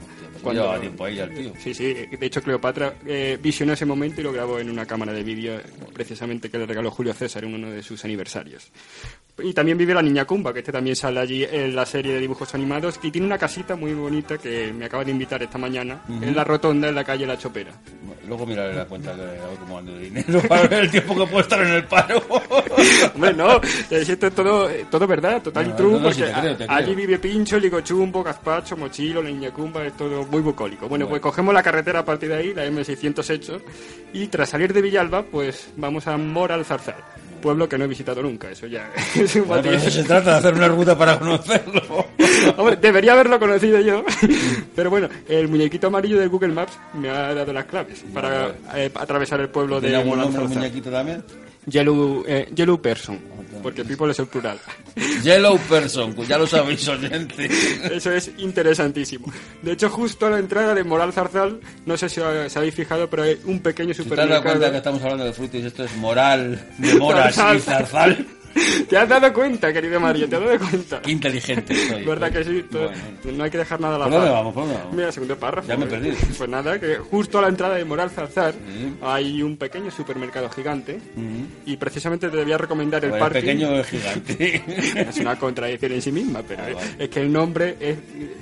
Tiempo 0.81 1.05
ahí 1.05 1.15
ya 1.15 1.23
el 1.25 1.33
tío. 1.35 1.53
Sí, 1.59 1.73
sí. 1.73 1.93
De 1.93 2.25
hecho, 2.25 2.41
Cleopatra 2.41 2.95
eh, 3.05 3.37
visionó 3.41 3.73
ese 3.73 3.85
momento 3.85 4.21
y 4.21 4.23
lo 4.23 4.31
grabó 4.33 4.59
en 4.59 4.69
una 4.69 4.85
cámara 4.85 5.13
de 5.13 5.23
vídeo, 5.23 5.59
precisamente 5.93 6.49
que 6.49 6.57
le 6.57 6.65
regaló 6.65 6.89
Julio 6.89 7.13
César 7.13 7.43
en 7.43 7.53
uno 7.61 7.71
de 7.71 7.83
sus 7.83 8.03
aniversarios. 8.05 8.71
Y 9.43 9.53
también 9.53 9.77
vive 9.77 9.93
la 9.93 10.01
niña 10.01 10.25
Kumba, 10.25 10.53
que 10.53 10.59
este 10.59 10.71
también 10.71 10.95
sale 10.95 11.19
allí 11.19 11.43
en 11.43 11.75
la 11.75 11.85
serie 11.85 12.13
de 12.13 12.19
dibujos 12.19 12.53
animados, 12.53 12.99
y 13.01 13.11
tiene 13.11 13.27
una 13.27 13.37
casita 13.37 13.75
muy 13.75 13.93
bonita 13.93 14.37
que 14.37 14.71
me 14.73 14.85
acaba 14.85 15.03
de 15.03 15.11
invitar 15.11 15.41
esta 15.41 15.57
mañana, 15.57 16.01
en 16.09 16.35
la 16.35 16.43
rotonda, 16.43 16.89
en 16.89 16.95
la 16.95 17.03
calle 17.03 17.25
La 17.25 17.37
Chopera. 17.37 17.71
Luego 18.27 18.45
miraré 18.45 18.75
la 18.75 18.85
cuenta 18.85 19.11
ando 19.11 19.93
de 19.93 19.99
dinero 19.99 20.41
para 20.47 20.67
ver 20.67 20.83
el 20.83 20.91
tiempo 20.91 21.15
que 21.15 21.25
puedo 21.25 21.39
estar 21.39 21.61
en 21.61 21.73
el 21.73 21.83
paro. 21.85 22.21
Hombre, 23.15 23.33
no, 23.33 23.59
esto 23.89 24.27
es 24.27 24.35
todo, 24.35 24.69
todo 24.89 25.07
verdad, 25.07 25.41
total 25.41 25.69
No, 25.69 25.75
true, 25.75 25.91
no, 25.91 25.97
no, 25.97 26.03
porque 26.03 26.25
sí, 26.25 26.31
creo, 26.39 26.57
allí 26.67 26.95
vive 26.95 27.17
Pincho, 27.17 27.59
Ligo 27.59 27.81
Chumbo, 27.81 28.23
Gazpacho, 28.23 28.77
Mochilo, 28.77 29.23
la 29.23 29.29
Niña 29.29 29.51
Cumba, 29.51 29.85
es 29.85 29.97
todo 29.97 30.23
muy 30.25 30.41
bucólico. 30.41 30.87
Bueno, 30.87 31.07
pues 31.07 31.21
cogemos 31.21 31.53
la 31.53 31.63
carretera 31.63 31.99
a 31.99 32.05
partir 32.05 32.29
de 32.29 32.35
ahí, 32.35 32.53
la 32.53 32.65
M608, 32.67 33.61
y 34.13 34.27
tras 34.27 34.49
salir 34.49 34.71
de 34.73 34.81
Villalba, 34.81 35.23
pues 35.23 35.71
vamos 35.77 36.07
a 36.07 36.17
Moral 36.17 36.63
Zarzal, 36.63 37.03
pueblo 37.41 37.67
que 37.67 37.77
no 37.77 37.83
he 37.85 37.87
visitado 37.87 38.21
nunca, 38.21 38.49
eso 38.49 38.67
ya 38.67 38.89
es 39.15 39.35
un 39.35 39.47
Bueno, 39.47 39.63
pero 39.63 39.75
eso 39.75 39.89
se 39.91 40.03
trata 40.03 40.31
de 40.31 40.37
hacer 40.37 40.53
una 40.53 40.67
ruta 40.69 40.97
para 40.97 41.19
conocerlo. 41.19 41.81
Hombre, 42.57 42.75
debería 42.77 43.13
haberlo 43.13 43.39
conocido 43.39 43.79
yo, 43.81 44.03
pero 44.75 44.89
bueno, 44.89 45.09
el 45.27 45.47
muñequito 45.47 45.87
amarillo 45.87 46.19
de 46.19 46.27
Google 46.27 46.53
Maps 46.53 46.77
me 46.93 47.09
ha 47.09 47.33
dado 47.33 47.51
las 47.51 47.65
claves 47.65 48.03
para 48.13 48.49
eh, 48.75 48.89
atravesar 48.95 49.39
el 49.41 49.49
pueblo 49.49 49.75
de 49.81 49.87
¿Tiene 49.89 49.97
algún 49.97 50.17
Moral 50.17 50.25
nombre 50.25 50.41
el 50.43 50.47
Zarzal. 50.47 50.63
muñequito 50.63 50.89
también? 50.91 51.23
Yellow, 51.65 52.23
eh, 52.27 52.49
Yellow 52.55 52.81
Person, 52.81 53.19
porque 53.61 53.83
people 53.85 54.11
es 54.11 54.19
el 54.19 54.27
plural. 54.27 54.59
Yellow 55.23 55.57
Person, 55.69 56.15
ya 56.27 56.37
lo 56.37 56.47
sabéis, 56.47 56.87
oyente. 56.87 57.49
Eso 57.91 58.11
es 58.11 58.31
interesantísimo. 58.37 59.31
De 59.61 59.73
hecho, 59.73 59.89
justo 59.89 60.25
a 60.25 60.29
la 60.31 60.39
entrada 60.39 60.73
de 60.73 60.83
Moral 60.83 61.13
Zarzal, 61.13 61.59
no 61.85 61.97
sé 61.97 62.09
si 62.09 62.19
os 62.19 62.57
habéis 62.57 62.75
fijado, 62.75 63.09
pero 63.09 63.23
hay 63.23 63.39
un 63.45 63.59
pequeño 63.59 63.93
¿Te 63.93 64.01
has 64.01 64.07
dado 64.09 64.17
cuenta 64.17 64.31
que 64.35 64.49
supermercado. 64.49 64.77
estamos 64.77 65.01
hablando 65.03 65.25
de 65.25 65.33
frutos 65.33 65.61
y 65.61 65.65
esto 65.65 65.83
es 65.83 65.95
moral, 65.97 66.67
de 66.77 66.95
moras 66.95 67.35
Zarzal. 67.35 67.57
y 67.57 67.59
zarzal? 67.61 68.27
¿Te 68.89 68.97
has 68.97 69.07
dado 69.07 69.31
cuenta, 69.33 69.71
querido 69.71 69.99
Mario? 69.99 70.27
¿Te 70.27 70.35
has 70.35 70.41
dado 70.43 70.59
cuenta? 70.59 71.01
Qué 71.01 71.11
inteligente 71.11 71.73
estoy. 71.81 72.03
¿Verdad 72.03 72.31
que 72.31 72.43
sí? 72.43 72.65
Bueno. 72.69 72.91
No 73.33 73.43
hay 73.43 73.49
que 73.51 73.57
dejar 73.57 73.79
nada 73.79 73.95
a 73.95 73.99
la 73.99 74.05
¿Por 74.05 74.13
dónde 74.13 74.27
azar. 74.27 74.37
vamos? 74.39 74.53
¿Por 74.53 74.63
dónde 74.63 74.77
vamos? 74.79 74.93
Mira, 74.95 75.11
segundo 75.11 75.37
párrafo. 75.37 75.67
Ya 75.67 75.77
me 75.77 75.85
he 75.85 75.87
¿eh? 75.87 75.91
perdido. 75.91 76.15
Pues 76.37 76.49
nada, 76.49 76.79
que 76.79 76.95
justo 76.97 77.39
a 77.39 77.41
la 77.43 77.47
entrada 77.47 77.75
de 77.75 77.85
Moral 77.85 78.09
Zarzal 78.09 78.53
hay 79.01 79.41
un 79.43 79.57
pequeño 79.57 79.91
supermercado 79.91 80.49
gigante 80.49 80.99
y 81.65 81.77
precisamente 81.77 82.29
te 82.29 82.37
debía 82.37 82.57
recomendar 82.57 83.03
el 83.05 83.11
Pues 83.11 83.19
parking. 83.21 83.39
pequeño 83.41 83.83
gigante. 83.83 84.63
Es 85.11 85.17
una 85.19 85.37
contradicción 85.37 85.91
en 85.93 86.01
sí 86.01 86.11
misma, 86.11 86.41
pero 86.47 86.61
Ah, 86.63 86.69
es- 86.69 86.75
vale. 86.75 86.87
es 86.99 87.09
que 87.09 87.21
el 87.21 87.31
nombre 87.31 87.75
es- 87.79 87.97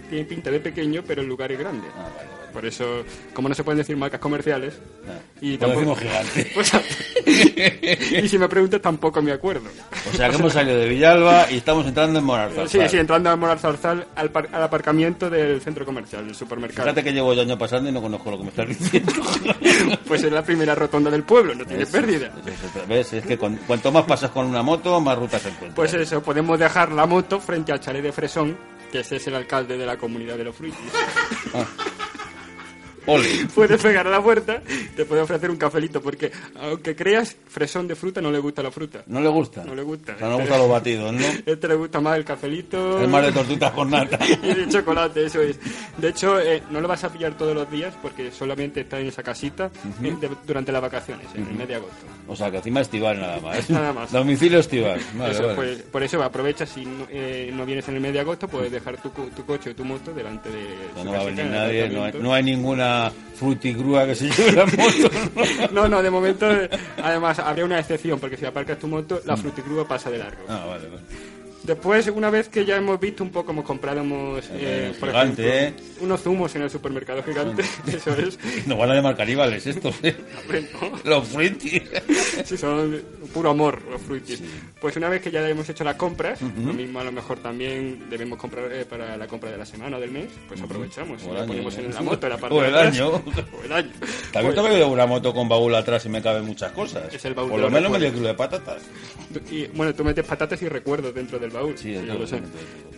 tiene 0.10 0.26
pinta 0.26 0.50
de 0.52 0.60
pequeño, 0.60 1.04
pero 1.06 1.22
el 1.22 1.28
lugar 1.28 1.52
es 1.52 1.60
grande. 1.60 1.88
Ah, 1.96 2.10
vale. 2.16 2.39
Por 2.54 2.66
eso, 2.66 3.04
como 3.34 3.48
no 3.50 3.56
se 3.56 3.64
pueden 3.64 3.78
decir 3.78 3.96
marcas 3.96 4.20
comerciales, 4.20 4.74
Ah, 5.08 5.20
y 5.42 5.58
tampoco... 5.58 5.96
decimos 5.96 6.00
gigante. 6.00 6.52
Pues, 7.26 8.24
y 8.24 8.28
si 8.30 8.38
me 8.40 8.48
preguntas, 8.48 8.82
tampoco 8.82 9.22
me 9.22 9.32
acuerdo. 9.32 9.70
O 10.12 10.16
sea 10.16 10.30
que 10.30 10.36
hemos 10.36 10.54
salido 10.54 10.78
de 10.78 10.90
Villalba 10.90 11.52
y 11.52 11.58
estamos 11.58 11.86
entrando 11.86 12.20
en 12.20 12.26
Moral 12.26 12.52
Sí, 12.68 12.80
sí, 12.90 12.98
entrando 12.98 13.30
a 13.30 13.36
Moral 13.36 13.60
Zarzal 13.60 14.08
al, 14.16 14.32
par- 14.32 14.50
al 14.52 14.64
aparcamiento 14.64 15.30
del 15.30 15.62
centro 15.62 15.86
comercial, 15.86 16.26
del 16.26 16.34
supermercado. 16.36 16.84
Fíjate 16.88 17.04
que 17.04 17.14
llevo 17.14 17.34
ya 17.34 17.42
año 17.44 17.58
pasando 17.58 17.90
y 17.90 17.94
no 17.94 18.02
conozco 18.02 18.32
lo 18.32 18.38
que 18.38 18.44
me 18.44 18.50
estás 18.50 18.68
diciendo. 18.68 19.14
Pues 20.08 20.24
es 20.24 20.32
la 20.32 20.44
primera 20.44 20.74
rotonda 20.74 21.12
del 21.12 21.24
pueblo, 21.24 21.54
no 21.54 21.66
tiene 21.66 21.86
pérdida. 21.86 22.32
¿Ves? 22.88 23.14
Es 23.14 23.26
que 23.26 23.38
con- 23.38 23.58
cuanto 23.68 23.92
más 23.92 24.06
pasas 24.06 24.32
con 24.32 24.46
una 24.48 24.64
moto, 24.64 25.00
más 25.00 25.18
rutas 25.18 25.42
encuentras. 25.46 25.74
Pues 25.76 25.94
eso, 25.94 26.22
podemos 26.24 26.58
dejar 26.58 26.92
la 26.92 27.06
moto 27.06 27.40
frente 27.40 27.72
al 27.72 27.80
chalet 27.80 28.02
de 28.04 28.12
Fresón, 28.12 28.58
que 28.92 29.02
ese 29.02 29.18
es 29.18 29.28
el 29.28 29.36
alcalde 29.36 29.78
de 29.78 29.86
la 29.86 29.98
comunidad 29.98 30.36
de 30.38 30.46
los 30.46 30.56
fruitis. 30.56 30.80
Ole. 33.10 33.28
puedes 33.56 33.82
pegar 33.82 34.08
a 34.08 34.10
la 34.10 34.22
puerta, 34.22 34.62
te 34.96 35.06
puede 35.06 35.22
ofrecer 35.22 35.50
un 35.50 35.58
cafelito, 35.58 36.02
porque 36.02 36.32
aunque 36.60 36.96
creas, 36.96 37.36
fresón 37.48 37.88
de 37.88 37.96
fruta 37.96 38.22
no 38.22 38.32
le 38.32 38.40
gusta 38.40 38.62
la 38.64 38.72
fruta. 38.72 39.04
¿No 39.08 39.20
le 39.22 39.30
gusta? 39.30 39.64
No 39.64 39.76
le 39.76 39.82
gusta. 39.84 40.14
O 40.16 40.18
sea, 40.20 40.28
no 40.28 40.36
le 40.36 40.42
gustan 40.44 40.60
los 40.60 40.70
batidos, 40.70 41.14
¿no? 41.14 41.26
Este 41.46 41.68
le 41.68 41.76
gusta 41.76 42.00
más 42.00 42.18
el 42.18 42.26
cafelito. 42.26 43.02
Es 43.02 43.10
más 43.10 43.26
de 43.26 43.32
tortitas 43.32 43.72
con 43.72 43.90
nata. 43.90 44.20
y 44.44 44.54
de 44.54 44.68
chocolate, 44.70 45.26
eso 45.26 45.42
es. 45.42 45.60
De 45.98 46.10
hecho, 46.10 46.40
eh, 46.40 46.62
no 46.70 46.82
lo 46.82 46.88
vas 46.88 47.04
a 47.04 47.12
pillar 47.12 47.38
todos 47.38 47.56
los 47.56 47.70
días 47.72 47.94
porque 48.02 48.32
solamente 48.32 48.82
está 48.82 49.00
en 49.00 49.08
esa 49.08 49.24
casita 49.24 49.72
eh, 50.04 50.16
de- 50.20 50.30
durante 50.46 50.72
las 50.72 50.82
vacaciones, 50.82 51.26
en 51.36 51.48
el 51.48 51.54
mes 51.56 51.68
de 51.68 51.76
agosto. 51.76 52.06
O 52.28 52.36
sea, 52.36 52.52
que 52.52 52.58
encima 52.58 52.82
estival 52.82 53.20
nada 53.20 53.40
más. 53.40 53.70
Nada 53.70 53.92
más. 53.94 54.12
Domicilio 54.12 54.60
estival. 54.60 55.00
Vale, 55.16 55.34
Eso, 55.34 55.44
vale. 55.44 55.56
pues, 55.56 55.82
por 55.84 56.04
eso 56.04 56.22
aprovecha 56.22 56.66
si 56.66 56.86
no, 56.86 57.08
eh, 57.10 57.52
no 57.54 57.66
vienes 57.66 57.88
en 57.90 57.96
el 57.96 58.02
mes 58.02 58.14
de 58.14 58.20
agosto, 58.20 58.48
puedes 58.48 58.72
dejar 58.72 59.02
tu, 59.02 59.10
tu 59.10 59.46
coche 59.46 59.72
o 59.72 59.76
tu 59.76 59.84
moto 59.84 60.14
delante 60.14 60.50
de. 60.50 60.66
Su 60.98 61.04
no 61.06 61.12
va 61.12 61.22
a 61.22 61.24
venir 61.24 61.40
en 61.40 61.46
el 61.48 61.52
nadie, 61.54 61.90
no 61.90 62.04
hay, 62.04 62.14
no 62.20 62.34
hay 62.34 62.44
ninguna 62.44 62.99
frutigrúa 63.36 64.06
que 64.06 64.16
se 64.16 64.30
lleve 64.30 64.52
la 64.52 64.66
moto. 64.66 65.10
¿no? 65.72 65.82
No, 65.82 65.88
no, 65.88 66.04
de 66.04 66.10
momento, 66.10 66.48
además, 67.02 67.40
habría 67.40 67.66
una 67.66 67.80
excepción, 67.80 68.20
porque 68.20 68.38
si 68.38 68.46
aparcas 68.46 68.80
tu 68.80 68.88
moto, 68.88 69.22
la 69.26 69.38
frutigrúa 69.38 69.88
pasa 69.88 70.10
de 70.12 70.18
largo. 70.18 70.44
Ah, 70.48 70.66
vale, 70.68 70.88
vale. 70.90 71.02
Después, 71.64 72.08
una 72.08 72.30
vez 72.30 72.48
que 72.50 72.64
ya 72.66 72.78
hemos 72.78 73.00
visto 73.00 73.24
un 73.24 73.32
poco, 73.32 73.52
hemos 73.52 73.66
comprado 73.66 74.00
hemos, 74.00 74.46
eh, 74.46 74.92
Eh, 74.92 74.94
por 75.00 75.10
ejemplo, 75.10 75.46
unos 76.02 76.22
zumos 76.22 76.56
en 76.56 76.62
el 76.64 76.70
supermercado 76.70 77.22
gigante, 77.22 77.64
eso 77.88 78.14
es. 78.16 78.40
Nos 78.66 78.78
van 78.78 78.92
a 78.92 78.96
llamar 78.96 79.16
caníbales 79.18 79.68
estos, 79.68 79.96
¿eh? 80.04 80.16
Hombre, 80.42 80.68
no. 80.74 80.92
Los 81.10 81.28
frutis. 81.28 81.84
Sí, 82.46 82.58
son 82.58 83.02
puro 83.34 83.50
amor 83.52 83.82
los 83.92 84.02
fruitis. 84.02 84.42
Pues 84.80 84.96
una 84.96 85.10
vez 85.10 85.22
que 85.22 85.30
ya 85.32 85.48
hemos 85.48 85.68
hecho 85.70 85.84
las 85.84 85.96
compras, 85.96 86.40
lo 86.42 86.74
mismo 86.74 87.00
a 87.00 87.04
lo 87.04 87.12
mejor 87.12 87.40
también 87.40 88.10
debemos 88.10 88.40
comprar 88.40 88.72
eh, 88.72 88.86
para 88.86 89.18
la 89.18 89.28
compra 89.28 89.52
de 89.52 89.58
la 89.58 89.66
semana 89.66 89.98
o 89.98 90.00
del 90.00 90.12
mes, 90.12 90.28
pues 90.48 90.62
aprovechamos 90.62 91.22
y 91.22 91.26
O 91.28 91.32
el 91.32 91.36
la 91.40 91.46
ponemos 91.46 91.78
en 91.78 91.94
la 91.94 92.02
moto, 92.02 92.30
la 92.30 92.38
parte 92.38 92.56
O 92.56 92.64
el 92.64 92.74
atrás. 92.76 92.94
año. 92.96 93.10
O 93.60 93.64
el 93.66 93.72
año. 93.74 93.90
También 94.32 94.54
Pues, 94.54 94.56
tengo 94.56 94.70
que 94.70 94.84
una 94.86 95.06
moto 95.06 95.34
con 95.34 95.50
baúl 95.50 95.76
atrás 95.76 96.06
y 96.06 96.10
me 96.10 96.22
caben 96.22 96.46
muchas 96.46 96.72
cosas. 96.72 97.14
Es 97.14 97.24
el 97.26 97.34
baúl 97.34 97.52
Por 97.52 97.60
lo 97.60 97.70
menos 97.70 97.92
medio 97.92 98.12
kilo 98.14 98.28
de 98.28 98.34
patatas. 98.34 98.82
y, 99.52 99.68
bueno, 99.68 99.94
tú 99.94 100.04
metes 100.04 100.26
patatas 100.26 100.62
y 100.62 100.70
recuerdos 100.70 101.14
dentro 101.14 101.38
del 101.38 101.49
baúl. 101.52 101.78
Sí, 101.78 101.96
lo 101.96 102.26
sé. 102.28 102.42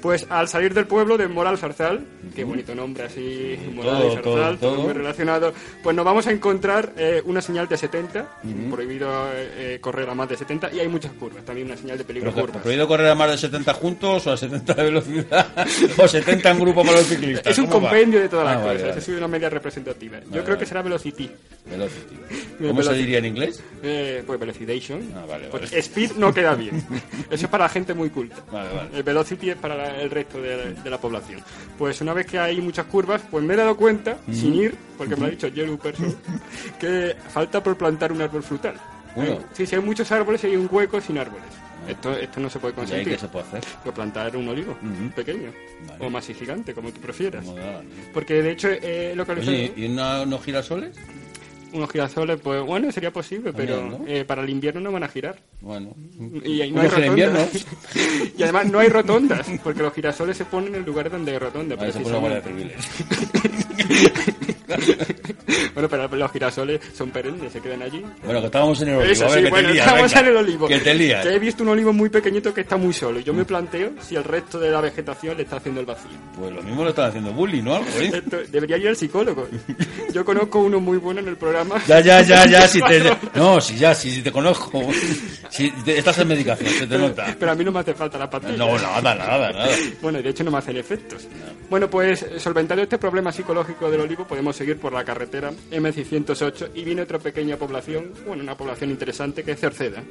Pues 0.01 0.25
al 0.31 0.47
salir 0.47 0.73
del 0.73 0.87
pueblo 0.87 1.15
de 1.15 1.27
Moral 1.27 1.59
Zarzal, 1.59 2.03
qué 2.35 2.43
bonito 2.43 2.73
nombre 2.73 3.03
así, 3.03 3.55
Moral 3.71 3.97
todo, 3.99 4.07
y 4.07 4.15
Zarzal, 4.15 4.57
todo, 4.57 4.71
todo, 4.73 4.81
muy 4.85 4.93
relacionado, 4.93 5.53
pues 5.83 5.95
nos 5.95 6.03
vamos 6.03 6.25
a 6.25 6.31
encontrar 6.31 6.91
eh, 6.97 7.21
una 7.25 7.39
señal 7.39 7.67
de 7.67 7.77
70, 7.77 8.27
prohibido 8.71 9.11
eh, 9.35 9.77
correr 9.79 10.09
a 10.09 10.15
más 10.15 10.27
de 10.27 10.37
70, 10.37 10.73
y 10.73 10.79
hay 10.79 10.87
muchas 10.87 11.11
curvas, 11.13 11.45
también 11.45 11.67
una 11.67 11.77
señal 11.77 11.99
de 11.99 12.03
peligro 12.03 12.31
Pero 12.31 12.35
que- 12.35 12.47
curvas. 12.47 12.63
¿Prohibido 12.63 12.87
correr 12.87 13.09
a 13.09 13.13
más 13.15 13.29
de 13.29 13.37
70 13.37 13.73
juntos 13.75 14.25
o 14.25 14.31
a 14.31 14.37
70 14.37 14.73
de 14.73 14.83
velocidad? 14.85 15.47
¿O 15.99 16.07
70 16.07 16.49
en 16.49 16.59
grupo 16.59 16.81
para 16.83 16.97
los 16.97 17.05
ciclistas? 17.05 17.51
Es 17.53 17.59
un 17.59 17.67
¿Cómo 17.67 17.83
va? 17.85 17.89
compendio 17.91 18.21
de 18.21 18.27
todas 18.29 18.45
las 18.45 18.55
Ah, 18.57 18.59
vale, 18.65 18.79
cosas, 18.79 18.89
vale. 18.95 19.01
es 19.01 19.07
una 19.09 19.27
media 19.27 19.49
representativa. 19.51 20.19
Yo 20.19 20.29
creo 20.31 20.43
vale. 20.45 20.57
que 20.57 20.65
será 20.65 20.81
Velocity. 20.81 21.29
Velocity. 21.69 22.15
¿Cómo 22.57 22.57
se 22.57 22.65
Velocity. 22.73 22.97
diría 22.97 23.17
en 23.19 23.25
inglés? 23.25 23.63
Eh, 23.83 24.23
pues 24.25 24.39
Velocidation. 24.39 25.11
Ah, 25.15 25.25
vale, 25.29 25.47
Pues 25.49 25.69
vale. 25.69 25.77
Speed 25.79 26.13
no 26.17 26.33
queda 26.33 26.55
bien. 26.55 26.83
Eso 27.29 27.45
es 27.45 27.47
para 27.51 27.65
la 27.65 27.69
gente 27.69 27.93
muy 27.93 28.09
culta. 28.09 28.37
Vale, 28.51 28.69
vale. 28.73 28.89
El 28.93 29.03
Velocity 29.03 29.49
es 29.51 29.55
para 29.57 29.75
la- 29.75 30.01
el 30.01 30.09
resto 30.09 30.41
de, 30.41 30.73
de 30.73 30.89
la 30.89 30.97
población. 30.99 31.41
Pues 31.77 31.99
una 32.01 32.13
vez 32.13 32.25
que 32.25 32.39
hay 32.39 32.61
muchas 32.61 32.85
curvas, 32.85 33.21
pues 33.29 33.43
me 33.43 33.53
he 33.53 33.57
dado 33.57 33.75
cuenta, 33.75 34.17
sin 34.31 34.53
ir, 34.55 34.75
porque 34.97 35.15
me 35.15 35.21
lo 35.21 35.27
ha 35.27 35.29
dicho 35.31 35.47
Yellow 35.47 35.77
Person, 35.77 36.15
que 36.79 37.15
falta 37.29 37.61
por 37.61 37.77
plantar 37.77 38.11
un 38.11 38.21
árbol 38.21 38.43
frutal. 38.43 38.75
Sí, 39.53 39.65
si 39.65 39.75
hay 39.75 39.81
muchos 39.81 40.09
árboles, 40.11 40.43
hay 40.45 40.55
un 40.55 40.67
hueco 40.71 41.01
sin 41.01 41.17
árboles. 41.17 41.45
Esto, 41.87 42.11
esto 42.13 42.39
no 42.39 42.47
se 42.49 42.59
puede 42.59 42.73
¿Y 42.73 42.75
ahí 42.75 42.79
consentir. 42.85 43.13
qué 43.13 43.19
se 43.19 43.27
puede 43.27 43.45
hacer? 43.45 43.63
Pues 43.83 43.95
plantar 43.95 44.37
un 44.37 44.47
olivo 44.47 44.77
pequeño 45.15 45.51
Vale. 45.87 46.05
o 46.05 46.09
más 46.11 46.29
y 46.29 46.33
gigante, 46.35 46.73
como 46.75 46.91
tú 46.91 47.01
prefieras. 47.01 47.43
Porque 48.13 48.41
de 48.43 48.51
hecho, 48.51 48.69
eh, 48.69 49.13
lo 49.15 49.25
que 49.25 49.31
Oye, 49.33 49.73
¿y 49.75 49.85
una- 49.87 50.21
unos 50.21 50.43
girasoles? 50.43 50.95
Unos 51.73 51.89
girasoles, 51.89 52.39
pues 52.41 52.61
bueno, 52.63 52.91
sería 52.91 53.11
posible, 53.11 53.53
pero 53.53 53.79
También, 53.79 54.01
¿no? 54.03 54.07
eh, 54.07 54.25
para 54.25 54.41
el 54.43 54.49
invierno 54.49 54.81
no 54.81 54.91
van 54.91 55.03
a 55.03 55.07
girar. 55.07 55.39
Bueno. 55.61 55.95
Y 56.43 56.61
ahí 56.61 56.71
no 56.71 56.81
hay 56.81 56.87
rotondas. 56.87 57.07
invierno. 57.07 57.39
y 58.37 58.43
además 58.43 58.65
no 58.71 58.79
hay 58.79 58.89
rotondas, 58.89 59.47
porque 59.63 59.81
los 59.81 59.93
girasoles 59.93 60.37
se 60.37 60.45
ponen 60.45 60.75
en 60.75 60.85
lugares 60.85 61.11
donde 61.11 61.31
hay 61.31 61.37
rotonda. 61.37 61.75
Vale, 61.75 61.91
se 61.91 61.99
pone. 62.01 62.41
Civil. 62.41 62.71
bueno, 65.73 65.89
pero 65.89 66.07
los 66.07 66.31
girasoles 66.31 66.79
son 66.95 67.11
perennes, 67.11 67.51
se 67.51 67.59
quedan 67.61 67.81
allí. 67.81 68.03
Bueno, 68.23 68.39
que 68.39 68.45
estábamos 68.47 68.81
en 68.81 68.89
el 68.89 68.95
olivo. 68.95 69.11
Eso 69.11 69.25
a 69.25 69.29
ver, 69.29 69.37
sí, 69.39 69.43
que 69.45 69.49
bueno, 69.49 69.67
te 69.67 69.73
lías, 69.73 69.87
estamos 69.87 70.13
venga. 70.13 70.19
en 70.21 70.27
el 70.27 70.37
olivo. 70.37 70.67
Que 70.67 70.79
te 70.79 70.93
lías. 70.93 71.25
Que 71.25 71.33
he 71.35 71.39
visto 71.39 71.63
un 71.63 71.69
olivo 71.69 71.93
muy 71.93 72.09
pequeñito 72.09 72.53
que 72.53 72.61
está 72.61 72.77
muy 72.77 72.93
solo. 72.93 73.19
Y 73.19 73.23
yo 73.23 73.33
me 73.33 73.45
planteo 73.45 73.91
si 74.01 74.15
el 74.15 74.23
resto 74.23 74.59
de 74.59 74.69
la 74.71 74.81
vegetación 74.81 75.37
le 75.37 75.43
está 75.43 75.57
haciendo 75.57 75.79
el 75.81 75.85
vacío. 75.85 76.11
Pues 76.37 76.53
lo 76.53 76.61
mismo 76.63 76.83
lo 76.83 76.89
están 76.89 77.09
haciendo 77.09 77.31
bullying, 77.33 77.63
¿no? 77.63 77.75
Algo, 77.75 77.89
¿eh? 77.99 78.11
Esto- 78.13 78.37
debería 78.49 78.77
ir 78.77 78.87
al 78.89 78.95
psicólogo. 78.97 79.47
Yo 80.13 80.23
conozco 80.25 80.59
uno 80.59 80.79
muy 80.79 80.97
bueno 80.97 81.19
en 81.19 81.27
el 81.27 81.37
programa. 81.37 81.81
Ya, 81.87 81.99
ya, 81.99 82.21
ya, 82.21 82.45
ya, 82.45 82.67
si 82.67 82.81
te... 82.81 83.01
No, 83.35 83.59
si 83.61 83.75
ya, 83.77 83.93
si, 83.95 84.11
si 84.11 84.21
te 84.21 84.31
conozco. 84.31 84.81
Si 85.49 85.69
te- 85.71 85.97
estás 85.97 86.17
en 86.19 86.27
medicación, 86.27 86.69
se 86.73 86.87
te 86.87 86.97
nota. 86.97 87.35
Pero 87.39 87.51
a 87.51 87.55
mí 87.55 87.63
no 87.63 87.71
me 87.71 87.79
hace 87.79 87.93
falta 87.93 88.17
la 88.17 88.29
pastilla. 88.29 88.57
No, 88.57 88.77
nada, 88.77 89.01
nada, 89.15 89.51
nada. 89.51 89.67
Bueno, 90.01 90.19
y 90.19 90.23
de 90.23 90.29
hecho 90.29 90.43
no 90.43 90.51
me 90.51 90.57
hacen 90.57 90.77
efectos. 90.77 91.27
Bueno, 91.69 91.89
pues 91.89 92.23
eh, 92.23 92.39
solventado 92.39 92.81
este 92.81 92.97
problema 92.97 93.31
psicológico 93.31 93.70
del 93.79 94.01
olivo, 94.01 94.27
podemos 94.27 94.55
seguir 94.55 94.77
por 94.77 94.93
la 94.93 95.03
carretera 95.03 95.51
M608 95.71 96.69
y 96.75 96.83
viene 96.83 97.01
otra 97.01 97.19
pequeña 97.19 97.57
población, 97.57 98.11
bueno, 98.25 98.43
una 98.43 98.55
población 98.55 98.91
interesante 98.91 99.43
que 99.43 99.51
es 99.51 99.59
Cerceda. 99.59 100.03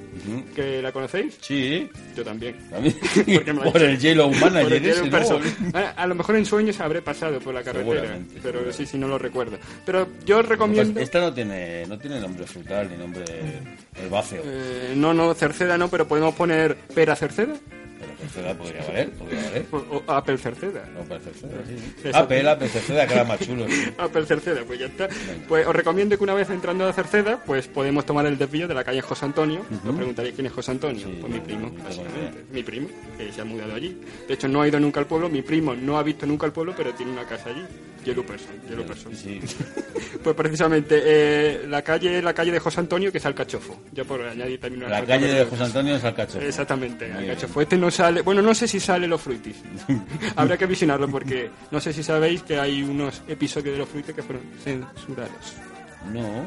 ¿Que 0.54 0.82
la 0.82 0.92
conocéis? 0.92 1.38
Sí, 1.40 1.88
Yo 2.16 2.24
también. 2.24 2.56
también. 2.70 2.94
Por 3.72 3.82
el 3.82 3.98
Yellow 3.98 4.30
¿no? 4.32 5.10
Person. 5.10 5.42
A, 5.96 6.06
lo 6.06 6.14
mejor 6.14 6.36
en 6.36 6.46
sueños 6.46 6.80
habré 6.80 7.02
pasado 7.02 7.38
por 7.40 7.54
la 7.54 7.62
carretera, 7.62 8.18
pero 8.42 8.72
sí, 8.72 8.86
sí, 8.86 8.98
no 8.98 9.08
lo 9.08 9.18
recuerdo. 9.18 9.58
Pero 9.84 10.08
yo 10.24 10.38
os 10.38 10.48
recomiendo... 10.48 11.00
Esta 11.00 11.20
no 11.20 11.32
tiene, 11.32 11.86
no 11.86 11.98
tiene 11.98 12.20
nombre 12.20 12.46
frutal 12.46 12.88
ni 12.90 12.96
nombre 12.96 13.24
herbáceo. 13.96 14.42
eh, 14.44 14.94
no, 14.96 15.14
no, 15.14 15.34
Cerceda 15.34 15.76
no, 15.78 15.88
pero 15.88 16.06
podemos 16.08 16.34
poner 16.34 16.76
pera 16.94 17.16
Cerceda 17.16 17.54
Cerceda 18.20 18.54
podría 18.56 18.84
valer, 18.84 19.10
podría 19.12 19.42
valer. 19.42 19.66
o, 19.72 19.76
o 20.06 20.12
Apple 20.12 20.38
Cerceda. 20.38 20.84
Para 21.08 21.20
Cerceda, 21.20 21.52
sí. 21.66 21.74
Exacto. 21.98 22.18
Apple, 22.18 22.48
Apple, 22.50 22.68
Cerceda, 22.68 23.06
que 23.06 23.14
era 23.14 23.24
más 23.24 23.40
chulo. 23.40 23.66
sí. 23.68 23.84
Apple 23.98 24.26
Cerceda, 24.26 24.62
pues 24.66 24.78
ya 24.78 24.86
está. 24.86 25.08
Pues 25.48 25.66
os 25.66 25.74
recomiendo 25.74 26.16
que 26.16 26.24
una 26.24 26.34
vez 26.34 26.50
entrando 26.50 26.86
a 26.86 26.92
Cerceda, 26.92 27.42
pues 27.44 27.66
podemos 27.68 28.04
tomar 28.06 28.26
el 28.26 28.36
desvío 28.38 28.68
de 28.68 28.74
la 28.74 28.84
calle 28.84 29.00
José 29.00 29.24
Antonio. 29.24 29.60
Os 29.86 29.94
preguntaréis 29.94 30.34
quién 30.34 30.46
es 30.46 30.52
José 30.52 30.70
Antonio. 30.72 31.06
Sí, 31.06 31.18
pues 31.20 31.32
mi 31.32 31.40
primo, 31.40 31.70
básicamente. 31.82 32.44
Mi 32.52 32.62
primo, 32.62 32.88
que 33.16 33.32
se 33.32 33.40
ha 33.40 33.44
mudado 33.44 33.74
allí. 33.74 34.00
De 34.28 34.34
hecho, 34.34 34.48
no 34.48 34.62
ha 34.62 34.68
ido 34.68 34.78
nunca 34.80 35.00
al 35.00 35.06
pueblo. 35.06 35.28
Mi 35.28 35.42
primo 35.42 35.74
no 35.74 35.98
ha 35.98 36.02
visto 36.02 36.26
nunca 36.26 36.46
el 36.46 36.52
pueblo, 36.52 36.74
pero 36.76 36.92
tiene 36.94 37.12
una 37.12 37.24
casa 37.24 37.50
allí. 37.50 37.64
Yellow 38.04 38.24
Person, 38.24 38.60
Yellow 38.68 38.84
Person. 38.84 39.14
Sí. 39.14 39.40
Pues 40.22 40.36
precisamente, 40.36 41.00
eh, 41.02 41.66
la 41.68 41.82
calle 41.82 42.20
la 42.20 42.34
calle 42.34 42.50
de 42.52 42.58
José 42.58 42.80
Antonio, 42.80 43.10
que 43.10 43.18
es 43.18 43.24
Alcachofo. 43.24 43.80
Ya 43.92 44.04
por 44.04 44.20
añadir 44.20 44.60
también 44.60 44.82
una 44.84 45.00
La 45.00 45.06
calle 45.06 45.28
de 45.28 45.44
José 45.46 45.64
Antonio 45.64 45.96
es 45.96 46.04
Alcacho. 46.04 46.40
Exactamente, 46.40 47.08
Muy 47.08 47.28
Alcachofo. 47.28 47.60
Este 47.60 47.78
no 47.78 47.90
sale, 47.90 48.20
bueno, 48.20 48.42
no 48.42 48.54
sé 48.54 48.68
si 48.68 48.80
sale 48.80 49.06
los 49.06 49.20
fruitis. 49.20 49.56
Habrá 50.36 50.58
que 50.58 50.66
visionarlo 50.66 51.08
porque 51.08 51.50
no 51.70 51.80
sé 51.80 51.92
si 51.92 52.02
sabéis 52.02 52.42
que 52.42 52.58
hay 52.58 52.82
unos 52.82 53.22
episodios 53.28 53.72
de 53.74 53.78
los 53.78 53.88
fruitis 53.88 54.14
que 54.14 54.22
fueron 54.22 54.42
censurados. 54.62 55.54
No. 56.12 56.44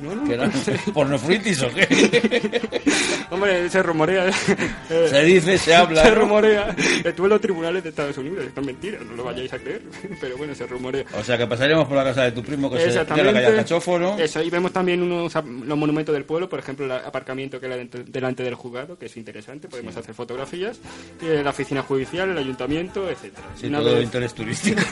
No, 0.00 0.14
no. 0.14 0.50
¿Pornofruitis 0.94 1.62
o 1.62 1.68
qué? 1.72 2.60
Hombre, 3.30 3.68
se 3.70 3.82
rumorea. 3.82 4.28
eh, 4.28 5.06
Se 5.10 5.24
dice, 5.24 5.58
se 5.58 5.74
habla. 5.74 6.02
se 6.02 6.10
¿no? 6.10 6.14
rumorea. 6.16 6.74
Estuve 7.04 7.26
en 7.26 7.30
los 7.30 7.40
tribunales 7.40 7.82
de 7.82 7.88
Estados 7.90 8.16
Unidos. 8.18 8.44
Esto 8.44 8.60
es 8.60 8.66
mentira, 8.66 8.98
no 9.08 9.14
lo 9.16 9.24
vayáis 9.24 9.52
a 9.52 9.58
creer. 9.58 9.82
Pero 10.20 10.36
bueno, 10.36 10.54
se 10.54 10.66
rumorea. 10.66 11.04
O 11.18 11.22
sea, 11.24 11.38
que 11.38 11.46
pasaríamos 11.46 11.86
por 11.86 11.96
la 11.96 12.04
casa 12.04 12.24
de 12.24 12.32
tu 12.32 12.42
primo 12.42 12.70
que 12.70 12.78
se 12.80 12.92
la 12.92 13.04
calle 13.06 13.46
Alcachofo, 13.46 13.98
¿no? 13.98 14.18
Eso, 14.18 14.42
y 14.42 14.50
vemos 14.50 14.72
también 14.72 15.02
unos, 15.02 15.32
los 15.34 15.78
monumentos 15.78 16.12
del 16.14 16.24
pueblo, 16.24 16.48
por 16.48 16.58
ejemplo, 16.58 16.86
el 16.86 16.92
aparcamiento 16.92 17.60
que 17.60 17.66
hay 17.66 17.88
delante 18.06 18.42
del 18.42 18.54
juzgado, 18.54 18.98
que 18.98 19.06
es 19.06 19.16
interesante, 19.16 19.68
podemos 19.68 19.96
hacer 19.96 20.14
fotografías, 20.14 20.78
la 21.20 21.50
oficina 21.50 21.82
judicial, 21.82 22.30
el 22.30 22.38
ayuntamiento, 22.38 23.08
etcétera. 23.08 23.46
Sí, 23.58 23.66
Una 23.66 23.78
todo 23.80 23.94
de 23.96 24.02
interés 24.02 24.34
turístico. 24.34 24.82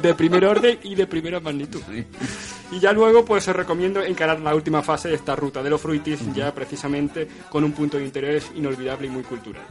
de 0.00 0.14
primer 0.14 0.44
orden 0.44 0.78
y 0.82 0.94
de 0.94 1.06
primera 1.06 1.40
magnitud. 1.40 1.80
Sí. 1.90 2.04
Y 2.72 2.80
ya 2.80 2.92
luego, 2.92 3.24
pues 3.24 3.46
os 3.48 3.54
recomiendo 3.56 4.04
encarar 4.12 4.40
la 4.40 4.54
última 4.54 4.82
fase 4.82 5.08
de 5.08 5.14
esta 5.14 5.34
ruta 5.34 5.62
de 5.62 5.70
los 5.70 5.80
fruitis, 5.80 6.20
ya 6.32 6.54
precisamente 6.54 7.26
con 7.50 7.64
un 7.64 7.72
punto 7.72 7.96
de 7.98 8.04
interés 8.04 8.50
inolvidable 8.54 9.06
y 9.08 9.10
muy 9.10 9.22
cultural. 9.22 9.64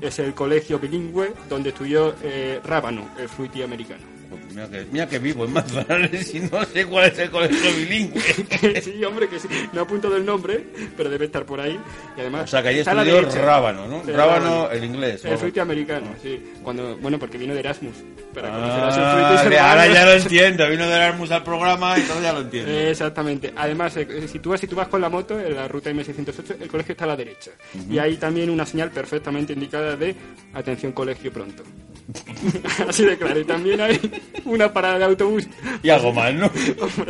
Es 0.00 0.18
el 0.18 0.34
colegio 0.34 0.78
bilingüe 0.78 1.32
donde 1.48 1.70
estudió 1.70 2.14
eh, 2.22 2.60
Rábano, 2.64 3.08
el 3.18 3.28
fruiti 3.28 3.62
americano. 3.62 4.02
Mira 4.50 4.68
que, 4.68 4.86
mira 4.92 5.08
que 5.08 5.18
vivo 5.18 5.44
en 5.44 5.52
Manzanares 5.52 6.34
y 6.34 6.40
no 6.40 6.64
sé 6.64 6.86
cuál 6.86 7.06
es 7.06 7.18
el 7.18 7.30
colegio 7.30 7.70
bilingüe. 7.76 8.20
sí, 8.82 9.04
hombre, 9.04 9.28
que 9.28 9.38
sí. 9.38 9.48
No 9.72 9.82
apunto 9.82 10.08
del 10.10 10.24
nombre, 10.24 10.64
pero 10.96 11.10
debe 11.10 11.26
estar 11.26 11.44
por 11.44 11.60
ahí. 11.60 11.78
Y 12.16 12.20
además, 12.20 12.44
O 12.44 12.46
sea, 12.48 12.62
que 12.62 12.68
ahí 12.68 12.78
a 12.78 12.80
estudió. 12.82 13.20
Rábano, 13.44 13.86
¿no? 13.86 14.02
Rábano, 14.02 14.70
el 14.70 14.84
inglés. 14.84 15.24
El 15.24 15.34
o- 15.34 15.38
fruiti 15.38 15.60
americano, 15.60 16.08
sí. 16.22 16.52
Cuando, 16.62 16.96
bueno, 16.98 17.18
porque 17.18 17.38
vino 17.38 17.54
de 17.54 17.60
Erasmus. 17.60 17.94
Para 18.34 18.50
conocer 18.50 18.82
a 18.84 18.90
sus 18.90 19.02
fruitis 19.02 19.40
Ah, 19.46 19.48
de- 19.48 19.58
ahora 19.58 19.86
ya 19.86 20.04
lo 20.06 20.12
entiendo. 20.12 20.68
Vino 20.68 20.88
de 20.88 20.94
Erasmus 20.96 21.30
al 21.30 21.44
programa 21.44 21.98
y 21.98 22.02
todo 22.02 22.20
ya 22.22 22.32
lo 22.32 22.40
entiendo. 22.40 22.70
Eh, 22.70 22.90
Exactamente. 22.94 23.52
Además, 23.56 23.96
eh, 23.96 24.26
si 24.28 24.38
tú 24.40 24.50
vas, 24.50 24.60
si 24.60 24.66
tú 24.66 24.76
vas 24.76 24.88
con 24.88 25.00
la 25.00 25.08
moto 25.08 25.38
en 25.38 25.54
la 25.54 25.68
ruta 25.68 25.90
M608, 25.90 26.56
el 26.60 26.68
colegio 26.68 26.92
está 26.92 27.04
a 27.04 27.08
la 27.08 27.16
derecha. 27.16 27.50
Y 27.90 27.98
hay 27.98 28.16
también 28.16 28.50
una 28.50 28.66
señal 28.66 28.90
perfectamente 28.90 29.52
indicada 29.52 29.96
de 29.96 30.14
atención 30.52 30.92
colegio 30.92 31.32
pronto. 31.32 31.62
Así 32.88 33.04
de 33.04 33.16
claro. 33.16 33.40
Y 33.40 33.44
también 33.44 33.80
hay 33.80 33.98
una 34.44 34.72
parada 34.72 34.98
de 34.98 35.04
autobús. 35.06 35.48
Y 35.82 35.90
algo 35.90 36.12
más, 36.12 36.34
¿no? 36.34 36.50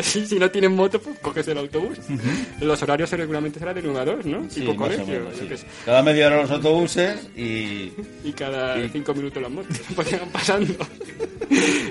Sí, 0.01 0.27
si 0.27 0.39
no 0.39 0.51
tienes 0.51 0.71
moto, 0.71 1.01
pues 1.01 1.19
coges 1.19 1.49
el 1.49 1.59
autobús. 1.59 1.99
Los 2.61 2.83
horarios 2.83 3.11
regularmente 3.13 3.59
serán 3.59 3.75
de 3.75 3.83
9 3.83 4.01
a 4.01 4.05
2, 4.05 4.27
¿no? 4.27 4.51
Sí, 4.51 4.61
tipo 4.61 4.77
colegio. 4.77 5.07
menos, 5.07 5.35
sí. 5.37 5.67
Cada 5.85 6.03
media 6.03 6.27
hora 6.29 6.43
los 6.43 6.51
autobuses 6.51 7.29
y... 7.37 7.93
Y 8.25 8.33
cada 8.37 8.79
Y- 8.79 8.89
5 8.89 9.15
minutos 9.15 9.43
las 9.43 9.51
motos 9.51 9.77
pues 9.97 10.11
van 10.13 10.29
pasando. 10.31 10.75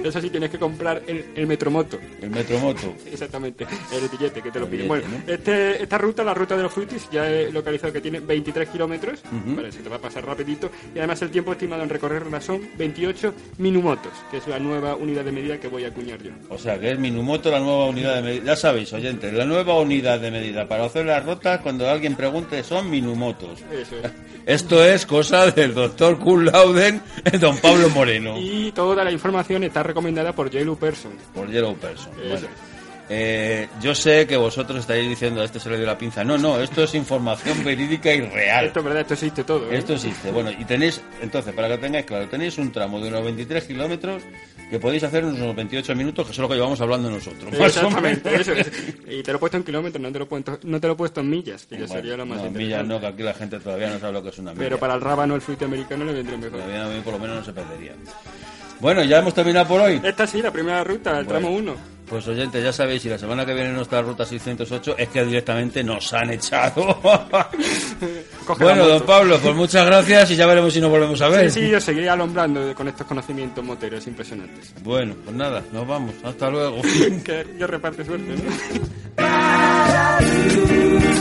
Eso 0.03 0.19
sí, 0.19 0.29
tienes 0.29 0.49
que 0.49 0.57
comprar 0.59 1.01
el, 1.07 1.25
el 1.35 1.47
metromoto. 1.47 1.99
el 2.21 2.29
metromoto. 2.29 2.93
Exactamente, 3.11 3.65
el 3.91 4.09
billete 4.09 4.41
que 4.41 4.51
te 4.51 4.59
lo 4.59 4.67
piden. 4.67 4.87
Bueno, 4.87 5.05
¿no? 5.07 5.31
este, 5.33 5.81
esta 5.83 5.97
ruta, 5.97 6.23
la 6.23 6.33
ruta 6.33 6.57
de 6.57 6.63
los 6.63 6.73
frutis, 6.73 7.07
ya 7.11 7.29
he 7.29 7.51
localizado 7.51 7.93
que 7.93 8.01
tiene 8.01 8.19
23 8.19 8.69
kilómetros, 8.69 9.21
vale, 9.31 9.71
se 9.71 9.79
te 9.79 9.89
va 9.89 9.97
a 9.97 9.99
pasar 9.99 10.25
rapidito, 10.25 10.69
y 10.93 10.97
además 10.97 11.21
el 11.21 11.29
tiempo 11.29 11.51
estimado 11.53 11.83
en 11.83 11.89
recorrerla 11.89 12.41
son 12.41 12.61
28 12.93 13.33
minumotos, 13.57 14.11
que 14.29 14.37
es 14.37 14.47
la 14.47 14.59
nueva 14.59 14.95
unidad 14.95 15.25
de 15.25 15.31
medida 15.31 15.59
que 15.59 15.67
voy 15.67 15.83
a 15.83 15.87
acuñar 15.87 16.21
yo. 16.21 16.31
O 16.49 16.57
sea, 16.57 16.79
que 16.79 16.91
es 16.91 16.99
Minumoto 16.99 17.49
la 17.49 17.59
nueva 17.59 17.85
unidad 17.85 18.15
de 18.15 18.21
medida. 18.21 18.43
Ya 18.45 18.55
sabéis, 18.55 18.93
oyentes, 18.93 19.33
la 19.33 19.45
nueva 19.45 19.79
unidad 19.79 20.19
de 20.19 20.29
medida 20.29 20.67
para 20.67 20.85
hacer 20.85 21.05
las 21.05 21.25
rotas, 21.25 21.61
cuando 21.61 21.89
alguien 21.89 22.15
pregunte, 22.15 22.63
son 22.63 22.89
Minumotos. 22.89 23.59
Eso 23.71 23.95
es. 23.97 24.11
Esto 24.45 24.83
es 24.83 25.05
cosa 25.05 25.49
del 25.51 25.73
doctor 25.73 26.19
Kun 26.19 26.45
Lauden, 26.45 27.01
don 27.39 27.57
Pablo 27.57 27.89
Moreno, 27.89 28.37
Y 28.39 28.71
toda 28.73 29.03
la 29.03 29.11
información 29.11 29.63
está 29.63 29.81
recomendada 29.83 30.33
por 30.33 30.49
Yellow 30.49 30.75
Person. 30.77 31.13
por 31.33 31.49
Yellow 31.49 31.75
Person. 31.75 32.11
Eso 32.23 32.45
es. 32.45 32.72
Eh, 33.09 33.67
yo 33.81 33.93
sé 33.93 34.25
que 34.25 34.37
vosotros 34.37 34.79
estáis 34.79 35.07
diciendo, 35.07 35.41
a 35.41 35.45
este 35.45 35.59
se 35.59 35.69
le 35.69 35.77
dio 35.77 35.85
la 35.85 35.97
pinza. 35.97 36.23
No, 36.23 36.37
no, 36.37 36.59
esto 36.59 36.83
es 36.83 36.95
información 36.95 37.63
verídica 37.65 38.13
y 38.13 38.21
real. 38.21 38.65
Esto 38.65 38.79
es 38.79 38.85
verdad, 38.85 39.01
esto 39.01 39.13
existe 39.13 39.43
todo. 39.43 39.71
¿eh? 39.71 39.77
Esto 39.77 39.93
existe. 39.93 40.31
Bueno, 40.31 40.51
y 40.51 40.63
tenéis, 40.65 41.01
entonces, 41.21 41.53
para 41.53 41.67
que 41.67 41.77
tengáis 41.77 42.05
claro, 42.05 42.27
tenéis 42.27 42.57
un 42.57 42.71
tramo 42.71 42.99
de 42.99 43.09
unos 43.09 43.23
23 43.23 43.63
kilómetros 43.65 44.23
que 44.69 44.79
podéis 44.79 45.03
hacer 45.03 45.23
en 45.23 45.41
unos 45.41 45.55
28 45.55 45.95
minutos, 45.95 46.25
que 46.25 46.31
es 46.31 46.37
lo 46.37 46.47
que 46.47 46.55
llevamos 46.55 46.79
hablando 46.81 47.09
nosotros. 47.09 47.53
Exactamente, 47.53 48.33
eso 48.35 48.53
es. 48.53 48.71
Y 49.07 49.21
te 49.21 49.31
lo 49.31 49.37
he 49.37 49.39
puesto 49.39 49.57
en 49.57 49.63
kilómetros, 49.63 50.01
no 50.01 50.11
te 50.11 50.19
lo 50.19 50.25
he 50.25 50.27
puesto, 50.27 50.59
no 50.63 50.79
te 50.79 50.87
lo 50.87 50.93
he 50.93 50.95
puesto 50.95 51.21
en 51.21 51.29
millas, 51.29 51.65
que 51.65 51.75
ya 51.75 51.85
Bueno, 51.85 51.93
sería 51.93 52.17
lo 52.17 52.25
más 52.25 52.41
no, 52.41 52.51
millas 52.51 52.85
no, 52.85 52.99
que 52.99 53.07
aquí 53.07 53.23
la 53.23 53.33
gente 53.33 53.59
todavía 53.59 53.89
no 53.89 53.99
sabe 53.99 54.13
lo 54.13 54.23
que 54.23 54.29
es 54.29 54.39
una 54.39 54.51
milla. 54.51 54.63
Pero 54.63 54.79
para 54.79 54.95
el 54.95 55.01
rábano, 55.01 55.35
el 55.35 55.41
fruto 55.41 55.65
americano 55.65 56.05
le 56.05 56.13
vendría 56.13 56.37
mejor. 56.37 56.59
Todavía 56.59 57.03
por 57.03 57.13
lo 57.13 57.19
menos 57.19 57.35
no 57.37 57.43
se 57.43 57.53
perdería. 57.53 57.93
Bueno, 58.79 59.03
ya 59.03 59.19
hemos 59.19 59.33
terminado 59.33 59.67
por 59.67 59.81
hoy. 59.81 60.01
Esta 60.03 60.25
sí, 60.25 60.41
la 60.41 60.51
primera 60.51 60.83
ruta, 60.83 61.19
el 61.19 61.27
tramo 61.27 61.51
1. 61.51 61.92
Pues 62.07 62.27
oyentes, 62.27 62.63
ya 62.63 62.73
sabéis, 62.73 63.01
si 63.01 63.09
la 63.09 63.17
semana 63.17 63.45
que 63.45 63.53
viene 63.53 63.71
no 63.71 63.81
está 63.81 64.01
ruta 64.01 64.25
608, 64.25 64.95
es 64.97 65.09
que 65.09 65.25
directamente 65.25 65.83
nos 65.83 66.13
han 66.13 66.31
echado. 66.31 66.99
Bueno, 68.59 68.85
don 68.85 69.01
Pablo, 69.03 69.39
pues 69.41 69.55
muchas 69.55 69.85
gracias 69.85 70.31
y 70.31 70.35
ya 70.35 70.45
veremos 70.45 70.73
si 70.73 70.81
nos 70.81 70.89
volvemos 70.89 71.21
a 71.21 71.29
ver. 71.29 71.49
Sí, 71.49 71.61
sí, 71.61 71.69
yo 71.69 71.79
seguiré 71.79 72.09
alumbrando 72.09 72.75
con 72.75 72.89
estos 72.89 73.07
conocimientos 73.07 73.63
moteros 73.63 74.05
impresionantes. 74.05 74.73
Bueno, 74.83 75.15
pues 75.23 75.33
nada, 75.33 75.63
nos 75.71 75.87
vamos. 75.87 76.13
Hasta 76.23 76.49
luego. 76.49 76.81
que 77.23 77.47
yo 77.57 77.67
reparte 77.67 78.03
suerte, 78.03 78.35
¿no? 78.35 79.23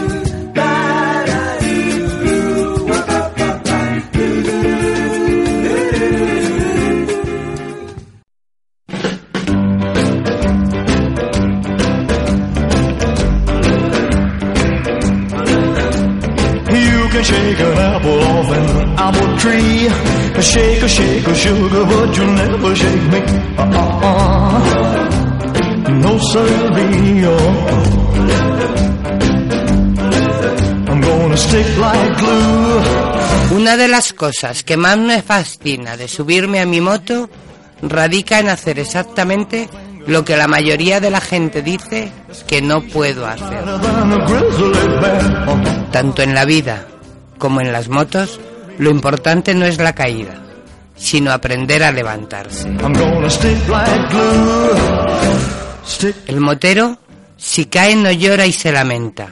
can 17.12 17.24
shake 17.24 17.60
an 17.60 17.78
apple 17.78 18.20
off 18.32 18.48
an 18.56 18.64
apple 19.06 19.36
tree. 19.36 19.89
Shake 20.40 20.82
a 20.82 20.89
shake 20.89 21.26
a 21.26 21.34
sugar, 21.34 21.84
but 21.84 22.16
you'll 22.16 22.32
never 22.32 22.74
shake 22.74 23.06
me. 23.12 23.20
Uh-uh. 23.59 24.52
No 26.05 26.12
siree. 26.30 27.26
I'm 30.89 31.01
gonna 31.01 31.36
stick 31.36 31.78
like 31.78 32.16
glue. 32.18 33.56
Una 33.59 33.76
de 33.76 33.89
las 33.89 34.12
cosas 34.14 34.62
que 34.64 34.76
más 34.76 34.97
me 34.97 35.22
fascina 35.22 35.97
de 35.97 36.09
subirme 36.09 36.60
a 36.60 36.66
mi 36.66 36.80
moto 36.80 37.28
radica 37.82 38.39
en 38.40 38.48
hacer 38.48 38.78
exactamente 38.78 39.68
lo 40.06 40.24
que 40.24 40.36
la 40.36 40.48
mayoría 40.48 40.98
de 41.01 41.10
la 41.10 41.20
gente 41.20 41.62
dice 41.62 42.10
que 42.47 42.62
no 42.62 42.80
puedo 42.80 43.26
hacer. 43.26 43.62
Tanto 45.93 46.22
en 46.22 46.34
la 46.34 46.44
vida 46.47 46.86
como 47.43 47.60
en 47.60 47.73
las 47.73 47.89
motos, 47.89 48.39
lo 48.78 48.89
importante 48.89 49.52
no 49.52 49.66
es 49.66 49.78
la 49.78 49.97
caída, 49.97 50.40
sino 50.94 51.32
aprender 51.32 51.82
a 51.82 51.90
levantarse. 51.90 52.69
El 56.28 56.40
motero, 56.40 56.98
si 57.36 57.64
cae, 57.64 57.97
no 57.97 58.12
llora 58.12 58.47
y 58.47 58.52
se 58.52 58.70
lamenta, 58.70 59.27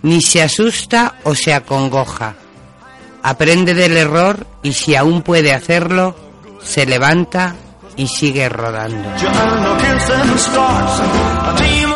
ni 0.00 0.22
se 0.22 0.40
asusta 0.42 1.16
o 1.24 1.34
se 1.34 1.52
acongoja. 1.52 2.34
Aprende 3.22 3.74
del 3.74 3.98
error 3.98 4.46
y 4.62 4.72
si 4.72 4.96
aún 4.96 5.20
puede 5.20 5.52
hacerlo, 5.52 6.16
se 6.62 6.86
levanta 6.86 7.56
y 7.94 8.06
sigue 8.06 8.48
rodando. 8.48 9.06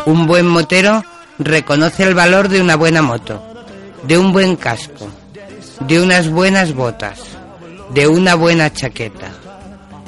Un 0.05 0.27
buen 0.27 0.47
motero 0.47 1.03
reconoce 1.39 2.03
el 2.03 2.13
valor 2.13 2.51
de 2.51 2.61
una 2.61 2.77
buena 2.77 3.01
moto, 3.01 3.43
de 4.03 4.19
un 4.19 4.31
buen 4.31 4.57
casco, 4.57 5.09
de 5.81 6.01
unas 6.01 6.29
buenas 6.29 6.75
botas, 6.75 7.21
de 7.95 8.09
una 8.09 8.35
buena 8.35 8.73
chaqueta, 8.73 9.31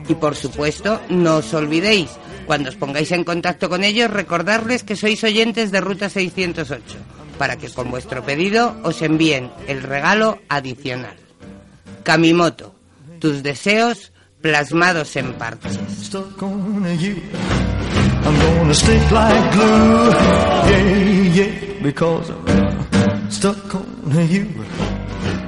Y 0.09 0.15
por 0.15 0.37
supuesto, 0.37 1.01
no 1.09 1.39
os 1.39 1.53
olvidéis, 1.55 2.11
cuando 2.47 2.71
os 2.71 2.77
pongáis 2.77 3.11
en 3.11 3.25
contacto 3.25 3.69
con 3.69 3.83
ellos, 3.83 4.09
recordarles 4.11 4.85
que 4.85 4.95
sois 4.95 5.25
oyentes 5.25 5.73
de 5.73 5.81
Ruta 5.81 6.09
608, 6.09 6.97
para 7.39 7.57
que 7.57 7.71
con 7.71 7.91
vuestro 7.91 8.25
pedido 8.25 8.77
os 8.83 9.03
envíen 9.03 9.51
el 9.67 9.83
regalo 9.83 10.39
adicional. 10.49 11.17
Kamimoto, 12.03 12.75
tus 13.19 13.43
deseos 13.43 14.13
plasmados 14.41 15.17
en 15.17 15.33
parches. 15.35 15.79
Stuck 16.01 16.43
on. 16.43 16.85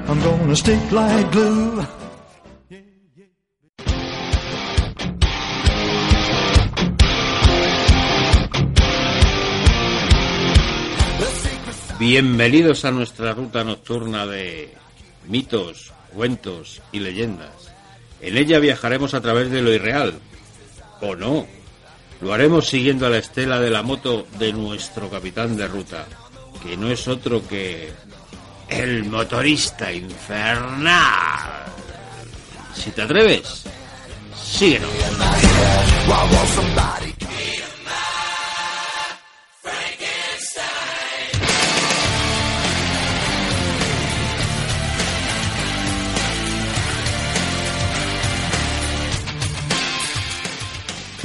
I'm 0.08 0.20
gonna 0.22 0.56
stick 0.56 0.90
like 0.90 1.30
glue. 1.32 1.97
Bienvenidos 11.98 12.84
a 12.84 12.92
nuestra 12.92 13.32
ruta 13.32 13.64
nocturna 13.64 14.24
de 14.24 14.72
mitos, 15.26 15.92
cuentos 16.14 16.80
y 16.92 17.00
leyendas. 17.00 17.72
En 18.20 18.36
ella 18.36 18.60
viajaremos 18.60 19.14
a 19.14 19.20
través 19.20 19.50
de 19.50 19.62
lo 19.62 19.72
irreal. 19.72 20.14
¿O 21.00 21.16
no? 21.16 21.44
Lo 22.20 22.32
haremos 22.32 22.68
siguiendo 22.68 23.04
a 23.04 23.10
la 23.10 23.18
estela 23.18 23.58
de 23.58 23.70
la 23.70 23.82
moto 23.82 24.28
de 24.38 24.52
nuestro 24.52 25.10
capitán 25.10 25.56
de 25.56 25.66
ruta, 25.66 26.06
que 26.62 26.76
no 26.76 26.88
es 26.88 27.08
otro 27.08 27.46
que 27.48 27.90
el 28.68 29.04
motorista 29.04 29.92
infernal. 29.92 31.64
Si 32.74 32.92
te 32.92 33.02
atreves, 33.02 33.64
síguenos. 34.40 34.88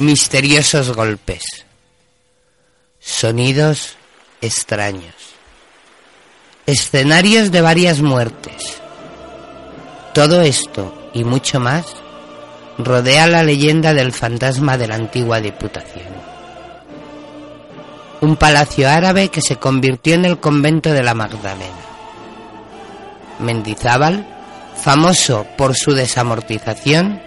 Misteriosos 0.00 0.90
golpes. 0.90 1.44
Sonidos 2.98 3.96
extraños. 4.40 5.14
Escenarios 6.66 7.52
de 7.52 7.60
varias 7.60 8.02
muertes. 8.02 8.80
Todo 10.12 10.42
esto 10.42 11.10
y 11.14 11.22
mucho 11.22 11.60
más 11.60 11.86
rodea 12.76 13.28
la 13.28 13.44
leyenda 13.44 13.94
del 13.94 14.10
fantasma 14.12 14.76
de 14.76 14.88
la 14.88 14.96
antigua 14.96 15.40
Diputación. 15.40 16.12
Un 18.20 18.34
palacio 18.34 18.88
árabe 18.90 19.28
que 19.28 19.42
se 19.42 19.58
convirtió 19.58 20.14
en 20.14 20.24
el 20.24 20.40
convento 20.40 20.92
de 20.92 21.04
la 21.04 21.14
Magdalena. 21.14 21.84
Mendizábal, 23.38 24.26
famoso 24.74 25.46
por 25.56 25.76
su 25.76 25.92
desamortización, 25.92 27.22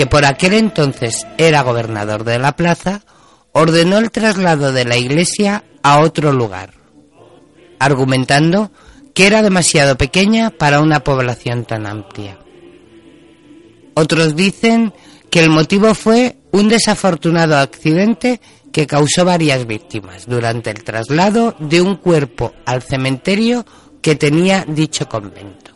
que 0.00 0.06
por 0.06 0.24
aquel 0.24 0.54
entonces 0.54 1.26
era 1.36 1.60
gobernador 1.60 2.24
de 2.24 2.38
la 2.38 2.56
plaza, 2.56 3.02
ordenó 3.52 3.98
el 3.98 4.10
traslado 4.10 4.72
de 4.72 4.86
la 4.86 4.96
iglesia 4.96 5.62
a 5.82 6.00
otro 6.00 6.32
lugar, 6.32 6.72
argumentando 7.78 8.70
que 9.12 9.26
era 9.26 9.42
demasiado 9.42 9.98
pequeña 9.98 10.48
para 10.48 10.80
una 10.80 11.00
población 11.00 11.66
tan 11.66 11.86
amplia. 11.86 12.38
Otros 13.92 14.34
dicen 14.34 14.94
que 15.28 15.40
el 15.40 15.50
motivo 15.50 15.94
fue 15.94 16.38
un 16.50 16.70
desafortunado 16.70 17.58
accidente 17.58 18.40
que 18.72 18.86
causó 18.86 19.26
varias 19.26 19.66
víctimas 19.66 20.24
durante 20.26 20.70
el 20.70 20.82
traslado 20.82 21.54
de 21.58 21.82
un 21.82 21.96
cuerpo 21.96 22.54
al 22.64 22.80
cementerio 22.80 23.66
que 24.00 24.16
tenía 24.16 24.64
dicho 24.66 25.10
convento. 25.10 25.72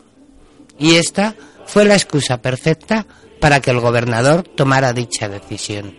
Y 0.79 0.95
esta 0.95 1.35
fue 1.67 1.85
la 1.85 1.93
excusa 1.93 2.41
perfecta 2.41 3.05
para 3.45 3.59
que 3.59 3.69
el 3.69 3.79
gobernador 3.79 4.41
tomara 4.41 4.91
dicha 4.91 5.29
decisión. 5.29 5.95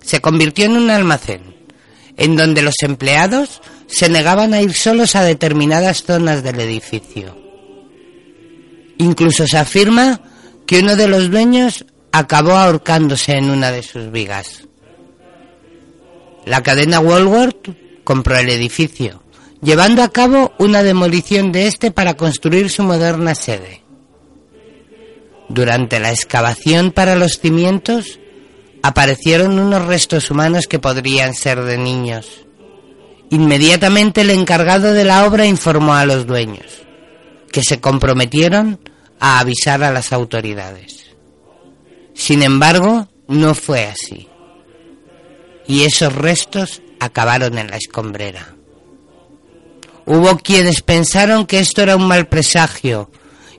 Se 0.00 0.20
convirtió 0.20 0.64
en 0.64 0.72
un 0.72 0.90
almacén, 0.90 1.54
en 2.16 2.34
donde 2.34 2.62
los 2.62 2.74
empleados 2.82 3.62
se 3.86 4.08
negaban 4.08 4.54
a 4.54 4.60
ir 4.60 4.74
solos 4.74 5.14
a 5.14 5.22
determinadas 5.22 6.02
zonas 6.02 6.42
del 6.42 6.58
edificio. 6.58 7.38
Incluso 8.98 9.46
se 9.46 9.56
afirma 9.56 10.20
que 10.66 10.80
uno 10.80 10.96
de 10.96 11.06
los 11.06 11.30
dueños 11.30 11.84
acabó 12.10 12.56
ahorcándose 12.56 13.36
en 13.36 13.48
una 13.48 13.70
de 13.70 13.84
sus 13.84 14.10
vigas. 14.10 14.66
La 16.44 16.64
cadena 16.64 16.98
Woolworth 16.98 18.02
compró 18.02 18.36
el 18.36 18.50
edificio, 18.50 19.22
llevando 19.62 20.02
a 20.02 20.08
cabo 20.08 20.54
una 20.58 20.82
demolición 20.82 21.52
de 21.52 21.68
este 21.68 21.92
para 21.92 22.14
construir 22.14 22.68
su 22.68 22.82
moderna 22.82 23.36
sede. 23.36 23.82
Durante 25.52 26.00
la 26.00 26.10
excavación 26.10 26.92
para 26.92 27.14
los 27.14 27.38
cimientos 27.38 28.18
aparecieron 28.82 29.58
unos 29.58 29.84
restos 29.84 30.30
humanos 30.30 30.66
que 30.66 30.78
podrían 30.78 31.34
ser 31.34 31.62
de 31.64 31.76
niños. 31.76 32.46
Inmediatamente 33.28 34.22
el 34.22 34.30
encargado 34.30 34.94
de 34.94 35.04
la 35.04 35.26
obra 35.26 35.44
informó 35.44 35.92
a 35.92 36.06
los 36.06 36.26
dueños, 36.26 36.84
que 37.52 37.60
se 37.62 37.82
comprometieron 37.82 38.80
a 39.20 39.40
avisar 39.40 39.82
a 39.82 39.92
las 39.92 40.14
autoridades. 40.14 41.14
Sin 42.14 42.42
embargo, 42.42 43.08
no 43.28 43.54
fue 43.54 43.84
así. 43.84 44.28
Y 45.66 45.82
esos 45.82 46.14
restos 46.14 46.80
acabaron 46.98 47.58
en 47.58 47.68
la 47.68 47.76
escombrera. 47.76 48.54
Hubo 50.06 50.38
quienes 50.38 50.80
pensaron 50.80 51.44
que 51.44 51.58
esto 51.58 51.82
era 51.82 51.94
un 51.96 52.08
mal 52.08 52.26
presagio 52.26 53.10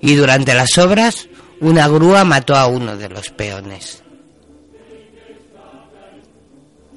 y 0.01 0.15
durante 0.15 0.55
las 0.55 0.75
obras 0.79 1.29
una 1.63 1.87
grúa 1.87 2.25
mató 2.25 2.55
a 2.55 2.67
uno 2.67 2.97
de 2.97 3.07
los 3.07 3.29
peones. 3.29 4.03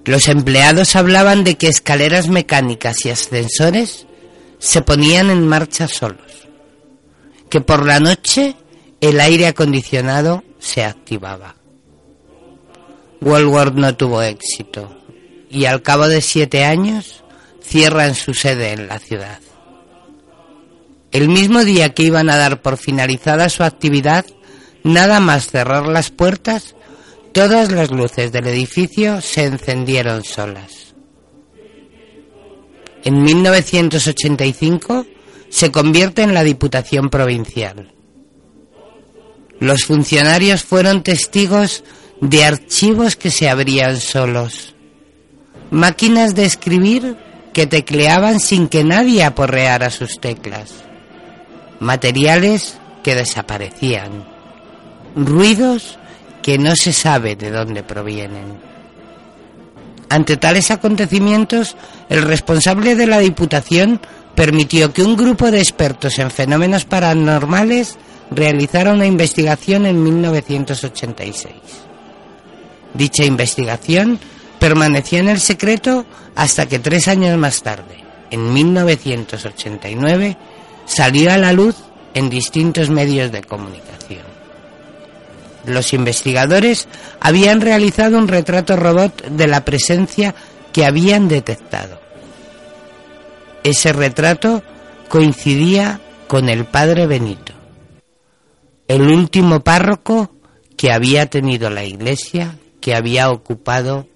Los 0.04 0.28
empleados 0.28 0.96
hablaban 0.96 1.44
de 1.44 1.56
que 1.56 1.68
escaleras 1.68 2.28
mecánicas 2.28 3.04
y 3.06 3.10
ascensores 3.10 4.06
se 4.58 4.82
ponían 4.82 5.30
en 5.30 5.46
marcha 5.46 5.86
solos, 5.86 6.48
que 7.48 7.60
por 7.60 7.86
la 7.86 8.00
noche 8.00 8.56
el 9.00 9.20
aire 9.20 9.46
acondicionado 9.46 10.42
se 10.58 10.84
activaba. 10.84 11.54
Woolworth 13.20 13.74
no 13.74 13.96
tuvo 13.96 14.22
éxito 14.22 15.00
y 15.48 15.66
al 15.66 15.82
cabo 15.82 16.08
de 16.08 16.20
siete 16.20 16.64
años 16.64 17.22
cierran 17.62 18.16
su 18.16 18.34
sede 18.34 18.72
en 18.72 18.88
la 18.88 18.98
ciudad. 18.98 19.38
El 21.12 21.28
mismo 21.28 21.64
día 21.64 21.94
que 21.94 22.02
iban 22.02 22.28
a 22.30 22.36
dar 22.36 22.60
por 22.62 22.76
finalizada 22.76 23.48
su 23.48 23.62
actividad, 23.62 24.26
Nada 24.86 25.18
más 25.18 25.50
cerrar 25.50 25.88
las 25.88 26.10
puertas, 26.10 26.76
todas 27.32 27.72
las 27.72 27.90
luces 27.90 28.30
del 28.30 28.46
edificio 28.46 29.20
se 29.20 29.42
encendieron 29.42 30.22
solas. 30.22 30.94
En 33.02 33.20
1985 33.20 35.04
se 35.48 35.72
convierte 35.72 36.22
en 36.22 36.34
la 36.34 36.44
Diputación 36.44 37.10
Provincial. 37.10 37.92
Los 39.58 39.86
funcionarios 39.86 40.62
fueron 40.62 41.02
testigos 41.02 41.82
de 42.20 42.44
archivos 42.44 43.16
que 43.16 43.32
se 43.32 43.48
abrían 43.48 43.98
solos, 43.98 44.76
máquinas 45.72 46.36
de 46.36 46.44
escribir 46.44 47.16
que 47.52 47.66
tecleaban 47.66 48.38
sin 48.38 48.68
que 48.68 48.84
nadie 48.84 49.24
aporreara 49.24 49.90
sus 49.90 50.20
teclas, 50.20 50.74
materiales 51.80 52.78
que 53.02 53.16
desaparecían 53.16 54.35
ruidos 55.16 55.98
que 56.42 56.58
no 56.58 56.76
se 56.76 56.92
sabe 56.92 57.34
de 57.34 57.50
dónde 57.50 57.82
provienen. 57.82 58.60
Ante 60.08 60.36
tales 60.36 60.70
acontecimientos, 60.70 61.76
el 62.08 62.22
responsable 62.22 62.94
de 62.94 63.08
la 63.08 63.18
Diputación 63.18 64.00
permitió 64.36 64.92
que 64.92 65.02
un 65.02 65.16
grupo 65.16 65.50
de 65.50 65.58
expertos 65.58 66.18
en 66.20 66.30
fenómenos 66.30 66.84
paranormales 66.84 67.98
realizara 68.30 68.92
una 68.92 69.06
investigación 69.06 69.86
en 69.86 70.02
1986. 70.02 71.54
Dicha 72.94 73.24
investigación 73.24 74.20
permaneció 74.58 75.18
en 75.18 75.28
el 75.28 75.40
secreto 75.40 76.06
hasta 76.34 76.66
que 76.66 76.78
tres 76.78 77.08
años 77.08 77.36
más 77.38 77.62
tarde, 77.62 78.04
en 78.30 78.52
1989, 78.52 80.36
salió 80.84 81.32
a 81.32 81.38
la 81.38 81.52
luz 81.52 81.76
en 82.14 82.30
distintos 82.30 82.90
medios 82.90 83.32
de 83.32 83.42
comunicación. 83.42 84.25
Los 85.66 85.92
investigadores 85.92 86.88
habían 87.20 87.60
realizado 87.60 88.18
un 88.18 88.28
retrato 88.28 88.76
robot 88.76 89.26
de 89.26 89.46
la 89.46 89.64
presencia 89.64 90.34
que 90.72 90.84
habían 90.84 91.28
detectado. 91.28 92.00
Ese 93.64 93.92
retrato 93.92 94.62
coincidía 95.08 96.00
con 96.28 96.48
el 96.48 96.66
padre 96.66 97.06
Benito, 97.06 97.52
el 98.88 99.02
último 99.02 99.60
párroco 99.60 100.36
que 100.76 100.92
había 100.92 101.26
tenido 101.26 101.70
la 101.70 101.84
iglesia 101.84 102.56
que 102.80 102.94
había 102.94 103.30
ocupado 103.30 104.06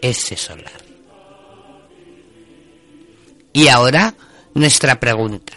ese 0.00 0.36
solar. 0.36 0.82
Y 3.52 3.68
ahora 3.68 4.14
nuestra 4.54 4.98
pregunta. 4.98 5.54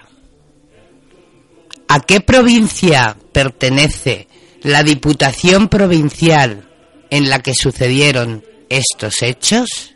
¿A 1.87 1.99
qué 2.01 2.21
provincia 2.21 3.15
pertenece 3.31 4.27
la 4.65 4.83
Diputación 4.83 5.69
Provincial 5.69 6.67
en 7.11 7.29
la 7.29 7.39
que 7.39 7.53
sucedieron 7.53 8.43
estos 8.67 9.21
hechos? 9.21 9.93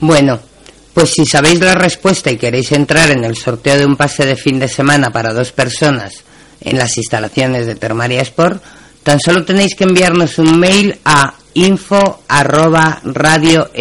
Bueno, 0.00 0.40
pues 0.94 1.10
si 1.10 1.26
sabéis 1.26 1.60
la 1.60 1.74
respuesta 1.74 2.30
y 2.30 2.38
queréis 2.38 2.72
entrar 2.72 3.10
en 3.10 3.22
el 3.22 3.36
sorteo 3.36 3.76
de 3.76 3.84
un 3.84 3.96
pase 3.96 4.24
de 4.24 4.36
fin 4.36 4.58
de 4.58 4.66
semana 4.66 5.10
para 5.10 5.34
dos 5.34 5.52
personas 5.52 6.24
en 6.62 6.78
las 6.78 6.96
instalaciones 6.96 7.66
de 7.66 7.74
Termaria 7.74 8.22
Sport, 8.22 8.62
tan 9.02 9.20
solo 9.20 9.44
tenéis 9.44 9.74
que 9.74 9.84
enviarnos 9.84 10.38
un 10.38 10.58
mail 10.58 10.98
a 11.04 11.34
info 11.54 12.22
arroba 12.28 13.02
radiomsa.com. 13.04 13.74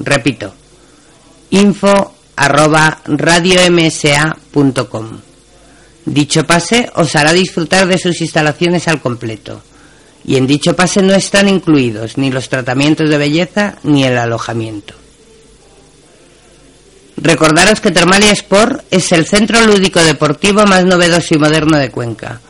Repito, 0.00 0.54
info. 1.50 2.14
Dicho 6.04 6.46
pase 6.46 6.90
os 6.94 7.14
hará 7.16 7.32
disfrutar 7.32 7.86
de 7.86 7.98
sus 7.98 8.20
instalaciones 8.20 8.88
al 8.88 9.00
completo. 9.00 9.62
Y 10.24 10.36
en 10.36 10.46
dicho 10.46 10.74
pase 10.74 11.02
no 11.02 11.14
están 11.14 11.48
incluidos 11.48 12.18
ni 12.18 12.30
los 12.30 12.48
tratamientos 12.48 13.08
de 13.08 13.18
belleza 13.18 13.76
ni 13.82 14.04
el 14.04 14.16
alojamiento. 14.18 14.94
Recordaros 17.16 17.80
que 17.80 17.90
Termalia 17.90 18.32
Sport 18.32 18.84
es 18.90 19.10
el 19.12 19.26
centro 19.26 19.60
lúdico 19.66 20.02
deportivo 20.02 20.64
más 20.66 20.84
novedoso 20.84 21.34
y 21.34 21.38
moderno 21.38 21.76
de 21.76 21.90
Cuenca. 21.90 22.40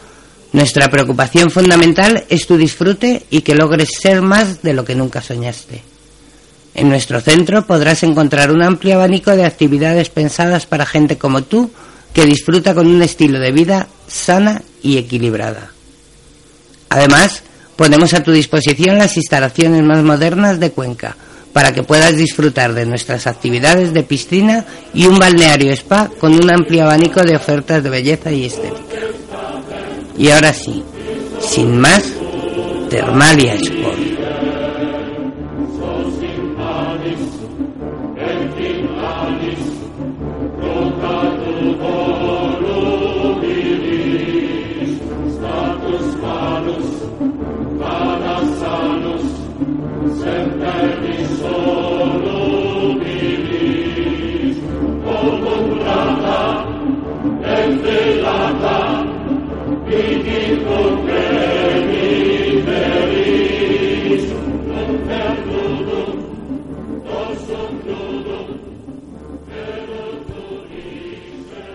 Nuestra 0.52 0.90
preocupación 0.90 1.50
fundamental 1.50 2.24
es 2.28 2.46
tu 2.46 2.56
disfrute 2.56 3.24
y 3.30 3.40
que 3.40 3.54
logres 3.54 3.90
ser 3.98 4.22
más 4.22 4.62
de 4.62 4.74
lo 4.74 4.84
que 4.84 4.94
nunca 4.94 5.22
soñaste. 5.22 5.82
En 6.74 6.88
nuestro 6.88 7.20
centro 7.20 7.66
podrás 7.66 8.02
encontrar 8.02 8.50
un 8.50 8.62
amplio 8.62 8.94
abanico 8.94 9.34
de 9.34 9.44
actividades 9.44 10.10
pensadas 10.10 10.66
para 10.66 10.86
gente 10.86 11.18
como 11.18 11.42
tú 11.42 11.70
que 12.18 12.26
disfruta 12.26 12.74
con 12.74 12.88
un 12.88 13.00
estilo 13.00 13.38
de 13.38 13.52
vida 13.52 13.86
sana 14.08 14.60
y 14.82 14.98
equilibrada. 14.98 15.70
Además, 16.88 17.44
ponemos 17.76 18.12
a 18.12 18.24
tu 18.24 18.32
disposición 18.32 18.98
las 18.98 19.16
instalaciones 19.16 19.84
más 19.84 20.02
modernas 20.02 20.58
de 20.58 20.72
Cuenca 20.72 21.14
para 21.52 21.72
que 21.72 21.84
puedas 21.84 22.16
disfrutar 22.16 22.74
de 22.74 22.86
nuestras 22.86 23.28
actividades 23.28 23.94
de 23.94 24.02
piscina 24.02 24.64
y 24.92 25.06
un 25.06 25.20
balneario 25.20 25.70
spa 25.70 26.10
con 26.18 26.34
un 26.34 26.50
amplio 26.50 26.82
abanico 26.82 27.22
de 27.22 27.36
ofertas 27.36 27.84
de 27.84 27.90
belleza 27.90 28.32
y 28.32 28.46
estética. 28.46 28.98
Y 30.18 30.30
ahora 30.30 30.52
sí, 30.52 30.82
sin 31.40 31.78
más, 31.78 32.02
Termalia 32.90 33.54
Sport. 33.54 33.97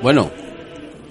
Bueno, 0.03 0.29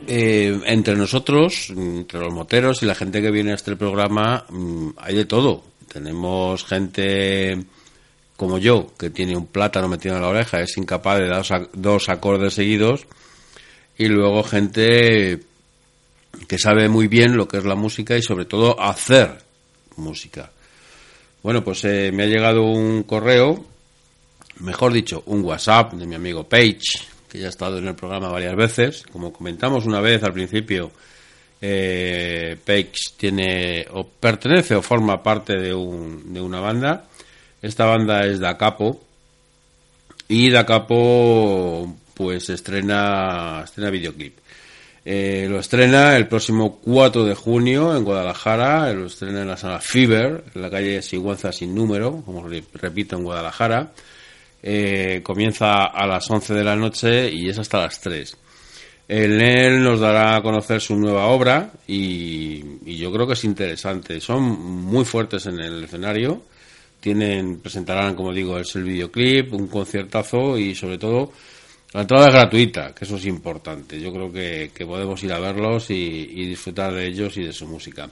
eh, 0.07 0.61
entre 0.67 0.95
nosotros, 0.97 1.71
entre 1.71 2.21
los 2.21 2.31
moteros 2.31 2.83
y 2.83 2.87
la 2.87 2.95
gente 2.95 3.23
que 3.23 3.31
viene 3.31 3.53
a 3.53 3.55
este 3.55 3.75
programa, 3.75 4.45
mm, 4.51 4.91
hay 4.99 5.15
de 5.15 5.25
todo. 5.25 5.65
Tenemos 5.91 6.63
gente 6.67 7.65
como 8.37 8.59
yo, 8.59 8.93
que 8.99 9.09
tiene 9.09 9.35
un 9.35 9.47
plátano 9.47 9.89
metido 9.89 10.17
en 10.17 10.21
la 10.21 10.29
oreja, 10.29 10.61
es 10.61 10.77
incapaz 10.77 11.21
de 11.21 11.29
dar 11.29 11.71
dos 11.73 12.11
acordes 12.11 12.53
seguidos, 12.53 13.07
y 13.97 14.09
luego 14.09 14.43
gente 14.43 15.41
que 16.47 16.59
sabe 16.59 16.91
muy 16.91 17.09
bien 17.09 17.35
lo 17.35 17.49
que 17.49 17.57
es 17.57 17.65
la 17.65 17.77
música 17.77 18.15
y 18.19 18.23
sobre 18.23 18.45
todo 18.45 18.79
hacer 18.79 19.39
música. 19.97 20.51
Bueno, 21.43 21.65
pues 21.65 21.83
eh, 21.87 22.13
me 22.13 22.25
ha 22.25 22.27
llegado 22.27 22.63
un 22.65 23.05
correo, 23.05 23.65
mejor 24.59 24.93
dicho, 24.93 25.23
un 25.25 25.43
WhatsApp 25.43 25.95
de 25.95 26.07
mi 26.07 26.15
amigo 26.15 26.47
Page, 26.47 27.12
que 27.33 27.39
ya 27.39 27.47
ha 27.47 27.49
estado 27.49 27.79
en 27.79 27.89
el 27.89 27.95
programa 27.95 28.29
varias 28.29 28.55
veces. 28.55 29.05
Como 29.11 29.33
comentamos 29.33 29.87
una 29.87 30.03
vez 30.03 30.23
al 30.23 30.35
principio, 30.35 30.93
eh, 31.63 32.59
tiene 33.17 33.87
o 33.91 34.07
pertenece 34.07 34.75
o 34.75 34.83
forma 34.83 35.23
parte 35.23 35.57
de, 35.57 35.73
un, 35.73 36.35
de 36.35 36.43
una 36.43 36.61
banda. 36.61 37.07
Esta 37.63 37.87
banda 37.87 38.27
es 38.27 38.39
Da 38.39 38.59
Capo 38.59 39.03
y 40.29 40.51
Da 40.51 40.67
Capo 40.67 41.97
pues 42.13 42.51
estrena 42.51 43.63
estrena 43.65 43.89
videoclip. 43.89 44.37
Eh, 45.03 45.47
lo 45.49 45.59
estrena 45.59 46.15
el 46.17 46.29
próximo 46.29 46.81
4 46.85 47.25
de 47.25 47.35
junio 47.35 47.97
en 47.97 48.05
Guadalajara, 48.05 48.93
lo 48.93 49.07
estrena 49.07 49.41
en 49.41 49.49
la 49.49 49.57
sala 49.57 49.81
Fever, 49.81 50.45
en 50.55 50.63
la 50.63 50.71
calle 50.71 51.01
Sigüenza 51.01 51.51
sin 51.51 51.75
número, 51.75 52.23
como 52.27 52.47
repito, 52.75 53.17
en 53.17 53.25
Guadalajara. 53.25 53.91
Eh, 54.63 55.21
comienza 55.25 55.87
a 55.87 56.07
las 56.07 56.31
11 56.31 56.55
de 56.55 56.65
la 56.65 56.77
noche 56.77 57.33
y 57.33 57.49
es 57.49 57.59
hasta 57.59 57.81
las 57.81 58.01
3. 58.01 58.37
En 59.09 59.41
él 59.41 59.83
nos 59.83 60.01
dará 60.01 60.37
a 60.37 60.43
conocer 60.43 60.81
su 60.81 60.97
nueva 60.97 61.27
obra 61.27 61.73
y, 61.87 62.97
yo 62.97 63.13
creo 63.13 63.27
que 63.27 63.33
es 63.33 63.45
interesante. 63.45 64.21
Son 64.21 64.43
muy 64.43 65.05
fuertes 65.05 65.47
en 65.47 65.59
el 65.59 65.85
escenario. 65.85 66.45
Tienen, 67.01 67.59
presentarán, 67.61 68.15
como 68.15 68.33
digo, 68.33 68.59
es 68.59 68.75
el 68.77 68.85
videoclip, 68.85 69.53
un 69.53 69.67
conciertazo 69.67 70.57
y 70.57 70.75
sobre 70.75 70.99
todo 70.99 71.33
la 71.93 72.03
entrada 72.03 72.29
es 72.29 72.33
gratuita, 72.33 72.95
que 72.95 73.05
eso 73.05 73.17
es 73.17 73.27
importante. 73.27 74.01
Yo 74.01 74.13
creo 74.13 74.33
que, 74.33 74.71
podemos 74.87 75.23
ir 75.25 75.33
a 75.33 75.41
verlos 75.41 75.91
y, 75.91 75.95
y, 75.95 76.47
disfrutar 76.47 76.95
de 76.95 77.07
ellos 77.07 77.37
y 77.37 77.43
de 77.43 77.53
su 77.53 77.67
música. 77.67 78.09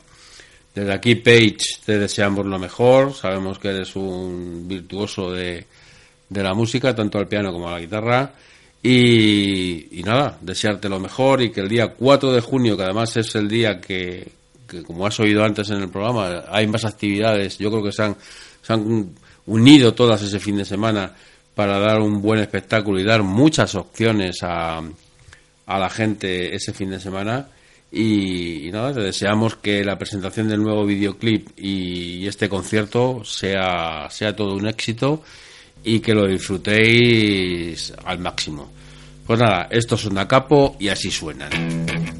Desde 0.74 0.92
aquí, 0.92 1.14
Page, 1.14 1.56
te 1.84 1.98
deseamos 1.98 2.44
lo 2.46 2.58
mejor. 2.58 3.14
Sabemos 3.14 3.58
que 3.58 3.68
eres 3.68 3.94
un 3.96 4.66
virtuoso 4.68 5.32
de, 5.32 5.66
de 6.30 6.42
la 6.42 6.54
música, 6.54 6.94
tanto 6.94 7.18
al 7.18 7.28
piano 7.28 7.52
como 7.52 7.68
a 7.68 7.72
la 7.72 7.80
guitarra. 7.80 8.32
Y, 8.82 10.00
nada, 10.06 10.38
desearte 10.40 10.88
lo 10.88 10.98
mejor 10.98 11.42
y 11.42 11.50
que 11.50 11.60
el 11.60 11.68
día 11.68 11.88
4 11.88 12.32
de 12.32 12.40
junio, 12.40 12.76
que 12.76 12.84
además 12.84 13.14
es 13.18 13.34
el 13.34 13.46
día 13.46 13.78
que, 13.78 14.26
como 14.86 15.06
has 15.06 15.20
oído 15.20 15.44
antes 15.44 15.68
en 15.68 15.82
el 15.82 15.90
programa, 15.90 16.44
hay 16.48 16.66
más 16.66 16.86
actividades, 16.86 17.58
yo 17.58 17.70
creo 17.70 17.82
que 17.82 17.92
se 17.92 18.04
han, 18.04 18.16
se 18.62 18.72
han 18.72 19.10
unido 19.46 19.92
todas 19.92 20.22
ese 20.22 20.40
fin 20.40 20.56
de 20.56 20.64
semana 20.64 21.12
para 21.54 21.78
dar 21.78 22.00
un 22.00 22.22
buen 22.22 22.40
espectáculo 22.40 22.98
y 22.98 23.04
dar 23.04 23.22
muchas 23.22 23.74
opciones 23.74 24.38
a, 24.42 24.78
a 24.78 25.78
la 25.78 25.90
gente 25.90 26.54
ese 26.54 26.72
fin 26.72 26.88
de 26.90 27.00
semana. 27.00 27.48
Y, 27.92 28.70
nada, 28.72 28.94
te 28.94 29.00
deseamos 29.00 29.56
que 29.56 29.84
la 29.84 29.98
presentación 29.98 30.48
del 30.48 30.62
nuevo 30.62 30.86
videoclip 30.86 31.50
y, 31.58 32.20
y 32.20 32.28
este 32.28 32.48
concierto 32.48 33.24
sea, 33.24 34.08
sea 34.08 34.34
todo 34.34 34.54
un 34.54 34.68
éxito 34.68 35.22
y 35.84 36.00
que 36.00 36.14
lo 36.14 36.26
disfrutéis 36.26 37.92
al 38.04 38.18
máximo. 38.18 38.70
Pues 39.26 39.38
nada, 39.38 39.68
estos 39.70 40.00
son 40.00 40.26
Capo 40.26 40.76
y 40.78 40.88
así 40.88 41.10
suenan. 41.10 42.19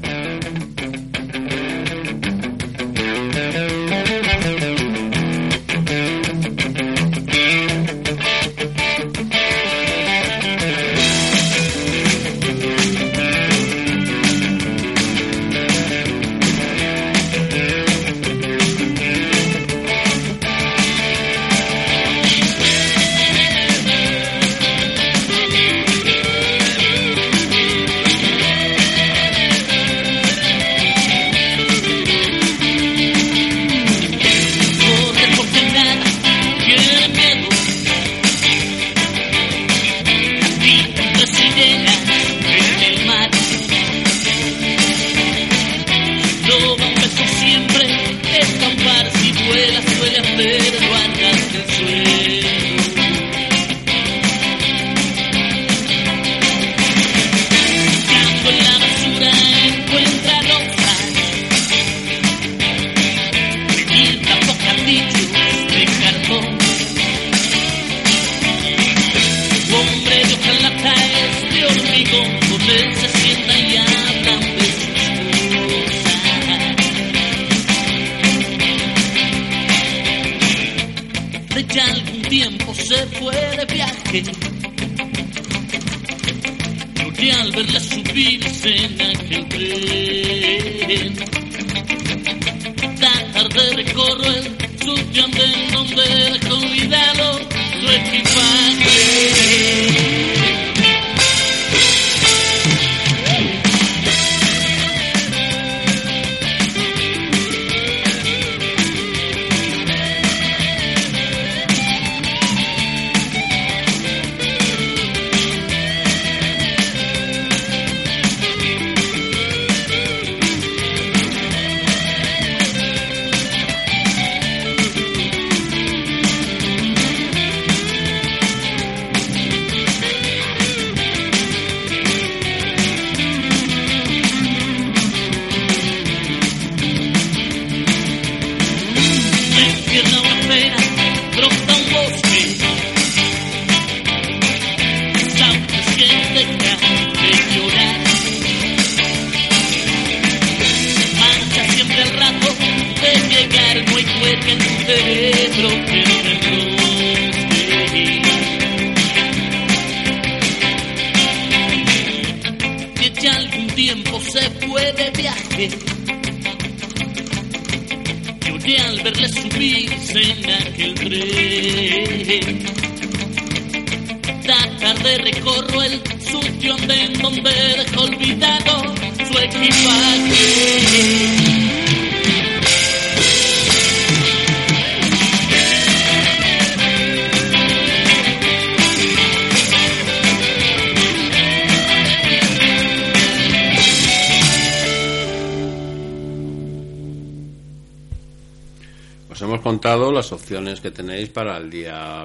Andén 95.41 95.71
donde 95.71 96.03
dejó 96.39 96.55
olvidado 96.55 97.39
su 97.79 97.87
equipaje. 97.91 98.91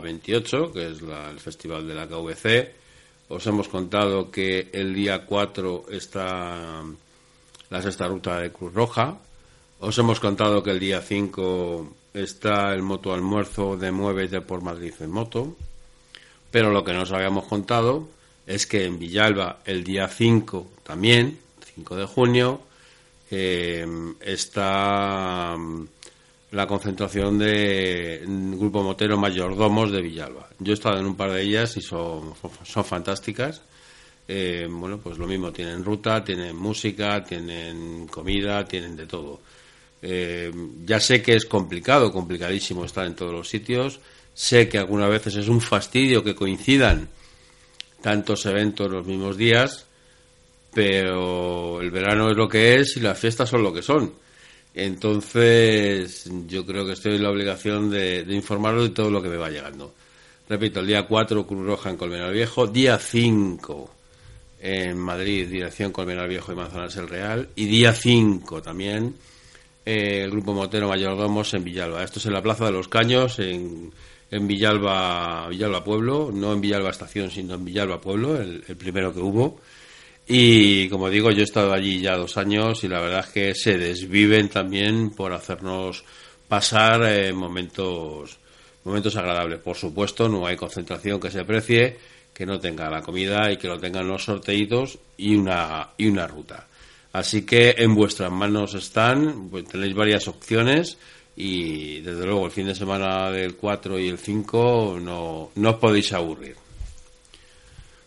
28, 0.06 0.72
que 0.72 0.90
es 0.90 1.02
la- 1.02 1.30
el 1.30 1.40
festival 1.40 1.86
de 1.86 1.94
la 1.94 2.06
KVC. 2.08 2.72
Os 3.28 3.46
hemos 3.46 3.68
contado 3.68 4.30
que 4.30 4.70
el 4.72 4.94
día 4.94 5.26
4 5.26 5.86
está 5.90 6.82
la 7.70 7.82
sexta 7.82 8.06
ruta 8.08 8.38
de 8.38 8.52
Cruz 8.52 8.72
Roja. 8.72 9.18
Os 9.80 9.98
hemos 9.98 10.20
contado 10.20 10.62
que 10.62 10.70
el 10.70 10.78
día 10.80 11.00
5 11.02 11.92
está 12.14 12.72
el 12.72 12.82
moto 12.82 13.12
almuerzo 13.12 13.76
de 13.76 13.90
Muévete 13.90 14.40
por 14.40 14.62
Madrid 14.62 14.94
en 15.00 15.10
moto. 15.10 15.56
Pero 16.50 16.70
lo 16.70 16.82
que 16.84 16.92
no 16.94 17.02
os 17.02 17.12
habíamos 17.12 17.44
contado 17.46 18.08
es 18.46 18.66
que 18.66 18.84
en 18.84 18.98
Villalba 18.98 19.58
el 19.64 19.82
día 19.82 20.06
5 20.08 20.68
también, 20.84 21.38
5 21.74 21.96
de 21.96 22.06
junio, 22.06 22.60
eh, 23.30 23.84
está 24.20 25.56
la 26.52 26.66
concentración 26.66 27.38
de 27.38 28.22
mm, 28.26 28.58
Grupo 28.58 28.82
Motero 28.82 29.18
Mayordomos 29.18 29.90
de 29.90 30.02
Villalba. 30.02 30.48
Yo 30.58 30.72
he 30.72 30.74
estado 30.74 30.98
en 30.98 31.06
un 31.06 31.16
par 31.16 31.32
de 31.32 31.42
ellas 31.42 31.76
y 31.76 31.80
son, 31.80 32.34
son 32.64 32.84
fantásticas. 32.84 33.62
Eh, 34.28 34.66
bueno, 34.68 34.98
pues 34.98 35.18
lo 35.18 35.26
mismo, 35.26 35.52
tienen 35.52 35.84
ruta, 35.84 36.24
tienen 36.24 36.56
música, 36.56 37.22
tienen 37.24 38.06
comida, 38.08 38.64
tienen 38.64 38.96
de 38.96 39.06
todo. 39.06 39.40
Eh, 40.02 40.52
ya 40.84 41.00
sé 41.00 41.22
que 41.22 41.34
es 41.34 41.46
complicado, 41.46 42.12
complicadísimo 42.12 42.84
estar 42.84 43.06
en 43.06 43.14
todos 43.14 43.32
los 43.32 43.48
sitios. 43.48 44.00
Sé 44.34 44.68
que 44.68 44.78
algunas 44.78 45.08
veces 45.08 45.36
es 45.36 45.48
un 45.48 45.60
fastidio 45.60 46.22
que 46.22 46.34
coincidan 46.34 47.08
tantos 48.02 48.46
eventos 48.46 48.90
los 48.90 49.06
mismos 49.06 49.36
días, 49.36 49.86
pero 50.72 51.80
el 51.80 51.90
verano 51.90 52.30
es 52.30 52.36
lo 52.36 52.48
que 52.48 52.76
es 52.76 52.96
y 52.96 53.00
las 53.00 53.18
fiestas 53.18 53.48
son 53.48 53.62
lo 53.62 53.72
que 53.72 53.82
son. 53.82 54.12
Entonces, 54.76 56.30
yo 56.46 56.66
creo 56.66 56.84
que 56.84 56.92
estoy 56.92 57.16
en 57.16 57.22
la 57.22 57.30
obligación 57.30 57.90
de, 57.90 58.24
de 58.24 58.34
de 58.34 58.88
todo 58.90 59.10
lo 59.10 59.22
que 59.22 59.30
me 59.30 59.38
va 59.38 59.48
llegando. 59.48 59.94
Repito, 60.50 60.80
el 60.80 60.86
día 60.86 61.06
4 61.06 61.46
Cruz 61.46 61.66
Roja 61.66 61.88
en 61.88 61.96
Colmenar 61.96 62.30
Viejo, 62.30 62.66
día 62.66 62.98
5 62.98 63.90
en 64.60 64.98
Madrid, 64.98 65.48
dirección 65.48 65.92
Colmenar 65.92 66.28
Viejo 66.28 66.52
y 66.52 66.56
Manzanares 66.56 66.94
el 66.96 67.08
Real, 67.08 67.48
y 67.56 67.64
día 67.64 67.94
5 67.94 68.60
también 68.60 69.14
eh, 69.86 70.24
el 70.24 70.30
Grupo 70.30 70.52
Motero 70.52 70.88
Mayordomos 70.88 71.54
en 71.54 71.64
Villalba. 71.64 72.04
Esto 72.04 72.18
es 72.18 72.26
en 72.26 72.34
la 72.34 72.42
Plaza 72.42 72.66
de 72.66 72.72
los 72.72 72.88
Caños, 72.88 73.38
en, 73.38 73.90
en 74.30 74.46
Villalba, 74.46 75.48
Villalba 75.48 75.82
Pueblo, 75.84 76.30
no 76.34 76.52
en 76.52 76.60
Villalba 76.60 76.90
Estación, 76.90 77.30
sino 77.30 77.54
en 77.54 77.64
Villalba 77.64 77.98
Pueblo, 77.98 78.38
el 78.38 78.60
primero 78.76 79.14
que 79.14 79.20
hubo. 79.20 79.58
Y 80.28 80.88
como 80.88 81.08
digo, 81.08 81.30
yo 81.30 81.40
he 81.40 81.44
estado 81.44 81.72
allí 81.72 82.00
ya 82.00 82.16
dos 82.16 82.36
años 82.36 82.82
y 82.82 82.88
la 82.88 83.00
verdad 83.00 83.24
es 83.26 83.32
que 83.32 83.54
se 83.54 83.78
desviven 83.78 84.48
también 84.48 85.10
por 85.10 85.32
hacernos 85.32 86.04
pasar 86.48 87.04
eh, 87.04 87.32
momentos, 87.32 88.38
momentos 88.82 89.14
agradables. 89.16 89.60
Por 89.60 89.76
supuesto, 89.76 90.28
no 90.28 90.46
hay 90.46 90.56
concentración 90.56 91.20
que 91.20 91.30
se 91.30 91.44
precie, 91.44 91.96
que 92.34 92.44
no 92.44 92.58
tenga 92.58 92.90
la 92.90 93.02
comida 93.02 93.52
y 93.52 93.56
que 93.56 93.68
lo 93.68 93.78
tengan 93.78 94.08
los 94.08 94.24
sorteitos 94.24 94.98
y 95.16 95.36
una, 95.36 95.90
y 95.96 96.08
una 96.08 96.26
ruta. 96.26 96.66
Así 97.12 97.46
que 97.46 97.76
en 97.78 97.94
vuestras 97.94 98.30
manos 98.30 98.74
están, 98.74 99.48
pues 99.48 99.64
tenéis 99.64 99.94
varias 99.94 100.26
opciones 100.26 100.98
y 101.36 102.00
desde 102.00 102.26
luego 102.26 102.46
el 102.46 102.52
fin 102.52 102.66
de 102.66 102.74
semana 102.74 103.30
del 103.30 103.54
4 103.54 103.98
y 104.00 104.08
el 104.08 104.18
5 104.18 104.98
no, 105.00 105.50
no 105.54 105.70
os 105.70 105.76
podéis 105.76 106.12
aburrir. 106.12 106.65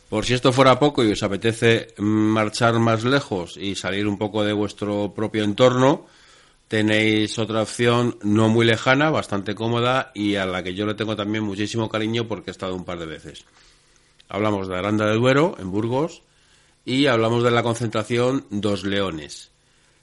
Por 0.10 0.26
si 0.26 0.34
esto 0.34 0.52
fuera 0.52 0.80
poco 0.80 1.04
y 1.04 1.12
os 1.12 1.22
apetece 1.22 1.94
marchar 1.98 2.80
más 2.80 3.04
lejos 3.04 3.58
y 3.58 3.76
salir 3.76 4.08
un 4.08 4.18
poco 4.18 4.44
de 4.44 4.54
vuestro 4.54 5.14
propio 5.14 5.44
entorno, 5.44 6.08
tenéis 6.68 7.38
otra 7.38 7.62
opción 7.62 8.18
no 8.24 8.50
muy 8.50 8.66
lejana, 8.66 9.12
bastante 9.12 9.54
cómoda 9.54 10.12
y 10.16 10.36
a 10.36 10.48
la 10.48 10.64
que 10.64 10.74
yo 10.74 10.88
le 10.88 10.96
tengo 10.96 11.16
también 11.16 11.44
muchísimo 11.44 11.90
cariño 11.90 12.28
porque 12.28 12.50
he 12.50 12.52
estado 12.52 12.76
un 12.76 12.86
par 12.86 12.98
de 12.98 13.06
veces. 13.06 13.46
Hablamos 14.30 14.68
de 14.68 14.78
Aranda 14.78 15.06
del 15.06 15.20
Duero, 15.20 15.56
en 15.60 15.70
Burgos, 15.70 16.24
y 16.86 17.06
hablamos 17.06 17.44
de 17.44 17.52
la 17.52 17.62
concentración 17.62 18.46
Dos 18.50 18.86
Leones. 18.86 19.52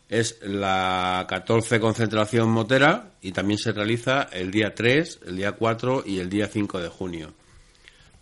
Es 0.08 0.38
la 0.40 1.26
14 1.28 1.80
concentración 1.80 2.48
motera 2.48 3.10
y 3.22 3.32
también 3.32 3.58
se 3.58 3.72
realiza 3.72 4.28
el 4.32 4.52
día 4.52 4.72
3, 4.72 5.20
el 5.26 5.36
día 5.36 5.52
4 5.52 6.04
y 6.06 6.20
el 6.20 6.30
día 6.30 6.46
5 6.46 6.80
de 6.80 6.88
junio. 6.88 7.32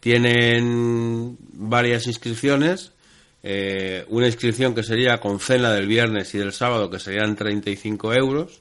Tienen 0.05 1.39
varias 1.55 2.07
inscripciones. 2.07 2.93
eh, 3.43 4.05
una 4.09 4.27
inscripción 4.27 4.75
que 4.75 4.83
sería 4.83 5.19
con 5.19 5.41
cena 5.41 5.73
del 5.73 5.87
viernes 5.87 6.35
y 6.35 6.39
del 6.39 6.53
sábado, 6.53 6.91
que 6.91 6.99
serían 6.99 7.37
35 7.37 8.13
euros, 8.13 8.61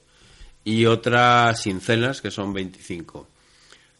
y 0.64 0.86
otra 0.86 1.52
sin 1.54 1.80
cenas, 1.82 2.22
que 2.22 2.30
son 2.30 2.54
25. 2.54 3.28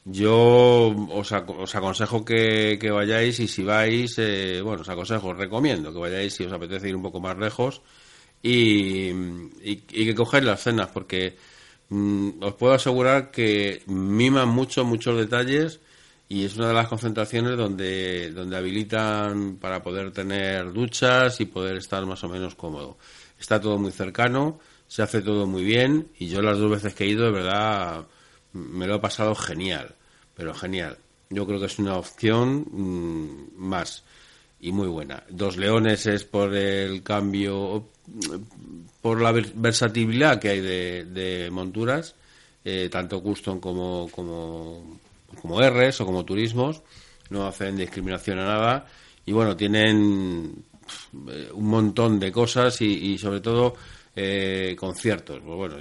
Yo 0.07 0.95
os, 1.11 1.33
ac- 1.33 1.55
os 1.59 1.75
aconsejo 1.75 2.25
que, 2.25 2.79
vayáis 2.91 3.41
y 3.41 3.47
si 3.49 3.63
vais, 3.63 4.15
eh, 4.19 4.63
bueno, 4.63 4.81
os 4.81 4.89
aconsejo, 4.89 5.29
os 5.29 5.37
recomiendo 5.37 5.93
que 5.93 5.99
vayáis 5.99 6.33
si 6.33 6.45
os 6.45 6.53
apetece 6.53 6.89
ir 6.89 6.97
un 6.97 7.03
poco 7.03 7.21
más 7.21 7.37
lejos 7.37 7.83
y 8.43 9.13
que 9.87 10.15
cogáis 10.15 10.45
las 10.45 10.63
cenas, 10.63 10.89
porque 10.95 11.37
mm, 11.91 12.43
os 12.43 12.55
puedo 12.55 12.73
asegurar 12.73 13.31
que 13.31 13.83
miman 13.87 14.49
mucho, 14.49 14.85
muchos 14.87 15.19
detalles 15.19 15.81
y 16.29 16.45
es 16.45 16.57
una 16.57 16.69
de 16.69 16.75
las 16.75 16.89
concentraciones 16.89 17.57
donde, 17.57 18.31
donde 18.33 18.57
habilitan 18.57 19.57
para 19.57 19.83
poder 19.83 20.11
tener 20.13 20.73
duchas 20.73 21.41
y 21.41 21.45
poder 21.47 21.77
estar 21.77 22.05
más 22.07 22.25
o 22.25 22.29
menos 22.29 22.55
cómodo. 22.55 22.97
Está 23.39 23.61
todo 23.61 23.79
muy 23.79 23.93
cercano, 23.93 24.59
se 24.89 25.03
hace 25.03 25.21
todo 25.23 25.47
muy 25.47 25.65
bien 25.65 26.09
y 26.19 26.29
yo 26.29 26.41
las 26.43 26.59
dos 26.59 26.71
veces 26.71 26.95
que 26.95 27.05
he 27.05 27.09
ido 27.09 27.25
de 27.25 27.31
verdad 27.33 28.07
me 28.53 28.87
lo 28.87 28.97
he 28.97 29.01
pasado 29.01 29.35
genial, 29.35 29.95
pero 30.35 30.55
genial. 30.55 30.97
yo 31.31 31.47
creo 31.47 31.59
que 31.61 31.67
es 31.67 31.79
una 31.79 31.97
opción 31.97 32.65
mm, 32.71 33.57
más 33.57 34.05
y 34.61 34.73
muy 34.73 34.89
buena. 34.89 35.25
Dos 35.29 35.57
Leones 35.57 36.07
es 36.07 36.25
por 36.25 36.55
el 36.55 37.03
cambio, 37.03 37.89
por 39.03 39.21
la 39.21 39.33
ver- 39.33 39.53
versatilidad 39.55 40.41
que 40.41 40.49
hay 40.51 40.61
de, 40.61 41.49
monturas, 41.53 42.15
eh, 42.65 42.89
tanto 42.91 43.23
custom 43.23 43.61
como, 43.61 44.09
como 45.35 45.61
Rs 45.61 46.01
o 46.01 46.07
como 46.07 46.25
turismos, 46.25 46.83
no 47.31 47.47
hacen 47.47 47.77
discriminación 47.77 48.39
a 48.39 48.45
nada 48.45 48.87
y 49.27 49.33
bueno, 49.33 49.57
tienen 49.57 50.65
eh, 51.29 51.49
un 51.53 51.67
montón 51.67 52.21
de 52.21 52.31
cosas 52.31 52.81
y, 52.83 53.17
sobre 53.19 53.41
todo 53.41 53.75
eh, 54.15 54.77
conciertos. 54.79 55.41
Pues 55.45 55.57
bueno, 55.57 55.77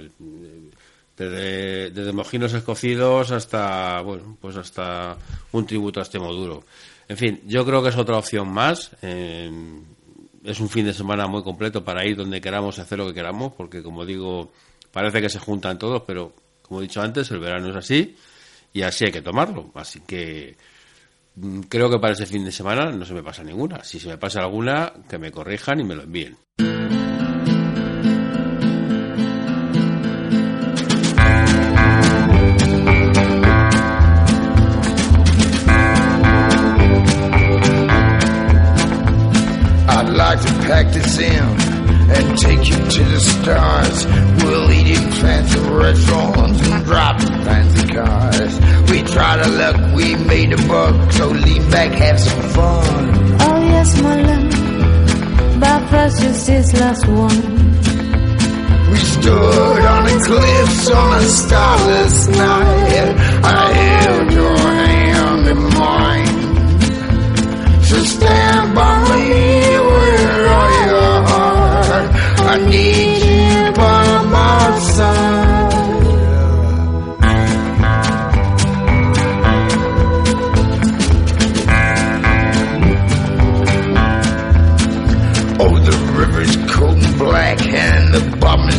desde, 1.16 1.90
desde 1.90 2.12
mojinos 2.12 2.52
escocidos 2.54 3.30
hasta 3.30 4.00
bueno, 4.00 4.36
pues 4.40 4.56
hasta 4.56 5.16
un 5.52 5.66
tributo 5.66 6.00
a 6.00 6.04
este 6.04 6.18
duro. 6.18 6.64
En 7.06 7.16
fin, 7.16 7.42
yo 7.46 7.64
creo 7.64 7.82
que 7.82 7.90
es 7.90 7.96
otra 7.96 8.16
opción 8.16 8.48
más. 8.48 8.90
eh, 9.02 9.50
es 10.44 10.60
un 10.60 10.68
fin 10.68 10.84
de 10.84 10.92
semana 10.92 11.26
muy 11.26 11.42
completo 11.42 11.82
para 11.82 12.04
ir 12.04 12.16
donde 12.16 12.38
queramos 12.38 12.76
y 12.76 12.82
hacer 12.82 12.98
lo 12.98 13.06
que 13.06 13.14
queramos, 13.14 13.54
porque 13.54 13.82
como 13.82 14.04
digo, 14.04 14.52
parece 14.92 15.22
que 15.22 15.30
se 15.30 15.38
juntan 15.38 15.78
todos, 15.78 16.02
pero 16.06 16.34
como 16.60 16.80
he 16.80 16.82
dicho 16.82 17.00
antes, 17.00 17.30
el 17.30 17.40
verano 17.40 17.70
es 17.70 17.76
así 17.76 18.14
y 18.74 18.82
así 18.82 19.06
hay 19.06 19.12
que 19.12 19.22
tomarlo. 19.22 19.70
Así 19.74 20.00
que 20.00 20.56
mm, 21.36 21.60
creo 21.60 21.88
que 21.88 21.98
para 21.98 22.12
ese 22.12 22.26
fin 22.26 22.44
de 22.44 22.52
semana 22.52 22.90
no 22.90 23.06
se 23.06 23.14
me 23.14 23.22
pasa 23.22 23.42
ninguna. 23.42 23.82
Si 23.84 23.98
se 23.98 24.08
me 24.08 24.18
pasa 24.18 24.40
alguna, 24.40 24.92
que 25.08 25.16
me 25.16 25.30
corrijan 25.30 25.80
y 25.80 25.84
me 25.84 25.94
lo 25.94 26.02
envíen. 26.02 26.36
And 42.06 42.38
take 42.38 42.68
you 42.68 42.76
to 42.76 43.04
the 43.04 43.18
stars. 43.18 44.06
We'll 44.44 44.70
eat 44.70 44.98
and 44.98 45.14
fancy 45.14 45.58
cars. 47.94 48.54
We 48.90 49.02
tried 49.02 49.40
our 49.40 49.52
luck, 49.62 49.94
we 49.94 50.14
made 50.16 50.52
a 50.52 50.56
buck, 50.68 51.12
so 51.12 51.28
lean 51.28 51.70
back, 51.70 51.92
have 51.92 52.18
some 52.20 52.42
fun. 52.50 53.04
Oh 53.46 53.58
yes, 53.72 54.02
my 54.02 54.16
love. 54.30 55.60
But 55.60 55.80
first, 55.90 56.22
just 56.22 56.46
this 56.46 56.72
last 56.80 57.06
one. 57.06 57.40
We 58.90 58.98
stood 58.98 59.84
on 59.94 60.02
the 60.04 60.16
cliffs 60.26 60.90
on 60.90 61.18
a 61.18 61.22
starless 61.22 62.28
night. 62.28 63.10
I 63.44 63.72
held 63.72 64.32
your 64.32 64.56
hand 64.56 65.48
in 65.52 65.60
mine. 65.80 66.40
So 67.82 67.96
stand 68.14 68.74
by 68.74 68.94
me 69.10 69.30
with 69.88 70.52
all 70.56 70.70
your 70.90 71.16
heart. 71.30 72.06
I 72.52 72.56
need 72.70 73.18
you 73.30 73.72
by 73.72 74.22
my 74.24 74.78
side. 74.80 75.23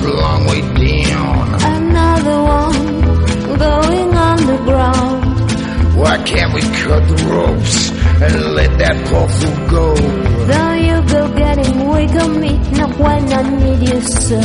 A 0.07 0.13
long 0.13 0.45
way 0.45 0.61
down. 0.61 1.55
Another 1.77 2.37
one 2.43 3.57
going 3.57 4.13
underground. 4.13 5.25
Why 5.97 6.21
can't 6.23 6.53
we 6.53 6.61
cut 6.61 7.01
the 7.07 7.17
ropes 7.31 7.89
and 8.25 8.55
let 8.55 8.77
that 8.79 8.95
poor 9.07 9.27
fool 9.37 9.67
go? 9.75 9.95
Though 10.49 10.73
you 10.87 10.97
go 11.13 11.21
getting 11.35 11.89
weak 11.89 12.15
on 12.23 12.39
me, 12.39 12.57
not 12.77 12.91
when 12.97 13.33
I 13.33 13.41
need 13.61 13.89
you 13.89 14.01
so. 14.01 14.39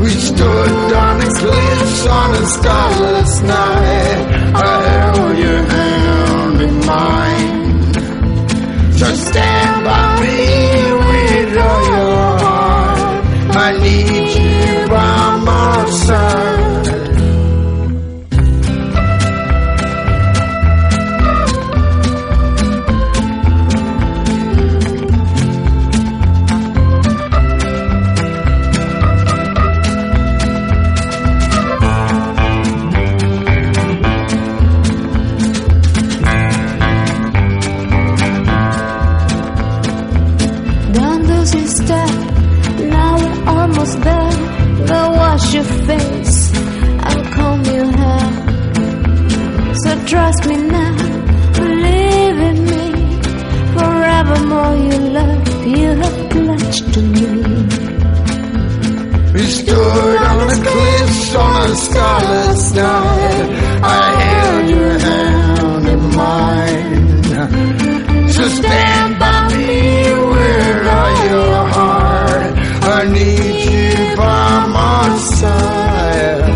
We 0.00 0.10
stood 0.10 0.92
on 1.04 1.18
the 1.20 1.30
cliffs 1.38 2.06
on 2.06 2.34
a 2.34 2.46
starless 2.46 3.42
night. 3.42 4.24
I 4.54 4.88
held 4.88 5.38
your 5.38 5.62
hand 5.74 6.60
in 6.60 6.76
mine. 6.86 7.92
So 8.98 9.06
stand 9.14 9.84
by 9.84 10.20
me 10.20 10.93
I 13.66 13.72
need 13.78 14.28
you 14.36 14.88
by 14.88 15.36
my 15.38 15.88
side. 15.88 16.23
Trust 50.34 50.48
me 50.48 50.56
now, 50.56 50.96
believe 51.52 52.38
in 52.50 52.58
me. 52.64 52.84
Forevermore, 53.74 54.76
love 55.12 55.66
you 55.66 55.88
have 56.02 56.18
pledged 56.30 56.86
to 56.94 57.00
me. 57.02 57.26
We 59.32 59.42
stood 59.46 60.22
on 60.30 60.38
the 60.48 60.58
cliffs 60.68 61.34
on 61.34 61.70
a 61.70 61.72
starless 61.74 62.72
night. 62.74 63.50
I 63.82 63.84
held 64.22 64.70
your 64.70 64.98
hand 64.98 65.88
in 65.88 66.00
mine. 66.16 67.22
So 68.28 68.48
stand 68.48 69.18
by 69.18 69.48
me 69.56 69.72
with 70.32 70.86
all 70.98 71.12
your 71.30 71.56
heart. 71.76 72.52
I 72.82 72.84
need 73.12 73.56
you 73.72 74.16
by 74.16 74.66
my 74.66 75.18
side. 75.18 76.48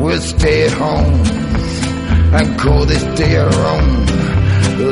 We'll 0.00 0.20
stay 0.20 0.68
home 0.70 1.19
and 2.32 2.58
call 2.58 2.84
this 2.86 3.02
day 3.18 3.36
our 3.36 3.52
own. 3.52 4.06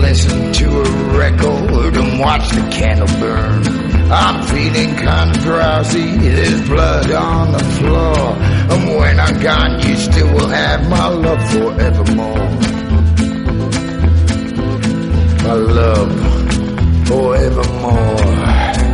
Listen 0.01 0.53
to 0.53 0.81
a 0.81 1.19
record 1.19 1.97
and 1.97 2.21
watch 2.21 2.49
the 2.51 2.69
candle 2.71 3.07
burn. 3.19 3.89
I'm 4.11 4.47
feeling 4.47 4.97
kind 4.97 5.37
of 5.37 5.43
drowsy. 5.43 6.17
There's 6.17 6.69
blood 6.69 7.11
on 7.11 7.53
the 7.53 7.59
floor. 7.59 8.17
And 8.71 8.99
when 8.99 9.21
I'm 9.21 9.41
gone, 9.41 9.81
you 9.87 9.97
still 9.97 10.33
will 10.35 10.49
have 10.49 10.89
my 10.89 11.09
love 11.09 11.51
forevermore. 11.53 12.49
My 15.45 15.53
love 15.55 17.09
forevermore. 17.09 18.88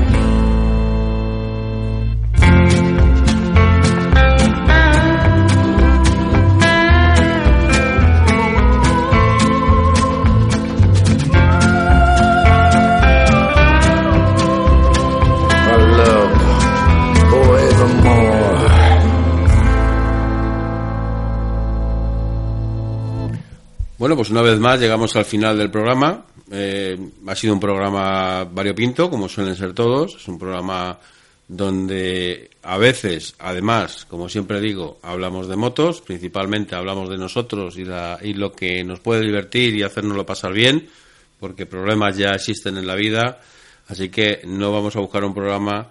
Bueno, 24.14 24.26
pues 24.28 24.30
una 24.30 24.42
vez 24.42 24.60
más 24.60 24.78
llegamos 24.78 25.16
al 25.16 25.24
final 25.24 25.58
del 25.58 25.72
programa. 25.72 26.24
Eh, 26.48 26.96
ha 27.26 27.34
sido 27.34 27.52
un 27.52 27.58
programa 27.58 28.44
variopinto, 28.44 29.10
como 29.10 29.28
suelen 29.28 29.56
ser 29.56 29.72
todos. 29.72 30.14
Es 30.14 30.28
un 30.28 30.38
programa 30.38 30.96
donde 31.48 32.48
a 32.62 32.78
veces, 32.78 33.34
además, 33.40 34.06
como 34.08 34.28
siempre 34.28 34.60
digo, 34.60 35.00
hablamos 35.02 35.48
de 35.48 35.56
motos, 35.56 36.00
principalmente 36.00 36.76
hablamos 36.76 37.08
de 37.10 37.18
nosotros 37.18 37.76
y, 37.76 37.84
la- 37.84 38.20
y 38.22 38.34
lo 38.34 38.52
que 38.52 38.84
nos 38.84 39.00
puede 39.00 39.22
divertir 39.22 39.74
y 39.74 39.82
hacernoslo 39.82 40.24
pasar 40.24 40.52
bien, 40.52 40.88
porque 41.40 41.66
problemas 41.66 42.16
ya 42.16 42.30
existen 42.34 42.76
en 42.76 42.86
la 42.86 42.94
vida, 42.94 43.40
así 43.88 44.10
que 44.10 44.42
no 44.44 44.70
vamos 44.70 44.94
a 44.94 45.00
buscar 45.00 45.24
un 45.24 45.34
programa 45.34 45.88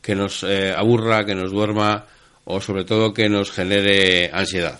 que 0.00 0.14
nos 0.14 0.44
eh, 0.44 0.72
aburra, 0.72 1.26
que 1.26 1.34
nos 1.34 1.50
duerma 1.50 2.06
o 2.44 2.60
sobre 2.60 2.84
todo 2.84 3.12
que 3.12 3.28
nos 3.28 3.50
genere 3.50 4.30
ansiedad. 4.32 4.78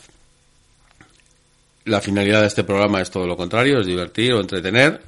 La 1.87 2.01
finalidad 2.01 2.41
de 2.41 2.47
este 2.47 2.65
programa 2.65 3.01
es 3.01 3.11
todo 3.11 3.27
lo 3.27 3.37
contrario, 3.37 3.81
es 3.81 3.87
divertir 3.87 4.33
o 4.33 4.41
entretener. 4.41 5.03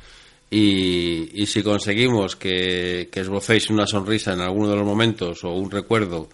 Y, 0.51 1.44
si 1.47 1.62
conseguimos 1.62 2.36
que, 2.36 3.09
que 3.11 3.20
esbocéis 3.20 3.70
una 3.70 3.86
sonrisa 3.86 4.32
en 4.32 4.40
alguno 4.40 4.69
de 4.69 4.77
los 4.77 4.86
momentos, 4.86 5.43
o 5.44 5.53
un 5.53 5.70
recuerdo, 5.70 6.28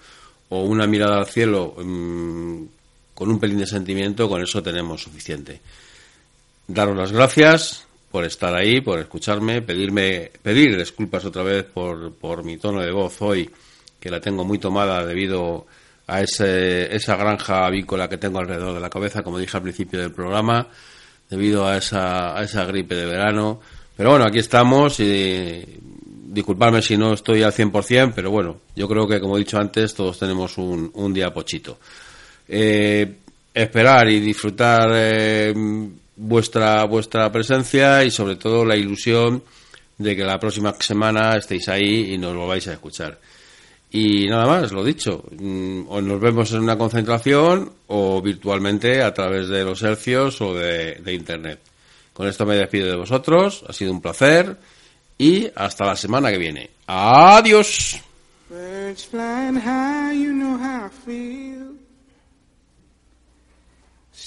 o 0.48 0.64
una 0.64 0.86
mirada 0.86 1.18
al 1.18 1.26
cielo 1.26 1.74
mm, 1.78 2.62
con 3.14 3.30
un 3.30 3.40
pelín 3.40 3.58
de 3.58 3.66
sentimiento, 3.66 4.28
con 4.28 4.42
eso 4.42 4.62
tenemos 4.62 5.02
suficiente. 5.02 5.60
daros 6.66 6.96
las 6.96 7.12
gracias 7.12 7.86
por 8.10 8.24
estar 8.24 8.54
ahí, 8.54 8.82
por 8.82 8.98
escucharme, 8.98 9.62
pedirme, 9.62 10.30
pedir 10.42 10.76
disculpas 10.76 11.24
otra 11.24 11.42
vez 11.42 11.64
por, 11.64 12.12
por 12.12 12.44
mi 12.44 12.58
tono 12.58 12.82
de 12.82 12.92
voz 12.92 13.22
hoy, 13.22 13.48
que 13.98 14.10
la 14.10 14.20
tengo 14.20 14.44
muy 14.44 14.58
tomada 14.58 15.06
debido 15.06 15.66
a 15.66 15.81
ese, 16.20 16.94
esa 16.94 17.16
granja 17.16 17.66
avícola 17.66 18.08
que 18.08 18.18
tengo 18.18 18.38
alrededor 18.38 18.74
de 18.74 18.80
la 18.80 18.90
cabeza, 18.90 19.22
como 19.22 19.38
dije 19.38 19.56
al 19.56 19.62
principio 19.62 20.00
del 20.00 20.12
programa, 20.12 20.68
debido 21.30 21.66
a 21.66 21.76
esa, 21.76 22.36
a 22.36 22.42
esa 22.42 22.64
gripe 22.64 22.94
de 22.94 23.06
verano. 23.06 23.60
Pero 23.96 24.10
bueno, 24.10 24.24
aquí 24.26 24.38
estamos 24.38 25.00
y 25.00 25.64
disculpadme 26.32 26.82
si 26.82 26.96
no 26.96 27.12
estoy 27.12 27.42
al 27.42 27.52
100%, 27.52 28.12
pero 28.14 28.30
bueno, 28.30 28.60
yo 28.74 28.88
creo 28.88 29.06
que 29.06 29.20
como 29.20 29.36
he 29.36 29.40
dicho 29.40 29.58
antes, 29.58 29.94
todos 29.94 30.18
tenemos 30.18 30.58
un, 30.58 30.90
un 30.94 31.12
día 31.12 31.32
pochito. 31.32 31.78
Eh, 32.48 33.16
esperar 33.54 34.08
y 34.08 34.20
disfrutar 34.20 34.90
eh, 34.94 35.54
vuestra 36.16 36.84
vuestra 36.84 37.30
presencia 37.30 38.02
y 38.04 38.10
sobre 38.10 38.36
todo 38.36 38.64
la 38.64 38.76
ilusión 38.76 39.42
de 39.98 40.16
que 40.16 40.24
la 40.24 40.38
próxima 40.38 40.74
semana 40.78 41.36
estéis 41.36 41.68
ahí 41.68 42.14
y 42.14 42.18
nos 42.18 42.34
volváis 42.34 42.66
a 42.68 42.72
escuchar. 42.72 43.18
Y 43.94 44.26
nada 44.26 44.46
más, 44.46 44.72
lo 44.72 44.82
dicho, 44.82 45.22
mm, 45.38 45.82
o 45.86 46.00
nos 46.00 46.18
vemos 46.18 46.50
en 46.52 46.60
una 46.60 46.78
concentración 46.78 47.70
o 47.88 48.22
virtualmente 48.22 49.02
a 49.02 49.12
través 49.12 49.48
de 49.48 49.64
los 49.64 49.82
hercios 49.82 50.40
o 50.40 50.54
de, 50.54 51.02
internet. 51.12 51.60
Con 52.14 52.26
esto 52.26 52.46
me 52.46 52.56
despido 52.56 52.88
de 52.88 52.96
vosotros, 52.96 53.62
ha 53.68 53.72
sido 53.74 53.92
un 53.92 54.00
placer 54.00 54.56
y 55.18 55.46
hasta 55.54 55.84
la 55.84 55.96
semana 55.96 56.30
que 56.30 56.38
viene. 56.38 56.70
Adiós. 56.86 58.00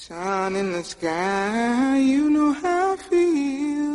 Sun 0.08 0.56
in 0.56 0.72
the 0.72 0.84
sky, 0.84 1.98
you 1.98 2.30
know 2.30 2.54
how 2.54 2.96
feel. 2.96 3.95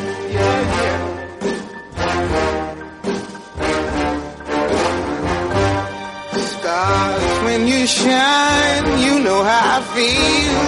Stars, 6.91 7.43
when 7.45 7.61
you 7.69 7.87
shine, 7.87 8.85
you 8.99 9.13
know 9.25 9.41
how 9.49 9.77
I 9.77 9.81
feel. 9.95 10.63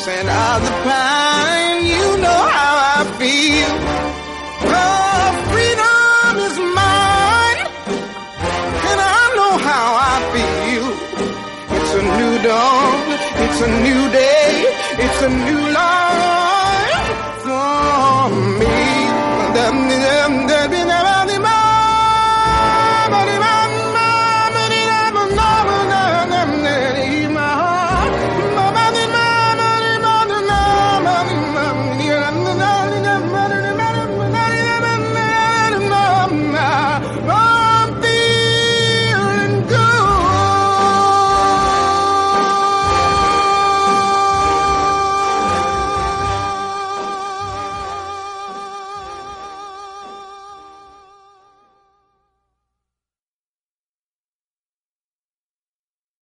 Scent 0.00 0.28
of 0.28 0.58
the 0.66 0.72
pine, 0.86 1.80
you 1.92 2.06
know 2.24 2.40
how 2.56 2.72
I 2.96 3.00
feel. 3.20 3.72
Oh, 4.82 5.26
freedom 5.52 6.32
is 6.48 6.56
mine, 6.80 7.60
and 8.90 8.98
I 9.16 9.22
know 9.38 9.54
how 9.68 9.86
I 10.12 10.16
feel. 10.34 10.86
It's 11.76 11.92
a 12.00 12.04
new 12.18 12.34
dawn, 12.48 13.02
it's 13.44 13.60
a 13.68 13.70
new 13.86 14.02
day. 14.12 14.32